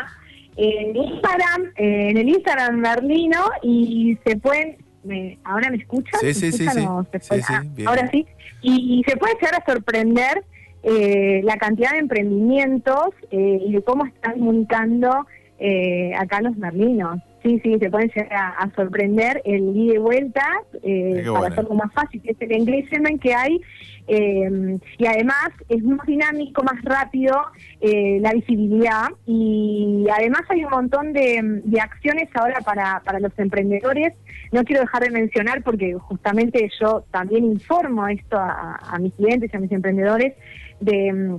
en 0.56 0.94
Instagram, 0.96 1.64
eh, 1.76 2.08
en 2.10 2.16
el 2.18 2.28
Instagram 2.28 2.76
Merlino 2.76 3.44
y 3.62 4.18
se 4.24 4.36
pueden, 4.36 4.76
me- 5.04 5.38
ahora 5.44 5.70
me 5.70 5.76
escuchan, 5.78 6.20
Sí, 6.20 6.26
¿Me 6.26 6.34
sí, 6.34 6.52
sí, 6.52 6.64
escuchan 6.64 6.74
sí. 6.82 6.88
o 6.88 7.02
Sí, 7.20 7.28
puede- 7.28 7.42
sí, 7.42 7.52
ah, 7.54 7.62
bien. 7.66 7.88
ahora 7.88 8.10
sí, 8.10 8.26
y, 8.62 9.00
y 9.00 9.04
se 9.10 9.16
puede 9.16 9.34
llegar 9.34 9.54
a 9.62 9.64
sorprender 9.70 10.44
eh, 10.84 11.42
la 11.44 11.56
cantidad 11.58 11.92
de 11.92 11.98
emprendimientos 11.98 13.10
eh, 13.30 13.60
y 13.66 13.72
de 13.72 13.82
cómo 13.82 14.04
están 14.04 14.32
comunicando 14.32 15.26
eh, 15.60 16.12
acá 16.18 16.40
los 16.40 16.56
merlinos. 16.56 17.20
Sí, 17.42 17.60
sí, 17.62 17.76
se 17.78 17.90
pueden 17.90 18.08
llegar 18.14 18.32
a, 18.32 18.48
a 18.50 18.70
sorprender 18.74 19.42
el 19.44 19.76
ida 19.76 19.94
y 19.94 19.98
vuelta 19.98 20.46
eh, 20.82 21.22
para 21.24 21.30
bueno. 21.30 21.46
hacerlo 21.46 21.74
más 21.74 21.92
fácil, 21.92 22.22
que 22.22 22.30
es 22.30 22.40
el 22.40 22.52
engagement 22.52 23.20
que 23.20 23.34
hay 23.34 23.60
eh, 24.08 24.78
y 24.98 25.06
además 25.06 25.50
es 25.68 25.82
más 25.84 26.04
dinámico, 26.06 26.62
más 26.64 26.82
rápido 26.82 27.40
eh, 27.80 28.18
la 28.20 28.32
visibilidad 28.32 29.08
y 29.26 30.06
además 30.12 30.42
hay 30.48 30.64
un 30.64 30.70
montón 30.70 31.12
de, 31.12 31.60
de 31.64 31.80
acciones 31.80 32.28
ahora 32.34 32.60
para, 32.60 33.00
para 33.04 33.20
los 33.20 33.36
emprendedores. 33.38 34.14
No 34.50 34.64
quiero 34.64 34.82
dejar 34.82 35.02
de 35.04 35.10
mencionar 35.10 35.62
porque 35.62 35.94
justamente 35.94 36.68
yo 36.80 37.04
también 37.10 37.44
informo 37.44 38.06
esto 38.08 38.36
a, 38.36 38.78
a 38.82 38.98
mis 38.98 39.14
clientes 39.14 39.50
y 39.52 39.56
a 39.56 39.60
mis 39.60 39.72
emprendedores 39.72 40.34
de 40.80 41.12
mm, 41.12 41.36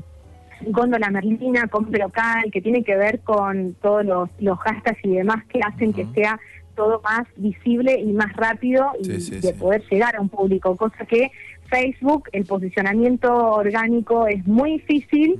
góndola 0.67 1.09
merlina, 1.09 1.67
compra 1.67 2.05
local, 2.05 2.51
que 2.51 2.61
tiene 2.61 2.83
que 2.83 2.95
ver 2.95 3.19
con 3.21 3.75
todos 3.81 4.05
los, 4.05 4.29
los 4.39 4.57
hashtags 4.59 5.03
y 5.03 5.15
demás 5.15 5.43
que 5.45 5.59
hacen 5.61 5.93
que 5.93 6.05
sea 6.13 6.39
todo 6.75 7.01
más 7.03 7.27
visible 7.35 7.99
y 7.99 8.11
más 8.13 8.33
rápido 8.35 8.91
y 8.99 9.05
Sí, 9.05 9.21
sí, 9.21 9.35
de 9.35 9.53
sí. 9.53 9.53
poder 9.53 9.83
llegar 9.89 10.15
a 10.15 10.21
un 10.21 10.29
público, 10.29 10.75
cosa 10.75 11.05
que 11.05 11.31
Facebook, 11.69 12.29
el 12.31 12.45
posicionamiento 12.45 13.31
orgánico 13.33 14.27
es 14.27 14.45
muy 14.47 14.73
difícil, 14.73 15.39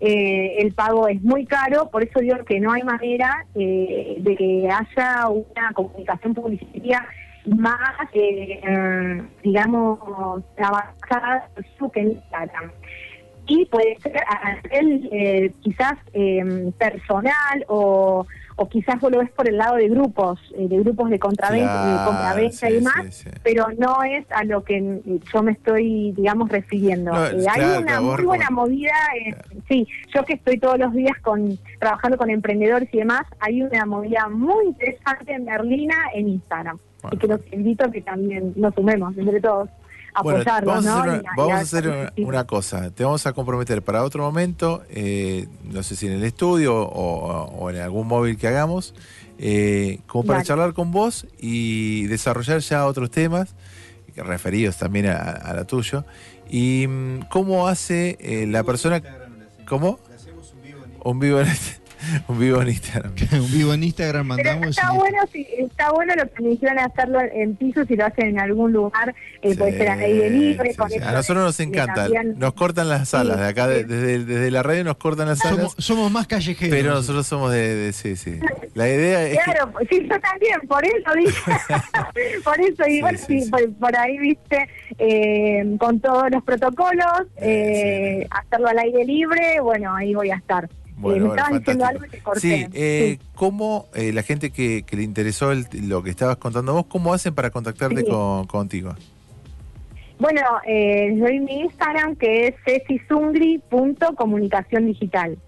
eh, 0.00 0.56
el 0.58 0.72
pago 0.72 1.08
es 1.08 1.20
muy 1.22 1.44
caro, 1.46 1.90
por 1.90 2.04
eso 2.04 2.20
digo 2.20 2.44
que 2.44 2.60
no 2.60 2.72
hay 2.72 2.82
manera 2.82 3.44
eh, 3.54 4.16
de 4.20 4.36
que 4.36 4.68
haya 4.70 5.28
una 5.28 5.72
comunicación 5.74 6.34
publicitaria 6.34 7.04
más, 7.46 7.80
eh, 8.12 8.60
eh, 8.62 9.22
digamos, 9.42 9.98
avanzada 10.58 11.48
que 11.92 12.00
en 12.00 12.12
Instagram 12.12 12.70
y 13.48 13.64
puede 13.66 13.98
ser 14.00 14.18
a 14.18 14.56
nivel 14.62 15.08
eh, 15.10 15.52
quizás 15.62 15.94
eh, 16.12 16.70
personal 16.78 17.64
o, 17.68 18.26
o 18.56 18.68
quizás 18.68 19.00
vos 19.00 19.10
lo 19.10 19.18
ves 19.20 19.30
por 19.30 19.48
el 19.48 19.56
lado 19.56 19.76
de 19.76 19.88
grupos, 19.88 20.38
eh, 20.54 20.68
de 20.68 20.78
grupos 20.80 21.10
de 21.10 21.18
contraventa, 21.18 21.86
de 21.86 21.94
Claro, 22.18 22.44
y 22.44 22.50
sí, 22.52 23.22
sí. 23.22 23.30
pero 23.42 23.68
no 23.78 24.02
es 24.02 24.26
a 24.30 24.44
lo 24.44 24.64
que 24.64 25.00
yo 25.32 25.42
me 25.42 25.52
estoy, 25.52 26.12
digamos, 26.12 26.48
refiriendo. 26.50 27.12
No, 27.12 27.26
Eh, 27.26 27.36
claro, 27.38 27.62
hay 27.62 27.78
una 27.78 27.86
claro, 27.86 28.02
muy 28.02 28.24
buena 28.24 28.50
movida, 28.50 28.94
eh, 29.16 29.34
sí, 29.68 29.86
yo 30.14 30.24
que 30.24 30.34
estoy 30.34 30.58
todos 30.58 30.78
los 30.78 30.92
días 30.92 31.16
con 31.22 31.58
trabajando 31.78 32.18
con 32.18 32.30
emprendedores 32.30 32.88
y 32.92 32.98
demás, 32.98 33.22
hay 33.40 33.62
una 33.62 33.86
movida 33.86 34.28
muy 34.28 34.66
interesante 34.66 35.32
en 35.32 35.46
Berlina 35.46 35.96
en 36.14 36.28
Instagram. 36.28 36.78
Bueno. 37.00 37.14
Y 37.14 37.18
que 37.18 37.26
los 37.28 37.40
invito 37.52 37.84
a 37.84 37.90
que 37.92 38.02
también 38.02 38.52
nos 38.56 38.74
sumemos 38.74 39.16
entre 39.16 39.40
todos. 39.40 39.70
Bueno, 40.22 40.44
vamos 40.64 40.86
a 40.86 40.98
hacer, 41.00 41.10
una, 41.20 41.22
vamos 41.36 41.52
a- 41.52 41.56
a 41.56 41.60
hacer 41.60 42.12
una, 42.18 42.44
cosa. 42.46 42.90
Te 42.90 43.04
vamos 43.04 43.26
a 43.26 43.32
comprometer 43.32 43.82
para 43.82 44.02
otro 44.04 44.22
momento, 44.22 44.82
eh, 44.90 45.46
no 45.64 45.82
sé 45.82 45.96
si 45.96 46.06
en 46.06 46.12
el 46.14 46.24
estudio 46.24 46.76
o, 46.76 47.44
o 47.44 47.70
en 47.70 47.76
algún 47.80 48.06
móvil 48.08 48.36
que 48.36 48.48
hagamos, 48.48 48.94
eh, 49.38 50.00
como 50.06 50.24
para 50.24 50.38
Dale. 50.38 50.46
charlar 50.48 50.72
con 50.74 50.90
vos 50.90 51.26
y 51.38 52.06
desarrollar 52.06 52.60
ya 52.60 52.86
otros 52.86 53.10
temas 53.10 53.54
referidos 54.16 54.76
también 54.76 55.06
a, 55.06 55.16
a 55.18 55.54
la 55.54 55.64
tuyo. 55.64 56.04
Y 56.50 56.86
mm, 56.88 57.20
cómo 57.30 57.68
hace 57.68 58.16
eh, 58.20 58.46
la 58.46 58.64
persona... 58.64 59.00
¿Cómo? 59.66 59.98
Un 61.04 61.20
vivo 61.20 61.40
en, 61.40 61.46
un 62.28 62.38
vivo 62.38 62.62
en 62.62 62.68
Instagram. 62.68 63.12
Un 63.32 63.52
vivo 63.52 63.74
en 63.74 63.84
Instagram 63.84 64.28
Pero 64.36 64.44
mandamos. 64.56 64.76
está 64.76 64.90
y- 64.92 64.96
bueno, 64.98 65.18
si, 65.32 65.46
está 65.58 65.90
bueno 65.92 66.14
lo 66.14 66.30
que 66.30 66.42
me 66.42 66.48
dijeron 66.50 66.78
hacerlo 66.78 67.20
en 67.20 67.56
piso, 67.56 67.84
si 67.84 67.96
lo 67.96 68.06
hacen 68.06 68.28
en 68.28 68.40
algún 68.40 68.72
lugar, 68.72 69.14
eh, 69.42 69.56
puede 69.56 69.76
ser 69.78 69.88
al 69.88 70.00
aire 70.00 70.30
libre. 70.30 70.70
Sí, 70.72 70.76
con 70.76 70.90
sí. 70.90 70.98
A 71.02 71.12
nosotros 71.12 71.44
nos 71.44 71.60
encanta. 71.60 72.08
Nos 72.36 72.52
cortan 72.54 72.88
las 72.88 73.08
salas. 73.10 73.38
De 73.38 73.46
acá, 73.46 73.66
de- 73.66 73.84
desde, 73.84 74.24
desde 74.24 74.50
la 74.50 74.62
radio 74.62 74.84
nos 74.84 74.96
cortan 74.96 75.28
las 75.28 75.38
salas. 75.38 75.56
Somos, 75.58 75.74
somos 75.78 76.10
más 76.10 76.26
callejeros. 76.26 76.70
Pero 76.76 76.94
nosotros 76.94 77.26
somos 77.26 77.52
de, 77.52 77.74
de- 77.74 77.92
sí, 77.92 78.16
sí. 78.16 78.38
La 78.74 78.88
idea 78.88 79.24
es 79.26 79.36
que, 79.38 79.44
Claro, 79.44 79.72
pues, 79.72 79.88
sí, 79.90 80.06
yo 80.08 80.20
también, 80.20 80.60
por 80.68 80.84
eso 80.84 81.12
dije, 81.16 81.52
por 82.44 82.60
eso, 82.60 82.86
igual 82.88 83.18
sí. 83.18 83.48
Por, 83.50 83.72
por 83.74 83.96
ahí, 83.96 84.18
viste, 84.18 84.68
eh, 84.98 85.76
con 85.78 86.00
todos 86.00 86.30
los 86.30 86.42
protocolos, 86.42 87.22
eh, 87.36 88.26
hacerlo 88.30 88.68
al 88.68 88.78
aire 88.78 89.04
libre, 89.04 89.60
bueno, 89.60 89.94
ahí 89.94 90.14
voy 90.14 90.30
a 90.30 90.36
estar. 90.36 90.68
Bueno, 90.98 91.34
Eh, 91.34 91.38
me 91.52 91.58
diciendo 91.58 91.86
algo 91.86 92.04
y 92.04 92.08
te 92.08 92.18
corté. 92.18 92.40
Sí, 92.40 92.66
eh, 92.72 93.16
Sí. 93.20 93.26
¿cómo 93.36 93.86
eh, 93.94 94.12
la 94.12 94.22
gente 94.22 94.50
que, 94.50 94.82
que 94.82 94.96
le 94.96 95.02
interesó 95.04 95.52
el- 95.52 95.66
lo 95.88 96.02
que 96.02 96.10
estabas 96.10 96.36
contando 96.38 96.72
vos, 96.74 96.86
cómo 96.86 97.14
hacen 97.14 97.34
para 97.34 97.50
contactarte 97.50 98.00
Sí. 98.02 98.06
con, 98.10 98.46
contigo? 98.46 98.94
Bueno, 100.18 100.40
eh, 100.66 101.14
doy 101.16 101.38
mi 101.38 101.60
Instagram 101.60 102.16
que 102.16 102.48
es 102.48 102.54
cecizungri.comunicación 102.64 104.86
digital. 104.86 105.38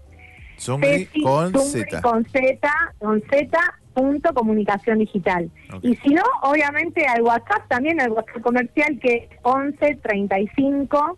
Zungri 0.57 1.07
con 1.23 1.53
Z. 1.53 2.01
Con 2.01 2.23
Z, 2.25 2.71
con 2.99 3.21
Z, 3.29 3.59
punto 3.93 4.33
comunicación 4.33 4.99
digital. 4.99 5.49
Ok. 5.73 5.83
Y 5.83 5.95
si 5.97 6.13
no, 6.13 6.23
obviamente 6.43 7.05
al 7.07 7.23
WhatsApp 7.23 7.67
también, 7.67 7.99
al 7.99 8.11
WhatsApp 8.11 8.41
comercial 8.41 8.97
que 9.01 9.15
es 9.15 9.23
11 9.41 9.97
35 10.01 11.17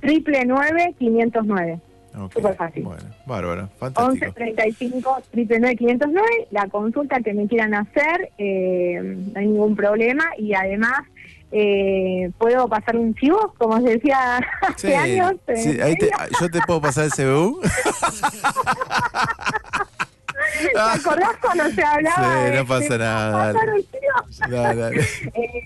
triple 0.00 0.44
9 0.44 0.94
509. 0.98 1.80
Ok, 2.16 2.32
súper 2.32 2.54
fácil. 2.56 2.82
Bueno, 2.84 3.02
bárbaro, 3.26 3.62
11 3.62 3.74
fantástico. 3.78 4.32
35 4.34 5.22
triple 5.32 5.58
9 5.60 5.76
509, 5.76 6.26
la 6.52 6.68
consulta 6.68 7.18
que 7.20 7.34
me 7.34 7.48
quieran 7.48 7.74
hacer, 7.74 8.30
eh, 8.38 9.00
no 9.02 9.40
hay 9.40 9.46
ningún 9.46 9.74
problema 9.74 10.24
y 10.38 10.54
además 10.54 11.00
eh, 11.50 12.30
puedo 12.38 12.68
pasar 12.68 12.96
un 12.96 13.14
chivo, 13.14 13.54
como 13.58 13.76
os 13.76 13.82
decía 13.84 14.36
hace 14.62 14.88
Sí, 14.88 14.92
años. 14.94 15.32
sí, 15.56 15.80
ahí 15.80 15.96
te- 15.96 16.10
yo 16.40 16.50
te 16.50 16.60
puedo 16.66 16.80
pasar 16.80 17.04
el 17.06 17.10
CBU. 17.12 17.60
¿Te 20.72 20.78
acordás 20.78 21.36
cuando 21.40 21.64
se 21.70 21.82
hablaba? 21.82 22.46
Sí, 22.48 22.52
no 22.56 22.66
pasa 22.66 22.98
nada, 22.98 23.52
dale. 23.52 23.84
Dale, 24.48 24.80
dale. 24.80 25.00
Eh, 25.00 25.60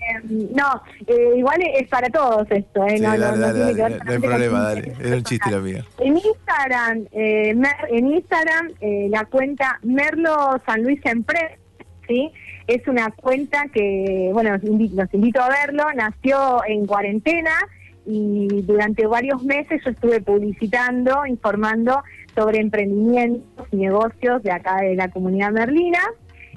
no, 0.55 0.81
eh, 1.07 1.33
igual 1.37 1.57
es 1.75 1.87
para 1.87 2.09
todos 2.09 2.47
esto, 2.49 2.85
¿eh? 2.85 2.97
Sí, 2.97 3.01
no, 3.03 3.13
no- 3.13 3.17
dale, 3.19 3.37
no 3.37 3.41
dale, 3.41 3.59
dale, 3.59 3.73
ver 3.95 4.05
no 4.05 4.11
hay 4.11 4.19
problema, 4.19 4.59
dale. 4.61 4.93
Era 4.99 5.15
un 5.17 5.23
chiste 5.23 5.51
lo 5.51 5.61
mío. 5.61 5.83
En 5.99 6.17
Instagram, 6.17 7.05
eh, 7.11 7.53
Mer- 7.55 7.87
en 7.89 8.07
Instagram 8.07 8.69
eh, 8.81 9.07
la 9.09 9.25
cuenta 9.25 9.79
Merlo 9.83 10.59
San 10.65 10.83
Luis 10.83 10.99
Empre, 11.05 11.59
¿sí? 12.07 12.31
Es 12.67 12.87
una 12.87 13.09
cuenta 13.11 13.65
que, 13.73 14.29
bueno, 14.33 14.51
los 14.51 14.63
los 14.63 15.13
invito 15.13 15.41
a 15.41 15.49
verlo, 15.49 15.85
nació 15.95 16.61
en 16.67 16.85
cuarentena 16.85 17.51
y 18.05 18.47
durante 18.63 19.05
varios 19.07 19.43
meses 19.43 19.81
yo 19.83 19.91
estuve 19.91 20.21
publicitando, 20.21 21.25
informando 21.25 22.01
sobre 22.35 22.59
emprendimientos 22.59 23.41
y 23.71 23.77
negocios 23.77 24.41
de 24.43 24.51
acá 24.51 24.77
de 24.81 24.95
la 24.95 25.09
comunidad 25.09 25.51
merlina. 25.51 25.99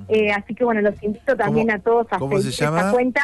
Eh, 0.08 0.32
así 0.32 0.54
que 0.54 0.64
bueno, 0.64 0.80
los 0.80 1.00
invito 1.02 1.36
también 1.36 1.68
¿Cómo- 1.68 1.78
a 1.78 1.82
todos 1.82 2.06
a 2.12 2.18
seguir 2.18 2.48
esta 2.48 2.90
cuenta. 2.92 3.22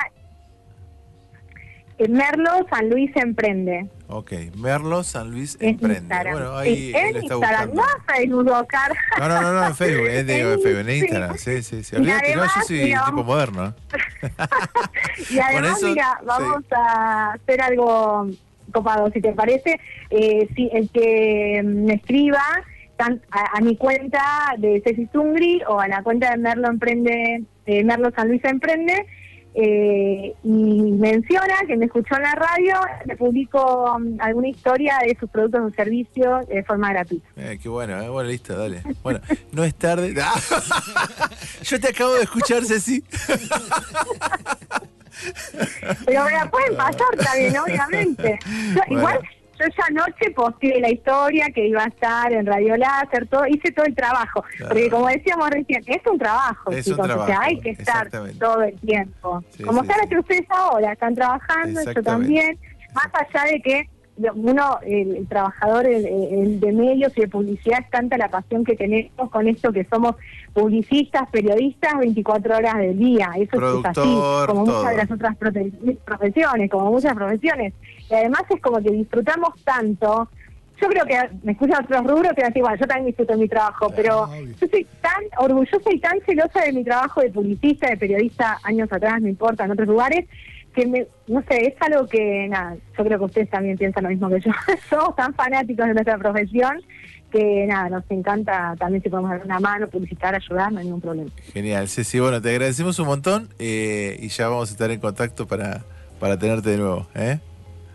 Eh, 2.01 2.09
Merlo 2.09 2.51
San 2.70 2.89
Luis 2.89 3.10
Emprende. 3.16 3.89
Ok, 4.06 4.32
Merlo 4.56 5.02
San 5.02 5.32
Luis 5.32 5.56
En 5.60 5.70
Emprende. 5.70 5.98
Instagram. 5.98 6.32
Bueno, 6.35 6.56
ahí 6.56 6.77
Sí, 6.77 6.89
él 6.94 6.97
en 6.97 7.16
está 7.16 7.35
Instagram, 7.35 7.70
buscando. 7.70 7.82
no 7.82 8.15
Facebook, 8.15 8.51
Oscar. 8.52 8.93
No, 9.19 9.28
no, 9.28 9.40
no, 9.43 9.52
no, 9.52 9.66
en 9.66 9.74
Facebook, 9.74 10.06
es 10.06 10.27
de 10.27 10.40
En- 10.52 10.60
Facebook, 10.62 10.78
en 10.81 10.86
sí. 10.86 10.93
Instagram, 10.98 11.36
sí, 11.39 11.62
sí, 11.62 11.82
sí. 11.82 11.97
Olvídate, 11.97 12.28
no, 12.28 12.35
yo 12.35 12.40
además, 12.44 12.66
soy 12.69 12.77
mira, 12.85 12.98
tipo 13.05 13.10
vamos- 13.16 13.27
moderno. 13.27 13.74
Y 15.31 15.39
además, 15.40 15.78
eso, 15.78 15.89
mira, 15.89 16.16
sí. 16.20 16.27
vamos 16.27 16.65
a 16.70 17.32
hacer 17.32 17.60
algo 17.62 18.28
copado, 18.73 19.10
si 19.10 19.20
te 19.20 19.32
parece. 19.32 19.81
Eh, 20.10 20.48
si 20.55 20.70
el 20.73 20.89
que 20.90 21.62
me 21.65 21.94
escriba 21.94 22.43
tan- 22.99 23.23
a, 23.31 23.57
a 23.57 23.61
mi 23.62 23.77
cuenta 23.77 24.20
de 24.59 24.83
Ceci 24.85 25.09
Zungri 25.12 25.62
o 25.66 25.81
a 25.81 25.89
la 25.89 26.03
cuenta 26.03 26.31
de 26.31 26.37
Merlo 26.37 26.69
Emprende, 26.69 27.45
de 27.65 27.85
Merlo 27.85 28.11
San 28.15 28.29
Luis 28.29 28.45
Emprende, 28.45 29.07
eh, 29.55 30.35
y 30.45 30.93
menciona 30.93 31.55
que 31.66 31.77
me 31.77 31.87
escuchó 31.87 32.15
en 32.16 32.23
la 32.23 32.33
radio, 32.35 32.75
le 33.07 33.16
publico 33.16 33.93
um, 33.97 34.16
alguna 34.20 34.49
historia 34.49 34.99
de 35.05 35.16
sus 35.19 35.29
productos 35.31 35.62
o 35.62 35.75
servicios 35.75 36.47
de 36.49 36.62
forma 36.65 36.91
gratuita. 36.93 37.27
Eh, 37.37 37.59
qué 37.61 37.69
bueno, 37.69 38.01
eh, 38.01 38.09
bueno, 38.09 38.29
listo, 38.31 38.57
dale. 38.57 38.83
Bueno, 39.03 39.20
no 39.53 39.65
es 39.65 39.75
tarde. 39.75 40.15
Yo 41.62 41.81
te 41.81 41.89
acabo 41.89 42.15
de 42.15 42.23
escuchar, 42.23 42.65
Ceci. 42.65 43.03
Pero 46.07 46.25
me 46.25 46.31
la 46.33 46.49
pueden 46.51 46.77
pasar 46.77 47.16
también, 47.25 47.57
obviamente. 47.59 48.39
Yo, 48.45 48.81
Bueno. 48.87 48.99
Igual 49.01 49.20
yo 49.59 49.64
esa 49.66 49.90
noche 49.93 50.30
posteé 50.35 50.80
la 50.80 50.90
historia 50.90 51.47
que 51.55 51.66
iba 51.66 51.82
a 51.82 51.89
estar 51.89 52.32
en 52.32 52.47
Radio 52.47 52.76
Láser, 52.76 53.26
todo, 53.26 53.47
hice 53.47 53.72
todo 53.72 53.86
el 53.86 53.94
trabajo. 53.94 54.44
Claro. 54.56 54.68
Porque 54.68 54.90
como 54.90 55.09
decíamos 55.09 55.51
recién, 55.51 55.82
es 55.86 56.01
un 56.10 56.18
trabajo, 56.18 56.70
Es 56.70 56.86
un 56.86 56.94
chicos, 56.94 57.05
o 57.05 57.06
sea, 57.06 57.16
trabajo, 57.26 57.43
hay 57.43 57.60
que 57.60 57.70
estar 57.70 58.10
todo 58.39 58.62
el 58.62 58.78
tiempo. 58.80 59.43
Sí, 59.51 59.62
como 59.64 59.82
sí, 59.82 59.89
están 59.90 60.09
sí. 60.09 60.16
ustedes 60.16 60.51
ahora, 60.51 60.93
están 60.93 61.14
trabajando, 61.14 61.80
yo 61.93 62.02
también. 62.02 62.59
Más 62.94 63.09
allá 63.14 63.44
de 63.52 63.60
que 63.60 63.89
uno, 64.35 64.78
el, 64.82 65.16
el 65.16 65.28
trabajador 65.28 65.86
el, 65.86 66.05
el 66.06 66.60
de 66.60 66.72
medios 66.72 67.12
y 67.16 67.20
de 67.22 67.28
publicidad, 67.28 67.80
es 67.80 67.90
tanta 67.90 68.16
la 68.18 68.28
pasión 68.28 68.64
que 68.64 68.74
tenemos 68.74 69.30
con 69.30 69.47
esto 69.47 69.72
que 69.72 69.85
somos 69.85 70.16
publicistas, 70.52 71.28
periodistas 71.30 71.98
24 71.98 72.56
horas 72.56 72.78
del 72.78 72.98
día. 72.98 73.30
Eso 73.36 73.43
es 73.43 73.85
así, 73.85 74.01
Productor, 74.01 74.48
como 74.48 74.64
todo. 74.64 74.78
muchas 74.78 74.90
de 74.90 74.97
las 74.97 75.10
otras 75.10 75.36
profesiones, 76.05 76.70
como 76.70 76.90
muchas 76.90 77.14
profesiones. 77.14 77.74
Y 78.10 78.14
además 78.14 78.43
es 78.48 78.60
como 78.60 78.80
que 78.82 78.90
disfrutamos 78.90 79.55
tanto. 79.64 80.28
Yo 80.80 80.89
creo 80.89 81.05
que 81.05 81.18
me 81.43 81.52
escuchan 81.52 81.85
otros 81.85 82.05
rubros 82.05 82.32
que 82.35 82.43
van 82.43 82.44
a 82.44 82.48
decir, 82.48 82.62
bueno, 82.62 82.76
yo 82.76 82.86
también 82.86 83.06
disfruto 83.06 83.32
de 83.32 83.39
mi 83.39 83.48
trabajo, 83.48 83.90
pero 83.94 84.28
yo 84.60 84.66
soy 84.68 84.86
tan 85.01 85.24
orgullosa 85.39 85.93
y 85.93 85.98
tan 85.98 86.20
celosa 86.24 86.60
de 86.62 86.72
mi 86.72 86.85
trabajo 86.85 87.20
de 87.20 87.30
publicista, 87.30 87.89
de 87.89 87.97
periodista, 87.97 88.59
años 88.62 88.89
atrás, 88.93 89.20
no 89.20 89.28
importa, 89.28 89.64
en 89.64 89.72
otros 89.72 89.89
lugares, 89.89 90.26
que 90.74 90.86
me, 90.86 91.09
no 91.26 91.43
sé, 91.48 91.66
es 91.66 91.74
algo 91.80 92.06
que, 92.06 92.47
nada, 92.48 92.76
yo 92.97 93.05
creo 93.05 93.18
que 93.18 93.24
ustedes 93.24 93.51
también 93.51 93.76
piensan 93.76 94.05
lo 94.05 94.10
mismo 94.10 94.28
que 94.28 94.40
yo. 94.40 94.52
Somos 94.89 95.16
tan 95.16 95.35
fanáticos 95.35 95.86
de 95.86 95.94
nuestra 95.94 96.16
profesión 96.16 96.80
que, 97.32 97.66
nada, 97.66 97.89
nos 97.89 98.05
encanta 98.10 98.74
también 98.78 99.02
si 99.02 99.09
podemos 99.09 99.30
dar 99.30 99.44
una 99.44 99.60
mano, 99.60 99.89
publicitar, 99.89 100.35
ayudar, 100.35 100.72
no 100.72 100.78
hay 100.78 100.85
ningún 100.86 101.01
problema. 101.01 101.30
Genial, 101.52 101.89
Ceci. 101.89 102.20
Bueno, 102.20 102.40
te 102.40 102.51
agradecemos 102.51 102.98
un 102.98 103.06
montón 103.06 103.48
eh, 103.59 104.16
y 104.20 104.28
ya 104.28 104.48
vamos 104.48 104.70
a 104.70 104.72
estar 104.72 104.90
en 104.90 105.01
contacto 105.01 105.47
para, 105.47 105.82
para 106.20 106.39
tenerte 106.39 106.70
de 106.70 106.78
nuevo. 106.78 107.06
¿eh? 107.14 107.39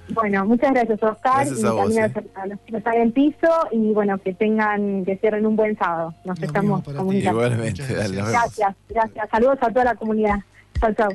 Bueno, 0.09 0.45
muchas 0.45 0.73
gracias, 0.73 1.01
Oscar, 1.01 1.45
Gracias 1.45 1.59
y 1.59 1.65
a 1.65 1.71
vos, 1.71 1.83
también 1.83 2.05
eh. 2.05 2.31
a 2.35 2.47
los 2.47 2.59
que 2.59 2.77
están 2.77 2.93
en 2.95 3.11
piso, 3.11 3.49
y 3.71 3.93
bueno, 3.93 4.17
que 4.17 4.33
tengan, 4.33 5.05
que 5.05 5.17
cierren 5.17 5.45
un 5.45 5.55
buen 5.55 5.77
sábado. 5.77 6.13
Nos 6.25 6.41
estamos 6.41 6.83
comunicando. 6.83 7.45
Igualmente, 7.45 7.83
dale, 7.83 8.17
nos 8.17 8.27
vemos. 8.27 8.31
Gracias, 8.31 8.75
gracias. 8.89 9.29
Saludos 9.29 9.57
a 9.61 9.69
toda 9.69 9.85
la 9.85 9.95
comunidad. 9.95 10.39
Chao, 10.79 10.93
chao. 10.93 11.09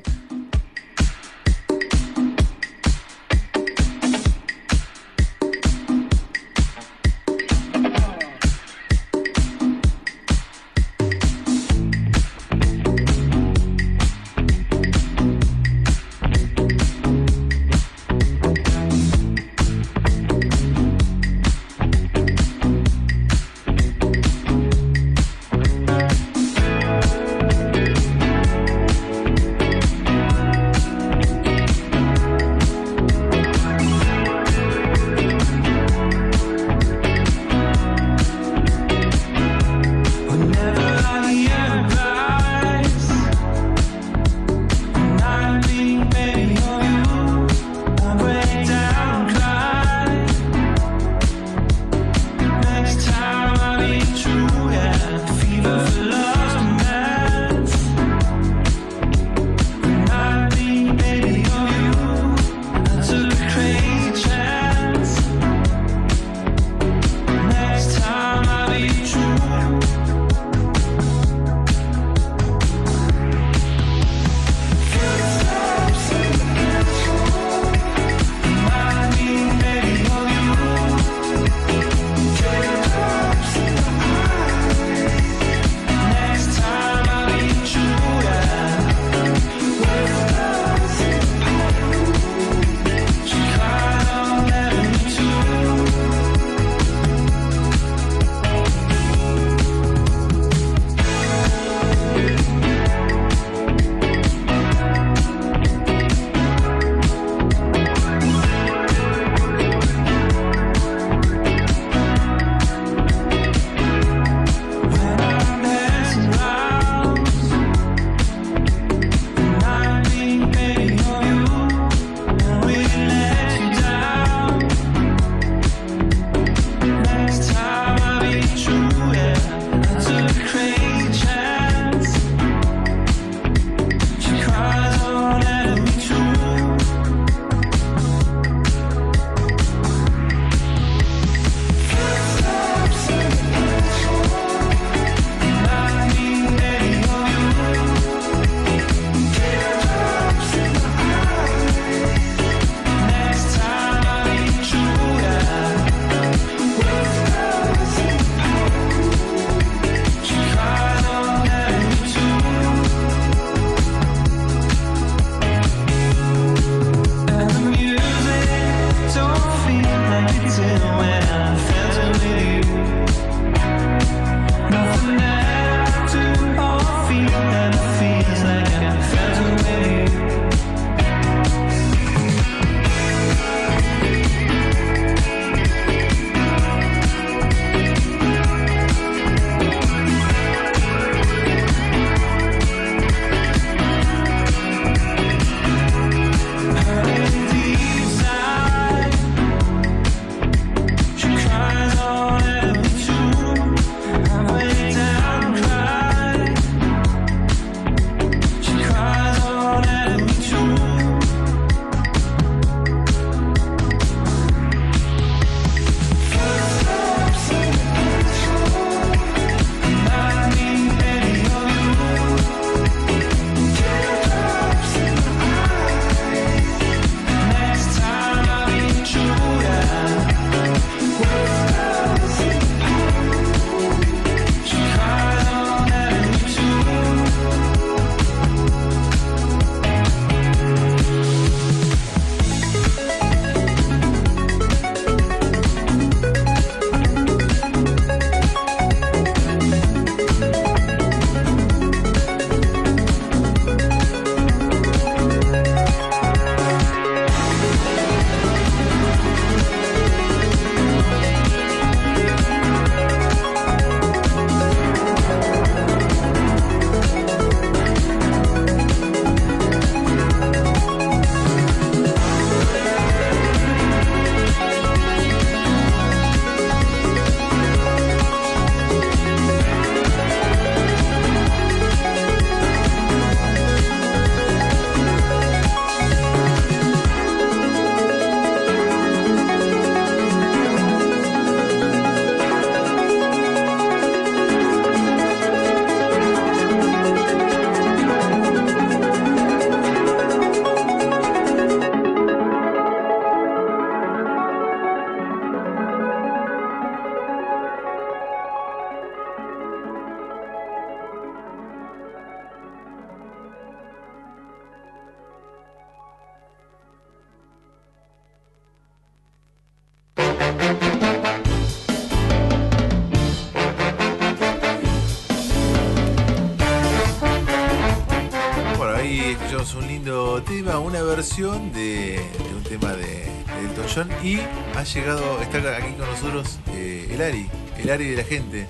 Llegado, 334.94 335.40
está 335.42 335.76
aquí 335.76 335.92
con 335.92 336.08
nosotros 336.08 336.58
eh, 336.72 337.08
el 337.10 337.20
Ari, 337.20 337.48
el 337.78 337.90
Ari 337.90 338.08
de 338.10 338.16
la 338.16 338.24
gente. 338.24 338.66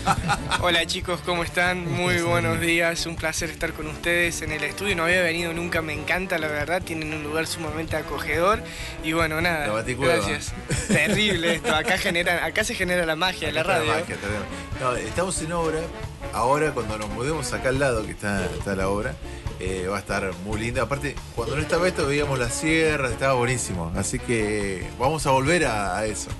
Hola 0.62 0.86
chicos, 0.86 1.20
¿cómo 1.24 1.44
están? 1.44 1.90
Muy 1.90 2.20
buenos 2.22 2.60
días, 2.60 3.04
un 3.06 3.16
placer 3.16 3.50
estar 3.50 3.72
con 3.72 3.86
ustedes 3.86 4.42
en 4.42 4.52
el 4.52 4.64
estudio. 4.64 4.96
No 4.96 5.04
había 5.04 5.22
venido 5.22 5.52
nunca, 5.52 5.82
me 5.82 5.92
encanta 5.92 6.38
la 6.38 6.48
verdad, 6.48 6.82
tienen 6.82 7.12
un 7.12 7.22
lugar 7.22 7.46
sumamente 7.46 7.96
acogedor 7.96 8.62
y 9.04 9.12
bueno, 9.12 9.36
La 9.36 9.42
nada, 9.42 9.68
baticueva. 9.72 10.14
gracias. 10.16 10.52
Terrible 10.88 11.56
esto, 11.56 11.74
acá, 11.74 11.98
genera, 11.98 12.44
acá 12.44 12.64
se 12.64 12.74
genera 12.74 13.04
la 13.04 13.16
magia 13.16 13.48
de 13.48 13.52
la 13.52 13.62
radio. 13.62 13.92
magia, 13.92 14.14
está 14.14 14.28
bien. 14.28 14.42
No, 14.80 14.96
estamos 14.96 15.40
en 15.42 15.52
obra. 15.52 15.80
Ahora, 16.32 16.72
cuando 16.72 16.96
nos 16.96 17.08
mudemos 17.10 17.52
acá 17.52 17.68
al 17.70 17.78
lado, 17.78 18.04
que 18.06 18.12
está, 18.12 18.44
está 18.46 18.74
la 18.76 18.88
obra, 18.88 19.14
eh, 19.58 19.86
va 19.88 19.96
a 19.96 20.00
estar 20.00 20.32
muy 20.44 20.60
linda. 20.60 20.82
Aparte, 20.82 21.14
cuando 21.50 21.56
no 21.56 21.62
estaba 21.62 21.88
esto, 21.88 22.06
veíamos 22.06 22.38
las 22.38 22.54
sierras, 22.54 23.10
estaba 23.10 23.34
buenísimo. 23.34 23.92
Así 23.96 24.20
que 24.20 24.86
vamos 25.00 25.26
a 25.26 25.32
volver 25.32 25.64
a, 25.66 25.98
a 25.98 26.06
eso. 26.06 26.30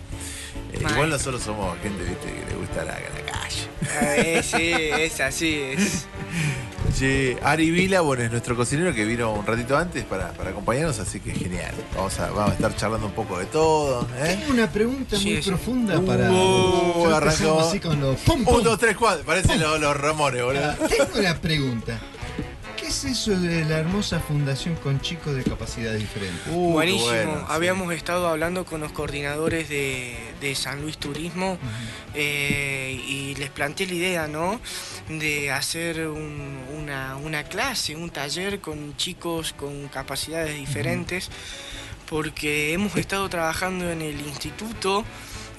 Eh, 0.72 0.84
igual 0.88 1.10
nosotros 1.10 1.42
somos 1.42 1.76
gente, 1.82 2.04
viste, 2.04 2.26
que 2.32 2.48
le 2.48 2.56
gusta 2.56 2.84
la, 2.84 2.92
la 2.92 3.32
calle. 3.32 3.68
Eh, 4.02 4.40
sí, 4.44 4.70
es 4.72 5.20
así, 5.20 5.54
es. 5.54 6.06
Che, 6.98 7.38
Ari 7.42 7.70
Vila, 7.70 8.00
bueno, 8.00 8.24
es 8.24 8.30
nuestro 8.32 8.56
cocinero 8.56 8.92
que 8.92 9.04
vino 9.04 9.32
un 9.32 9.46
ratito 9.46 9.76
antes 9.76 10.04
para, 10.04 10.32
para 10.32 10.50
acompañarnos, 10.50 10.98
así 10.98 11.20
que 11.20 11.32
genial. 11.32 11.72
Vamos 11.94 12.18
a, 12.18 12.30
vamos 12.30 12.50
a 12.50 12.54
estar 12.54 12.74
charlando 12.76 13.06
un 13.06 13.12
poco 13.12 13.38
de 13.38 13.46
todo. 13.46 14.06
¿eh? 14.18 14.36
Tengo 14.40 14.52
una 14.52 14.70
pregunta 14.70 15.16
Sí, 15.16 15.32
muy 15.34 15.42
sí. 15.42 15.50
profunda 15.50 16.00
para. 16.00 16.30
Uh, 16.32 17.06
arrancó. 17.14 17.60
así 17.60 17.78
con 17.80 18.00
los 18.00 18.16
pum, 18.20 18.44
pum. 18.44 18.56
Un, 18.56 18.64
dos, 18.64 18.78
tres, 18.78 18.96
cuatro. 18.96 19.24
Parecen 19.24 19.60
los, 19.60 19.80
los 19.80 19.96
Ramones, 19.96 20.42
boludo. 20.42 20.72
Tengo 20.88 21.18
una 21.18 21.40
pregunta. 21.40 22.00
¿Qué 23.24 23.32
es 23.32 23.38
eso 23.38 23.40
de 23.46 23.64
la 23.66 23.78
hermosa 23.78 24.18
fundación 24.20 24.76
con 24.76 25.00
chicos 25.00 25.34
de 25.36 25.44
capacidades 25.44 26.00
diferentes? 26.00 26.40
Uh, 26.48 26.72
Buenísimo. 26.72 27.04
bueno, 27.06 27.38
sí. 27.40 27.44
Habíamos 27.48 27.92
estado 27.92 28.26
hablando 28.28 28.64
con 28.64 28.80
los 28.80 28.92
coordinadores 28.92 29.68
de, 29.68 30.16
de 30.40 30.54
San 30.54 30.80
Luis 30.80 30.96
Turismo 30.96 31.58
eh, 32.14 32.98
y 33.06 33.34
les 33.34 33.50
planteé 33.50 33.86
la 33.88 33.94
idea, 33.94 34.26
¿no? 34.28 34.58
De 35.08 35.50
hacer 35.50 36.08
un- 36.08 36.60
una, 36.78 37.16
una 37.16 37.44
clase, 37.44 37.94
un 37.94 38.08
taller 38.10 38.60
con 38.60 38.96
chicos 38.96 39.52
con 39.52 39.88
capacidades 39.88 40.56
diferentes, 40.58 41.28
porque 42.08 42.72
hemos 42.72 42.96
estado 42.96 43.28
trabajando 43.28 43.90
en 43.90 44.00
el 44.00 44.18
instituto, 44.20 45.04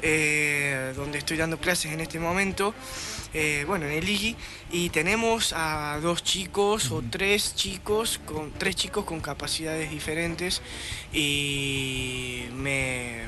eh, 0.02 0.94
donde 0.96 1.20
estoy 1.20 1.38
dando 1.38 1.60
clases 1.60 1.92
en 1.92 2.00
este 2.02 2.20
momento. 2.20 2.74
Eh, 3.34 3.64
bueno, 3.68 3.86
en 3.86 3.94
el 3.94 4.10
IGI, 4.10 4.36
y 4.72 4.90
tenemos 4.90 5.54
a 5.56 6.00
dos 6.02 6.24
chicos 6.24 6.92
o 6.92 7.02
tres 7.10 7.56
chicos 7.56 8.20
con 8.26 8.52
tres 8.52 8.76
chicos 8.76 9.06
con 9.06 9.22
capacidades 9.22 9.90
diferentes 9.92 10.62
y 11.14 12.46
me, 12.54 13.24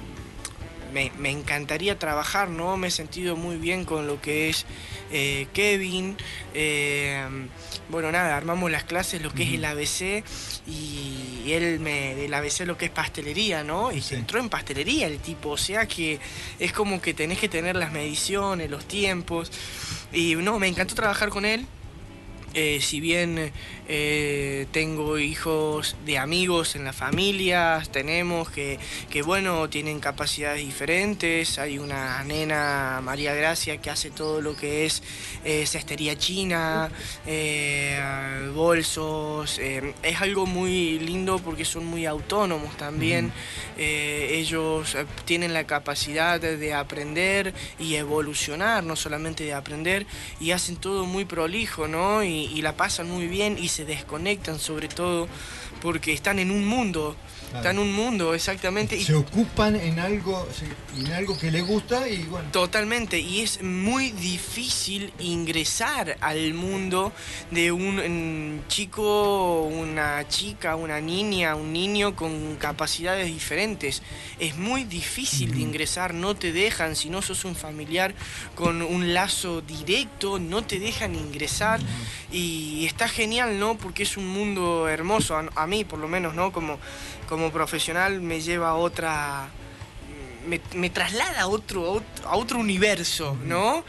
me, 0.94 1.12
me 1.18 1.30
encantaría 1.32 1.98
trabajar, 1.98 2.50
¿no? 2.50 2.78
Me 2.78 2.88
he 2.88 2.92
sentido 2.92 3.36
muy 3.36 3.58
bien 3.58 3.86
con 3.86 4.08
lo 4.08 4.22
que 4.22 4.50
es 4.50 4.66
eh, 5.12 5.48
Kevin. 5.54 6.18
eh, 6.54 7.28
bueno, 7.90 8.12
nada, 8.12 8.36
armamos 8.36 8.72
las 8.72 8.84
clases, 8.84 9.22
lo 9.22 9.34
que 9.34 9.44
es 9.44 9.54
el 9.54 9.66
ABC, 9.66 10.24
y 10.68 11.52
él 11.52 11.80
me, 11.80 12.16
del 12.16 12.34
ABC 12.34 12.62
lo 12.66 12.78
que 12.78 12.86
es 12.86 12.92
pastelería, 12.92 13.64
¿no? 13.64 13.92
Y 13.92 14.02
se 14.02 14.16
entró 14.16 14.40
en 14.40 14.50
pastelería 14.50 15.08
el 15.08 15.20
tipo, 15.20 15.50
o 15.50 15.58
sea 15.58 15.88
que 15.88 16.20
es 16.60 16.74
como 16.74 17.02
que 17.02 17.14
tenés 17.14 17.40
que 17.40 17.50
tener 17.50 17.76
las 17.76 17.92
mediciones, 17.92 18.70
los 18.70 18.86
tiempos. 18.86 19.52
Y 20.12 20.36
no, 20.36 20.60
me 20.60 20.68
encantó 20.68 20.96
trabajar 20.96 21.30
con 21.30 21.46
él. 21.46 21.66
Eh, 22.56 22.80
si 22.82 23.00
bien 23.00 23.52
eh, 23.88 24.68
tengo 24.72 25.18
hijos 25.18 25.96
de 26.06 26.18
amigos 26.18 26.76
en 26.76 26.86
la 26.86 26.94
familia, 26.94 27.82
tenemos 27.92 28.50
que, 28.50 28.80
que, 29.10 29.22
bueno, 29.22 29.70
tienen 29.70 30.00
capacidades 30.00 30.66
diferentes. 30.66 31.60
Hay 31.60 31.80
una 31.80 32.24
nena, 32.24 33.02
María 33.04 33.34
Gracia, 33.34 33.78
que 33.78 33.90
hace 33.90 34.10
todo 34.10 34.42
lo 34.42 34.56
que 34.56 34.86
es 34.86 35.04
eh, 35.44 35.66
cestería 35.66 36.18
china, 36.18 36.90
eh, 37.26 38.50
bolsos. 38.56 39.60
eh, 39.60 39.94
es 40.02 40.22
algo 40.22 40.46
muy 40.46 41.00
lindo 41.00 41.40
porque 41.40 41.66
son 41.66 41.86
muy 41.86 42.06
autónomos 42.06 42.78
también. 42.78 43.32
Ellos 43.78 44.96
tienen 45.26 45.54
la 45.54 45.66
capacidad 45.66 46.40
de, 46.40 46.58
de 46.58 46.74
aprender 46.74 47.54
y 47.80 47.96
evolucionar, 47.96 48.84
no 48.84 48.96
solamente 48.96 49.44
de 49.44 49.54
aprender, 49.54 50.06
y 50.40 50.52
hacen 50.52 50.78
todo 50.78 51.06
muy 51.06 51.26
prolijo, 51.26 51.88
¿no? 51.88 52.24
Y, 52.24 52.46
y 52.46 52.62
la 52.62 52.76
pasan 52.78 53.10
muy 53.10 53.28
bien 53.28 53.58
y 53.60 53.70
se 53.74 53.86
desconectan 53.86 54.60
sobre 54.60 54.88
todo 54.88 55.28
porque 55.82 56.14
están 56.14 56.38
en 56.38 56.52
un 56.52 56.64
mundo, 56.64 57.16
están 57.56 57.76
en 57.78 57.80
un 57.84 57.94
mundo, 57.94 58.34
exactamente. 58.34 58.96
y- 58.98 59.04
Se 59.04 59.14
ocupan 59.16 59.76
en 59.76 60.00
algo, 60.00 60.48
en 60.98 61.12
algo 61.14 61.38
que 61.38 61.52
les 61.52 61.66
gusta 61.66 62.08
y 62.08 62.24
bueno. 62.24 62.50
Totalmente, 62.52 63.20
y 63.20 63.42
es 63.42 63.62
muy 63.62 64.12
difícil 64.12 65.14
ingresar 65.20 66.18
al 66.22 66.54
mundo 66.54 67.12
de 67.52 67.72
un 67.72 67.96
mm, 68.58 68.68
chico, 68.68 69.62
una 69.64 70.28
chica, 70.28 70.76
una 70.76 71.00
niña, 71.02 71.56
un 71.56 71.74
niño 71.74 72.16
con 72.16 72.56
capacidades 72.58 73.28
diferentes. 73.28 74.02
Es 74.40 74.56
muy 74.58 74.84
difícil 74.84 75.52
de 75.54 75.60
ingresar, 75.62 76.14
no 76.14 76.36
te 76.36 76.52
dejan, 76.52 76.96
si 76.96 77.10
no 77.10 77.22
sos 77.22 77.46
un 77.46 77.56
familiar 77.56 78.14
con 78.56 78.82
un 78.82 79.14
lazo 79.14 79.62
directo, 79.62 80.40
no 80.40 80.64
te 80.64 80.80
dejan 80.80 81.16
ingresar. 81.16 81.80
Y 82.32 82.86
está 82.88 83.08
genial, 83.08 83.60
¿no? 83.60 83.78
Porque 83.78 84.04
es 84.04 84.18
un 84.18 84.28
mundo 84.28 84.88
hermoso, 84.88 85.36
a, 85.38 85.46
a 85.56 85.68
mí 85.68 85.84
por 85.84 86.00
lo 86.00 86.08
menos, 86.08 86.34
¿no? 86.34 86.52
Como, 86.52 86.80
como 87.34 87.52
profesional 87.52 88.22
me 88.22 88.42
lleva 88.42 88.70
a 88.70 88.76
otra 88.76 89.50
me, 90.46 90.62
me 90.76 90.92
traslada 90.92 91.42
a 91.42 91.48
otro, 91.48 92.04
a 92.26 92.36
otro, 92.36 92.60
universo, 92.60 93.36
¿no? 93.44 93.84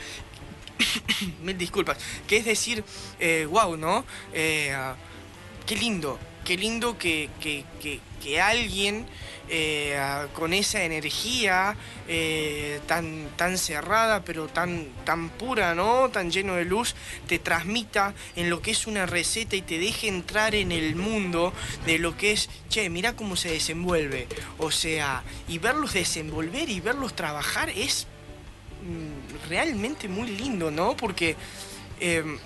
Mil 1.42 1.58
disculpas. 1.58 1.98
Que 2.26 2.38
es 2.38 2.46
decir, 2.46 2.82
wow, 3.50 3.76
¿no? 3.76 4.06
Eh, 4.32 4.72
ah, 4.74 4.96
qué 5.66 5.76
lindo, 5.76 6.18
qué 6.44 6.56
lindo 6.56 6.98
que, 6.98 7.28
que- 7.40 7.64
que- 7.80 8.00
que 8.22 8.40
alguien 8.40 9.06
eh, 9.50 9.98
con 10.32 10.54
esa 10.54 10.82
energía 10.84 11.76
eh, 12.08 12.80
tan, 12.86 13.28
tan 13.36 13.58
cerrada, 13.58 14.24
pero 14.24 14.46
tan, 14.48 14.86
tan 15.04 15.28
pura, 15.28 15.74
¿no? 15.74 16.08
Tan 16.08 16.30
lleno 16.30 16.54
de 16.54 16.64
luz, 16.64 16.94
te 17.26 17.38
transmita 17.38 18.14
en 18.36 18.48
lo 18.48 18.62
que 18.62 18.70
es 18.70 18.86
una 18.86 19.04
receta 19.04 19.56
y 19.56 19.60
te 19.62 19.78
deje 19.78 20.08
entrar 20.08 20.54
en 20.54 20.72
el 20.72 20.96
mundo 20.96 21.52
de 21.84 21.98
lo 21.98 22.16
que 22.16 22.32
es, 22.32 22.48
che, 22.70 22.88
mira 22.88 23.14
cómo 23.14 23.36
se 23.36 23.50
desenvuelve. 23.50 24.26
O 24.56 24.70
sea, 24.70 25.22
y 25.46 25.58
verlos 25.58 25.92
desenvolver 25.92 26.70
y 26.70 26.80
verlos 26.80 27.14
trabajar 27.14 27.68
es 27.68 28.06
mm, 28.82 29.48
realmente 29.50 30.08
muy 30.08 30.28
lindo, 30.28 30.70
¿no? 30.70 30.96
Porque 30.96 31.36
em, 32.00 32.38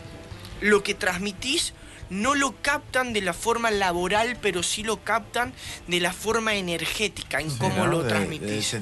lo 0.61 0.83
que 0.83 0.95
transmitís 0.95 1.73
no 2.11 2.35
lo 2.35 2.55
captan 2.63 3.13
de 3.13 3.21
la 3.21 3.33
forma 3.35 3.71
laboral, 3.71 4.37
pero 4.41 4.63
sí 4.63 4.83
lo 4.83 5.03
captan 5.05 5.53
de 5.87 6.01
la 6.01 6.13
forma 6.13 6.55
energética, 6.55 7.41
en 7.41 7.51
cómo 7.59 7.77
¿no? 7.79 7.87
lo 7.87 7.99
Del 8.01 8.09
transmitís. 8.09 8.75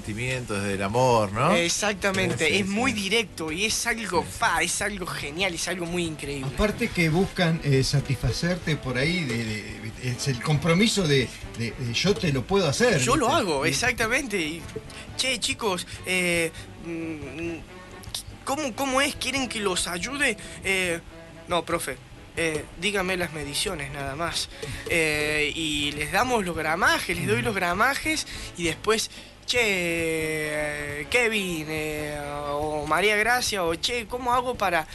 del 0.47 0.83
amor, 0.83 1.33
¿no? 1.33 1.55
Exactamente, 1.55 2.47
Sí, 2.47 2.53
sí, 2.55 2.61
es 2.61 2.67
sí. 2.67 2.73
muy 2.73 2.93
directo 2.93 3.51
y 3.53 3.65
es 3.65 3.87
algo 3.87 4.23
fa, 4.23 4.63
es 4.63 4.81
algo 4.83 5.07
genial, 5.07 5.55
es 5.55 5.67
algo 5.69 5.87
muy 5.87 6.05
increíble. 6.05 6.51
Aparte 6.55 6.89
que 6.89 7.09
buscan 7.09 7.61
eh, 7.65 7.83
satisfacerte 7.83 8.77
por 8.77 8.99
ahí, 8.99 9.25
de, 9.25 9.45
de- 9.45 9.77
es 10.11 10.29
el 10.29 10.41
compromiso 10.43 11.07
de, 11.09 11.29
de- 11.59 11.73
de 11.73 11.93
yo 11.95 12.15
te 12.15 12.33
lo 12.33 12.43
puedo 12.45 12.69
hacer. 12.69 13.01
Yo 13.01 13.17
lo 13.17 13.29
hago, 13.29 13.65
exactamente. 13.67 14.39
Y, 14.39 14.63
che, 15.17 15.39
chicos, 15.41 15.87
eh, 16.05 16.53
mm, 16.85 17.57
¿cómo, 18.45 18.75
¿cómo 18.75 19.01
es? 19.01 19.17
¿Quieren 19.17 19.49
que 19.49 19.61
los 19.61 19.89
ayude? 19.89 20.37
Eh, 20.65 21.01
no, 21.49 21.65
profe. 21.65 21.97
Eh, 22.37 22.65
dígame 22.81 23.17
las 23.17 23.33
mediciones 23.33 23.91
nada 23.93 24.15
más. 24.15 24.49
Eh, 24.89 25.53
y 25.55 25.93
les 25.93 26.13
damos 26.13 26.45
los 26.45 26.57
gramajes, 26.57 27.17
les 27.17 27.27
doy 27.27 27.43
los 27.43 27.55
gramajes 27.55 28.27
y 28.57 28.65
después, 28.65 29.11
che, 29.47 31.07
Kevin 31.11 31.67
eh, 31.69 32.19
o 32.51 32.87
María 32.87 33.17
Gracia 33.17 33.65
o 33.65 33.75
che, 33.75 34.07
¿cómo 34.07 34.35
hago 34.35 34.55
para, 34.55 34.87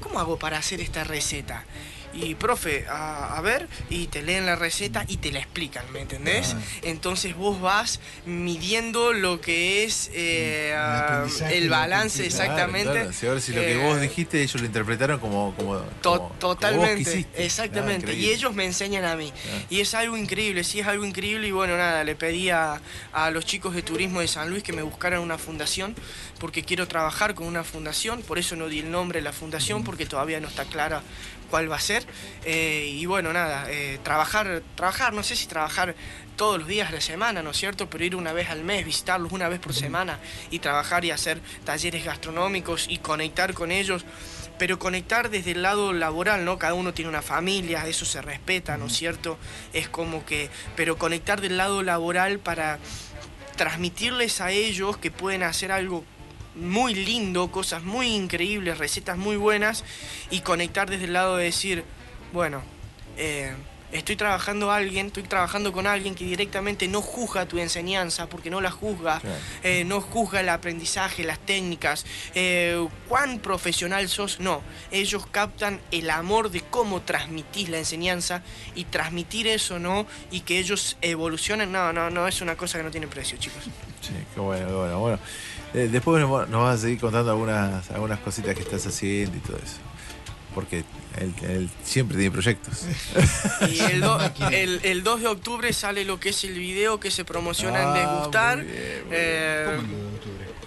cómo 0.00 0.18
hago 0.18 0.38
para 0.38 0.58
hacer 0.58 0.80
esta 0.80 1.04
receta? 1.04 1.64
Y 2.14 2.34
profe, 2.34 2.86
a, 2.88 3.36
a 3.36 3.40
ver, 3.42 3.68
y 3.90 4.06
te 4.08 4.22
leen 4.22 4.46
la 4.46 4.56
receta 4.56 5.04
y 5.08 5.18
te 5.18 5.30
la 5.30 5.38
explican, 5.40 5.84
¿me 5.92 6.00
entendés? 6.00 6.56
Entonces 6.82 7.36
vos 7.36 7.60
vas 7.60 8.00
midiendo 8.26 9.12
lo 9.12 9.40
que 9.40 9.84
es 9.84 10.10
eh, 10.14 10.74
ah, 10.76 11.26
el 11.50 11.68
balance 11.68 12.22
que- 12.24 12.28
Claro, 12.28 12.42
exactamente. 12.44 12.92
claro, 12.92 13.34
ver 13.34 13.40
si 13.42 13.52
lo 13.52 13.60
que 13.60 13.72
Eh, 13.74 13.86
vos 13.86 14.00
dijiste 14.00 14.42
ellos 14.42 14.60
lo 14.60 14.66
interpretaron 14.66 15.20
como, 15.20 15.54
como, 15.54 15.76
To- 15.76 15.84
como- 16.02 16.18
como 16.18 16.28
vos 16.30 16.38
totalmente, 16.38 17.26
exactamente. 17.36 18.10
Ah, 18.12 18.14
y 18.14 18.30
ellos 18.30 18.54
me 18.54 18.64
enseñan 18.64 19.04
a 19.04 19.14
mí. 19.14 19.32
Ah. 19.36 19.62
Y 19.70 19.80
es 19.80 19.94
algo 19.94 20.16
increíble, 20.16 20.64
sí 20.64 20.80
es 20.80 20.86
algo 20.86 21.04
increíble. 21.04 21.46
Y 21.48 21.52
bueno, 21.52 21.76
nada, 21.76 22.04
le 22.04 22.14
pedí 22.16 22.50
a, 22.50 22.80
a 23.12 23.30
los 23.30 23.44
chicos 23.44 23.74
de 23.74 23.82
turismo 23.82 24.20
de 24.20 24.28
San 24.28 24.50
Luis 24.50 24.62
que 24.62 24.72
me 24.72 24.82
buscaran 24.82 25.20
una 25.20 25.38
fundación, 25.38 25.94
porque 26.40 26.64
quiero 26.64 26.88
trabajar 26.88 27.34
con 27.34 27.46
una 27.46 27.64
fundación. 27.64 28.22
Por 28.22 28.38
eso 28.38 28.56
no 28.56 28.68
di 28.68 28.80
el 28.80 28.90
nombre 28.90 29.18
de 29.20 29.24
la 29.24 29.32
fundación, 29.32 29.84
porque 29.84 30.06
todavía 30.06 30.40
no 30.40 30.48
está 30.48 30.64
clara 30.64 31.02
cuál 31.50 31.70
va 31.70 31.76
a 31.76 31.80
ser. 31.80 32.04
Eh, 32.44 32.90
y 32.92 33.06
bueno, 33.06 33.32
nada, 33.32 33.66
eh, 33.68 33.98
trabajar, 34.02 34.62
trabajar, 34.74 35.12
no 35.12 35.22
sé 35.22 35.36
si 35.36 35.46
trabajar 35.46 35.94
todos 36.36 36.58
los 36.58 36.68
días 36.68 36.90
de 36.90 36.96
la 36.96 37.00
semana, 37.00 37.42
¿no 37.42 37.50
es 37.50 37.56
cierto? 37.56 37.90
Pero 37.90 38.04
ir 38.04 38.16
una 38.16 38.32
vez 38.32 38.48
al 38.48 38.62
mes, 38.62 38.84
visitarlos 38.84 39.32
una 39.32 39.48
vez 39.48 39.58
por 39.58 39.74
semana 39.74 40.20
y 40.50 40.60
trabajar 40.60 41.04
y 41.04 41.10
hacer 41.10 41.40
talleres 41.64 42.04
gastronómicos 42.04 42.86
y 42.88 42.98
conectar 42.98 43.54
con 43.54 43.72
ellos. 43.72 44.04
Pero 44.58 44.78
conectar 44.78 45.30
desde 45.30 45.52
el 45.52 45.62
lado 45.62 45.92
laboral, 45.92 46.44
¿no? 46.44 46.58
Cada 46.58 46.74
uno 46.74 46.94
tiene 46.94 47.08
una 47.08 47.22
familia, 47.22 47.86
eso 47.86 48.04
se 48.04 48.22
respeta, 48.22 48.76
¿no 48.76 48.86
es 48.86 48.92
cierto? 48.92 49.38
Es 49.72 49.88
como 49.88 50.24
que, 50.24 50.50
pero 50.76 50.96
conectar 50.96 51.40
del 51.40 51.56
lado 51.56 51.82
laboral 51.82 52.38
para 52.38 52.78
transmitirles 53.56 54.40
a 54.40 54.52
ellos 54.52 54.96
que 54.96 55.10
pueden 55.10 55.42
hacer 55.42 55.72
algo 55.72 56.04
muy 56.58 56.94
lindo, 56.94 57.50
cosas 57.50 57.82
muy 57.82 58.14
increíbles, 58.14 58.78
recetas 58.78 59.16
muy 59.16 59.36
buenas 59.36 59.84
y 60.30 60.40
conectar 60.40 60.90
desde 60.90 61.04
el 61.04 61.12
lado 61.12 61.36
de 61.36 61.44
decir, 61.44 61.84
bueno, 62.32 62.62
eh, 63.16 63.52
estoy 63.92 64.16
trabajando 64.16 64.70
a 64.70 64.76
alguien, 64.76 65.06
estoy 65.06 65.22
trabajando 65.22 65.72
con 65.72 65.86
alguien 65.86 66.14
que 66.14 66.24
directamente 66.24 66.88
no 66.88 67.00
juzga 67.00 67.46
tu 67.46 67.58
enseñanza, 67.58 68.28
porque 68.28 68.50
no 68.50 68.60
la 68.60 68.70
juzga, 68.70 69.20
eh, 69.62 69.84
no 69.84 70.00
juzga 70.00 70.40
el 70.40 70.48
aprendizaje, 70.48 71.24
las 71.24 71.38
técnicas, 71.38 72.04
eh, 72.34 72.86
cuán 73.08 73.38
profesional 73.38 74.08
sos, 74.08 74.40
no, 74.40 74.62
ellos 74.90 75.26
captan 75.26 75.80
el 75.90 76.10
amor 76.10 76.50
de 76.50 76.60
cómo 76.60 77.02
transmitís 77.02 77.68
la 77.68 77.78
enseñanza 77.78 78.42
y 78.74 78.84
transmitir 78.84 79.46
eso, 79.46 79.78
¿no? 79.78 80.06
Y 80.30 80.40
que 80.40 80.58
ellos 80.58 80.96
evolucionen, 81.00 81.72
no, 81.72 81.92
no, 81.92 82.10
no, 82.10 82.28
es 82.28 82.40
una 82.40 82.56
cosa 82.56 82.78
que 82.78 82.84
no 82.84 82.90
tiene 82.90 83.06
precio, 83.06 83.38
chicos. 83.38 83.64
Sí, 84.00 84.12
qué 84.34 84.40
bueno, 84.40 84.66
qué 84.66 84.74
bueno. 84.74 84.98
bueno 84.98 85.18
eh, 85.74 85.88
después 85.90 86.20
nos, 86.20 86.48
nos 86.48 86.62
vas 86.62 86.78
a 86.78 86.82
seguir 86.82 86.98
contando 87.00 87.30
algunas, 87.30 87.90
algunas 87.90 88.18
cositas 88.20 88.54
que 88.54 88.62
estás 88.62 88.86
haciendo 88.86 89.36
y 89.36 89.40
todo 89.40 89.56
eso. 89.56 89.76
Porque 90.54 90.82
él, 91.20 91.32
él 91.42 91.70
siempre 91.84 92.16
tiene 92.16 92.30
proyectos. 92.32 92.84
Y 93.70 93.80
el, 93.80 94.00
do- 94.00 94.18
el- 94.50 94.80
el 94.82 95.02
2 95.02 95.20
de 95.20 95.26
octubre 95.28 95.72
sale 95.72 96.04
lo 96.04 96.18
que 96.18 96.30
es 96.30 96.42
el 96.44 96.54
video 96.54 96.98
que 96.98 97.10
se 97.10 97.24
promociona 97.24 97.82
en 97.82 97.88
Ah, 97.88 97.94
Degustar. 97.94 98.56
muy 98.58 98.66
bien, 98.66 99.04
muy 99.06 99.98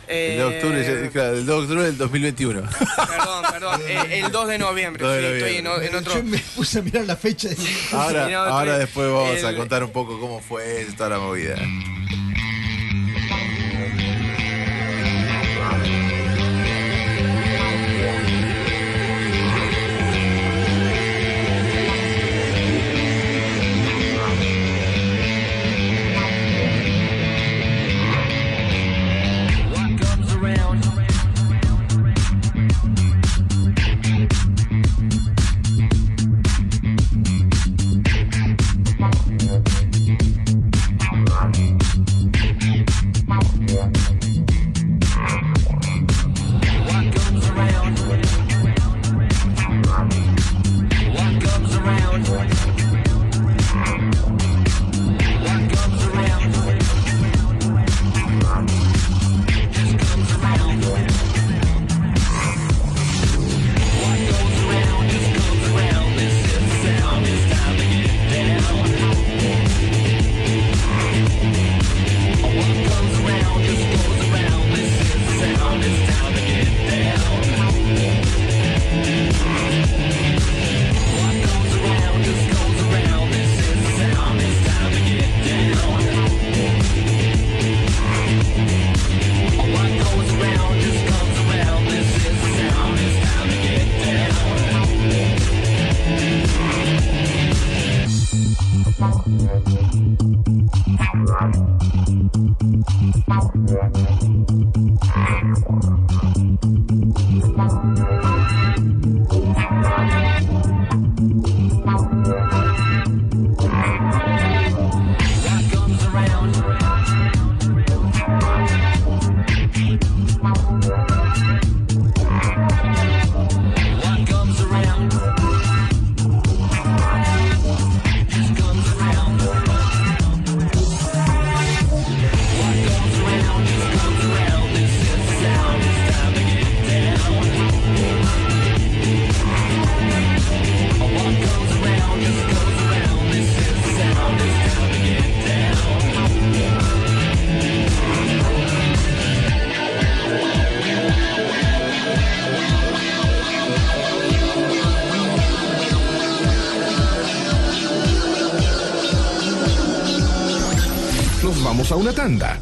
Eh, 0.07 0.33
El 0.33 0.37
de 0.37 0.43
octubre, 0.43 1.05
eh, 1.05 1.09
claro, 1.11 1.33
el 1.37 1.45
2 1.45 1.55
de 1.57 1.61
octubre 1.63 1.83
del 1.83 1.97
2021. 1.97 2.61
Perdón, 2.61 3.45
perdón. 3.51 3.81
eh, 3.87 4.21
el 4.25 4.31
2 4.31 4.47
de 4.47 4.57
noviembre. 4.57 5.03
2 5.05 5.13
de 5.15 5.37
estoy 5.37 5.55
en, 5.57 5.67
en 5.67 5.95
otro. 5.95 6.13
Yo 6.15 6.23
me 6.23 6.37
puse 6.55 6.79
a 6.79 6.81
mirar 6.81 7.05
la 7.05 7.15
fecha 7.15 7.47
y 7.49 7.95
Ahora, 7.95 8.47
ahora 8.49 8.77
después 8.77 9.09
vamos 9.11 9.43
a 9.43 9.55
contar 9.55 9.83
un 9.85 9.91
poco 9.91 10.19
cómo 10.19 10.41
fue 10.41 10.85
toda 10.97 11.09
la 11.11 11.19
movida. 11.19 11.55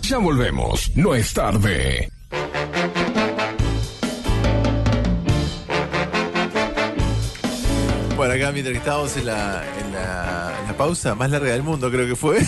Ya 0.10 0.18
volvemos. 0.18 0.91
No 0.95 1.14
es 1.14 1.34
tarde. 1.34 2.10
Bueno, 8.15 8.34
acá 8.34 8.52
mientras 8.52 8.73
que 8.73 8.80
estábamos 8.80 9.15
en 9.15 9.26
la, 9.27 9.64
en 9.80 9.94
la, 9.94 10.53
en 10.61 10.68
la 10.68 10.73
pausa 10.77 11.15
más 11.15 11.31
larga 11.31 11.52
del 11.53 11.64
mundo, 11.64 11.90
creo 11.90 12.06
que 12.06 12.15
fue. 12.18 12.40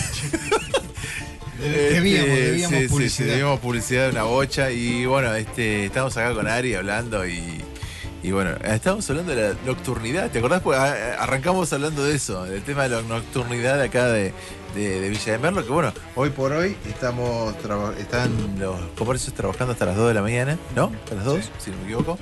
Debíamos, 1.62 2.30
Este, 2.30 2.42
debíamos 2.42 2.78
sí, 2.78 2.82
sí, 2.84 2.88
publicidad. 2.90 3.18
sí, 3.18 3.24
debíamos 3.30 3.60
publicidad 3.60 4.04
de 4.06 4.10
una 4.12 4.24
bocha. 4.24 4.72
Y 4.72 5.06
bueno, 5.06 5.34
este, 5.36 5.86
estamos 5.86 6.18
acá 6.18 6.34
con 6.34 6.48
Ari 6.48 6.74
hablando 6.76 7.26
y, 7.26 7.64
y 8.24 8.32
bueno, 8.32 8.52
estamos 8.66 9.10
hablando 9.10 9.34
de 9.34 9.50
la 9.50 9.56
nocturnidad. 9.66 10.30
¿Te 10.32 10.40
acordás? 10.40 10.62
Pues 10.62 10.78
arrancamos 10.78 11.72
hablando 11.72 12.04
de 12.04 12.16
eso, 12.16 12.44
del 12.46 12.64
tema 12.64 12.84
de 12.84 12.90
la 12.90 13.02
nocturnidad 13.04 13.80
acá 13.80 14.08
de, 14.08 14.34
de- 14.76 15.00
de 15.02 15.10
Villa 15.10 15.32
de 15.34 15.38
Merlo, 15.38 15.64
que 15.66 15.72
bueno, 15.72 15.94
hoy 16.16 16.32
por 16.32 16.52
hoy 16.52 16.76
estamos 17.02 17.56
están 17.98 18.60
los 18.60 18.80
comercios 18.96 19.34
trabajando 19.34 19.74
hasta 19.74 19.88
las 19.88 19.96
2 19.96 20.10
de 20.10 20.14
la 20.14 20.22
mañana, 20.22 20.60
¿no? 20.76 20.92
Hasta 21.04 21.16
las 21.16 21.26
2, 21.26 21.52
si 21.58 21.72
no 21.72 21.78
me 21.78 21.84
equivoco. 21.86 22.20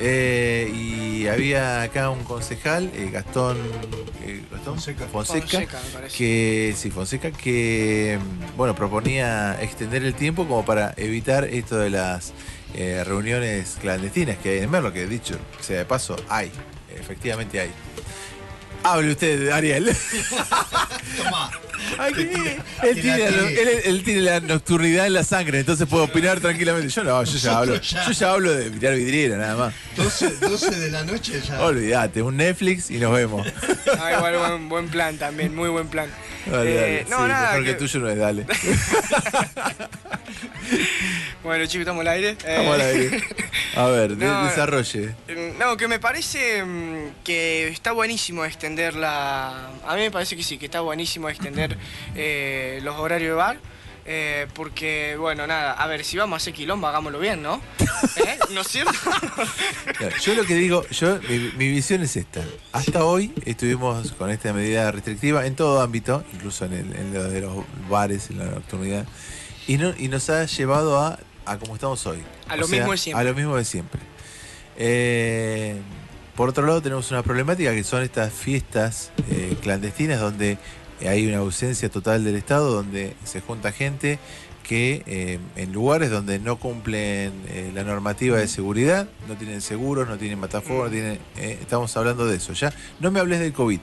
Eh, 0.00 0.72
y 0.74 1.26
había 1.26 1.82
acá 1.82 2.08
un 2.08 2.24
concejal, 2.24 2.90
eh, 2.94 3.10
Gastón, 3.12 3.58
eh, 4.22 4.42
Gastón 4.50 4.76
Fonseca, 4.76 5.06
Fonseca, 5.08 5.58
me 5.58 5.66
parece. 5.92 6.16
que 6.16 6.74
sí, 6.74 6.90
Fonseca, 6.90 7.32
que 7.32 8.18
mm, 8.18 8.56
bueno, 8.56 8.74
proponía 8.74 9.60
extender 9.60 10.02
el 10.02 10.14
tiempo 10.14 10.48
como 10.48 10.64
para 10.64 10.94
evitar 10.96 11.44
esto 11.44 11.76
de 11.76 11.90
las 11.90 12.32
eh, 12.72 13.04
reuniones 13.04 13.76
clandestinas 13.78 14.38
que 14.38 14.52
hay 14.52 14.58
en 14.60 14.70
Merlo, 14.70 14.90
que 14.90 15.06
dicho 15.06 15.36
sea 15.60 15.80
de 15.80 15.84
paso, 15.84 16.16
hay, 16.30 16.50
efectivamente 16.96 17.60
hay. 17.60 17.72
Hable 18.84 19.12
usted, 19.12 19.48
Ariel. 19.50 19.96
Tomá. 21.16 21.50
Te 22.14 22.22
él, 22.90 23.00
tiene 23.00 23.18
la 23.18 23.26
él- 23.48 23.80
él 23.84 24.02
tiene 24.04 24.20
la 24.22 24.40
nocturnidad 24.40 25.06
en 25.06 25.12
la 25.12 25.22
sangre, 25.22 25.60
entonces 25.60 25.86
puede 25.86 26.04
opinar 26.04 26.40
tranquilamente. 26.40 26.88
Yo 26.88 27.04
no, 27.04 27.22
yo 27.22 27.38
ya 27.38 27.58
hablo. 27.58 27.76
Yo 27.80 28.10
ya 28.12 28.30
hablo 28.30 28.52
de 28.52 28.70
mirar 28.70 28.94
vidriera 28.96 29.36
nada 29.36 29.54
más. 29.56 29.74
12, 29.96 30.30
12 30.40 30.70
de 30.80 30.90
la 30.90 31.04
noche 31.04 31.40
ya. 31.46 31.60
Olvídate, 31.60 32.22
un 32.22 32.36
Netflix 32.36 32.90
y 32.90 32.98
nos 32.98 33.12
vemos. 33.12 33.46
Ah, 34.00 34.12
igual 34.16 34.36
buen, 34.38 34.68
buen 34.68 34.88
plan 34.88 35.16
también, 35.18 35.54
muy 35.54 35.68
buen 35.68 35.88
plan. 35.88 36.08
Dale, 36.46 36.74
dale. 36.74 37.00
Eh, 37.00 37.06
no, 37.08 37.16
Sí, 37.18 37.22
nada. 37.28 37.48
mejor 37.52 37.64
que, 37.64 37.72
que- 37.72 37.78
tuyo 37.78 38.00
no 38.00 38.08
es, 38.10 38.18
dale. 38.18 38.46
Bueno, 41.42 41.66
chicos, 41.66 41.80
estamos 41.80 42.00
al 42.02 42.08
aire. 42.08 42.36
Eh, 42.46 42.54
Vamos 42.58 42.74
al 42.74 42.80
aire. 42.80 43.22
A 43.76 43.86
ver, 43.86 44.10
No, 44.16 44.44
desarrolle. 44.46 45.14
Eh, 45.28 45.54
No, 45.58 45.76
que 45.76 45.88
me 45.88 45.98
parece 45.98 46.64
mm, 46.64 47.22
que 47.24 47.68
está 47.68 47.92
buenísimo 47.92 48.44
extender 48.44 48.94
la... 48.94 49.68
A 49.86 49.94
mí 49.94 50.00
me 50.02 50.10
parece 50.10 50.36
que 50.36 50.42
sí, 50.42 50.58
que 50.58 50.66
está 50.66 50.80
buenísimo 50.80 51.28
extender 51.28 51.76
eh, 52.14 52.80
los 52.82 52.96
horarios 52.96 53.30
de 53.30 53.34
bar. 53.34 53.58
eh, 54.06 54.46
porque, 54.54 55.16
bueno, 55.18 55.46
nada, 55.46 55.72
a 55.72 55.86
ver, 55.86 56.04
si 56.04 56.16
vamos 56.16 56.34
a 56.34 56.38
hacer 56.38 56.52
quilombo, 56.54 56.86
hagámoslo 56.86 57.18
bien, 57.18 57.42
¿no? 57.42 57.60
¿Eh? 58.16 58.38
¿No 58.52 58.60
es 58.62 58.68
cierto? 58.68 58.92
Claro, 59.98 60.16
Yo 60.22 60.34
lo 60.34 60.44
que 60.44 60.54
digo, 60.54 60.86
yo 60.90 61.18
mi, 61.28 61.38
mi 61.56 61.68
visión 61.70 62.02
es 62.02 62.16
esta. 62.16 62.42
Hasta 62.72 63.04
hoy 63.04 63.32
estuvimos 63.46 64.12
con 64.12 64.30
esta 64.30 64.52
medida 64.52 64.90
restrictiva 64.92 65.46
en 65.46 65.56
todo 65.56 65.80
ámbito, 65.82 66.24
incluso 66.32 66.64
en, 66.66 66.72
el, 66.74 66.96
en 66.96 67.14
lo 67.14 67.24
de 67.24 67.40
los 67.42 67.64
bares, 67.88 68.28
en 68.30 68.38
la 68.38 68.44
nocturnidad, 68.46 69.06
y, 69.66 69.76
no, 69.76 69.92
y 69.98 70.08
nos 70.08 70.30
ha 70.30 70.44
llevado 70.46 70.98
a, 70.98 71.18
a 71.46 71.58
como 71.58 71.74
estamos 71.74 72.06
hoy. 72.06 72.22
A 72.48 72.56
lo 72.56 72.68
mismo 72.68 72.92
de 72.92 72.98
siempre. 72.98 73.20
A 73.20 73.24
lo 73.24 73.34
mismo 73.34 73.56
de 73.56 73.64
siempre. 73.64 74.00
Eh, 74.76 75.76
por 76.36 76.48
otro 76.48 76.66
lado, 76.66 76.82
tenemos 76.82 77.10
una 77.10 77.22
problemática 77.22 77.72
que 77.72 77.84
son 77.84 78.02
estas 78.02 78.32
fiestas 78.32 79.12
eh, 79.30 79.56
clandestinas 79.62 80.20
donde 80.20 80.58
hay 81.00 81.26
una 81.26 81.38
ausencia 81.38 81.88
total 81.88 82.24
del 82.24 82.36
Estado, 82.36 82.72
donde 82.72 83.14
se 83.24 83.40
junta 83.40 83.72
gente 83.72 84.18
que 84.64 85.02
eh, 85.06 85.38
en 85.56 85.72
lugares 85.72 86.10
donde 86.10 86.38
no 86.40 86.56
cumplen 86.56 87.32
eh, 87.48 87.70
la 87.74 87.84
normativa 87.84 88.38
de 88.38 88.48
seguridad, 88.48 89.06
no 89.28 89.36
tienen 89.36 89.60
seguros, 89.60 90.08
no 90.08 90.16
tienen 90.16 90.40
matafuegos, 90.40 90.86
no 90.86 90.90
tienen, 90.90 91.18
eh, 91.36 91.58
estamos 91.60 91.96
hablando 91.96 92.26
de 92.26 92.36
eso. 92.36 92.52
Ya 92.54 92.72
no 92.98 93.10
me 93.10 93.20
hables 93.20 93.38
del 93.40 93.52
COVID. 93.52 93.78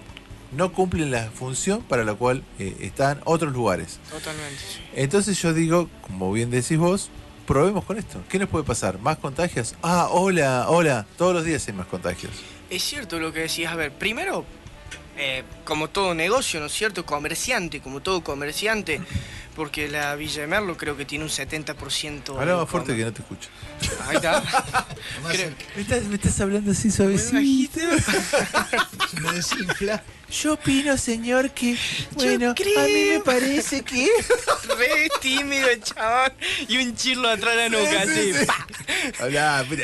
No 0.52 0.74
cumplen 0.74 1.12
la 1.12 1.30
función 1.32 1.82
para 1.82 2.04
la 2.04 2.14
cual 2.14 2.44
eh, 2.60 2.76
están 2.82 3.22
otros 3.26 3.54
lugares. 3.54 4.00
Totalmente. 4.10 4.62
Entonces 4.94 5.42
yo 5.42 5.54
digo, 5.54 5.90
como 6.02 6.32
bien 6.34 6.52
decís 6.52 6.78
vos, 6.78 7.10
probemos 7.48 7.86
con 7.86 7.98
esto. 7.98 8.22
¿Qué 8.30 8.38
nos 8.40 8.50
puede 8.50 8.66
pasar? 8.66 9.00
¿Más 9.00 9.18
contagios? 9.18 9.76
Ah, 9.82 10.10
hola, 10.12 10.66
hola. 10.70 11.06
Todos 11.18 11.34
los 11.34 11.46
días 11.46 11.68
hay 11.68 11.74
más 11.74 11.88
contagios. 11.88 12.32
Es 12.70 12.84
cierto 12.84 13.20
lo 13.20 13.34
que 13.34 13.42
decías. 13.42 13.72
A 13.74 13.76
ver, 13.76 13.92
primero, 13.92 14.46
eh, 15.18 15.44
como 15.64 15.90
todo 15.90 16.14
negocio, 16.14 16.60
¿no 16.60 16.66
es 16.68 16.72
cierto? 16.74 17.06
Comerciante, 17.06 17.80
como 17.82 18.02
todo 18.02 18.24
comerciante, 18.24 19.02
porque 19.56 19.88
la 19.90 20.16
Villa 20.16 20.42
de 20.42 20.48
Merlo 20.48 20.78
creo 20.78 20.96
que 20.98 21.06
tiene 21.06 21.24
un 21.26 21.30
70%. 21.30 22.40
Habla 22.40 22.56
más 22.58 22.70
fuerte 22.70 22.96
que 22.96 23.04
no 23.06 23.12
te 23.14 23.22
escucho. 23.22 23.50
Ahí 24.08 24.16
está. 24.16 24.42
Creo-. 25.32 25.52
Me 25.76 25.82
estás, 25.82 26.04
me 26.04 26.16
estás 26.16 26.40
hablando 26.42 26.72
así 26.72 26.90
suavecito. 26.92 27.80
Me 29.22 29.34
desinfla. 29.34 30.02
Yo 30.32 30.54
opino, 30.54 30.98
señor, 30.98 31.52
que 31.52 31.76
bueno, 32.14 32.56
creo- 32.56 32.80
a 32.80 32.84
mí 32.86 33.06
me 33.12 33.20
parece 33.20 33.82
que. 33.84 34.08
Re 34.78 35.10
tímido 35.20 35.68
el 35.68 35.84
chabón 35.84 36.32
y 36.70 36.78
un 36.78 36.96
chirlo 36.96 37.30
atrás 37.30 37.58
de 37.58 37.70
la 37.70 37.78
nuca, 37.78 38.04
Sí, 38.06 38.32
así. 38.32 38.34
sí. 38.34 39.14
Habla, 39.20 39.66
mira. 39.70 39.84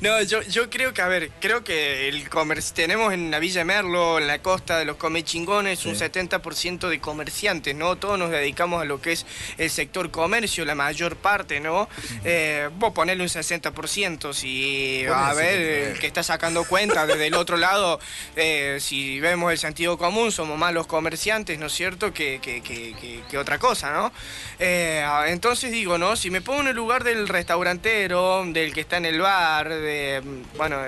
No, 0.00 0.20
yo, 0.22 0.42
yo 0.42 0.68
creo 0.70 0.92
que, 0.92 1.02
a 1.02 1.08
ver, 1.08 1.30
creo 1.40 1.64
que 1.64 2.08
el 2.08 2.28
comercio, 2.28 2.74
tenemos 2.74 3.12
en 3.12 3.30
la 3.30 3.38
Villa 3.38 3.64
Merlo, 3.64 4.18
en 4.18 4.26
la 4.26 4.40
costa 4.40 4.78
de 4.78 4.84
los 4.84 4.96
comechingones, 4.96 5.84
un 5.86 5.94
Sí. 5.96 6.00
70% 6.04 6.88
de 6.88 7.00
comerciantes, 7.00 7.74
¿no? 7.74 7.96
Todos 7.96 8.18
nos 8.18 8.30
dedicamos 8.30 8.82
a 8.82 8.84
lo 8.84 9.00
que 9.00 9.12
es 9.12 9.26
el 9.58 9.70
sector 9.70 10.10
comercio, 10.10 10.64
la 10.64 10.74
mayor 10.74 11.16
parte, 11.16 11.60
¿no? 11.60 11.88
Eh, 12.24 12.68
vos 12.76 12.92
ponele 12.92 13.22
un 13.22 13.28
60%, 13.28 14.32
si, 14.34 15.04
a 15.06 15.32
ver, 15.34 15.46
69. 15.46 15.90
el 15.92 15.98
que 15.98 16.06
está 16.06 16.22
sacando 16.22 16.64
cuenta 16.64 17.06
desde 17.06 17.26
el 17.28 17.34
otro 17.34 17.56
lado, 17.56 18.00
eh, 18.36 18.78
si 18.80 19.20
vemos 19.20 19.52
el 19.52 19.58
sentido 19.58 19.96
común, 19.98 20.32
somos 20.32 20.58
más 20.58 20.72
los 20.74 20.86
comerciantes, 20.86 21.58
¿no 21.58 21.66
es 21.66 21.72
cierto?, 21.72 22.12
que, 22.12 22.40
que- 22.42 22.60
que- 22.62 22.94
que- 23.00 23.22
que 23.30 23.38
otra 23.38 23.58
cosa, 23.58 23.92
¿no? 23.92 24.12
Eh, 24.58 25.04
entonces 25.28 25.70
digo, 25.72 25.98
¿no? 25.98 26.16
Si 26.16 26.30
me 26.30 26.40
pongo 26.40 26.60
en 26.62 26.68
el 26.68 26.76
lugar 26.76 27.04
del 27.04 27.28
restaurantero, 27.28 28.44
del 28.46 28.72
que 28.74 28.80
está 28.80 28.96
en 28.96 29.06
el 29.06 29.20
bar, 29.20 29.43
de, 29.68 30.20
mm, 30.22 30.56
bueno, 30.56 30.78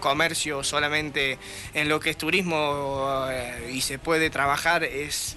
comercio 0.00 0.62
solamente 0.62 1.38
en 1.74 1.88
lo 1.88 1.98
que 2.00 2.10
es 2.10 2.16
turismo 2.16 3.26
eh, 3.30 3.70
y 3.72 3.80
se 3.80 3.98
puede 3.98 4.30
trabajar 4.30 4.84
es 4.84 5.36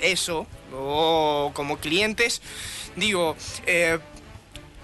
eso, 0.00 0.46
o 0.74 1.50
como 1.54 1.78
clientes, 1.78 2.42
digo, 2.96 3.36
eh, 3.66 3.98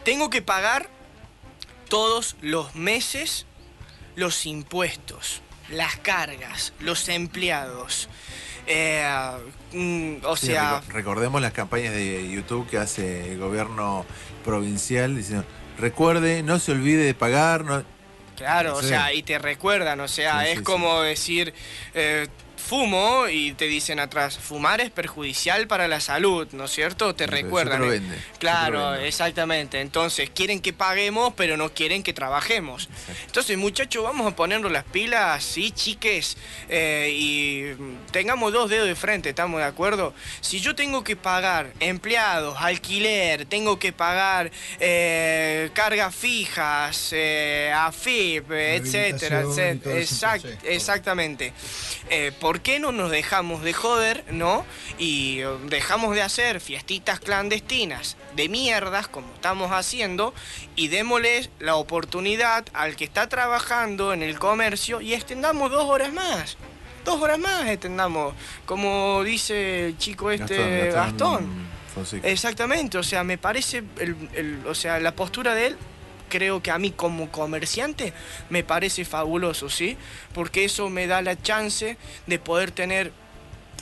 tengo 0.05 0.31
que 0.31 0.41
pagar 0.43 0.89
todos 1.89 2.37
los 2.41 2.75
meses 2.75 3.45
los 4.17 4.47
impuestos, 4.47 5.43
las 5.71 5.97
cargas, 5.97 6.73
los 6.81 7.09
empleados. 7.09 8.09
Eh, 8.67 9.07
mm, 9.73 10.25
o 10.25 10.37
sea, 10.37 10.81
reco- 10.81 10.89
recordemos 10.89 11.41
las 11.41 11.53
campañas 11.53 11.93
de 11.95 12.29
YouTube 12.31 12.69
que 12.69 12.79
hace 12.79 13.33
el 13.33 13.39
gobierno 13.39 14.05
provincial 14.45 15.15
diciendo, 15.17 15.47
recuerde, 15.79 16.43
no 16.43 16.59
se 16.59 16.73
olvide 16.73 17.05
de 17.05 17.15
pagar. 17.15 17.65
No... 17.65 17.83
Claro, 18.37 18.77
o 18.77 18.83
sea, 18.83 19.13
y 19.13 19.23
te 19.23 19.39
recuerdan, 19.39 19.99
o 20.01 20.07
sea, 20.07 20.45
Sí, 20.45 20.51
es 20.53 20.61
como 20.63 21.03
decir, 21.03 21.53
eh, 21.95 22.29
fumo 22.59 23.29
y 23.29 23.53
te 23.53 23.67
dicen 23.67 23.99
atrás, 24.01 24.39
fumar 24.39 24.81
es 24.81 24.91
perjudicial 24.91 25.67
para 25.67 25.89
la 25.89 26.01
salud, 26.01 26.47
¿no 26.53 26.65
es 26.65 26.71
cierto? 26.73 27.15
Te 27.15 27.27
pero 27.27 27.37
recuerdan. 27.43 27.81
lo 27.81 27.89
vende, 27.89 28.17
lo 28.17 28.39
Claro, 28.39 28.95
exactamente. 28.97 29.81
Entonces, 29.81 30.31
quieren 30.31 30.61
que 30.61 30.73
paguemos, 30.73 31.33
pero 31.37 31.57
no 31.57 31.73
quieren 31.73 32.03
que 32.03 32.13
trabajemos. 32.13 32.89
Entonces, 33.27 33.57
muchachos, 33.57 34.03
vamos 34.05 34.31
a 34.33 34.37
ponernos 34.37 34.71
las 34.71 34.85
pilas, 34.85 35.43
sí, 35.45 35.71
chiques, 35.71 36.37
eh, 36.69 37.11
y 37.15 37.81
mm, 37.81 38.07
tengamos 38.11 38.53
dos 38.53 38.69
dedos 38.71 38.87
de 38.89 38.95
frente, 38.97 39.31
¿estamos 39.31 39.61
de 39.61 39.67
acuerdo? 39.67 40.13
Si 40.41 40.61
yo 40.61 40.75
tengo 40.75 41.05
que 41.05 41.17
pagar 41.17 41.73
empleados, 41.81 42.57
alquiler, 42.61 43.47
tengo 43.47 43.79
que 43.79 43.93
pagar 43.93 44.51
eh, 44.81 45.71
cargas 45.75 46.15
fijas, 46.15 47.11
eh, 47.13 47.73
AFIP, 47.75 48.51
etcétera, 48.51 49.41
etcétera. 49.43 49.97
Exact- 50.01 50.59
exactamente. 50.65 51.53
Eh, 52.11 52.33
¿Por 52.49 52.63
qué 52.63 52.81
no 52.81 52.93
nos 52.93 53.11
dejamos 53.11 53.63
de 53.63 53.75
joder, 53.75 54.25
no? 54.31 54.65
Y 54.99 55.41
eh, 55.41 55.47
dejamos 55.67 56.15
de 56.15 56.23
hacer 56.23 56.61
fiestitas 56.61 57.21
clandestinas 57.21 58.17
de 58.37 58.49
mierdas 58.49 59.07
como 59.07 59.31
estamos 59.35 59.71
haciendo 59.71 60.33
y 60.75 60.89
démosle 60.89 61.51
la 61.59 61.75
oportunidad 61.77 62.65
al 62.73 62.97
que 62.97 63.05
está 63.05 63.29
trabajando 63.29 64.15
en 64.15 64.23
el 64.23 64.39
comercio 64.39 65.03
y 65.03 65.13
extendamos 65.13 65.71
dos 65.71 65.85
horas 65.91 66.11
más. 66.11 66.57
Dos 67.05 67.21
horas 67.21 67.39
más 67.39 67.69
extendamos, 67.69 68.33
como 68.65 69.23
dice 69.25 69.89
el 69.89 69.99
chico 69.99 70.31
este 70.31 70.91
Gastón. 70.95 71.69
Exactamente, 72.25 72.97
o 72.97 73.03
sea, 73.03 73.25
me 73.25 73.37
parece, 73.37 73.83
el, 73.99 74.17
el- 74.33 74.67
o 74.67 74.75
sea, 74.75 74.99
la 75.01 75.13
postura 75.15 75.55
de 75.55 75.67
él, 75.67 75.77
creo 76.29 76.63
que 76.63 76.71
a 76.71 76.79
mí 76.79 76.91
como 76.91 77.31
comerciante 77.31 78.13
me 78.51 78.65
parece 78.65 79.05
fabuloso, 79.05 79.69
¿sí? 79.69 79.97
Porque 80.35 80.65
eso 80.65 80.89
me 80.91 81.07
da 81.07 81.23
la 81.23 81.41
chance 81.41 81.97
de 82.27 82.39
poder 82.39 82.71
tener 82.71 83.13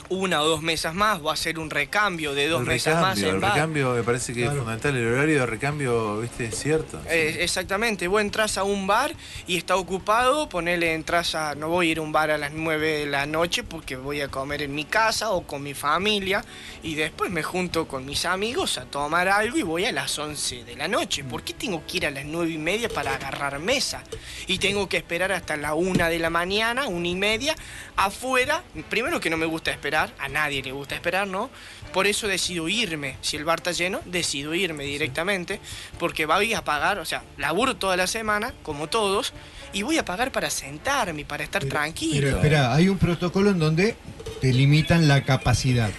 una 0.09 0.41
o 0.41 0.47
dos 0.47 0.61
mesas 0.61 0.93
más 0.93 1.19
o 1.21 1.29
hacer 1.31 1.59
un 1.59 1.69
recambio 1.69 2.33
de 2.33 2.47
dos 2.47 2.61
el 2.61 2.67
mesas 2.67 2.95
más 3.01 3.15
recambio, 3.15 3.29
en 3.29 3.35
el 3.35 3.41
bar. 3.41 3.53
recambio 3.53 3.93
me 3.93 4.03
parece 4.03 4.33
que 4.33 4.39
Claro. 4.41 4.51
es 4.53 4.57
fundamental. 4.59 4.95
El 4.97 5.07
horario 5.13 5.39
de 5.39 5.45
recambio, 5.45 6.19
viste, 6.21 6.45
es 6.45 6.59
cierto. 6.59 6.99
Eh, 7.09 7.37
exactamente, 7.41 8.07
vos 8.07 8.21
entras 8.21 8.57
a 8.57 8.63
un 8.63 8.87
bar 8.87 9.13
y 9.47 9.57
está 9.57 9.75
ocupado, 9.75 10.49
ponele, 10.49 10.93
entras 10.93 11.35
a, 11.35 11.55
no 11.55 11.69
voy 11.69 11.89
a 11.89 11.91
ir 11.91 11.97
a 11.99 12.01
un 12.01 12.11
bar 12.11 12.31
a 12.31 12.37
las 12.37 12.51
9 12.51 12.99
de 12.99 13.05
la 13.07 13.25
noche 13.25 13.63
porque 13.63 13.95
voy 13.95 14.21
a 14.21 14.27
comer 14.29 14.61
en 14.61 14.73
mi 14.75 14.85
casa 14.85 15.31
o 15.31 15.45
con 15.45 15.63
mi 15.63 15.73
familia 15.73 16.43
y 16.83 16.95
después 16.95 17.31
me 17.31 17.43
junto 17.43 17.87
con 17.87 18.05
mis 18.05 18.25
amigos 18.25 18.77
a 18.77 18.85
tomar 18.85 19.27
algo 19.27 19.57
y 19.57 19.63
voy 19.63 19.85
a 19.85 19.91
las 19.91 20.17
11 20.17 20.63
de 20.63 20.75
la 20.75 20.87
noche. 20.87 21.23
¿Por 21.23 21.43
qué 21.43 21.53
tengo 21.53 21.83
que 21.85 21.97
ir 21.97 22.05
a 22.05 22.11
las 22.11 22.25
9 22.25 22.51
y 22.51 22.57
media 22.57 22.89
para 22.89 23.15
agarrar 23.15 23.59
mesa? 23.59 24.03
Y 24.47 24.57
tengo 24.59 24.87
que 24.89 24.97
esperar 24.97 25.31
hasta 25.31 25.57
la 25.57 25.73
1 25.73 26.09
de 26.09 26.19
la 26.19 26.29
mañana, 26.29 26.87
una 26.87 27.07
y 27.07 27.15
media, 27.15 27.55
afuera. 27.95 28.63
Primero 28.89 29.19
que 29.19 29.29
no 29.29 29.37
me 29.37 29.45
gusta 29.45 29.71
esperar, 29.71 29.96
a 30.19 30.29
nadie 30.29 30.61
le 30.63 30.71
gusta 30.71 30.95
esperar, 30.95 31.27
¿no? 31.27 31.49
Por 31.93 32.05
eso 32.07 32.27
decido 32.27 32.67
irme. 32.69 33.17
Si 33.21 33.35
el 33.37 33.43
bar 33.45 33.59
está 33.59 33.71
lleno, 33.71 34.01
decido 34.05 34.53
irme 34.53 34.83
directamente, 34.83 35.59
porque 35.99 36.25
voy 36.25 36.53
a 36.53 36.63
pagar, 36.63 36.99
o 36.99 37.05
sea, 37.05 37.23
laburo 37.37 37.75
toda 37.75 37.95
la 37.97 38.07
semana, 38.07 38.53
como 38.63 38.87
todos, 38.87 39.33
y 39.73 39.81
voy 39.83 39.97
a 39.97 40.05
pagar 40.05 40.31
para 40.31 40.49
sentarme, 40.49 41.25
para 41.25 41.43
estar 41.43 41.63
tranquilo. 41.65 42.21
Pero 42.27 42.37
espera, 42.37 42.73
hay 42.73 42.87
un 42.89 42.97
protocolo 42.97 43.49
en 43.51 43.59
donde 43.59 43.95
te 44.41 44.53
limitan 44.53 45.07
la 45.07 45.23
capacidad. 45.23 45.89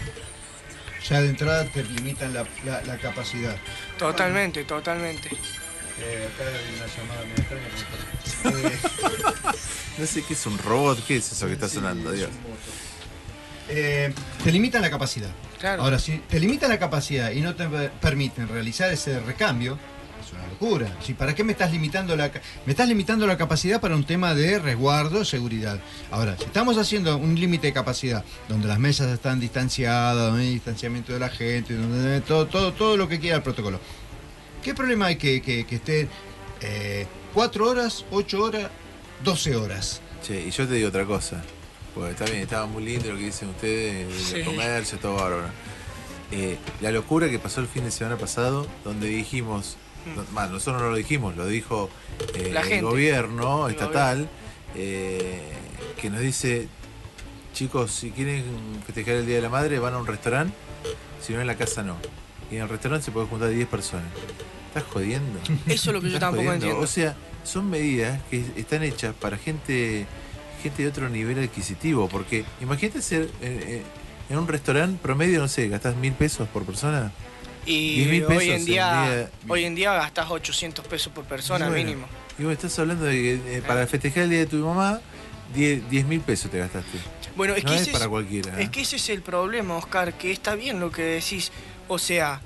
Ya 1.08 1.20
de 1.22 1.28
entrada 1.30 1.64
te 1.64 1.82
limitan 1.84 2.32
la, 2.34 2.44
la- 2.64 2.82
la 2.82 2.98
capacidad. 2.98 3.56
Totalmente, 3.98 4.64
totalmente. 4.64 5.28
Eh, 6.00 6.28
acá 6.32 6.44
hay 6.48 6.74
una 6.76 6.86
llamada 6.96 7.24
extraña. 7.36 8.78
No 9.98 10.06
sé 10.06 10.22
qué 10.22 10.34
es 10.34 10.46
un 10.46 10.56
robot, 10.58 11.04
¿qué 11.08 11.16
es 11.16 11.32
eso 11.32 11.46
que 11.48 11.54
está 11.54 11.68
sonando? 11.68 12.12
Dios. 12.12 12.30
Eh, 13.68 14.12
te 14.42 14.52
limitan 14.52 14.82
la 14.82 14.90
capacidad. 14.90 15.30
Claro. 15.58 15.82
Ahora, 15.82 15.98
si 15.98 16.18
te 16.28 16.38
limitan 16.40 16.70
la 16.70 16.78
capacidad 16.78 17.30
y 17.32 17.40
no 17.40 17.54
te 17.54 17.66
per- 17.68 17.90
permiten 17.92 18.48
realizar 18.48 18.90
ese 18.92 19.18
recambio, 19.20 19.76
es 20.24 20.32
una 20.32 20.46
locura. 20.46 20.96
Si, 21.04 21.14
¿Para 21.14 21.34
qué 21.34 21.42
me 21.44 21.52
estás 21.52 21.72
limitando 21.72 22.16
la 22.16 22.30
me 22.64 22.72
estás 22.72 22.88
limitando 22.88 23.26
la 23.26 23.36
capacidad 23.36 23.80
para 23.80 23.94
un 23.96 24.04
tema 24.04 24.34
de 24.34 24.58
resguardo, 24.58 25.24
seguridad? 25.24 25.78
Ahora, 26.10 26.36
si 26.38 26.44
estamos 26.44 26.76
haciendo 26.78 27.16
un 27.16 27.34
límite 27.38 27.68
de 27.68 27.72
capacidad 27.72 28.24
donde 28.48 28.68
las 28.68 28.78
mesas 28.78 29.08
están 29.12 29.40
distanciadas, 29.40 30.16
donde 30.30 30.42
hay 30.44 30.52
distanciamiento 30.54 31.12
de 31.12 31.18
la 31.20 31.28
gente, 31.28 31.74
donde 31.74 32.20
todo, 32.22 32.46
todo, 32.46 32.72
todo 32.72 32.96
lo 32.96 33.08
que 33.08 33.18
quiera 33.18 33.36
el 33.36 33.42
protocolo. 33.42 33.80
¿Qué 34.62 34.74
problema 34.74 35.06
hay 35.06 35.16
que, 35.16 35.40
que, 35.42 35.64
que 35.66 35.76
esté 35.76 36.08
eh, 36.60 37.06
cuatro 37.34 37.68
horas, 37.70 38.04
ocho 38.10 38.42
horas, 38.42 38.68
12 39.24 39.56
horas? 39.56 40.00
Che, 40.26 40.40
y 40.46 40.50
yo 40.50 40.66
te 40.66 40.74
digo 40.74 40.88
otra 40.88 41.04
cosa. 41.04 41.42
Porque 41.94 42.10
está 42.12 42.24
bien, 42.26 42.38
estaba 42.38 42.66
muy 42.66 42.84
lindo 42.84 43.08
lo 43.10 43.16
que 43.16 43.24
dicen 43.24 43.48
ustedes, 43.48 44.06
el 44.32 44.40
Sí. 44.40 44.44
comercio, 44.44 44.98
todo 44.98 45.14
bárbaro. 45.14 45.48
Eh, 46.30 46.58
la 46.80 46.90
locura 46.92 47.28
que 47.30 47.38
pasó 47.38 47.60
el 47.60 47.66
fin 47.68 47.84
de 47.84 47.90
semana 47.90 48.16
pasado, 48.16 48.66
donde 48.84 49.08
dijimos, 49.08 49.76
no- 50.14 50.24
más, 50.32 50.50
nosotros 50.50 50.82
no 50.82 50.90
lo 50.90 50.96
dijimos, 50.96 51.36
lo 51.36 51.46
dijo 51.46 51.88
eh, 52.34 52.50
Mm. 52.52 52.72
El 52.72 52.82
gobierno 52.82 53.66
El 53.68 53.74
estatal, 53.74 54.28
eh, 54.74 55.40
que 56.00 56.10
nos 56.10 56.20
dice, 56.20 56.68
chicos, 57.54 57.90
si 57.92 58.10
quieren 58.10 58.44
festejar 58.84 59.14
el 59.16 59.26
Día 59.26 59.36
de 59.36 59.42
la 59.42 59.48
Madre, 59.48 59.78
van 59.78 59.94
a 59.94 59.98
un 59.98 60.06
restaurante, 60.06 60.54
si 61.20 61.32
no 61.32 61.40
en 61.40 61.46
la 61.46 61.56
casa 61.56 61.82
no. 61.82 61.96
Y 62.50 62.56
en 62.56 62.62
el 62.62 62.68
restaurante 62.68 63.04
se 63.06 63.10
puede 63.10 63.26
juntar 63.26 63.50
10 63.50 63.66
personas. 63.68 64.06
¿Estás 64.68 64.84
jodiendo? 64.92 65.38
Eso 65.66 65.90
es 65.90 65.94
lo 65.94 66.00
que 66.00 66.10
yo 66.10 66.18
tampoco 66.18 66.44
jodiendo. 66.44 66.66
entiendo. 66.66 66.80
O 66.84 66.86
sea, 66.86 67.16
son 67.44 67.68
medidas 67.70 68.20
que 68.30 68.44
están 68.56 68.82
hechas 68.82 69.14
para 69.14 69.36
gente 69.38 70.06
gente 70.58 70.82
de 70.82 70.88
otro 70.88 71.08
nivel 71.08 71.38
adquisitivo. 71.38 72.08
Porque 72.08 72.44
imagínate 72.60 73.02
ser 73.02 73.22
eh, 73.22 73.28
eh, 73.42 73.82
en 74.30 74.38
un 74.38 74.48
restaurante 74.48 74.98
promedio, 75.02 75.40
no 75.40 75.48
sé, 75.48 75.68
gastas 75.68 75.96
mil 75.96 76.12
pesos 76.12 76.48
por 76.48 76.64
persona. 76.64 77.12
Y 77.66 78.06
10.000 78.06 78.26
pesos 78.26 78.42
hoy 78.42 78.48
en 78.48 78.56
en 78.56 78.64
día, 78.64 79.30
hoy 79.46 79.64
en 79.64 79.74
día 79.74 79.92
gastas 79.92 80.30
800 80.30 80.86
pesos 80.86 81.12
por 81.12 81.24
persona 81.24 81.68
bueno, 81.68 81.84
mínimo. 81.84 82.06
Y 82.38 82.44
vos 82.44 82.52
estás 82.52 82.78
hablando 82.78 83.04
de 83.04 83.12
que 83.12 83.56
eh, 83.56 83.62
para 83.66 83.86
festejar 83.86 84.24
el 84.24 84.30
día 84.30 84.38
de 84.38 84.46
tu 84.46 84.56
mamá, 84.64 85.00
10 85.54 86.06
mil 86.06 86.20
pesos 86.20 86.50
te 86.50 86.58
gastaste. 86.58 86.98
Bueno, 87.36 87.54
es 87.54 87.64
no 87.64 87.70
que 87.70 87.76
es 87.76 87.82
ese 87.82 87.92
para 87.92 88.08
cualquiera. 88.08 88.58
¿eh? 88.58 88.64
Es 88.64 88.70
que 88.70 88.80
ese 88.80 88.96
es 88.96 89.08
el 89.10 89.22
problema, 89.22 89.76
Oscar, 89.76 90.14
que 90.14 90.30
está 90.30 90.54
bien 90.54 90.80
lo 90.80 90.90
que 90.90 91.02
decís. 91.02 91.52
O 91.88 91.98
sea, 91.98 92.40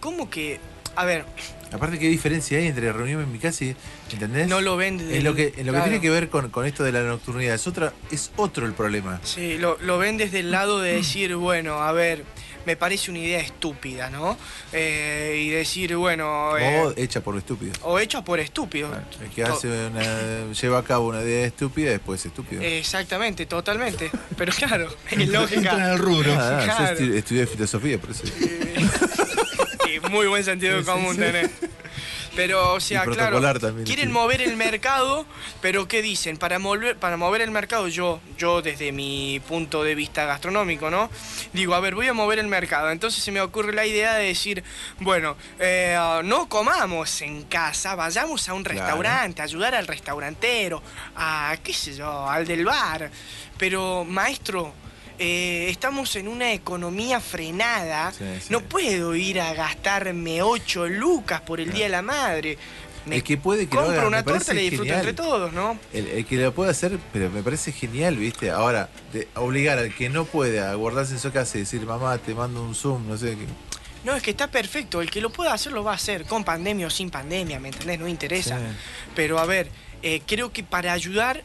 ¿cómo 0.00 0.28
que? 0.30 0.60
A 0.96 1.04
ver, 1.04 1.24
Aparte, 1.72 1.98
¿qué 1.98 2.08
diferencia 2.08 2.58
hay 2.58 2.66
entre 2.66 2.92
reunirme 2.92 3.24
en 3.24 3.32
mi 3.32 3.38
casa 3.38 3.64
y. 3.64 3.76
¿Entendés? 4.12 4.48
no 4.48 4.60
lo 4.60 4.76
ven 4.76 4.98
desde 4.98 5.18
En 5.18 5.24
lo 5.24 5.30
el- 5.30 5.36
que, 5.36 5.60
en 5.60 5.66
lo 5.66 5.72
claro. 5.72 5.84
que 5.84 5.90
tiene 5.90 6.00
que 6.02 6.10
ver 6.10 6.28
con, 6.28 6.48
con 6.50 6.64
esto 6.66 6.82
de 6.84 6.92
la 6.92 7.02
nocturnidad, 7.02 7.54
es, 7.54 7.66
otra, 7.66 7.92
es 8.10 8.30
otro 8.36 8.66
el 8.66 8.72
problema. 8.72 9.20
Sí, 9.22 9.58
lo, 9.58 9.76
lo 9.82 9.98
ven 9.98 10.16
desde 10.16 10.40
el 10.40 10.50
lado 10.50 10.80
de 10.80 10.94
decir, 10.94 11.34
bueno, 11.36 11.74
a 11.82 11.92
ver, 11.92 12.24
me 12.64 12.76
parece 12.76 13.10
una 13.10 13.20
idea 13.20 13.40
estúpida, 13.40 14.08
¿no? 14.10 14.36
Eh, 14.72 15.42
y 15.44 15.48
decir, 15.50 15.94
bueno... 15.96 16.56
eh, 16.58 16.80
O 16.84 16.92
hecha 16.96 17.20
por 17.22 17.36
estúpido. 17.36 17.72
o 17.82 17.98
hecha 17.98 18.22
por 18.24 18.40
estúpido. 18.40 18.90
El 19.22 19.28
que 19.30 19.42
hace 19.44 19.68
una, 19.88 20.52
lleva 20.52 20.78
a 20.78 20.84
cabo 20.84 21.08
una 21.08 21.22
idea 21.22 21.46
estúpida 21.46 21.90
después 21.90 22.20
es 22.20 22.26
estúpido. 22.26 22.62
Exactamente, 22.62 23.44
totalmente. 23.46 24.10
Pero 24.38 24.52
claro, 24.52 24.88
es 25.06 25.12
Entra 25.12 25.24
en 25.24 25.32
lógica. 25.32 25.92
el 25.92 25.98
rubro. 25.98 26.32
Ah, 26.38 26.60
Yo 26.66 26.74
claro. 26.76 26.98
estu- 26.98 27.14
estudié 27.14 27.46
filosofía, 27.46 27.98
por 28.00 28.10
eso. 28.10 28.24
Y 29.94 30.00
muy 30.10 30.26
buen 30.26 30.44
sentido 30.44 30.84
común 30.84 31.14
sí. 31.14 31.20
tenés. 31.20 31.50
Pero, 32.36 32.74
o 32.74 32.78
sea, 32.78 33.02
claro, 33.04 33.40
también, 33.58 33.84
quieren 33.84 34.06
sí. 34.08 34.12
mover 34.12 34.40
el 34.42 34.56
mercado, 34.56 35.26
pero 35.60 35.88
¿qué 35.88 36.02
dicen? 36.02 36.36
Para 36.36 36.60
mover, 36.60 36.96
para 36.96 37.16
mover 37.16 37.40
el 37.40 37.50
mercado, 37.50 37.88
yo, 37.88 38.20
yo 38.36 38.62
desde 38.62 38.92
mi 38.92 39.40
punto 39.48 39.82
de 39.82 39.96
vista 39.96 40.24
gastronómico, 40.24 40.88
¿no? 40.88 41.10
Digo, 41.52 41.74
a 41.74 41.80
ver, 41.80 41.96
voy 41.96 42.06
a 42.06 42.12
mover 42.12 42.38
el 42.38 42.46
mercado. 42.46 42.92
Entonces 42.92 43.24
se 43.24 43.32
me 43.32 43.40
ocurre 43.40 43.72
la 43.72 43.86
idea 43.86 44.14
de 44.14 44.26
decir, 44.26 44.62
bueno, 45.00 45.36
eh, 45.58 45.98
no 46.22 46.48
comamos 46.48 47.22
en 47.22 47.42
casa, 47.44 47.96
vayamos 47.96 48.48
a 48.48 48.54
un 48.54 48.62
Claro. 48.62 48.78
restaurante, 48.82 49.42
ayudar 49.42 49.74
al 49.74 49.88
restaurantero, 49.88 50.80
a, 51.16 51.56
qué 51.64 51.72
sé 51.72 51.96
yo, 51.96 52.28
al 52.30 52.46
del 52.46 52.64
bar. 52.64 53.10
Pero, 53.56 54.04
maestro, 54.04 54.74
eh, 55.18 55.68
estamos 55.70 56.14
en 56.16 56.28
una 56.28 56.52
economía 56.52 57.20
frenada. 57.20 58.12
Sí, 58.12 58.24
sí. 58.40 58.46
No 58.50 58.60
puedo 58.60 59.14
ir 59.14 59.40
a 59.40 59.52
gastarme 59.54 60.42
8 60.42 60.88
lucas 60.88 61.40
por 61.40 61.60
el 61.60 61.72
Día 61.72 61.84
de 61.84 61.90
la 61.90 62.02
Madre. 62.02 62.58
Me 63.06 63.16
El 63.16 63.22
que 63.22 63.38
puede 63.38 63.66
que 63.66 63.74
lo 63.74 63.84
compro 63.86 64.06
una 64.08 64.22
torta 64.22 64.52
y 64.52 64.56
la 64.56 64.60
disfruto 64.60 64.82
genial. 64.84 64.98
entre 64.98 65.12
todos, 65.14 65.52
¿no? 65.52 65.78
El, 65.94 66.08
el 66.08 66.26
que 66.26 66.36
lo 66.36 66.52
puede 66.52 66.70
hacer, 66.70 66.98
pero 67.12 67.30
me 67.30 67.42
parece 67.42 67.72
genial, 67.72 68.16
¿viste? 68.16 68.50
Ahora, 68.50 68.90
de 69.12 69.28
obligar 69.34 69.78
al 69.78 69.94
que 69.94 70.10
no 70.10 70.26
puede 70.26 70.60
a 70.60 70.74
guardarse 70.74 71.14
en 71.14 71.18
su 71.18 71.32
casa 71.32 71.56
y 71.56 71.60
decir, 71.60 71.80
mamá, 71.86 72.18
te 72.18 72.34
mando 72.34 72.62
un 72.62 72.74
Zoom, 72.74 73.08
no 73.08 73.16
sé 73.16 73.30
qué. 73.30 73.46
No, 74.04 74.14
es 74.14 74.22
que 74.22 74.30
está 74.30 74.50
perfecto. 74.50 75.00
El 75.00 75.10
que 75.10 75.20
lo 75.20 75.30
pueda 75.30 75.52
hacer, 75.54 75.72
lo 75.72 75.82
va 75.82 75.92
a 75.92 75.94
hacer. 75.94 76.24
Con 76.24 76.44
pandemia 76.44 76.86
o 76.86 76.90
sin 76.90 77.10
pandemia, 77.10 77.58
¿me 77.58 77.68
entendés? 77.68 77.98
No 77.98 78.08
interesa. 78.08 78.58
Sí. 78.58 78.64
Pero 79.14 79.38
a 79.38 79.46
ver, 79.46 79.68
eh, 80.02 80.20
creo 80.26 80.52
que 80.52 80.62
para 80.62 80.92
ayudar 80.92 81.44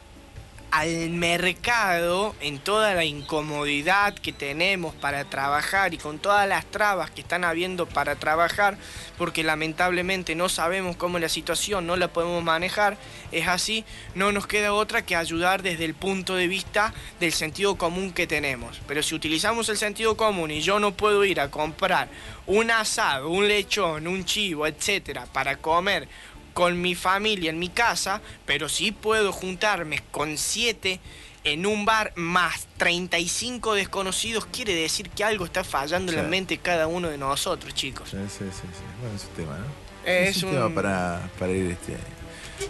al 0.74 1.12
mercado 1.12 2.34
en 2.42 2.58
toda 2.58 2.96
la 2.96 3.06
incomodidad 3.06 4.16
que 4.16 4.34
tenemos 4.34 4.96
para 4.96 5.24
trabajar 5.24 5.94
y 5.94 6.00
con 6.00 6.18
todas 6.18 6.50
las 6.50 6.66
trabas 6.66 7.12
que 7.12 7.22
están 7.22 7.44
habiendo 7.44 7.86
para 7.86 8.16
trabajar, 8.16 8.76
porque 9.20 9.44
lamentablemente 9.44 10.34
no 10.34 10.50
sabemos 10.50 10.96
cómo 10.96 11.20
la 11.20 11.30
situación, 11.30 11.86
no 11.86 11.96
la 11.96 12.08
podemos 12.08 12.44
manejar, 12.44 12.98
es 13.32 13.48
así, 13.48 13.86
no 14.16 14.32
nos 14.32 14.48
queda 14.48 14.74
otra 14.74 15.06
que 15.06 15.16
ayudar 15.16 15.62
desde 15.62 15.86
el 15.86 15.94
punto 15.94 16.34
de 16.34 16.48
vista 16.48 16.92
del 17.20 17.34
sentido 17.34 17.76
común 17.76 18.12
que 18.12 18.26
tenemos. 18.26 18.82
Pero 18.88 19.04
si 19.04 19.14
utilizamos 19.14 19.70
el 19.70 19.78
sentido 19.78 20.18
común 20.18 20.50
y 20.50 20.62
yo 20.62 20.80
no 20.80 20.96
puedo 20.96 21.24
ir 21.24 21.40
a 21.40 21.52
comprar 21.52 22.10
un 22.48 22.72
asado, 22.72 23.30
un 23.30 23.48
lechón, 23.48 24.08
un 24.08 24.26
chivo, 24.26 24.66
etcétera, 24.66 25.28
para 25.32 25.58
comer 25.58 26.08
con 26.54 26.80
mi 26.82 26.96
familia 26.96 27.50
en 27.50 27.60
mi 27.60 27.70
casa, 27.70 28.22
pero 28.46 28.70
sí 28.70 28.92
puedo 28.92 29.32
juntarme 29.32 30.02
con 30.12 30.38
siete 30.38 31.00
en 31.44 31.66
un 31.66 31.84
bar 31.86 32.14
más 32.16 32.68
35 32.78 33.74
desconocidos, 33.74 34.46
quiere 34.46 34.74
decir 34.76 35.10
que 35.10 35.24
algo 35.26 35.44
está 35.46 35.64
fallando 35.66 36.12
en 36.14 36.18
la 36.20 36.24
mente 36.24 36.56
de 36.56 36.62
cada 36.62 36.88
uno 36.88 37.10
de 37.10 37.18
nosotros, 37.18 37.74
chicos. 37.74 38.10
Sí, 38.12 38.18
sí, 38.30 38.46
sí, 38.52 38.62
sí. 38.62 38.84
Bueno, 39.02 39.16
es 39.18 39.24
un 39.26 39.30
tema, 39.36 39.58
¿no? 39.58 39.66
Es 40.10 40.38
es 40.38 40.44
un, 40.44 40.50
un- 40.50 40.56
tema 40.56 40.70
para, 40.74 41.30
para 41.40 41.52
ir 41.52 41.72
este, 41.72 41.98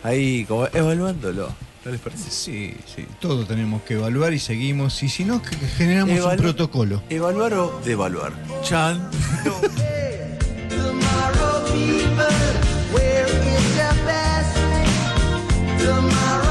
ahí 0.04 0.46
como 0.46 0.66
evaluándolo. 0.68 1.54
¿No 1.86 1.92
les 1.92 2.00
parece? 2.00 2.32
Sí, 2.32 2.74
sí. 2.96 3.06
Todo 3.20 3.46
tenemos 3.46 3.82
que 3.84 3.96
evaluar 3.96 4.34
y 4.34 4.40
seguimos. 4.40 5.04
Y 5.04 5.10
si 5.10 5.26
no, 5.26 5.42
generamos 5.78 6.18
Evalu- 6.18 6.32
un 6.32 6.38
protocolo. 6.38 7.04
¿Evaluar 7.10 7.54
o 7.56 7.82
devaluar? 7.84 8.32
Chan. 8.64 9.12
tomorrow. 15.84 16.34
my 16.34 16.43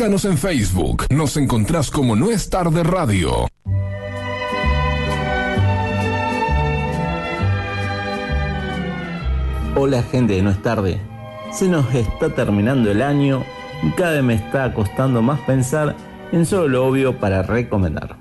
Búscanos 0.00 0.24
en 0.24 0.38
Facebook. 0.38 1.04
Nos 1.10 1.36
encontrás 1.36 1.90
como 1.90 2.16
No 2.16 2.30
es 2.30 2.48
tarde 2.48 2.82
radio. 2.82 3.46
Hola 9.76 10.02
gente 10.04 10.36
de 10.36 10.42
No 10.42 10.48
es 10.48 10.62
tarde. 10.62 11.02
Se 11.52 11.68
nos 11.68 11.94
está 11.94 12.34
terminando 12.34 12.90
el 12.90 13.02
año 13.02 13.44
y 13.82 13.90
cada 13.90 14.12
vez 14.12 14.22
me 14.22 14.34
está 14.36 14.72
costando 14.72 15.20
más 15.20 15.38
pensar 15.40 15.94
en 16.32 16.46
solo 16.46 16.68
lo 16.68 16.86
obvio 16.86 17.18
para 17.20 17.42
recomendar. 17.42 18.16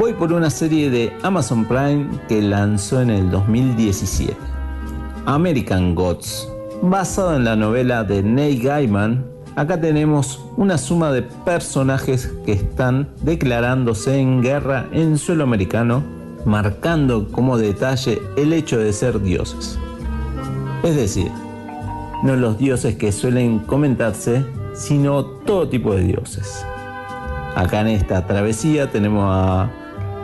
Voy 0.00 0.14
por 0.14 0.32
una 0.32 0.50
serie 0.50 0.90
de 0.90 1.12
Amazon 1.22 1.64
Prime 1.64 2.08
que 2.26 2.42
lanzó 2.42 3.00
en 3.02 3.10
el 3.10 3.30
2017. 3.30 4.36
American 5.26 5.94
Gods, 5.94 6.48
basado 6.82 7.36
en 7.36 7.44
la 7.44 7.54
novela 7.54 8.02
de 8.02 8.20
Neil 8.24 8.60
Gaiman. 8.60 9.24
Acá 9.54 9.80
tenemos 9.80 10.45
una 10.56 10.78
suma 10.78 11.12
de 11.12 11.22
personajes 11.22 12.32
que 12.44 12.52
están 12.52 13.08
declarándose 13.22 14.18
en 14.18 14.42
guerra 14.42 14.86
en 14.92 15.18
suelo 15.18 15.44
americano, 15.44 16.02
marcando 16.44 17.28
como 17.30 17.58
detalle 17.58 18.20
el 18.36 18.52
hecho 18.52 18.78
de 18.78 18.92
ser 18.92 19.20
dioses. 19.20 19.78
Es 20.82 20.96
decir, 20.96 21.30
no 22.22 22.36
los 22.36 22.58
dioses 22.58 22.96
que 22.96 23.12
suelen 23.12 23.58
comentarse, 23.58 24.44
sino 24.74 25.24
todo 25.24 25.68
tipo 25.68 25.94
de 25.94 26.02
dioses. 26.02 26.64
Acá 27.54 27.80
en 27.80 27.88
esta 27.88 28.26
travesía 28.26 28.90
tenemos 28.90 29.24
a 29.28 29.70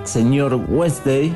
señor 0.05 0.55
Wednesday 0.69 1.33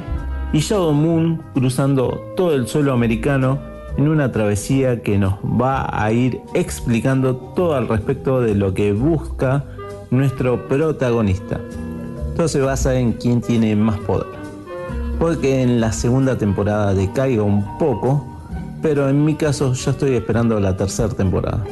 y 0.53 0.59
Shadow 0.59 0.93
Moon 0.93 1.43
cruzando 1.55 2.33
todo 2.37 2.55
el 2.55 2.67
suelo 2.67 2.93
americano 2.93 3.76
en 3.97 4.09
una 4.09 4.31
travesía 4.33 5.03
que 5.03 5.19
nos 5.19 5.35
va 5.41 5.89
a 5.91 6.13
ir 6.13 6.41
explicando 6.55 7.37
todo 7.37 7.75
al 7.75 7.89
respecto 7.89 8.41
de 8.41 8.55
lo 8.55 8.75
que 8.75 8.93
busca 8.93 9.65
nuestro 10.11 10.69
protagonista. 10.69 11.61
Todo 12.37 12.49
se 12.49 12.61
basa 12.61 12.95
en 12.95 13.13
quién 13.13 13.41
tiene 13.41 13.75
más 13.75 13.99
poder. 14.01 14.27
Puede 15.19 15.39
que 15.39 15.63
en 15.63 15.81
la 15.81 15.93
segunda 15.93 16.37
temporada 16.37 16.93
decaiga 16.93 17.43
un 17.43 17.79
poco, 17.79 18.25
pero 18.83 19.09
en 19.09 19.25
mi 19.25 19.35
caso 19.35 19.73
ya 19.73 19.93
estoy 19.93 20.15
esperando 20.15 20.61
la 20.61 20.77
tercera 20.77 21.09
temporada. 21.09 21.65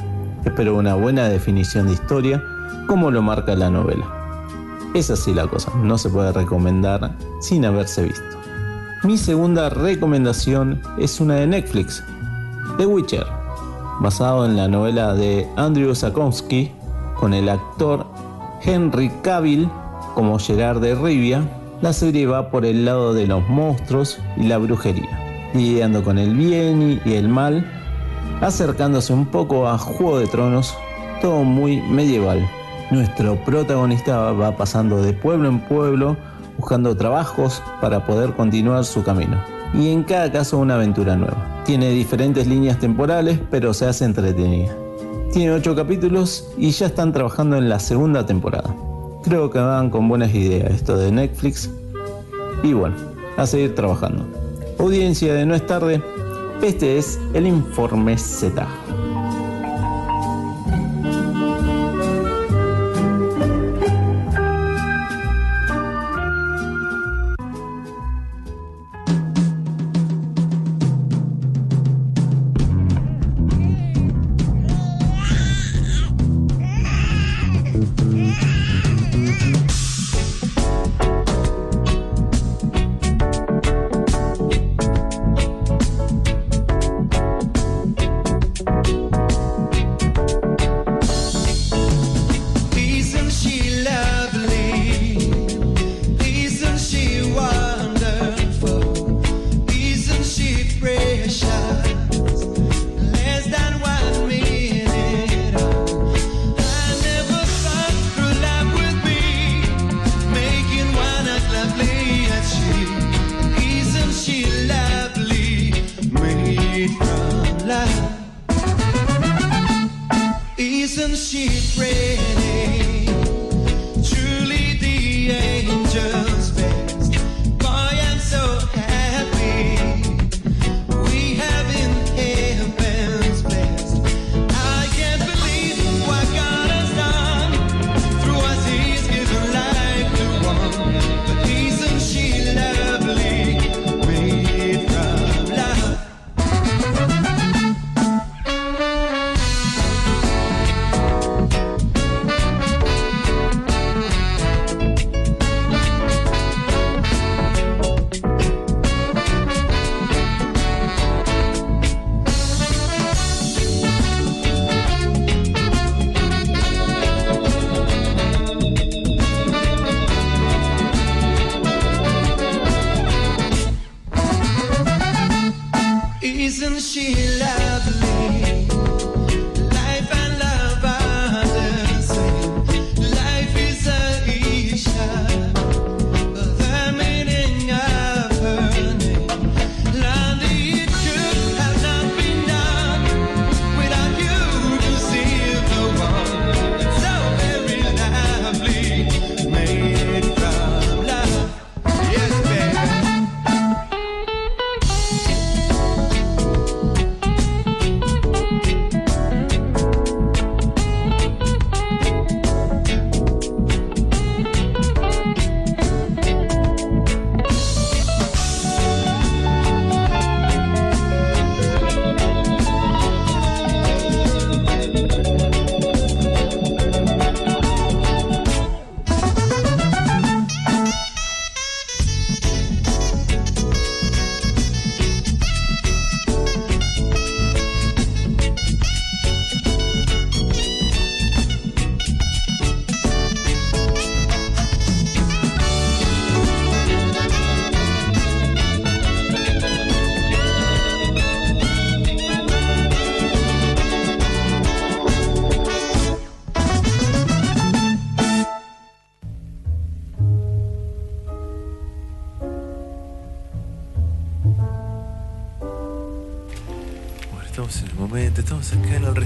Espero 0.45 0.77
una 0.77 0.95
buena 0.95 1.29
definición 1.29 1.87
de 1.87 1.93
historia, 1.93 2.43
como 2.87 3.11
lo 3.11 3.21
marca 3.21 3.55
la 3.55 3.71
novela. 3.71 4.07
Es 4.95 5.11
así 5.11 5.35
la 5.35 5.47
cosa, 5.47 5.73
no 5.83 5.99
se 5.99 6.09
puede 6.09 6.33
recomendar 6.33 7.15
sin 7.41 7.65
haberse 7.65 8.05
visto. 8.05 8.25
Mi 9.03 9.19
segunda 9.19 9.69
recomendación 9.69 10.81
es 10.99 11.21
una 11.21 11.35
de 11.35 11.47
Netflix, 11.47 12.03
The 12.77 12.87
Witcher, 12.87 13.27
basado 14.01 14.47
en 14.47 14.57
la 14.57 14.69
novela 14.69 15.15
de 15.15 15.49
Andrew 15.57 15.95
Sakowski 15.95 16.73
con 17.19 17.35
el 17.35 17.49
actor 17.49 18.07
Henry 18.63 19.11
Cavill 19.23 19.69
como 20.15 20.39
Gerard 20.39 20.81
de 20.81 20.95
Rivia. 20.95 21.43
La 21.83 21.93
serie 21.93 22.27
va 22.27 22.51
por 22.51 22.65
el 22.65 22.85
lado 22.85 23.15
de 23.15 23.27
los 23.27 23.49
monstruos 23.49 24.19
y 24.37 24.45
la 24.45 24.59
brujería 24.59 25.25
lidiando 25.55 26.03
con 26.03 26.19
el 26.19 26.35
bien 26.35 27.01
y 27.05 27.13
el 27.15 27.29
mal, 27.29 27.65
acercándose 28.41 29.13
un 29.13 29.27
poco 29.27 29.69
a 29.69 29.79
Juego 29.79 30.19
de 30.19 30.27
Tronos, 30.27 30.77
todo 31.23 31.45
muy 31.45 31.81
medieval. 31.81 32.47
Nuestro 32.91 33.37
protagonista 33.45 34.33
va 34.33 34.57
pasando 34.57 35.01
de 35.01 35.15
pueblo 35.15 35.49
en 35.49 35.61
pueblo 35.61 36.17
buscando 36.59 36.97
trabajos 36.97 37.63
para 37.81 38.05
poder 38.05 38.35
continuar 38.35 38.85
su 38.85 39.03
camino. 39.03 39.54
Y 39.75 39.91
en 39.91 40.05
cada 40.05 40.31
caso 40.31 40.59
una 40.59 40.77
aventura 40.77 41.17
nueva. 41.17 41.63
Tiene 41.65 41.91
diferentes 41.91 42.47
líneas 42.47 42.79
temporales, 42.79 43.41
pero 43.51 43.75
se 43.75 43.87
hace 43.87 44.05
entretenida. 44.05 44.75
Tiene 45.33 45.53
8 45.53 45.75
capítulos 45.75 46.47
y 46.57 46.71
ya 46.71 46.87
están 46.87 47.13
trabajando 47.13 47.57
en 47.57 47.69
la 47.69 47.81
segunda 47.81 48.25
temporada. 48.25 48.75
Creo 49.25 49.51
que 49.51 49.59
van 49.59 49.91
con 49.91 50.09
buenas 50.09 50.33
ideas 50.35 50.71
esto 50.71 50.97
de 50.97 51.11
Netflix. 51.11 51.71
Y 52.63 52.73
bueno, 52.73 52.95
a 53.37 53.47
seguir 53.47 53.75
trabajando. 53.75 54.25
Audiencia 54.79 55.35
de 55.35 55.45
No 55.45 55.55
es 55.55 55.67
tarde, 55.67 56.01
este 56.63 56.99
es 56.99 57.19
el 57.33 57.47
informe 57.47 58.17
Z. 58.17 58.67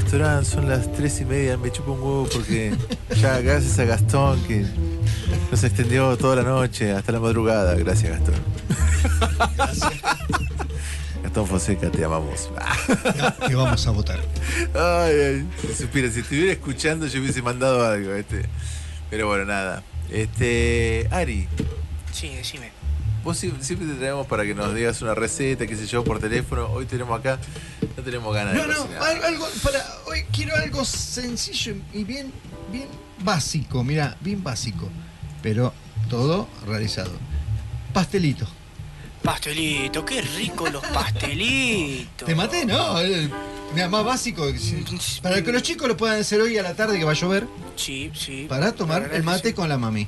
restaurante, 0.08 0.48
son 0.48 0.68
las 0.68 0.90
tres 0.92 1.20
y 1.20 1.26
media, 1.26 1.58
me 1.58 1.70
chupo 1.70 1.92
un 1.92 2.00
huevo 2.00 2.28
porque 2.32 2.74
ya 3.20 3.40
gracias 3.40 3.78
a 3.78 3.84
Gastón 3.84 4.42
que 4.44 4.64
nos 5.50 5.62
extendió 5.62 6.16
toda 6.16 6.36
la 6.36 6.42
noche 6.42 6.92
hasta 6.92 7.12
la 7.12 7.20
madrugada. 7.20 7.74
Gracias 7.74 8.12
Gastón. 8.12 8.34
Gastón 11.22 11.46
Fonseca, 11.46 11.90
te 11.90 12.02
amamos. 12.02 12.48
Que 13.46 13.54
vamos 13.54 13.86
a 13.86 13.90
votar. 13.90 14.18
Ay, 14.74 15.14
ay, 15.20 15.46
si 15.60 15.82
supiera, 15.82 16.10
si 16.10 16.20
estuviera 16.20 16.52
escuchando 16.52 17.06
yo 17.06 17.20
hubiese 17.20 17.42
mandado 17.42 17.86
algo, 17.86 18.14
este. 18.14 18.46
Pero 19.10 19.28
bueno, 19.28 19.44
nada. 19.44 19.82
Este. 20.10 21.06
Ari, 21.10 21.46
Sí, 22.12 22.30
decime. 22.34 22.77
Vos 23.28 23.36
sie- 23.36 23.52
siempre 23.60 23.86
te 23.86 23.92
traemos 23.94 24.26
para 24.26 24.42
que 24.44 24.54
nos 24.54 24.74
digas 24.74 25.02
una 25.02 25.14
receta, 25.14 25.66
qué 25.66 25.76
sé 25.76 25.86
yo, 25.86 26.02
por 26.02 26.18
teléfono. 26.18 26.66
Hoy 26.72 26.86
tenemos 26.86 27.18
acá, 27.20 27.38
no 27.94 28.02
tenemos 28.02 28.34
ganas 28.34 28.54
No, 28.54 28.62
de 28.62 28.68
no, 28.68 29.04
al- 29.04 29.22
algo 29.22 29.46
para 29.62 29.84
hoy 30.06 30.24
quiero 30.32 30.56
algo 30.56 30.82
sencillo 30.82 31.74
y 31.92 32.04
bien, 32.04 32.32
bien 32.72 32.88
básico, 33.22 33.84
mira, 33.84 34.16
bien 34.22 34.42
básico, 34.42 34.88
pero 35.42 35.74
todo 36.08 36.48
realizado. 36.66 37.10
Pastelito. 37.92 38.46
Pastelito, 39.22 40.06
qué 40.06 40.22
rico 40.22 40.70
los 40.70 40.82
pastelitos. 40.86 42.24
Te 42.26 42.34
maté, 42.34 42.64
¿no? 42.64 42.98
El- 43.00 43.30
mira, 43.74 43.90
más 43.90 44.04
básico. 44.06 44.46
Para 45.22 45.42
que 45.42 45.52
los 45.52 45.62
chicos 45.62 45.86
lo 45.86 45.98
puedan 45.98 46.18
hacer 46.18 46.40
hoy 46.40 46.56
a 46.56 46.62
la 46.62 46.74
tarde 46.74 46.98
que 46.98 47.04
va 47.04 47.10
a 47.10 47.14
llover, 47.14 47.46
Sí, 47.76 48.10
sí. 48.14 48.46
para 48.48 48.72
tomar 48.72 49.10
el 49.12 49.22
mate 49.22 49.48
sí. 49.48 49.54
con 49.54 49.68
la 49.68 49.76
mami. 49.76 50.06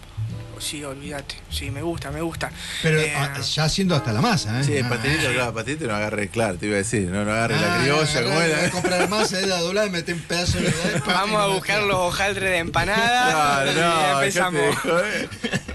Sí, 0.60 0.84
olvídate. 0.84 1.34
Sí, 1.50 1.70
me 1.70 1.80
gusta, 1.82 2.10
me 2.10 2.20
gusta. 2.20 2.50
Pero 2.82 3.00
Eh, 3.00 3.12
ah, 3.16 3.40
ya 3.40 3.64
haciendo 3.64 3.94
hasta 3.96 4.12
la 4.12 4.20
masa, 4.20 4.60
¿eh? 4.60 4.64
Sí, 4.64 4.76
el 4.76 4.84
Ah, 4.84 4.88
pastelito, 4.90 5.32
claro, 5.32 5.54
pastelito 5.54 5.86
no 5.86 5.94
agarre, 5.96 6.28
claro, 6.28 6.58
te 6.58 6.66
iba 6.66 6.74
a 6.74 6.78
decir, 6.78 7.08
no, 7.08 7.24
no 7.24 7.32
agarre 7.32 7.58
la 7.58 7.74
ah, 7.74 7.78
criolla, 7.80 8.22
¿cómo 8.22 8.40
era? 8.40 8.56
voy 8.58 8.66
a 8.66 8.70
comprar 8.70 9.08
masa, 9.08 9.40
eh, 9.40 9.46
la 9.46 9.60
doblada 9.60 9.86
y 9.86 9.90
meter 9.90 10.14
un 10.14 10.20
pedazo 10.20 10.58
de 10.60 10.70
Vamos 11.06 11.40
a 11.40 11.46
buscar 11.46 11.82
los 11.82 11.96
hojaldres 11.96 12.50
de 12.50 12.58
empanada. 12.58 13.64
No, 13.64 13.72
y 13.72 13.74
no, 13.74 14.20
empezamos. 14.20 14.76
joder. 14.76 15.28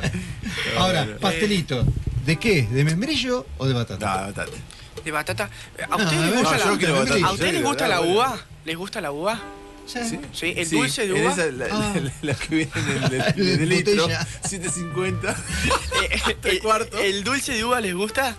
Ahora, 0.78 1.08
pastelito. 1.20 1.86
¿De 2.26 2.38
qué? 2.38 2.64
¿De 2.64 2.84
membrillo 2.84 3.46
o 3.58 3.68
de 3.68 3.74
batata? 3.74 4.06
No, 4.06 4.22
batata. 4.28 4.52
De 5.04 5.12
batata. 5.12 5.50
¿A 5.84 5.88
No, 5.88 5.98
ustedes 5.98 6.22
les 6.22 6.34
gusta 6.36 6.52
no, 6.52 6.58
la 6.58 6.66
yo 6.72 6.78
quiero 6.78 6.94
batata, 6.96 7.16
¿A 7.16 7.20
yo 7.20 7.26
ustedes 7.34 7.40
les 7.40 7.52
quiero, 7.52 7.68
gusta 7.68 7.84
dale, 7.84 7.94
la 7.96 8.00
bueno. 8.00 8.14
uva? 8.16 8.40
¿Les 8.66 8.78
gusta 8.78 9.02
la 9.02 9.12
uva? 9.12 9.40
Sí. 9.86 10.20
Sí, 10.34 10.54
el 10.58 10.66
Sí, 10.66 10.76
dulce 10.78 11.08
de 11.08 11.14
uva. 11.14 11.32
esa, 11.32 11.46
la, 11.48 11.66
Ah. 11.72 11.94
la- 11.96 12.12
la 12.22 12.34
que 12.34 12.56
viene 12.56 12.72
en 12.76 13.62
el, 13.62 13.70
litro, 13.70 14.04
botella. 14.04 14.26
750. 14.44 15.36
Eh, 16.28 16.36
Tres 16.42 16.56
eh, 16.56 16.60
cuartos. 16.60 17.00
¿El 17.00 17.24
dulce 17.24 17.54
de 17.54 17.64
uva 17.66 17.80
les 17.82 17.94
gusta? 17.96 18.36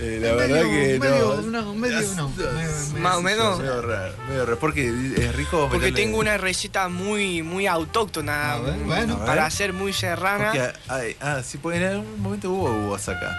Eh, 0.00 0.20
la 0.22 0.32
verdad 0.34 0.62
Medio- 0.62 0.70
que 0.70 0.98
medio- 1.00 1.36
no. 1.42 1.62
no, 1.62 1.74
medio 1.74 2.00
no. 2.14 2.28
Medio- 2.28 2.98
Más 3.00 3.16
o 3.16 3.22
menos. 3.22 3.58
Medio 3.58 3.82
raro, 3.82 4.14
medio 4.28 4.44
raro. 4.46 4.58
Porque 4.60 4.86
es 5.16 5.34
rico 5.34 5.68
Porque 5.70 5.88
meterle- 5.90 5.94
tengo 5.96 6.18
una 6.18 6.38
receta 6.38 6.88
muy, 6.88 7.42
muy 7.42 7.66
autóctona. 7.66 8.58
Ver, 8.58 8.74
bueno. 8.84 9.24
Para 9.26 9.46
hacer 9.46 9.72
muy 9.72 9.92
serrana. 9.92 10.52
Porque, 10.52 10.72
ay, 10.88 11.16
ah, 11.20 11.42
sí, 11.44 11.58
pues 11.58 11.78
en 11.78 11.84
algún 11.84 12.20
momento 12.22 12.50
hubo 12.50 12.70
uvas 12.88 13.08
acá. 13.08 13.36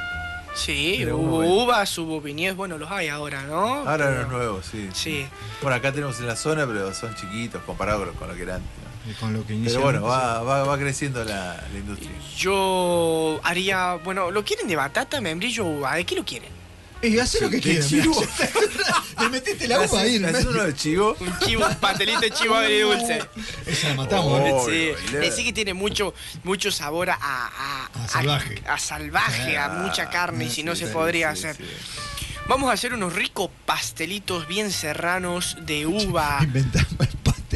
Sí, 0.56 1.06
hubo 1.06 1.40
uvas, 1.64 1.98
hubo 1.98 2.20
viñedos, 2.22 2.58
bueno, 2.58 2.78
los 2.78 2.90
hay 2.92 3.08
ahora, 3.08 3.44
¿no? 3.44 3.88
Ahora 3.88 4.08
Pero- 4.08 4.22
los 4.22 4.30
nuevos, 4.32 4.66
sí. 4.66 4.90
Sí. 4.94 5.26
Bueno, 5.62 5.76
acá 5.78 5.92
tenemos 5.92 6.20
en 6.20 6.28
la 6.28 6.36
zona, 6.36 6.66
pero 6.66 6.94
son 6.94 7.16
chiquitos 7.16 7.62
comparado 7.64 8.12
con, 8.14 8.28
lo 8.28 8.36
que 8.36 8.42
eran 8.44 8.56
antes. 8.58 8.70
¿no? 9.06 9.20
Con 9.20 9.34
lo 9.34 9.46
que 9.46 9.60
Pero 9.64 9.82
bueno, 9.82 10.02
va, 10.04 10.42
va, 10.44 10.64
va 10.64 10.78
creciendo 10.78 11.24
la, 11.24 11.56
la 11.72 11.80
industria. 11.80 12.12
Yo 12.38 13.40
haría, 13.44 13.96
bueno, 14.04 14.32
¿lo 14.32 14.44
quieren 14.44 14.68
de 14.68 14.76
batata, 14.76 15.22
membrillo 15.22 15.66
uva? 15.66 15.96
¿De 15.96 16.06
qué 16.06 16.16
lo 16.16 16.26
quieren? 16.26 16.52
Y 17.02 17.18
hace 17.18 17.40
lo 17.42 17.50
que 17.50 17.60
quieras. 17.62 17.88
chivo. 17.88 18.22
Le 19.22 19.30
metiste 19.30 19.68
la 19.68 19.82
uva 19.82 20.02
ahí. 20.02 20.16
en 20.18 20.26
el 20.26 20.36
¿Haces 20.36 20.46
medio. 20.46 20.60
uno 20.60 20.68
de 20.68 20.76
chivo? 20.76 21.16
Un 21.20 21.40
chivo, 21.40 21.66
un 21.68 21.76
pastelito 21.76 22.20
de 22.22 22.32
chivo 22.32 22.56
agridulce. 22.56 23.22
Esa 23.66 23.90
la 23.90 23.96
matamos. 23.96 24.42
Oh, 24.54 24.66
Sí, 24.70 25.44
que 25.44 25.54
tiene 25.54 25.74
mucho, 25.74 26.14
mucho 26.44 26.72
sabor 26.72 27.10
a, 27.10 27.18
a, 27.22 27.86
A 28.04 28.08
salvaje. 28.08 28.62
A, 28.68 28.78
salvaje, 28.78 29.58
a 29.58 29.70
mucha 29.70 30.10
carne, 30.10 30.46
y 30.46 30.50
si 30.50 30.64
no 30.64 30.74
Sí, 30.76 30.82
se 30.82 30.88
sí, 30.88 30.94
podría 30.94 31.34
sí, 31.36 31.46
hacer. 31.48 31.56
sí. 31.58 31.64
Vamos 32.48 32.70
a 32.70 32.74
hacer 32.74 32.94
unos 32.94 33.14
ricos 33.14 33.50
pastelitos 33.66 34.48
bien 34.48 34.72
serranos 34.72 35.56
de 35.62 35.86
uva. 35.86 36.40
Inventamos 36.42 36.94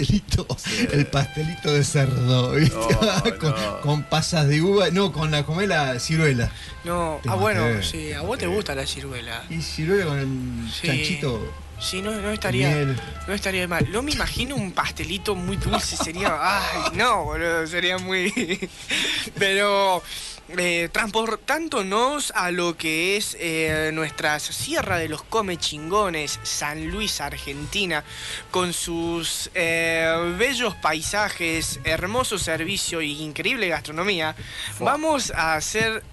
el 0.02 0.22
pastelito, 0.22 0.48
el 0.92 1.06
pastelito 1.08 1.74
de 1.74 1.84
cerdo, 1.84 2.52
¿viste? 2.54 2.76
No, 2.76 3.38
con, 3.40 3.50
no. 3.52 3.82
con 3.82 4.04
pasas 4.04 4.48
de 4.48 4.62
uva, 4.62 4.90
no, 4.92 5.12
con 5.12 5.32
la 5.32 5.44
comé 5.44 5.68
la 5.68 6.00
ciruela. 6.00 6.52
No, 6.84 7.20
Te 7.24 7.30
ah 7.30 7.36
bueno, 7.36 7.82
sí, 7.84 8.12
a 8.14 8.22
vos 8.22 8.38
te 8.38 8.48
gusta 8.48 8.76
la 8.76 8.86
ciruela. 8.86 9.44
Y 9.50 9.62
ciruela 9.62 10.06
con 10.06 10.20
el 10.20 10.72
Sí. 10.72 10.88
chanchito. 10.88 11.54
Sí, 11.80 12.02
no, 12.02 12.12
no 12.12 12.32
estaría. 12.32 12.70
Miel. 12.70 13.00
No 13.28 13.34
estaría 13.34 13.68
mal. 13.68 13.86
No 13.92 14.02
me 14.02 14.12
imagino 14.14 14.56
un 14.56 14.72
pastelito 14.72 15.36
muy 15.36 15.58
dulce, 15.58 15.98
sería. 15.98 16.38
Ay, 16.40 16.92
no, 16.94 17.26
boludo, 17.26 17.68
sería 17.68 17.98
muy. 17.98 18.32
Pero. 19.38 20.02
Eh, 20.50 20.90
transportándonos 20.92 22.32
a 22.36 22.52
lo 22.52 22.76
que 22.76 23.16
es 23.16 23.38
eh, 23.40 23.92
nuestra 23.94 24.40
Sierra 24.40 24.98
de 24.98 25.08
los 25.08 25.24
Come 25.24 25.58
Chingones, 25.58 26.38
San 26.44 26.92
Luis, 26.92 27.22
Argentina, 27.22 28.04
con 28.52 28.74
sus 28.74 29.50
eh, 29.56 30.36
bellos 30.38 30.76
paisajes, 30.76 31.80
hermoso 31.86 32.38
servicio 32.38 33.02
y 33.02 33.22
increíble 33.22 33.70
gastronomía, 33.70 34.36
vamos 34.80 35.32
a 35.32 35.56
hacer 35.56 36.04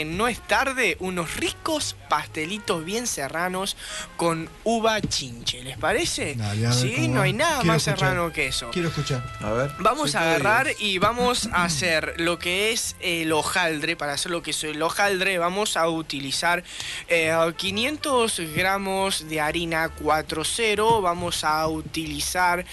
en 0.00 0.16
No 0.16 0.28
es 0.28 0.40
tarde 0.40 0.96
unos 1.00 1.36
ricos 1.36 1.96
pastelitos 2.08 2.84
bien 2.84 3.06
serranos 3.06 3.76
con 4.16 4.48
uva 4.64 5.00
chinche. 5.00 5.62
¿Les 5.62 5.76
parece? 5.78 6.34
Dale, 6.34 6.66
a 6.66 6.70
ver 6.70 6.78
sí, 6.78 6.94
cómo 6.96 7.08
no 7.08 7.14
va. 7.18 7.22
hay 7.24 7.32
nada 7.32 7.54
Quiero 7.60 7.66
más 7.72 7.76
escuchar. 7.86 7.98
serrano 8.08 8.32
que 8.32 8.46
eso. 8.46 8.70
Quiero 8.70 8.88
escuchar. 8.88 9.22
A 9.40 9.50
ver. 9.52 9.70
Vamos 9.78 10.14
a 10.14 10.20
agarrar 10.22 10.68
y 10.78 10.98
vamos 10.98 11.48
a 11.52 11.64
hacer 11.64 12.14
lo 12.18 12.38
que 12.38 12.72
es 12.72 12.96
el 13.00 13.32
hojaldre. 13.32 13.96
Para 13.96 14.14
hacer 14.14 14.30
lo 14.30 14.42
que 14.42 14.50
es 14.52 14.64
el 14.64 14.80
hojaldre 14.82 15.38
vamos 15.38 15.76
a 15.76 15.88
utilizar 15.88 16.64
eh, 17.08 17.34
500 17.56 18.40
gramos 18.54 19.28
de 19.28 19.40
harina 19.40 19.90
4.0. 19.96 21.02
Vamos 21.02 21.44
a 21.44 21.66
utilizar 21.68 22.64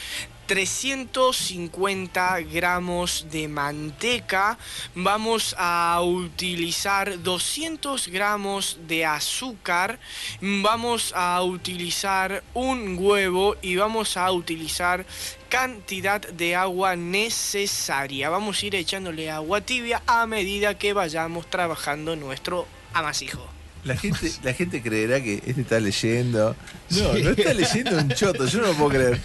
350 0.45 2.41
gramos 2.41 3.27
de 3.31 3.47
manteca, 3.47 4.57
vamos 4.93 5.55
a 5.57 5.99
utilizar 6.03 7.21
200 7.21 8.07
gramos 8.09 8.77
de 8.87 9.05
azúcar, 9.05 9.99
vamos 10.41 11.13
a 11.15 11.41
utilizar 11.41 12.43
un 12.53 12.97
huevo 12.99 13.55
y 13.61 13.75
vamos 13.75 14.17
a 14.17 14.31
utilizar 14.31 15.05
cantidad 15.49 16.21
de 16.21 16.55
agua 16.55 16.95
necesaria. 16.95 18.29
Vamos 18.29 18.61
a 18.61 18.65
ir 18.65 18.75
echándole 18.75 19.31
agua 19.31 19.61
tibia 19.61 20.01
a 20.05 20.25
medida 20.27 20.77
que 20.77 20.93
vayamos 20.93 21.49
trabajando 21.49 22.15
nuestro 22.15 22.67
amasijo. 22.93 23.54
La 23.85 23.95
gente, 23.95 24.31
la 24.43 24.53
gente 24.53 24.81
creerá 24.81 25.21
que 25.21 25.35
este 25.45 25.61
está 25.61 25.79
leyendo. 25.79 26.55
No, 26.89 27.13
no 27.13 27.29
está 27.29 27.53
leyendo 27.53 27.97
un 27.97 28.09
choto, 28.09 28.45
yo 28.47 28.61
no 28.61 28.67
lo 28.67 28.73
puedo 28.73 28.89
creer. 28.89 29.19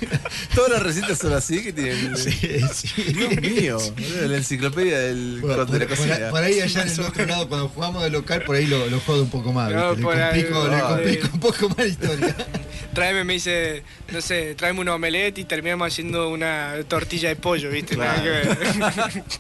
Todas 0.54 0.70
las 0.72 0.82
recetas 0.82 1.18
son 1.18 1.32
así 1.32 1.62
que 1.62 1.72
tienen. 1.72 2.14
Dios 2.14 3.40
mío, 3.40 3.78
la 4.26 4.36
enciclopedia 4.36 4.98
del, 4.98 5.38
Bueno, 5.40 5.64
de 5.64 5.78
la 5.78 5.86
por, 5.86 5.96
por 5.96 6.04
ahí- 6.04 6.08
cocina. 6.10 6.30
por 6.30 6.42
ahí 6.44 6.60
allá 6.60 6.82
en 6.82 6.88
el 6.90 7.00
otro 7.00 7.26
lado, 7.26 7.48
cuando 7.48 7.68
jugamos 7.68 8.02
de 8.02 8.10
local, 8.10 8.42
por 8.44 8.56
ahí 8.56 8.66
lo, 8.66 8.86
lo 8.88 9.00
jodo 9.00 9.22
un 9.22 9.30
poco 9.30 9.52
más. 9.52 9.70
No, 9.72 9.94
le 9.94 10.22
ahí, 10.22 10.42
complico, 10.42 10.68
le 10.68 10.76
no, 10.76 10.88
complico 10.88 11.28
un 11.32 11.40
poco 11.40 11.68
más 11.70 11.78
la 11.78 11.86
historia. 11.86 12.36
Tráeme, 12.94 13.24
me 13.24 13.34
dice, 13.34 13.82
no 14.12 14.20
sé, 14.20 14.54
tráeme 14.56 14.80
un 14.80 14.88
omelette 14.88 15.38
y 15.38 15.44
terminamos 15.44 15.86
haciendo 15.88 16.28
una 16.28 16.74
tortilla 16.88 17.28
de 17.30 17.36
pollo, 17.36 17.70
¿viste? 17.70 17.96
Nada 17.96 18.22
que 18.22 18.28
ver. 18.28 18.58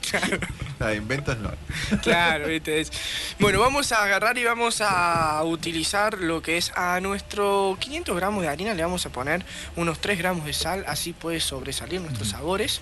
claro, 0.08 0.38
Ah, 0.80 0.94
inventos 0.94 1.36
no. 1.38 1.50
claro, 2.02 2.48
¿viste? 2.48 2.86
Bueno, 3.38 3.60
vamos 3.60 3.92
a 3.92 4.02
agarrar 4.02 4.38
y 4.38 4.44
vamos 4.44 4.80
a 4.80 5.42
utilizar 5.44 6.18
lo 6.18 6.40
que 6.40 6.56
es 6.56 6.72
a 6.74 6.98
nuestro 7.00 7.76
500 7.78 8.16
gramos 8.16 8.42
de 8.42 8.48
harina, 8.48 8.72
le 8.72 8.82
vamos 8.82 9.04
a 9.04 9.10
poner 9.10 9.44
unos 9.76 10.00
3 10.00 10.16
gramos 10.16 10.46
de 10.46 10.54
sal, 10.54 10.84
así 10.88 11.12
puede 11.12 11.40
sobresalir 11.40 12.00
nuestros 12.00 12.30
sabores. 12.30 12.80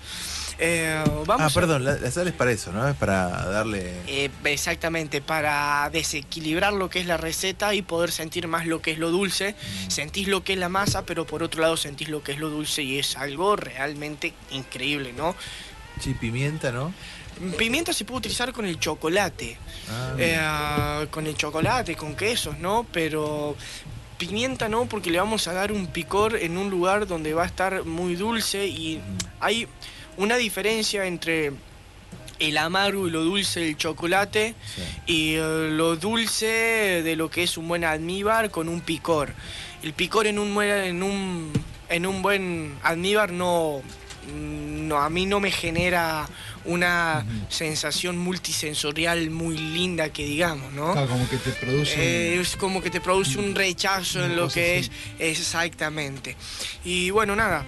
Eh, 0.59 1.03
vamos 1.25 1.51
Ah, 1.51 1.53
perdón, 1.53 1.83
la, 1.83 1.95
la 1.95 2.09
sal 2.09 2.27
es 2.29 2.33
para 2.33 2.51
eso, 2.51 2.71
¿no? 2.71 2.87
Es 2.87 2.95
para 2.95 3.27
darle. 3.45 3.93
Eh, 4.07 4.29
exactamente, 4.45 5.21
para 5.21 5.89
desequilibrar 5.91 6.71
lo 6.71 6.89
que 6.89 6.99
es 6.99 7.05
la 7.05 7.17
receta 7.17 7.73
y 7.73 7.81
poder 7.81 8.11
sentir 8.11 8.47
más 8.47 8.65
lo 8.65 8.81
que 8.81 8.91
es 8.91 8.97
lo 8.97 9.09
dulce. 9.09 9.55
Sentís 9.89 10.29
lo 10.29 10.43
que 10.45 10.53
es 10.53 10.59
la 10.59 10.69
masa, 10.69 11.05
pero 11.05 11.25
por 11.25 11.43
otro 11.43 11.61
lado 11.61 11.75
sentís 11.75 12.07
lo 12.07 12.23
que 12.23 12.31
es 12.31 12.39
lo 12.39 12.49
dulce 12.49 12.81
y 12.81 12.97
es 12.97 13.17
algo 13.17 13.57
realmente 13.57 14.33
increíble, 14.51 15.11
¿no? 15.11 15.35
Sí, 15.99 16.13
pimienta, 16.13 16.71
¿no? 16.71 16.93
Pimienta 17.57 17.93
se 17.93 18.03
puede 18.05 18.19
utilizar 18.19 18.51
con 18.51 18.65
el 18.65 18.79
chocolate, 18.79 19.57
Ah, 19.89 20.15
eh, 20.19 21.07
con 21.09 21.25
el 21.25 21.35
chocolate, 21.35 21.95
con 21.95 22.15
quesos, 22.15 22.57
¿no? 22.59 22.85
Pero 22.91 23.55
pimienta 24.17 24.67
no, 24.67 24.85
porque 24.87 25.09
le 25.09 25.17
vamos 25.19 25.47
a 25.47 25.53
dar 25.53 25.71
un 25.71 25.87
picor 25.87 26.35
en 26.35 26.57
un 26.57 26.69
lugar 26.69 27.07
donde 27.07 27.33
va 27.33 27.43
a 27.43 27.45
estar 27.45 27.85
muy 27.85 28.15
dulce 28.15 28.67
y 28.67 28.99
hay 29.39 29.67
una 30.17 30.35
diferencia 30.35 31.05
entre 31.05 31.53
el 32.39 32.57
amargo 32.57 33.07
y 33.07 33.11
lo 33.11 33.23
dulce 33.23 33.61
del 33.61 33.77
chocolate 33.77 34.55
y 35.05 35.35
eh, 35.35 35.69
lo 35.71 35.95
dulce 35.95 36.45
de 37.03 37.15
lo 37.15 37.29
que 37.29 37.43
es 37.43 37.57
un 37.57 37.67
buen 37.69 37.83
almíbar 37.85 38.51
con 38.51 38.67
un 38.69 38.81
picor. 38.81 39.33
El 39.81 39.93
picor 39.93 40.27
en 40.27 40.37
un, 40.39 40.53
buen- 40.53 40.83
en 40.83 41.01
un, 41.03 41.51
en 41.87 42.05
un 42.05 42.21
buen 42.21 42.75
almíbar 42.83 43.31
no, 43.31 43.81
no, 44.35 44.97
a 44.97 45.09
mí 45.09 45.25
no 45.25 45.39
me 45.39 45.51
genera 45.51 46.27
una 46.65 47.25
sensación 47.49 48.17
multisensorial 48.17 49.29
muy 49.29 49.57
linda 49.57 50.09
que 50.09 50.25
digamos, 50.25 50.71
¿no? 50.73 50.91
Claro, 50.93 51.07
como 51.07 51.29
que 51.29 51.37
te 51.37 51.51
produce. 51.51 51.95
Eh, 51.97 52.39
es 52.39 52.55
como 52.55 52.81
que 52.81 52.89
te 52.89 53.01
produce 53.01 53.39
un 53.39 53.55
rechazo 53.55 54.25
en 54.25 54.35
lo 54.35 54.47
que 54.49 54.79
así. 54.79 54.91
es 55.19 55.39
exactamente. 55.39 56.35
Y 56.83 57.09
bueno, 57.11 57.35
nada. 57.35 57.65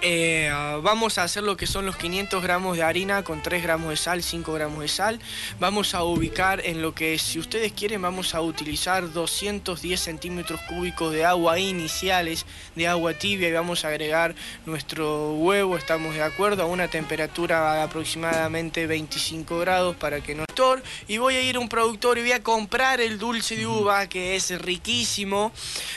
Eh, 0.00 0.48
vamos 0.80 1.18
a 1.18 1.24
hacer 1.24 1.42
lo 1.42 1.56
que 1.56 1.66
son 1.66 1.84
los 1.84 1.96
500 1.96 2.40
gramos 2.40 2.76
de 2.76 2.84
harina 2.84 3.24
con 3.24 3.42
3 3.42 3.64
gramos 3.64 3.90
de 3.90 3.96
sal, 3.96 4.22
5 4.22 4.52
gramos 4.52 4.80
de 4.80 4.86
sal. 4.86 5.18
Vamos 5.58 5.92
a 5.94 6.04
ubicar 6.04 6.64
en 6.64 6.82
lo 6.82 6.94
que, 6.94 7.18
si 7.18 7.40
ustedes 7.40 7.72
quieren, 7.72 8.00
vamos 8.00 8.36
a 8.36 8.40
utilizar 8.40 9.12
210 9.12 9.98
centímetros 9.98 10.60
cúbicos 10.68 11.12
de 11.12 11.24
agua 11.24 11.58
iniciales, 11.58 12.46
de 12.76 12.86
agua 12.86 13.14
tibia, 13.14 13.48
y 13.48 13.52
vamos 13.52 13.84
a 13.84 13.88
agregar 13.88 14.36
nuestro 14.66 15.32
huevo, 15.32 15.76
estamos 15.76 16.14
de 16.14 16.22
acuerdo, 16.22 16.62
a 16.62 16.66
una 16.66 16.86
temperatura 16.86 17.74
de 17.74 17.82
aproximadamente 17.82 18.86
25 18.86 19.58
grados 19.58 19.96
para 19.96 20.20
que 20.20 20.36
no 20.36 20.44
estor. 20.48 20.80
Y 21.08 21.18
voy 21.18 21.34
a 21.34 21.42
ir 21.42 21.56
a 21.56 21.58
un 21.58 21.68
productor 21.68 22.18
y 22.18 22.20
voy 22.20 22.32
a 22.32 22.42
comprar 22.42 23.00
el 23.00 23.18
dulce 23.18 23.56
de 23.56 23.66
uva, 23.66 24.08
que 24.08 24.36
es 24.36 24.56
riquísimo. 24.60 25.50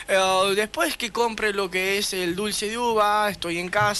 Eh, 0.07 0.53
después 0.55 0.97
que 0.97 1.11
compre 1.11 1.53
lo 1.53 1.69
que 1.69 1.99
es 1.99 2.13
el 2.13 2.35
dulce 2.35 2.67
de 2.67 2.79
uva, 2.79 3.29
estoy 3.29 3.59
en 3.59 3.69
casa 3.69 3.90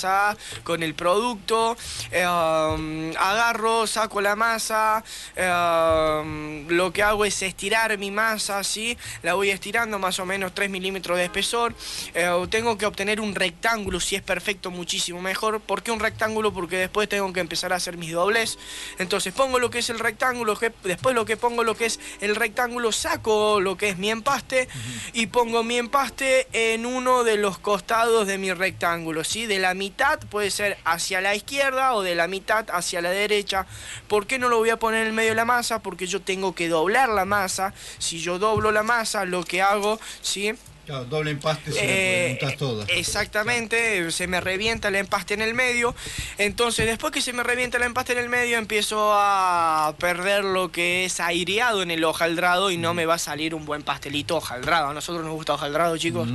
con 0.64 0.84
el 0.84 0.94
producto, 0.96 1.76
eh, 2.12 2.26
um, 2.26 3.12
agarro, 3.18 3.86
saco 3.88 4.22
la 4.22 4.36
masa, 4.36 5.04
eh, 5.36 5.52
um, 6.22 6.68
lo 6.70 6.94
que 6.94 7.04
hago 7.04 7.26
es 7.26 7.42
estirar 7.42 7.98
mi 7.98 8.10
masa, 8.12 8.64
¿sí? 8.64 8.98
La 9.22 9.34
voy 9.34 9.50
estirando 9.50 10.00
más 10.00 10.20
o 10.20 10.26
menos 10.26 10.54
3 10.54 10.70
milímetros 10.70 11.18
de 11.18 11.26
espesor. 11.26 11.76
Eh, 12.14 12.30
tengo 12.50 12.78
que 12.78 12.86
obtener 12.86 13.20
un 13.20 13.36
rectángulo, 13.36 14.00
si 14.00 14.16
es 14.16 14.22
perfecto, 14.22 14.72
muchísimo 14.72 15.22
mejor. 15.22 15.60
¿Por 15.60 15.84
qué 15.84 15.92
un 15.92 16.00
rectángulo? 16.00 16.54
Porque 16.54 16.78
después 16.78 17.10
tengo 17.10 17.32
que 17.34 17.42
empezar 17.42 17.74
a 17.74 17.76
hacer 17.76 17.98
mis 17.98 18.12
dobles. 18.14 18.58
Entonces 18.98 19.34
pongo 19.34 19.60
lo 19.60 19.70
que 19.70 19.80
es 19.80 19.90
el 19.90 20.00
rectángulo, 20.00 20.58
que- 20.58 20.72
después 20.84 21.14
lo 21.16 21.26
que 21.26 21.36
pongo 21.38 21.64
lo 21.64 21.76
que 21.76 21.86
es 21.86 22.00
el 22.22 22.36
rectángulo, 22.36 22.92
saco 22.92 23.60
lo 23.60 23.76
que 23.78 23.90
es 23.90 23.98
mi 23.98 24.10
empaste 24.10 24.68
y 25.14 25.28
pongo 25.28 25.64
mi 25.64 25.78
empaste 25.78 26.48
en 26.54 26.86
uno 26.86 27.24
de 27.24 27.38
los 27.38 27.58
costados 27.60 28.28
de 28.28 28.38
mi 28.38 28.54
rectángulo, 28.54 29.24
¿sí? 29.24 29.46
De 29.46 29.60
la 29.60 29.74
mitad 29.82 30.20
puede 30.30 30.52
ser 30.52 30.78
hacia 30.86 31.22
la 31.22 31.34
izquierda 31.34 31.96
o 31.96 32.04
de 32.04 32.14
la 32.14 32.28
mitad 32.28 32.68
hacia 32.70 33.02
la 33.02 33.10
derecha. 33.10 33.66
¿Por 34.08 34.28
qué 34.28 34.38
no 34.38 34.48
lo 34.48 34.60
voy 34.60 34.70
a 34.70 34.78
poner 34.78 35.02
en 35.02 35.08
el 35.08 35.14
medio 35.14 35.32
de 35.32 35.38
la 35.38 35.46
masa? 35.46 35.80
Porque 35.80 36.06
yo 36.06 36.22
tengo 36.22 36.54
que 36.54 36.70
doblar 36.70 37.10
la 37.10 37.26
masa. 37.26 37.74
Si 37.98 38.20
yo 38.20 38.38
doblo 38.38 38.72
la 38.72 38.84
masa, 38.84 39.26
lo 39.26 39.44
que 39.44 39.64
hago, 39.64 40.00
¿sí? 40.22 40.54
Claro, 40.86 41.06
doble 41.06 41.32
empaste, 41.32 41.72
si 41.72 41.80
Eh, 41.82 42.38
juntas 42.40 42.58
todas. 42.58 42.90
Exactamente, 42.90 44.12
se 44.12 44.28
me 44.28 44.40
revienta 44.40 44.90
el 44.90 44.96
empaste 44.98 45.34
en 45.34 45.42
el 45.42 45.56
medio. 45.56 45.96
Entonces, 46.38 46.86
después 46.86 47.12
que 47.12 47.22
se 47.22 47.34
me 47.34 47.42
revienta 47.42 47.78
el 47.78 47.84
empaste 47.84 48.14
en 48.14 48.20
el 48.20 48.30
medio, 48.30 48.58
empiezo 48.60 49.14
a 49.14 49.96
perder 49.98 50.44
lo 50.44 50.72
que 50.72 51.06
es 51.06 51.20
aireado 51.20 51.82
en 51.82 51.90
el 51.90 52.04
hojaldrado 52.04 52.70
y 52.70 52.78
no 52.78 52.94
me 52.94 53.08
va 53.08 53.16
a 53.16 53.20
salir 53.20 53.56
un 53.56 53.66
buen 53.66 53.82
pastelito 53.82 54.38
hojaldrado. 54.38 54.90
A 54.90 54.94
nosotros 54.94 55.24
nos 55.26 55.34
gusta 55.34 55.54
hojaldrado, 55.54 55.98
chicos. 55.98 56.28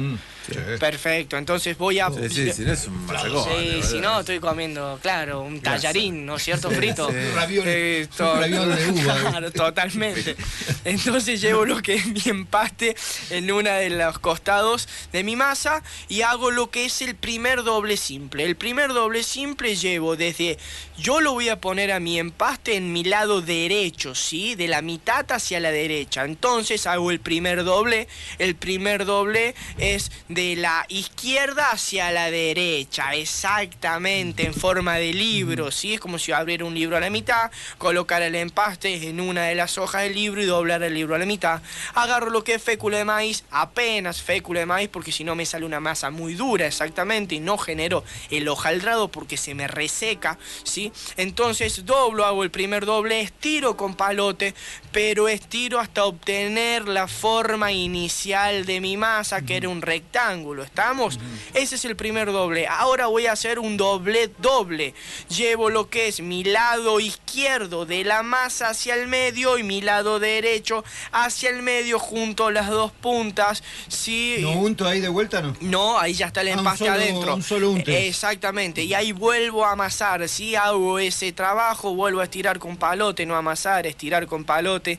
Perfecto, 0.78 1.36
entonces 1.36 1.76
voy 1.76 1.98
a. 1.98 2.08
Sí, 2.10 2.28
sí, 2.28 2.52
si 2.52 2.62
no 2.62 2.72
es 2.72 2.86
un 2.86 3.06
masacón, 3.06 3.44
Sí, 3.44 3.68
¿verdad? 3.68 3.88
si 3.90 3.98
no, 4.00 4.20
estoy 4.20 4.38
comiendo, 4.40 4.98
claro, 5.02 5.40
un 5.42 5.60
tallarín, 5.60 6.24
¿no 6.26 6.36
es 6.36 6.42
cierto? 6.44 6.70
Frito. 6.70 7.08
sí. 7.10 7.16
Ravioli. 7.34 7.70
Eh, 7.70 8.08
Un 8.10 8.16
to- 8.16 8.36
ravioli 8.40 8.74
de 8.82 8.90
uva. 8.90 9.16
Claro, 9.30 9.50
totalmente. 9.50 10.36
Entonces 10.84 11.40
llevo 11.40 11.64
lo 11.64 11.82
que 11.82 11.94
es 11.94 12.06
mi 12.06 12.20
empaste 12.26 12.96
en 13.30 13.50
una 13.50 13.74
de 13.76 13.90
los 13.90 14.18
costados 14.18 14.88
de 15.12 15.24
mi 15.24 15.36
masa 15.36 15.82
y 16.08 16.22
hago 16.22 16.50
lo 16.50 16.70
que 16.70 16.84
es 16.86 17.02
el 17.02 17.14
primer 17.16 17.64
doble 17.64 17.96
simple. 17.96 18.44
El 18.44 18.56
primer 18.56 18.92
doble 18.92 19.22
simple 19.22 19.74
llevo 19.76 20.16
desde, 20.16 20.58
yo 20.98 21.20
lo 21.20 21.32
voy 21.32 21.48
a 21.48 21.60
poner 21.60 21.92
a 21.92 22.00
mi 22.00 22.18
empaste 22.18 22.76
en 22.76 22.92
mi 22.92 23.04
lado 23.04 23.42
derecho, 23.42 24.14
¿sí? 24.14 24.54
De 24.54 24.68
la 24.68 24.82
mitad 24.82 25.24
hacia 25.32 25.60
la 25.60 25.70
derecha. 25.70 26.24
Entonces 26.24 26.86
hago 26.86 27.10
el 27.10 27.20
primer 27.20 27.64
doble. 27.64 28.06
El 28.38 28.54
primer 28.54 29.04
doble 29.04 29.54
es 29.78 30.10
de 30.36 30.54
la 30.54 30.84
izquierda 30.90 31.70
hacia 31.70 32.12
la 32.12 32.30
derecha, 32.30 33.14
exactamente, 33.14 34.44
en 34.44 34.52
forma 34.52 34.96
de 34.96 35.14
libro, 35.14 35.70
¿sí? 35.70 35.94
Es 35.94 36.00
como 36.00 36.18
si 36.18 36.26
yo 36.26 36.36
abriera 36.36 36.66
un 36.66 36.74
libro 36.74 36.94
a 36.98 37.00
la 37.00 37.08
mitad, 37.08 37.50
colocar 37.78 38.20
el 38.20 38.34
empaste 38.34 39.08
en 39.08 39.18
una 39.18 39.44
de 39.44 39.54
las 39.54 39.78
hojas 39.78 40.02
del 40.02 40.14
libro 40.14 40.42
y 40.42 40.44
doblar 40.44 40.82
el 40.82 40.92
libro 40.92 41.14
a 41.14 41.18
la 41.18 41.24
mitad. 41.24 41.62
Agarro 41.94 42.28
lo 42.28 42.44
que 42.44 42.52
es 42.52 42.62
fécula 42.62 42.98
de 42.98 43.06
maíz, 43.06 43.44
apenas 43.50 44.20
fécula 44.20 44.60
de 44.60 44.66
maíz, 44.66 44.90
porque 44.90 45.10
si 45.10 45.24
no 45.24 45.34
me 45.34 45.46
sale 45.46 45.64
una 45.64 45.80
masa 45.80 46.10
muy 46.10 46.34
dura, 46.34 46.66
exactamente, 46.66 47.36
y 47.36 47.40
no 47.40 47.56
genero 47.56 48.04
el 48.30 48.46
hojaldrado 48.46 49.08
porque 49.08 49.38
se 49.38 49.54
me 49.54 49.68
reseca, 49.68 50.38
¿sí? 50.64 50.92
Entonces 51.16 51.86
doblo, 51.86 52.26
hago 52.26 52.44
el 52.44 52.50
primer 52.50 52.84
doble, 52.84 53.22
estiro 53.22 53.78
con 53.78 53.94
palote, 53.94 54.54
pero 54.92 55.28
estiro 55.28 55.80
hasta 55.80 56.04
obtener 56.04 56.88
la 56.88 57.08
forma 57.08 57.72
inicial 57.72 58.66
de 58.66 58.82
mi 58.82 58.98
masa, 58.98 59.40
que 59.40 59.56
era 59.56 59.70
un 59.70 59.80
rectángulo, 59.80 60.25
¿estamos? 60.30 61.18
Ese 61.54 61.76
es 61.76 61.84
el 61.84 61.96
primer 61.96 62.32
doble. 62.32 62.66
Ahora 62.66 63.06
voy 63.06 63.26
a 63.26 63.32
hacer 63.32 63.58
un 63.58 63.76
doble 63.76 64.30
doble. 64.38 64.94
Llevo 65.28 65.70
lo 65.70 65.88
que 65.88 66.08
es 66.08 66.20
mi 66.20 66.42
lado 66.44 66.98
izquierdo 67.00 67.86
de 67.86 68.04
la 68.04 68.22
masa 68.22 68.70
hacia 68.70 68.94
el 68.94 69.06
medio 69.08 69.58
y 69.58 69.62
mi 69.62 69.80
lado 69.80 70.18
derecho 70.18 70.84
hacia 71.12 71.50
el 71.50 71.62
medio 71.62 71.98
junto 71.98 72.46
a 72.46 72.52
las 72.52 72.68
dos 72.68 72.90
puntas. 72.92 73.62
¿sí? 73.88 74.38
¿No 74.40 74.50
unto 74.52 74.86
ahí 74.88 75.00
de 75.00 75.08
vuelta, 75.08 75.40
no? 75.42 75.54
No, 75.60 75.98
ahí 75.98 76.12
ya 76.14 76.26
está 76.26 76.40
el 76.40 76.48
Ah, 76.48 76.52
un 76.54 76.58
empaste 76.60 76.84
solo- 76.86 76.92
adentro. 76.96 77.34
un 77.34 77.42
solo 77.42 77.70
unte. 77.70 78.08
Exactamente. 78.08 78.82
Y 78.82 78.94
ahí 78.94 79.12
vuelvo 79.12 79.64
a 79.64 79.72
amasar. 79.72 80.28
Si 80.28 80.54
hago 80.56 80.98
ese 80.98 81.32
trabajo, 81.32 81.94
vuelvo 81.94 82.20
a 82.20 82.24
estirar 82.24 82.58
con 82.58 82.76
palote, 82.76 83.26
no 83.26 83.36
amasar, 83.36 83.86
estirar 83.86 84.26
con 84.26 84.44
palote. 84.44 84.98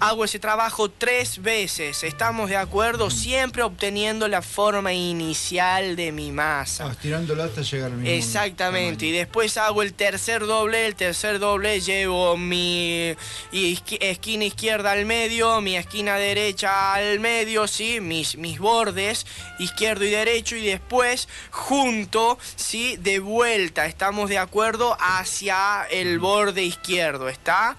Hago 0.00 0.24
ese 0.24 0.38
trabajo 0.38 0.90
tres 0.90 1.40
veces. 1.42 2.02
¿Estamos 2.02 2.50
de 2.50 2.56
acuerdo? 2.56 3.10
Siempre 3.10 3.62
obteniendo 3.62 4.26
la 4.28 4.42
forma 4.42 4.63
inicial 4.92 5.96
de 5.96 6.12
mi 6.12 6.32
masa. 6.32 6.86
Ah, 6.86 6.92
estirándolo 6.92 7.42
hasta 7.42 7.62
llegar 7.62 7.90
al 7.90 7.98
mismo. 7.98 8.14
Exactamente, 8.14 9.06
y 9.06 9.12
después 9.12 9.56
hago 9.58 9.82
el 9.82 9.94
tercer 9.94 10.46
doble, 10.46 10.86
el 10.86 10.94
tercer 10.94 11.38
doble 11.38 11.80
llevo 11.80 12.36
mi 12.36 13.14
esquina 13.52 14.44
izquierda 14.44 14.92
al 14.92 15.06
medio, 15.06 15.60
mi 15.60 15.76
esquina 15.76 16.16
derecha 16.16 16.94
al 16.94 17.20
medio, 17.20 17.66
¿sí? 17.66 18.00
mis, 18.00 18.36
mis 18.36 18.58
bordes 18.58 19.26
izquierdo 19.58 20.04
y 20.04 20.10
derecho, 20.10 20.56
y 20.56 20.66
después 20.66 21.28
junto, 21.50 22.38
¿sí? 22.56 22.96
de 22.96 23.18
vuelta, 23.18 23.86
estamos 23.86 24.30
de 24.30 24.38
acuerdo, 24.38 24.96
hacia 25.00 25.84
el 25.90 26.18
borde 26.18 26.62
izquierdo, 26.62 27.28
¿está? 27.28 27.76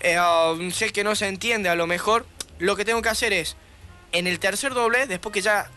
Eh, 0.00 0.18
um, 0.20 0.70
sé 0.70 0.90
que 0.90 1.04
no 1.04 1.14
se 1.14 1.28
entiende 1.28 1.68
a 1.68 1.74
lo 1.74 1.86
mejor, 1.86 2.26
lo 2.58 2.76
que 2.76 2.84
tengo 2.84 3.02
que 3.02 3.08
hacer 3.08 3.32
es, 3.32 3.56
en 4.12 4.26
el 4.26 4.38
tercer 4.38 4.74
doble, 4.74 5.06
después 5.06 5.32
que 5.32 5.40
ya 5.40 5.70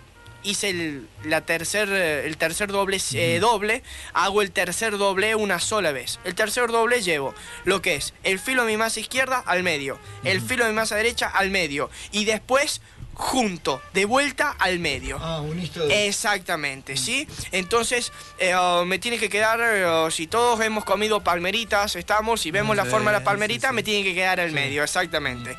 hice 0.43 0.69
el, 0.69 1.07
la 1.23 1.41
tercer, 1.41 1.89
eh, 1.91 2.25
el 2.25 2.37
tercer 2.37 2.71
doble, 2.71 2.99
eh, 3.13 3.39
doble, 3.39 3.83
hago 4.13 4.41
el 4.41 4.51
tercer 4.51 4.97
doble 4.97 5.35
una 5.35 5.59
sola 5.59 5.91
vez. 5.91 6.19
El 6.23 6.35
tercer 6.35 6.69
doble 6.69 7.01
llevo 7.01 7.33
lo 7.65 7.81
que 7.81 7.95
es 7.95 8.13
el 8.23 8.39
filo 8.39 8.65
de 8.65 8.71
mi 8.71 8.77
masa 8.77 8.99
izquierda 8.99 9.43
al 9.45 9.63
medio, 9.63 9.99
el 10.23 10.41
filo 10.41 10.65
de 10.65 10.71
mi 10.71 10.75
masa 10.75 10.95
derecha 10.95 11.27
al 11.27 11.49
medio 11.49 11.89
y 12.11 12.25
después 12.25 12.81
junto, 13.13 13.81
de 13.93 14.05
vuelta 14.05 14.55
al 14.59 14.79
medio. 14.79 15.17
Ah, 15.21 15.41
de... 15.41 16.07
Exactamente, 16.07 16.97
¿sí? 16.97 17.27
Entonces, 17.51 18.11
eh, 18.39 18.55
oh, 18.55 18.85
me 18.85 18.99
tiene 18.99 19.17
que 19.17 19.29
quedar, 19.29 19.59
eh, 19.61 19.85
oh, 19.85 20.11
si 20.11 20.27
todos 20.27 20.59
hemos 20.61 20.83
comido 20.83 21.21
palmeritas, 21.21 21.95
estamos, 21.95 22.45
y 22.45 22.51
vemos 22.51 22.75
la 22.75 22.85
forma 22.85 23.11
de 23.11 23.17
la 23.17 23.19
sí, 23.19 23.25
palmerita, 23.25 23.69
sí. 23.69 23.75
me 23.75 23.83
tiene 23.83 24.03
que 24.03 24.15
quedar 24.15 24.39
al 24.39 24.51
medio, 24.51 24.83
exactamente. 24.83 25.55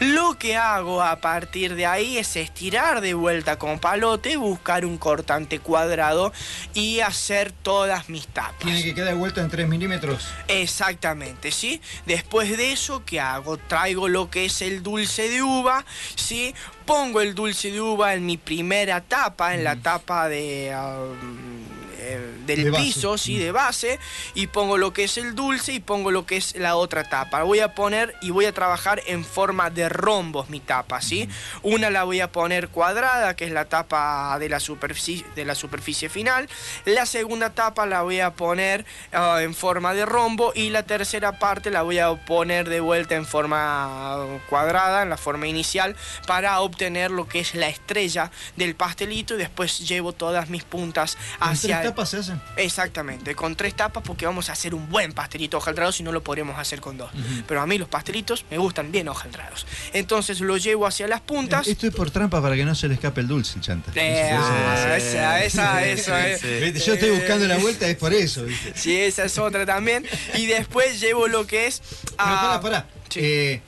Lo 0.00 0.38
que 0.38 0.56
hago 0.56 1.02
a 1.02 1.16
partir 1.16 1.74
de 1.74 1.86
ahí 1.86 2.18
es 2.18 2.36
estirar 2.36 3.00
de 3.00 3.14
vuelta 3.14 3.58
con 3.58 3.78
palote, 3.78 4.36
buscar 4.36 4.84
un 4.84 4.98
cortante 4.98 5.58
cuadrado 5.60 6.32
y 6.74 7.00
hacer 7.00 7.52
todas 7.52 8.08
mis 8.08 8.26
tapas. 8.28 8.58
Tiene 8.58 8.82
que 8.82 8.94
quedar 8.94 9.08
de 9.08 9.14
vuelta 9.14 9.40
en 9.40 9.50
3 9.50 9.68
milímetros. 9.68 10.28
Exactamente, 10.48 11.50
¿sí? 11.52 11.80
Después 12.06 12.56
de 12.56 12.72
eso, 12.72 13.04
¿qué 13.04 13.20
hago? 13.20 13.56
Traigo 13.56 14.08
lo 14.08 14.30
que 14.30 14.44
es 14.44 14.62
el 14.62 14.82
dulce 14.82 15.28
de 15.28 15.42
uva, 15.42 15.84
¿sí? 16.14 16.54
Pongo 16.88 17.20
el 17.20 17.34
dulce 17.34 17.70
de 17.70 17.82
uva 17.82 18.14
en 18.14 18.24
mi 18.24 18.38
primera 18.38 19.02
tapa, 19.02 19.54
en 19.54 19.62
la 19.62 19.76
tapa 19.76 20.26
de... 20.26 20.74
um, 20.74 21.67
eh, 22.08 22.34
del 22.46 22.64
De 22.64 22.70
base. 22.70 22.84
piso, 22.84 23.18
sí, 23.18 23.38
de 23.38 23.52
base, 23.52 23.98
y 24.34 24.46
pongo 24.46 24.78
lo 24.78 24.92
que 24.92 25.04
es 25.04 25.18
el 25.18 25.34
dulce 25.34 25.74
y 25.74 25.80
pongo 25.80 26.10
lo 26.10 26.24
que 26.24 26.38
es 26.38 26.56
la 26.56 26.76
otra 26.76 27.04
tapa. 27.04 27.42
Voy 27.42 27.60
a 27.60 27.74
poner 27.74 28.14
y 28.22 28.30
voy 28.30 28.46
a 28.46 28.52
trabajar 28.52 29.02
en 29.06 29.24
forma 29.24 29.68
de 29.68 29.88
rombos 29.88 30.48
mi 30.48 30.60
tapa, 30.60 31.02
¿sí? 31.02 31.28
Una 31.62 31.90
la 31.90 32.04
voy 32.04 32.20
a 32.20 32.32
poner 32.32 32.68
cuadrada, 32.68 33.36
que 33.36 33.44
es 33.44 33.52
la 33.52 33.66
tapa 33.66 34.38
de 34.38 34.48
la 34.48 34.58
superficie, 34.58 35.26
de 35.36 35.44
la 35.44 35.54
superficie 35.54 36.08
final. 36.08 36.48
La 36.86 37.04
segunda 37.04 37.50
tapa 37.50 37.84
la 37.84 38.02
voy 38.02 38.20
a 38.20 38.32
poner 38.32 38.86
ah, 39.12 39.40
en 39.42 39.54
forma 39.54 39.92
de 39.92 40.06
rombo 40.06 40.52
y 40.54 40.70
la 40.70 40.84
tercera 40.84 41.38
parte 41.38 41.70
la 41.70 41.82
voy 41.82 41.98
a 41.98 42.14
poner 42.24 42.68
de 42.68 42.80
vuelta 42.80 43.16
en 43.16 43.26
forma 43.26 44.16
cuadrada, 44.48 45.02
en 45.02 45.10
la 45.10 45.18
forma 45.18 45.46
inicial, 45.46 45.94
para 46.26 46.60
obtener 46.60 47.10
lo 47.10 47.28
que 47.28 47.40
es 47.40 47.54
la 47.54 47.68
estrella 47.68 48.30
del 48.56 48.74
pastelito 48.74 49.34
y 49.34 49.38
después 49.38 49.80
llevo 49.80 50.12
todas 50.12 50.48
mis 50.48 50.64
puntas 50.64 51.16
¿Con 51.38 51.48
hacia... 51.48 51.94
tapas 51.98 52.10
se 52.10 52.18
hacen? 52.18 52.40
Exactamente, 52.56 53.34
con 53.34 53.56
tres 53.56 53.74
tapas 53.74 54.02
porque 54.04 54.24
vamos 54.24 54.48
a 54.48 54.52
hacer 54.52 54.74
un 54.74 54.88
buen 54.88 55.12
pastelito 55.12 55.56
hojaldrado 55.56 55.90
si 55.90 56.02
no 56.04 56.12
lo 56.12 56.22
podríamos 56.22 56.58
hacer 56.58 56.80
con 56.80 56.96
dos. 56.96 57.10
Pero 57.46 57.60
a 57.60 57.66
mí 57.66 57.76
los 57.76 57.88
pastelitos 57.88 58.44
me 58.50 58.58
gustan 58.58 58.92
bien 58.92 59.08
hojaldrados. 59.08 59.66
Entonces 59.92 60.40
lo 60.40 60.56
llevo 60.56 60.86
hacia 60.86 61.08
las 61.08 61.20
puntas. 61.20 61.66
Esto 61.66 61.88
es 61.88 61.94
por 61.94 62.10
trampa 62.10 62.40
para 62.40 62.54
que 62.54 62.64
no 62.64 62.74
se 62.74 62.88
le 62.88 62.94
escape 62.94 63.20
el 63.20 63.26
dulce, 63.28 63.60
chanta. 63.60 63.90
Eh, 63.94 64.30
ah, 64.32 64.96
esa, 64.96 65.42
esa, 65.42 65.86
eso 65.86 66.16
es. 66.16 66.42
Viste, 66.42 66.80
Yo 66.80 66.94
estoy 66.94 67.10
buscando 67.10 67.46
la 67.46 67.58
vuelta, 67.58 67.88
es 67.88 67.96
por 67.96 68.12
eso, 68.12 68.44
¿viste? 68.44 68.72
Sí, 68.76 68.96
esa 68.96 69.24
es 69.24 69.36
otra 69.38 69.66
también. 69.66 70.06
Y 70.36 70.46
después 70.46 71.00
llevo 71.00 71.26
lo 71.26 71.46
que 71.46 71.66
es. 71.66 71.82
Pero 72.16 72.16
pará, 72.16 72.60
pará. 72.60 72.86
Eh, 73.16 73.60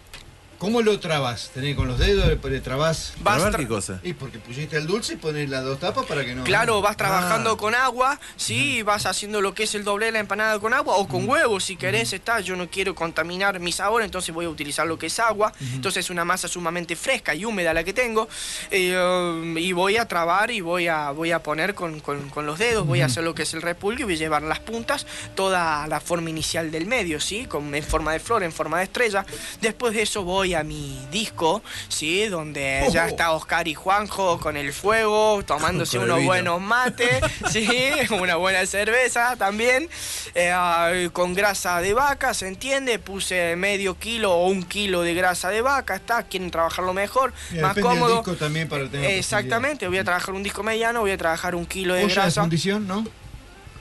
¿Cómo 0.61 0.83
lo 0.83 1.01
trabas? 1.01 1.51
¿Tenés 1.55 1.75
con 1.75 1.89
los 1.89 1.99
dedos? 1.99 2.29
¿Le 2.29 2.61
trabas? 2.61 3.15
Vas 3.23 3.37
¿Trabar 3.39 3.55
tra- 3.55 3.57
qué 3.61 3.67
cosa? 3.67 3.99
Y 4.03 4.13
porque 4.13 4.39
pusiste 4.39 4.77
el 4.77 4.87
dulce 4.87 5.15
y 5.15 5.17
pones 5.17 5.49
las 5.49 5.65
dos 5.65 5.81
tapas 5.81 6.05
para 6.05 6.23
que 6.23 6.35
no. 6.35 6.45
Claro, 6.45 6.83
vas 6.83 6.99
trabajando 6.99 7.53
Ah. 7.53 7.57
con 7.57 7.75
agua, 7.75 8.21
sí, 8.37 8.83
vas 8.83 9.07
haciendo 9.07 9.41
lo 9.41 9.55
que 9.55 9.63
es 9.63 9.75
el 9.75 9.85
doble 9.85 10.05
de 10.07 10.13
la 10.13 10.19
empanada 10.19 10.59
con 10.59 10.75
agua 10.75 10.97
o 10.97 11.09
con 11.09 11.27
huevos 11.27 11.65
si 11.65 11.77
querés, 11.77 12.13
está, 12.13 12.41
yo 12.41 12.57
no 12.57 12.69
quiero 12.69 12.95
contaminar 12.95 13.59
mi 13.59 13.73
sabor, 13.73 14.03
entonces 14.03 14.35
voy 14.35 14.45
a 14.45 14.51
utilizar 14.51 14.87
lo 14.87 14.99
que 14.99 15.07
es 15.07 15.19
agua, 15.19 15.55
entonces 15.73 16.05
es 16.05 16.11
una 16.11 16.27
masa 16.27 16.47
sumamente 16.47 16.95
fresca 16.95 17.35
y 17.35 17.47
húmeda 17.47 17.73
la 17.73 17.83
que 17.83 17.95
tengo, 17.95 18.29
eh, 18.71 19.55
y 19.57 19.73
voy 19.73 19.97
a 19.97 20.07
trabar 20.09 20.51
y 20.51 20.61
voy 20.61 20.89
a, 20.89 21.11
voy 21.13 21.33
a 21.33 21.43
poner 21.43 21.75
con, 21.75 22.01
con- 22.01 22.29
con 22.29 22.45
los 22.45 22.59
dedos, 22.59 22.87
voy 22.87 23.01
a 23.01 23.07
hacer 23.07 23.25
lo 23.25 23.35
que 23.35 23.45
es 23.45 23.55
el 23.55 23.63
repulgue 23.63 24.03
y 24.03 24.05
voy 24.05 24.15
a 24.15 24.19
llevar 24.19 24.43
las 24.43 24.59
puntas, 24.61 25.07
toda 25.35 25.87
la 25.87 26.01
forma 26.01 26.29
inicial 26.29 26.71
del 26.71 26.85
medio, 26.85 27.19
sí, 27.19 27.47
con, 27.47 27.75
en 27.75 27.83
forma 27.83 28.13
de 28.13 28.21
flor, 28.21 28.43
en 28.43 28.53
forma 28.53 28.77
de 28.77 28.85
estrella, 28.85 29.25
después 29.63 29.95
de 29.95 30.03
eso 30.03 30.23
voy 30.23 30.50
a 30.55 30.63
mi 30.65 30.99
disco, 31.11 31.63
sí, 31.89 32.27
donde 32.27 32.87
ya 32.93 33.07
está 33.09 33.33
Oscar 33.33 33.69
y 33.69 33.75
Juanjo 33.75 34.39
con 34.41 34.57
el 34.57 34.73
fuego, 34.73 35.43
tomándose 35.45 35.99
unos 35.99 36.17
vino. 36.19 36.27
buenos 36.29 36.61
mates, 36.61 37.21
sí, 37.51 37.69
una 38.11 38.37
buena 38.37 38.65
cerveza 38.67 39.37
también, 39.37 39.89
eh, 40.35 41.09
con 41.13 41.35
grasa 41.35 41.81
de 41.81 41.95
vaca, 41.95 42.35
¿se 42.35 42.49
entiende? 42.49 42.99
Puse 42.99 43.57
medio 43.57 43.99
kilo 43.99 44.33
o 44.33 44.47
un 44.49 44.63
kilo 44.63 45.03
de 45.03 45.15
grasa 45.15 45.51
de 45.51 45.61
vaca, 45.63 45.97
está, 45.97 46.23
quieren 46.25 46.51
trabajarlo 46.51 46.93
mejor, 46.93 47.33
Mira, 47.51 47.69
más 47.69 47.79
cómodo. 47.79 48.17
disco 48.17 48.35
también 48.35 48.69
para 48.69 48.89
tener 48.89 49.11
Exactamente, 49.13 49.87
voy 49.89 49.99
a 49.99 50.05
trabajar 50.05 50.35
un 50.35 50.43
disco 50.43 50.63
mediano, 50.63 51.01
voy 51.01 51.11
a 51.13 51.19
trabajar 51.19 51.55
un 51.55 51.67
kilo 51.67 51.95
de 51.95 52.05
Olla 52.05 52.15
de 52.15 52.21
grasa. 52.23 52.41
fundición, 52.43 52.87
¿no? 52.87 53.07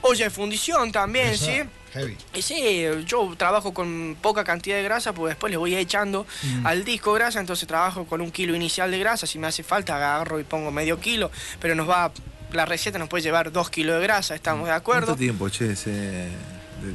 Olla 0.02 0.26
de 0.26 0.30
fundición 0.30 0.92
también, 0.92 1.28
Esa, 1.30 1.46
sí. 1.46 1.62
Heavy. 1.94 2.16
Y 2.36 2.42
sí, 2.44 2.84
yo 3.06 3.34
trabajo 3.36 3.74
con 3.74 4.16
poca 4.22 4.44
cantidad 4.44 4.78
de 4.78 4.84
grasa, 4.84 5.12
porque 5.14 5.30
después 5.30 5.50
le 5.52 5.58
voy 5.58 5.76
echando 5.76 6.26
Mm. 6.44 6.68
al 6.68 6.84
disco 6.86 7.14
grasa, 7.14 7.40
entonces 7.40 7.68
trabajo 7.68 8.06
con 8.06 8.22
un 8.22 8.32
kilo 8.32 8.56
inicial 8.56 8.92
de 8.92 9.00
grasa, 9.00 9.26
si 9.26 9.40
me 9.40 9.48
hace 9.48 9.64
falta 9.64 9.96
agarro 9.96 10.40
y 10.40 10.44
pongo 10.44 10.70
medio 10.72 11.00
kilo, 11.00 11.32
pero 11.60 11.74
nos 11.76 11.90
va, 11.90 12.12
la 12.54 12.66
receta 12.66 13.00
nos 13.00 13.10
puede 13.10 13.24
llevar 13.24 13.52
dos 13.52 13.70
kilos 13.72 13.96
de 14.00 14.04
grasa, 14.04 14.36
¿estamos 14.36 14.68
de 14.68 14.74
acuerdo? 14.74 15.08
¿Cuánto 15.08 15.20
tiempo, 15.20 15.50
che? 15.50 15.76
se- 15.76 16.30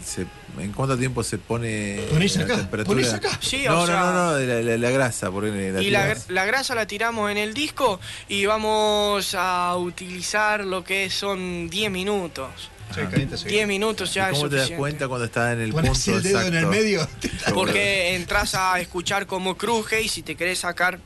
se- 0.04 0.26
¿En 0.56 0.72
cuánto 0.72 0.96
tiempo 0.96 1.24
se 1.24 1.36
pone 1.38 1.98
¿Ponés 2.10 2.36
la 2.36 2.44
acá? 2.44 2.56
temperatura? 2.58 2.96
¿Ponés 2.96 3.12
acá? 3.12 3.36
Sí, 3.42 3.64
no, 3.66 3.80
o 3.80 3.86
sea- 3.86 3.98
no, 4.00 4.12
no, 4.12 4.24
no, 4.26 4.34
de 4.34 4.46
la, 4.46 4.70
la- 4.70 4.78
la 4.78 4.90
grasa, 4.90 5.28
por 5.32 5.42
la 5.42 5.82
y 5.82 5.90
la, 5.90 6.16
la 6.28 6.44
grasa 6.44 6.76
la 6.76 6.86
tiramos 6.86 7.28
en 7.32 7.38
el 7.38 7.52
disco 7.54 7.98
y 8.28 8.46
vamos 8.46 9.34
a 9.36 9.74
utilizar 9.76 10.64
lo 10.64 10.84
que 10.84 11.10
son 11.10 11.68
10 11.68 11.90
minutos. 11.90 12.70
Sí, 12.94 13.00
calienta 13.10 13.36
seguido. 13.36 13.56
10 13.56 13.68
minutos 13.68 14.14
ya 14.14 14.28
¿Y 14.30 14.32
es 14.32 14.38
¿Cómo 14.38 14.50
te 14.50 14.56
das 14.56 14.70
cuenta 14.70 15.08
cuando 15.08 15.24
está 15.26 15.52
en 15.52 15.60
el 15.60 15.72
Pones 15.72 15.90
punto 15.90 16.16
el 16.16 16.22
dedo 16.22 16.40
en 16.40 16.46
el 16.46 16.54
exacto? 16.54 16.70
medio. 16.70 17.08
Porque 17.54 18.14
entras 18.14 18.54
a 18.54 18.78
escuchar 18.80 19.26
cómo 19.26 19.56
cruje 19.56 20.02
y 20.02 20.08
si 20.08 20.22
te 20.22 20.34
querés 20.36 20.60
sacar 20.60 21.00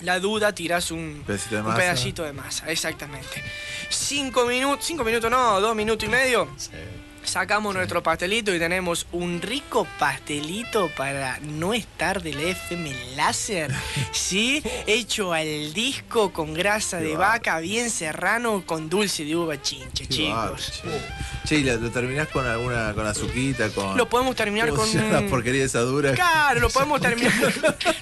la 0.00 0.20
duda, 0.20 0.52
tirás 0.52 0.90
un, 0.90 1.22
Pedacito 1.26 1.54
de 1.54 1.60
un 1.62 1.66
masa. 1.68 1.78
pedacito 1.78 2.22
de 2.24 2.32
masa. 2.32 2.70
Exactamente. 2.70 3.42
Cinco 3.88 4.44
minutos, 4.46 4.84
cinco 4.84 5.04
minutos 5.04 5.30
no, 5.30 5.60
dos 5.60 5.74
minutos 5.74 6.06
y 6.06 6.10
medio. 6.10 6.48
Sacamos 7.26 7.74
nuestro 7.74 8.02
pastelito 8.02 8.54
y 8.54 8.58
tenemos 8.58 9.06
un 9.12 9.42
rico 9.42 9.86
pastelito 9.98 10.88
para 10.96 11.38
no 11.40 11.74
estar 11.74 12.22
del 12.22 12.38
FM 12.40 12.94
láser, 13.16 13.74
¿sí? 14.12 14.62
Hecho 14.86 15.32
al 15.32 15.72
disco 15.74 16.32
con 16.32 16.54
grasa 16.54 16.98
de 16.98 17.16
vaca, 17.16 17.58
bien 17.58 17.90
serrano, 17.90 18.62
con 18.64 18.88
dulce 18.88 19.24
de 19.24 19.34
uva 19.36 19.60
chinche, 19.60 20.06
chicos. 20.06 20.80
che. 20.82 20.88
Che, 21.46 21.54
¿y 21.56 21.62
lo, 21.64 21.76
lo 21.76 21.90
terminás 21.90 22.26
con 22.28 22.44
alguna, 22.46 22.92
con 22.94 23.06
azuquita, 23.06 23.68
con... 23.70 23.96
Lo 23.96 24.08
podemos 24.08 24.34
terminar 24.34 24.68
¿Cómo 24.70 24.82
con 24.82 24.90
se 24.90 24.98
llama 24.98 25.18
un- 25.18 25.24
la 25.26 25.30
porquería 25.30 25.64
esa 25.64 25.80
dura? 25.80 26.12
Claro, 26.12 26.58
lo 26.60 26.70
podemos 26.70 27.00
terminar, 27.02 27.32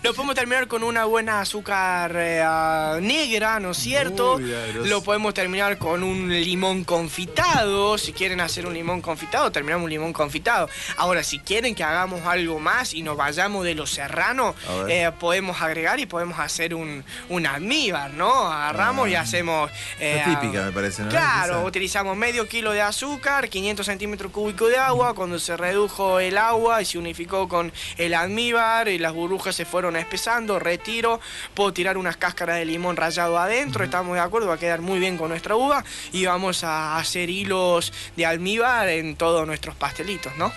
lo 0.02 0.14
podemos 0.14 0.34
terminar 0.34 0.66
con 0.68 0.82
una 0.82 1.04
buena 1.04 1.40
azúcar 1.40 2.14
eh, 2.16 2.40
ah, 2.42 2.98
negra, 3.02 3.60
¿no 3.60 3.72
es 3.72 3.78
cierto? 3.78 4.36
Uy, 4.36 4.50
lo 4.84 5.02
podemos 5.02 5.34
terminar 5.34 5.76
con 5.76 6.02
un 6.02 6.28
limón 6.30 6.84
confitado. 6.84 7.98
Si 7.98 8.12
quieren 8.14 8.40
hacer 8.40 8.66
un 8.66 8.72
limón 8.72 9.00
confitado, 9.00 9.13
terminamos 9.52 9.84
un 9.84 9.90
limón 9.90 10.12
confitado. 10.12 10.68
Ahora, 10.96 11.22
si 11.22 11.38
quieren 11.38 11.74
que 11.74 11.84
hagamos 11.84 12.24
algo 12.26 12.58
más 12.60 12.94
y 12.94 13.02
nos 13.02 13.16
vayamos 13.16 13.64
de 13.64 13.74
lo 13.74 13.86
serrano, 13.86 14.54
eh, 14.88 15.10
podemos 15.18 15.60
agregar 15.62 16.00
y 16.00 16.06
podemos 16.06 16.38
hacer 16.38 16.74
un, 16.74 17.04
un 17.28 17.46
almíbar, 17.46 18.10
¿no? 18.12 18.50
Agarramos 18.52 19.08
y 19.08 19.14
hacemos. 19.14 19.70
eh, 20.00 20.22
Ah. 20.24 20.40
Típica, 20.40 20.64
me 20.64 20.72
parece, 20.72 21.02
¿no? 21.02 21.08
Claro, 21.10 21.64
utilizamos 21.64 22.16
medio 22.16 22.46
kilo 22.48 22.72
de 22.72 22.80
azúcar, 22.80 23.48
500 23.48 23.84
centímetros 23.84 24.32
cúbicos 24.32 24.70
de 24.70 24.78
agua. 24.78 25.14
Cuando 25.14 25.38
se 25.38 25.56
redujo 25.56 26.18
el 26.20 26.38
agua 26.38 26.80
y 26.80 26.84
se 26.84 26.98
unificó 26.98 27.48
con 27.48 27.72
el 27.98 28.14
almíbar 28.14 28.88
y 28.88 28.98
las 28.98 29.12
burbujas 29.12 29.54
se 29.54 29.64
fueron 29.64 29.96
espesando, 29.96 30.58
retiro. 30.58 31.20
Puedo 31.54 31.72
tirar 31.72 31.98
unas 31.98 32.16
cáscaras 32.16 32.56
de 32.56 32.64
limón 32.64 32.96
rallado 32.96 33.38
adentro, 33.38 33.84
estamos 33.84 34.14
de 34.14 34.20
acuerdo, 34.20 34.48
va 34.48 34.54
a 34.54 34.58
quedar 34.58 34.80
muy 34.80 34.98
bien 34.98 35.16
con 35.18 35.28
nuestra 35.28 35.56
uva. 35.56 35.84
Y 36.12 36.24
vamos 36.26 36.64
a 36.64 36.96
hacer 36.96 37.28
hilos 37.28 37.92
de 38.16 38.24
almíbar 38.26 38.88
en 38.88 39.03
todos 39.16 39.46
nuestros 39.46 39.74
pastelitos, 39.76 40.32
¿no? 40.36 40.52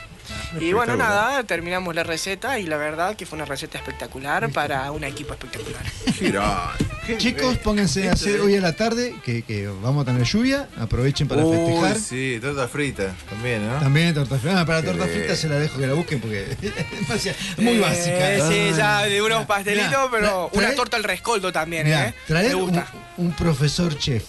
Y 0.60 0.74
bueno, 0.74 0.98
nada, 0.98 1.42
terminamos 1.46 1.96
la 1.96 2.04
receta 2.04 2.60
y 2.60 2.66
la 2.66 2.76
verdad 2.76 3.16
que 3.16 3.26
fue 3.26 3.38
una 3.38 3.46
receta 3.46 3.78
espectacular 3.78 4.50
para 4.52 4.92
un 4.92 5.06
equipo 5.06 5.34
espectacular. 5.34 5.82
Girá. 6.20 6.72
Chicos, 7.18 7.58
pónganse 7.60 8.10
a 8.10 8.12
hacer 8.12 8.42
hoy 8.42 8.58
a 8.58 8.60
la 8.62 8.74
tarde, 8.74 9.16
que, 9.24 9.44
que 9.44 9.68
vamos 9.68 10.04
a 10.04 10.06
tener 10.12 10.24
lluvia, 10.26 10.68
aprovechen 10.78 11.30
para 11.30 11.46
Uy, 11.46 11.56
festejar. 11.56 11.96
sí, 11.98 12.40
torta 12.42 12.68
frita 12.68 13.16
también, 13.30 13.66
¿no? 13.66 13.80
También 13.80 14.14
torta 14.14 14.38
frita. 14.38 14.60
Ah, 14.62 14.66
para 14.66 14.82
Qué 14.82 14.88
torta 14.88 15.06
frita 15.06 15.36
se 15.38 15.48
la 15.48 15.56
dejo 15.60 15.80
que 15.80 15.88
la 15.88 15.94
busquen 15.94 16.20
porque 16.20 16.44
es 16.62 17.58
muy 17.60 17.76
Eh, 17.76 17.80
básica. 17.80 18.50
Sí, 18.50 18.72
ya 18.76 19.04
de 19.04 19.22
unos 19.22 19.46
pastelitos, 19.46 19.90
mirá, 19.92 20.08
pero 20.12 20.50
trae- 20.52 20.58
una 20.58 20.76
torta 20.76 20.98
al 20.98 21.06
rescoldo 21.06 21.54
también, 21.54 21.86
Mirá, 21.86 22.10
¿eh? 22.10 22.14
traer 22.28 22.50
Me 22.50 22.56
un, 22.56 22.62
gusta. 22.72 22.88
un 23.16 23.32
profesor 23.32 23.98
chef 23.98 24.26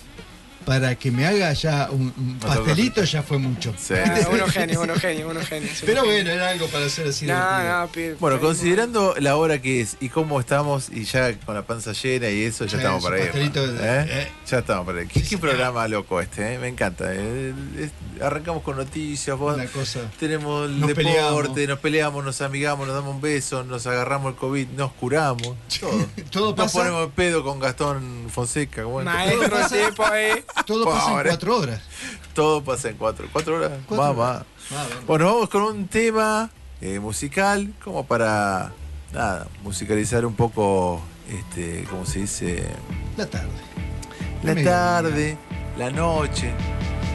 para 0.68 0.94
que 0.96 1.10
me 1.10 1.26
haga 1.26 1.50
ya 1.54 1.88
un, 1.90 2.38
pastelito 2.40 3.02
ya 3.02 3.22
fue 3.22 3.38
mucho. 3.38 3.72
Sí. 3.78 3.94
Ah, 3.96 4.20
unos 4.30 4.50
genios, 4.52 4.82
unos 4.82 4.98
genios, 5.00 5.30
unos 5.30 5.46
genios. 5.48 5.82
Pero 5.86 6.04
bueno, 6.04 6.30
era 6.30 6.50
algo 6.50 6.66
para 6.66 6.84
hacer 6.84 7.08
así. 7.08 7.24
No, 7.24 7.34
no, 7.86 7.88
Bueno, 8.20 8.38
considerando 8.38 9.14
la 9.18 9.36
hora 9.36 9.62
que 9.62 9.80
es 9.80 9.96
y 10.00 10.10
cómo 10.10 10.38
estamos 10.40 10.90
y 10.90 11.04
ya 11.04 11.32
con 11.40 11.54
la 11.54 11.62
panza 11.62 11.92
llena 11.92 12.28
y 12.28 12.42
eso, 12.42 12.66
ya 12.66 12.72
Sí, 12.72 12.76
estamos 12.76 13.02
para 13.02 13.18
ir. 13.18 13.24
pastelito 13.24 13.66
de- 13.66 13.78
¿Eh? 13.78 14.06
eh. 14.08 14.28
Ya 14.46 14.58
estamos 14.58 14.84
para 14.84 15.00
ir. 15.02 15.08
¿Qué, 15.08 15.22
qué 15.22 15.38
programa 15.38 15.88
loco 15.88 16.20
este? 16.20 16.54
eh? 16.54 16.58
Me 16.58 16.68
encanta. 16.68 17.14
eh. 17.14 17.54
Es- 17.78 18.22
arrancamos 18.22 18.62
con 18.62 18.76
noticias, 18.76 19.38
vos 19.38 19.54
Una 19.54 19.66
cosa. 19.66 20.00
tenemos 20.18 20.66
el 20.68 20.80
Nos 20.80 20.88
deporte, 20.88 21.04
peleamos. 21.04 21.68
nos 21.68 21.78
peleamos, 21.78 22.24
nos 22.24 22.40
amigamos, 22.42 22.86
nos 22.86 22.94
damos 22.94 23.14
un 23.14 23.20
beso, 23.22 23.64
nos 23.64 23.86
agarramos 23.86 24.32
el 24.34 24.38
COVID, 24.38 24.68
nos 24.76 24.92
curamos. 24.92 25.54
Todo. 25.80 26.06
Todo 26.30 26.46
Nos 26.48 26.54
pasa, 26.56 26.78
ponemos 26.80 27.06
el 27.06 27.12
pedo 27.12 27.42
con 27.42 27.58
Gastón 27.58 28.26
Fonseca. 28.30 28.84
bueno, 28.84 29.10
Maestro 29.10 29.88
tipo 29.88 30.04
ahí. 30.04 30.44
Todo 30.66 30.84
pasa 30.84 31.20
en 31.20 31.26
cuatro 31.28 31.56
horas. 31.58 31.80
Todo 32.34 32.62
pasa 32.64 32.88
en 32.90 32.96
cuatro. 32.96 33.26
¿Cuatro 33.32 33.56
horas? 33.56 33.72
Cuatro 33.86 34.14
Mamá. 34.14 34.30
horas. 34.30 34.42
Ah, 34.72 34.84
bueno. 34.88 35.00
Bueno, 35.06 35.24
vamos 35.26 35.48
con 35.48 35.62
un 35.62 35.88
tema 35.88 36.50
eh, 36.80 36.98
musical, 37.00 37.72
como 37.82 38.06
para, 38.06 38.72
nada, 39.12 39.46
musicalizar 39.62 40.24
un 40.26 40.34
poco, 40.34 41.00
este, 41.28 41.84
¿cómo 41.90 42.04
se 42.06 42.20
dice? 42.20 42.64
La 43.16 43.26
tarde. 43.26 43.48
La 44.42 44.54
tarde, 44.62 45.36
la 45.76 45.90
noche, 45.90 46.52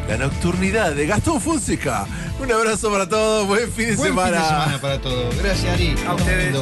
la 0.10 0.18
nocturnidad 0.18 0.92
de 0.94 1.06
Gastón 1.08 1.40
Fonseca. 1.40 2.06
Un 2.42 2.52
abrazo 2.52 2.92
para 2.92 3.08
todos, 3.08 3.48
buen 3.48 3.72
fin 3.72 3.90
de 3.92 3.96
Buen 3.96 4.10
semana. 4.10 4.38
fin 4.38 4.42
de 4.42 4.50
semana 4.50 4.82
para 4.82 5.00
todos. 5.00 5.38
Gracias, 5.38 5.74
Ari. 5.74 5.96
A 6.06 6.14
ustedes. 6.16 6.58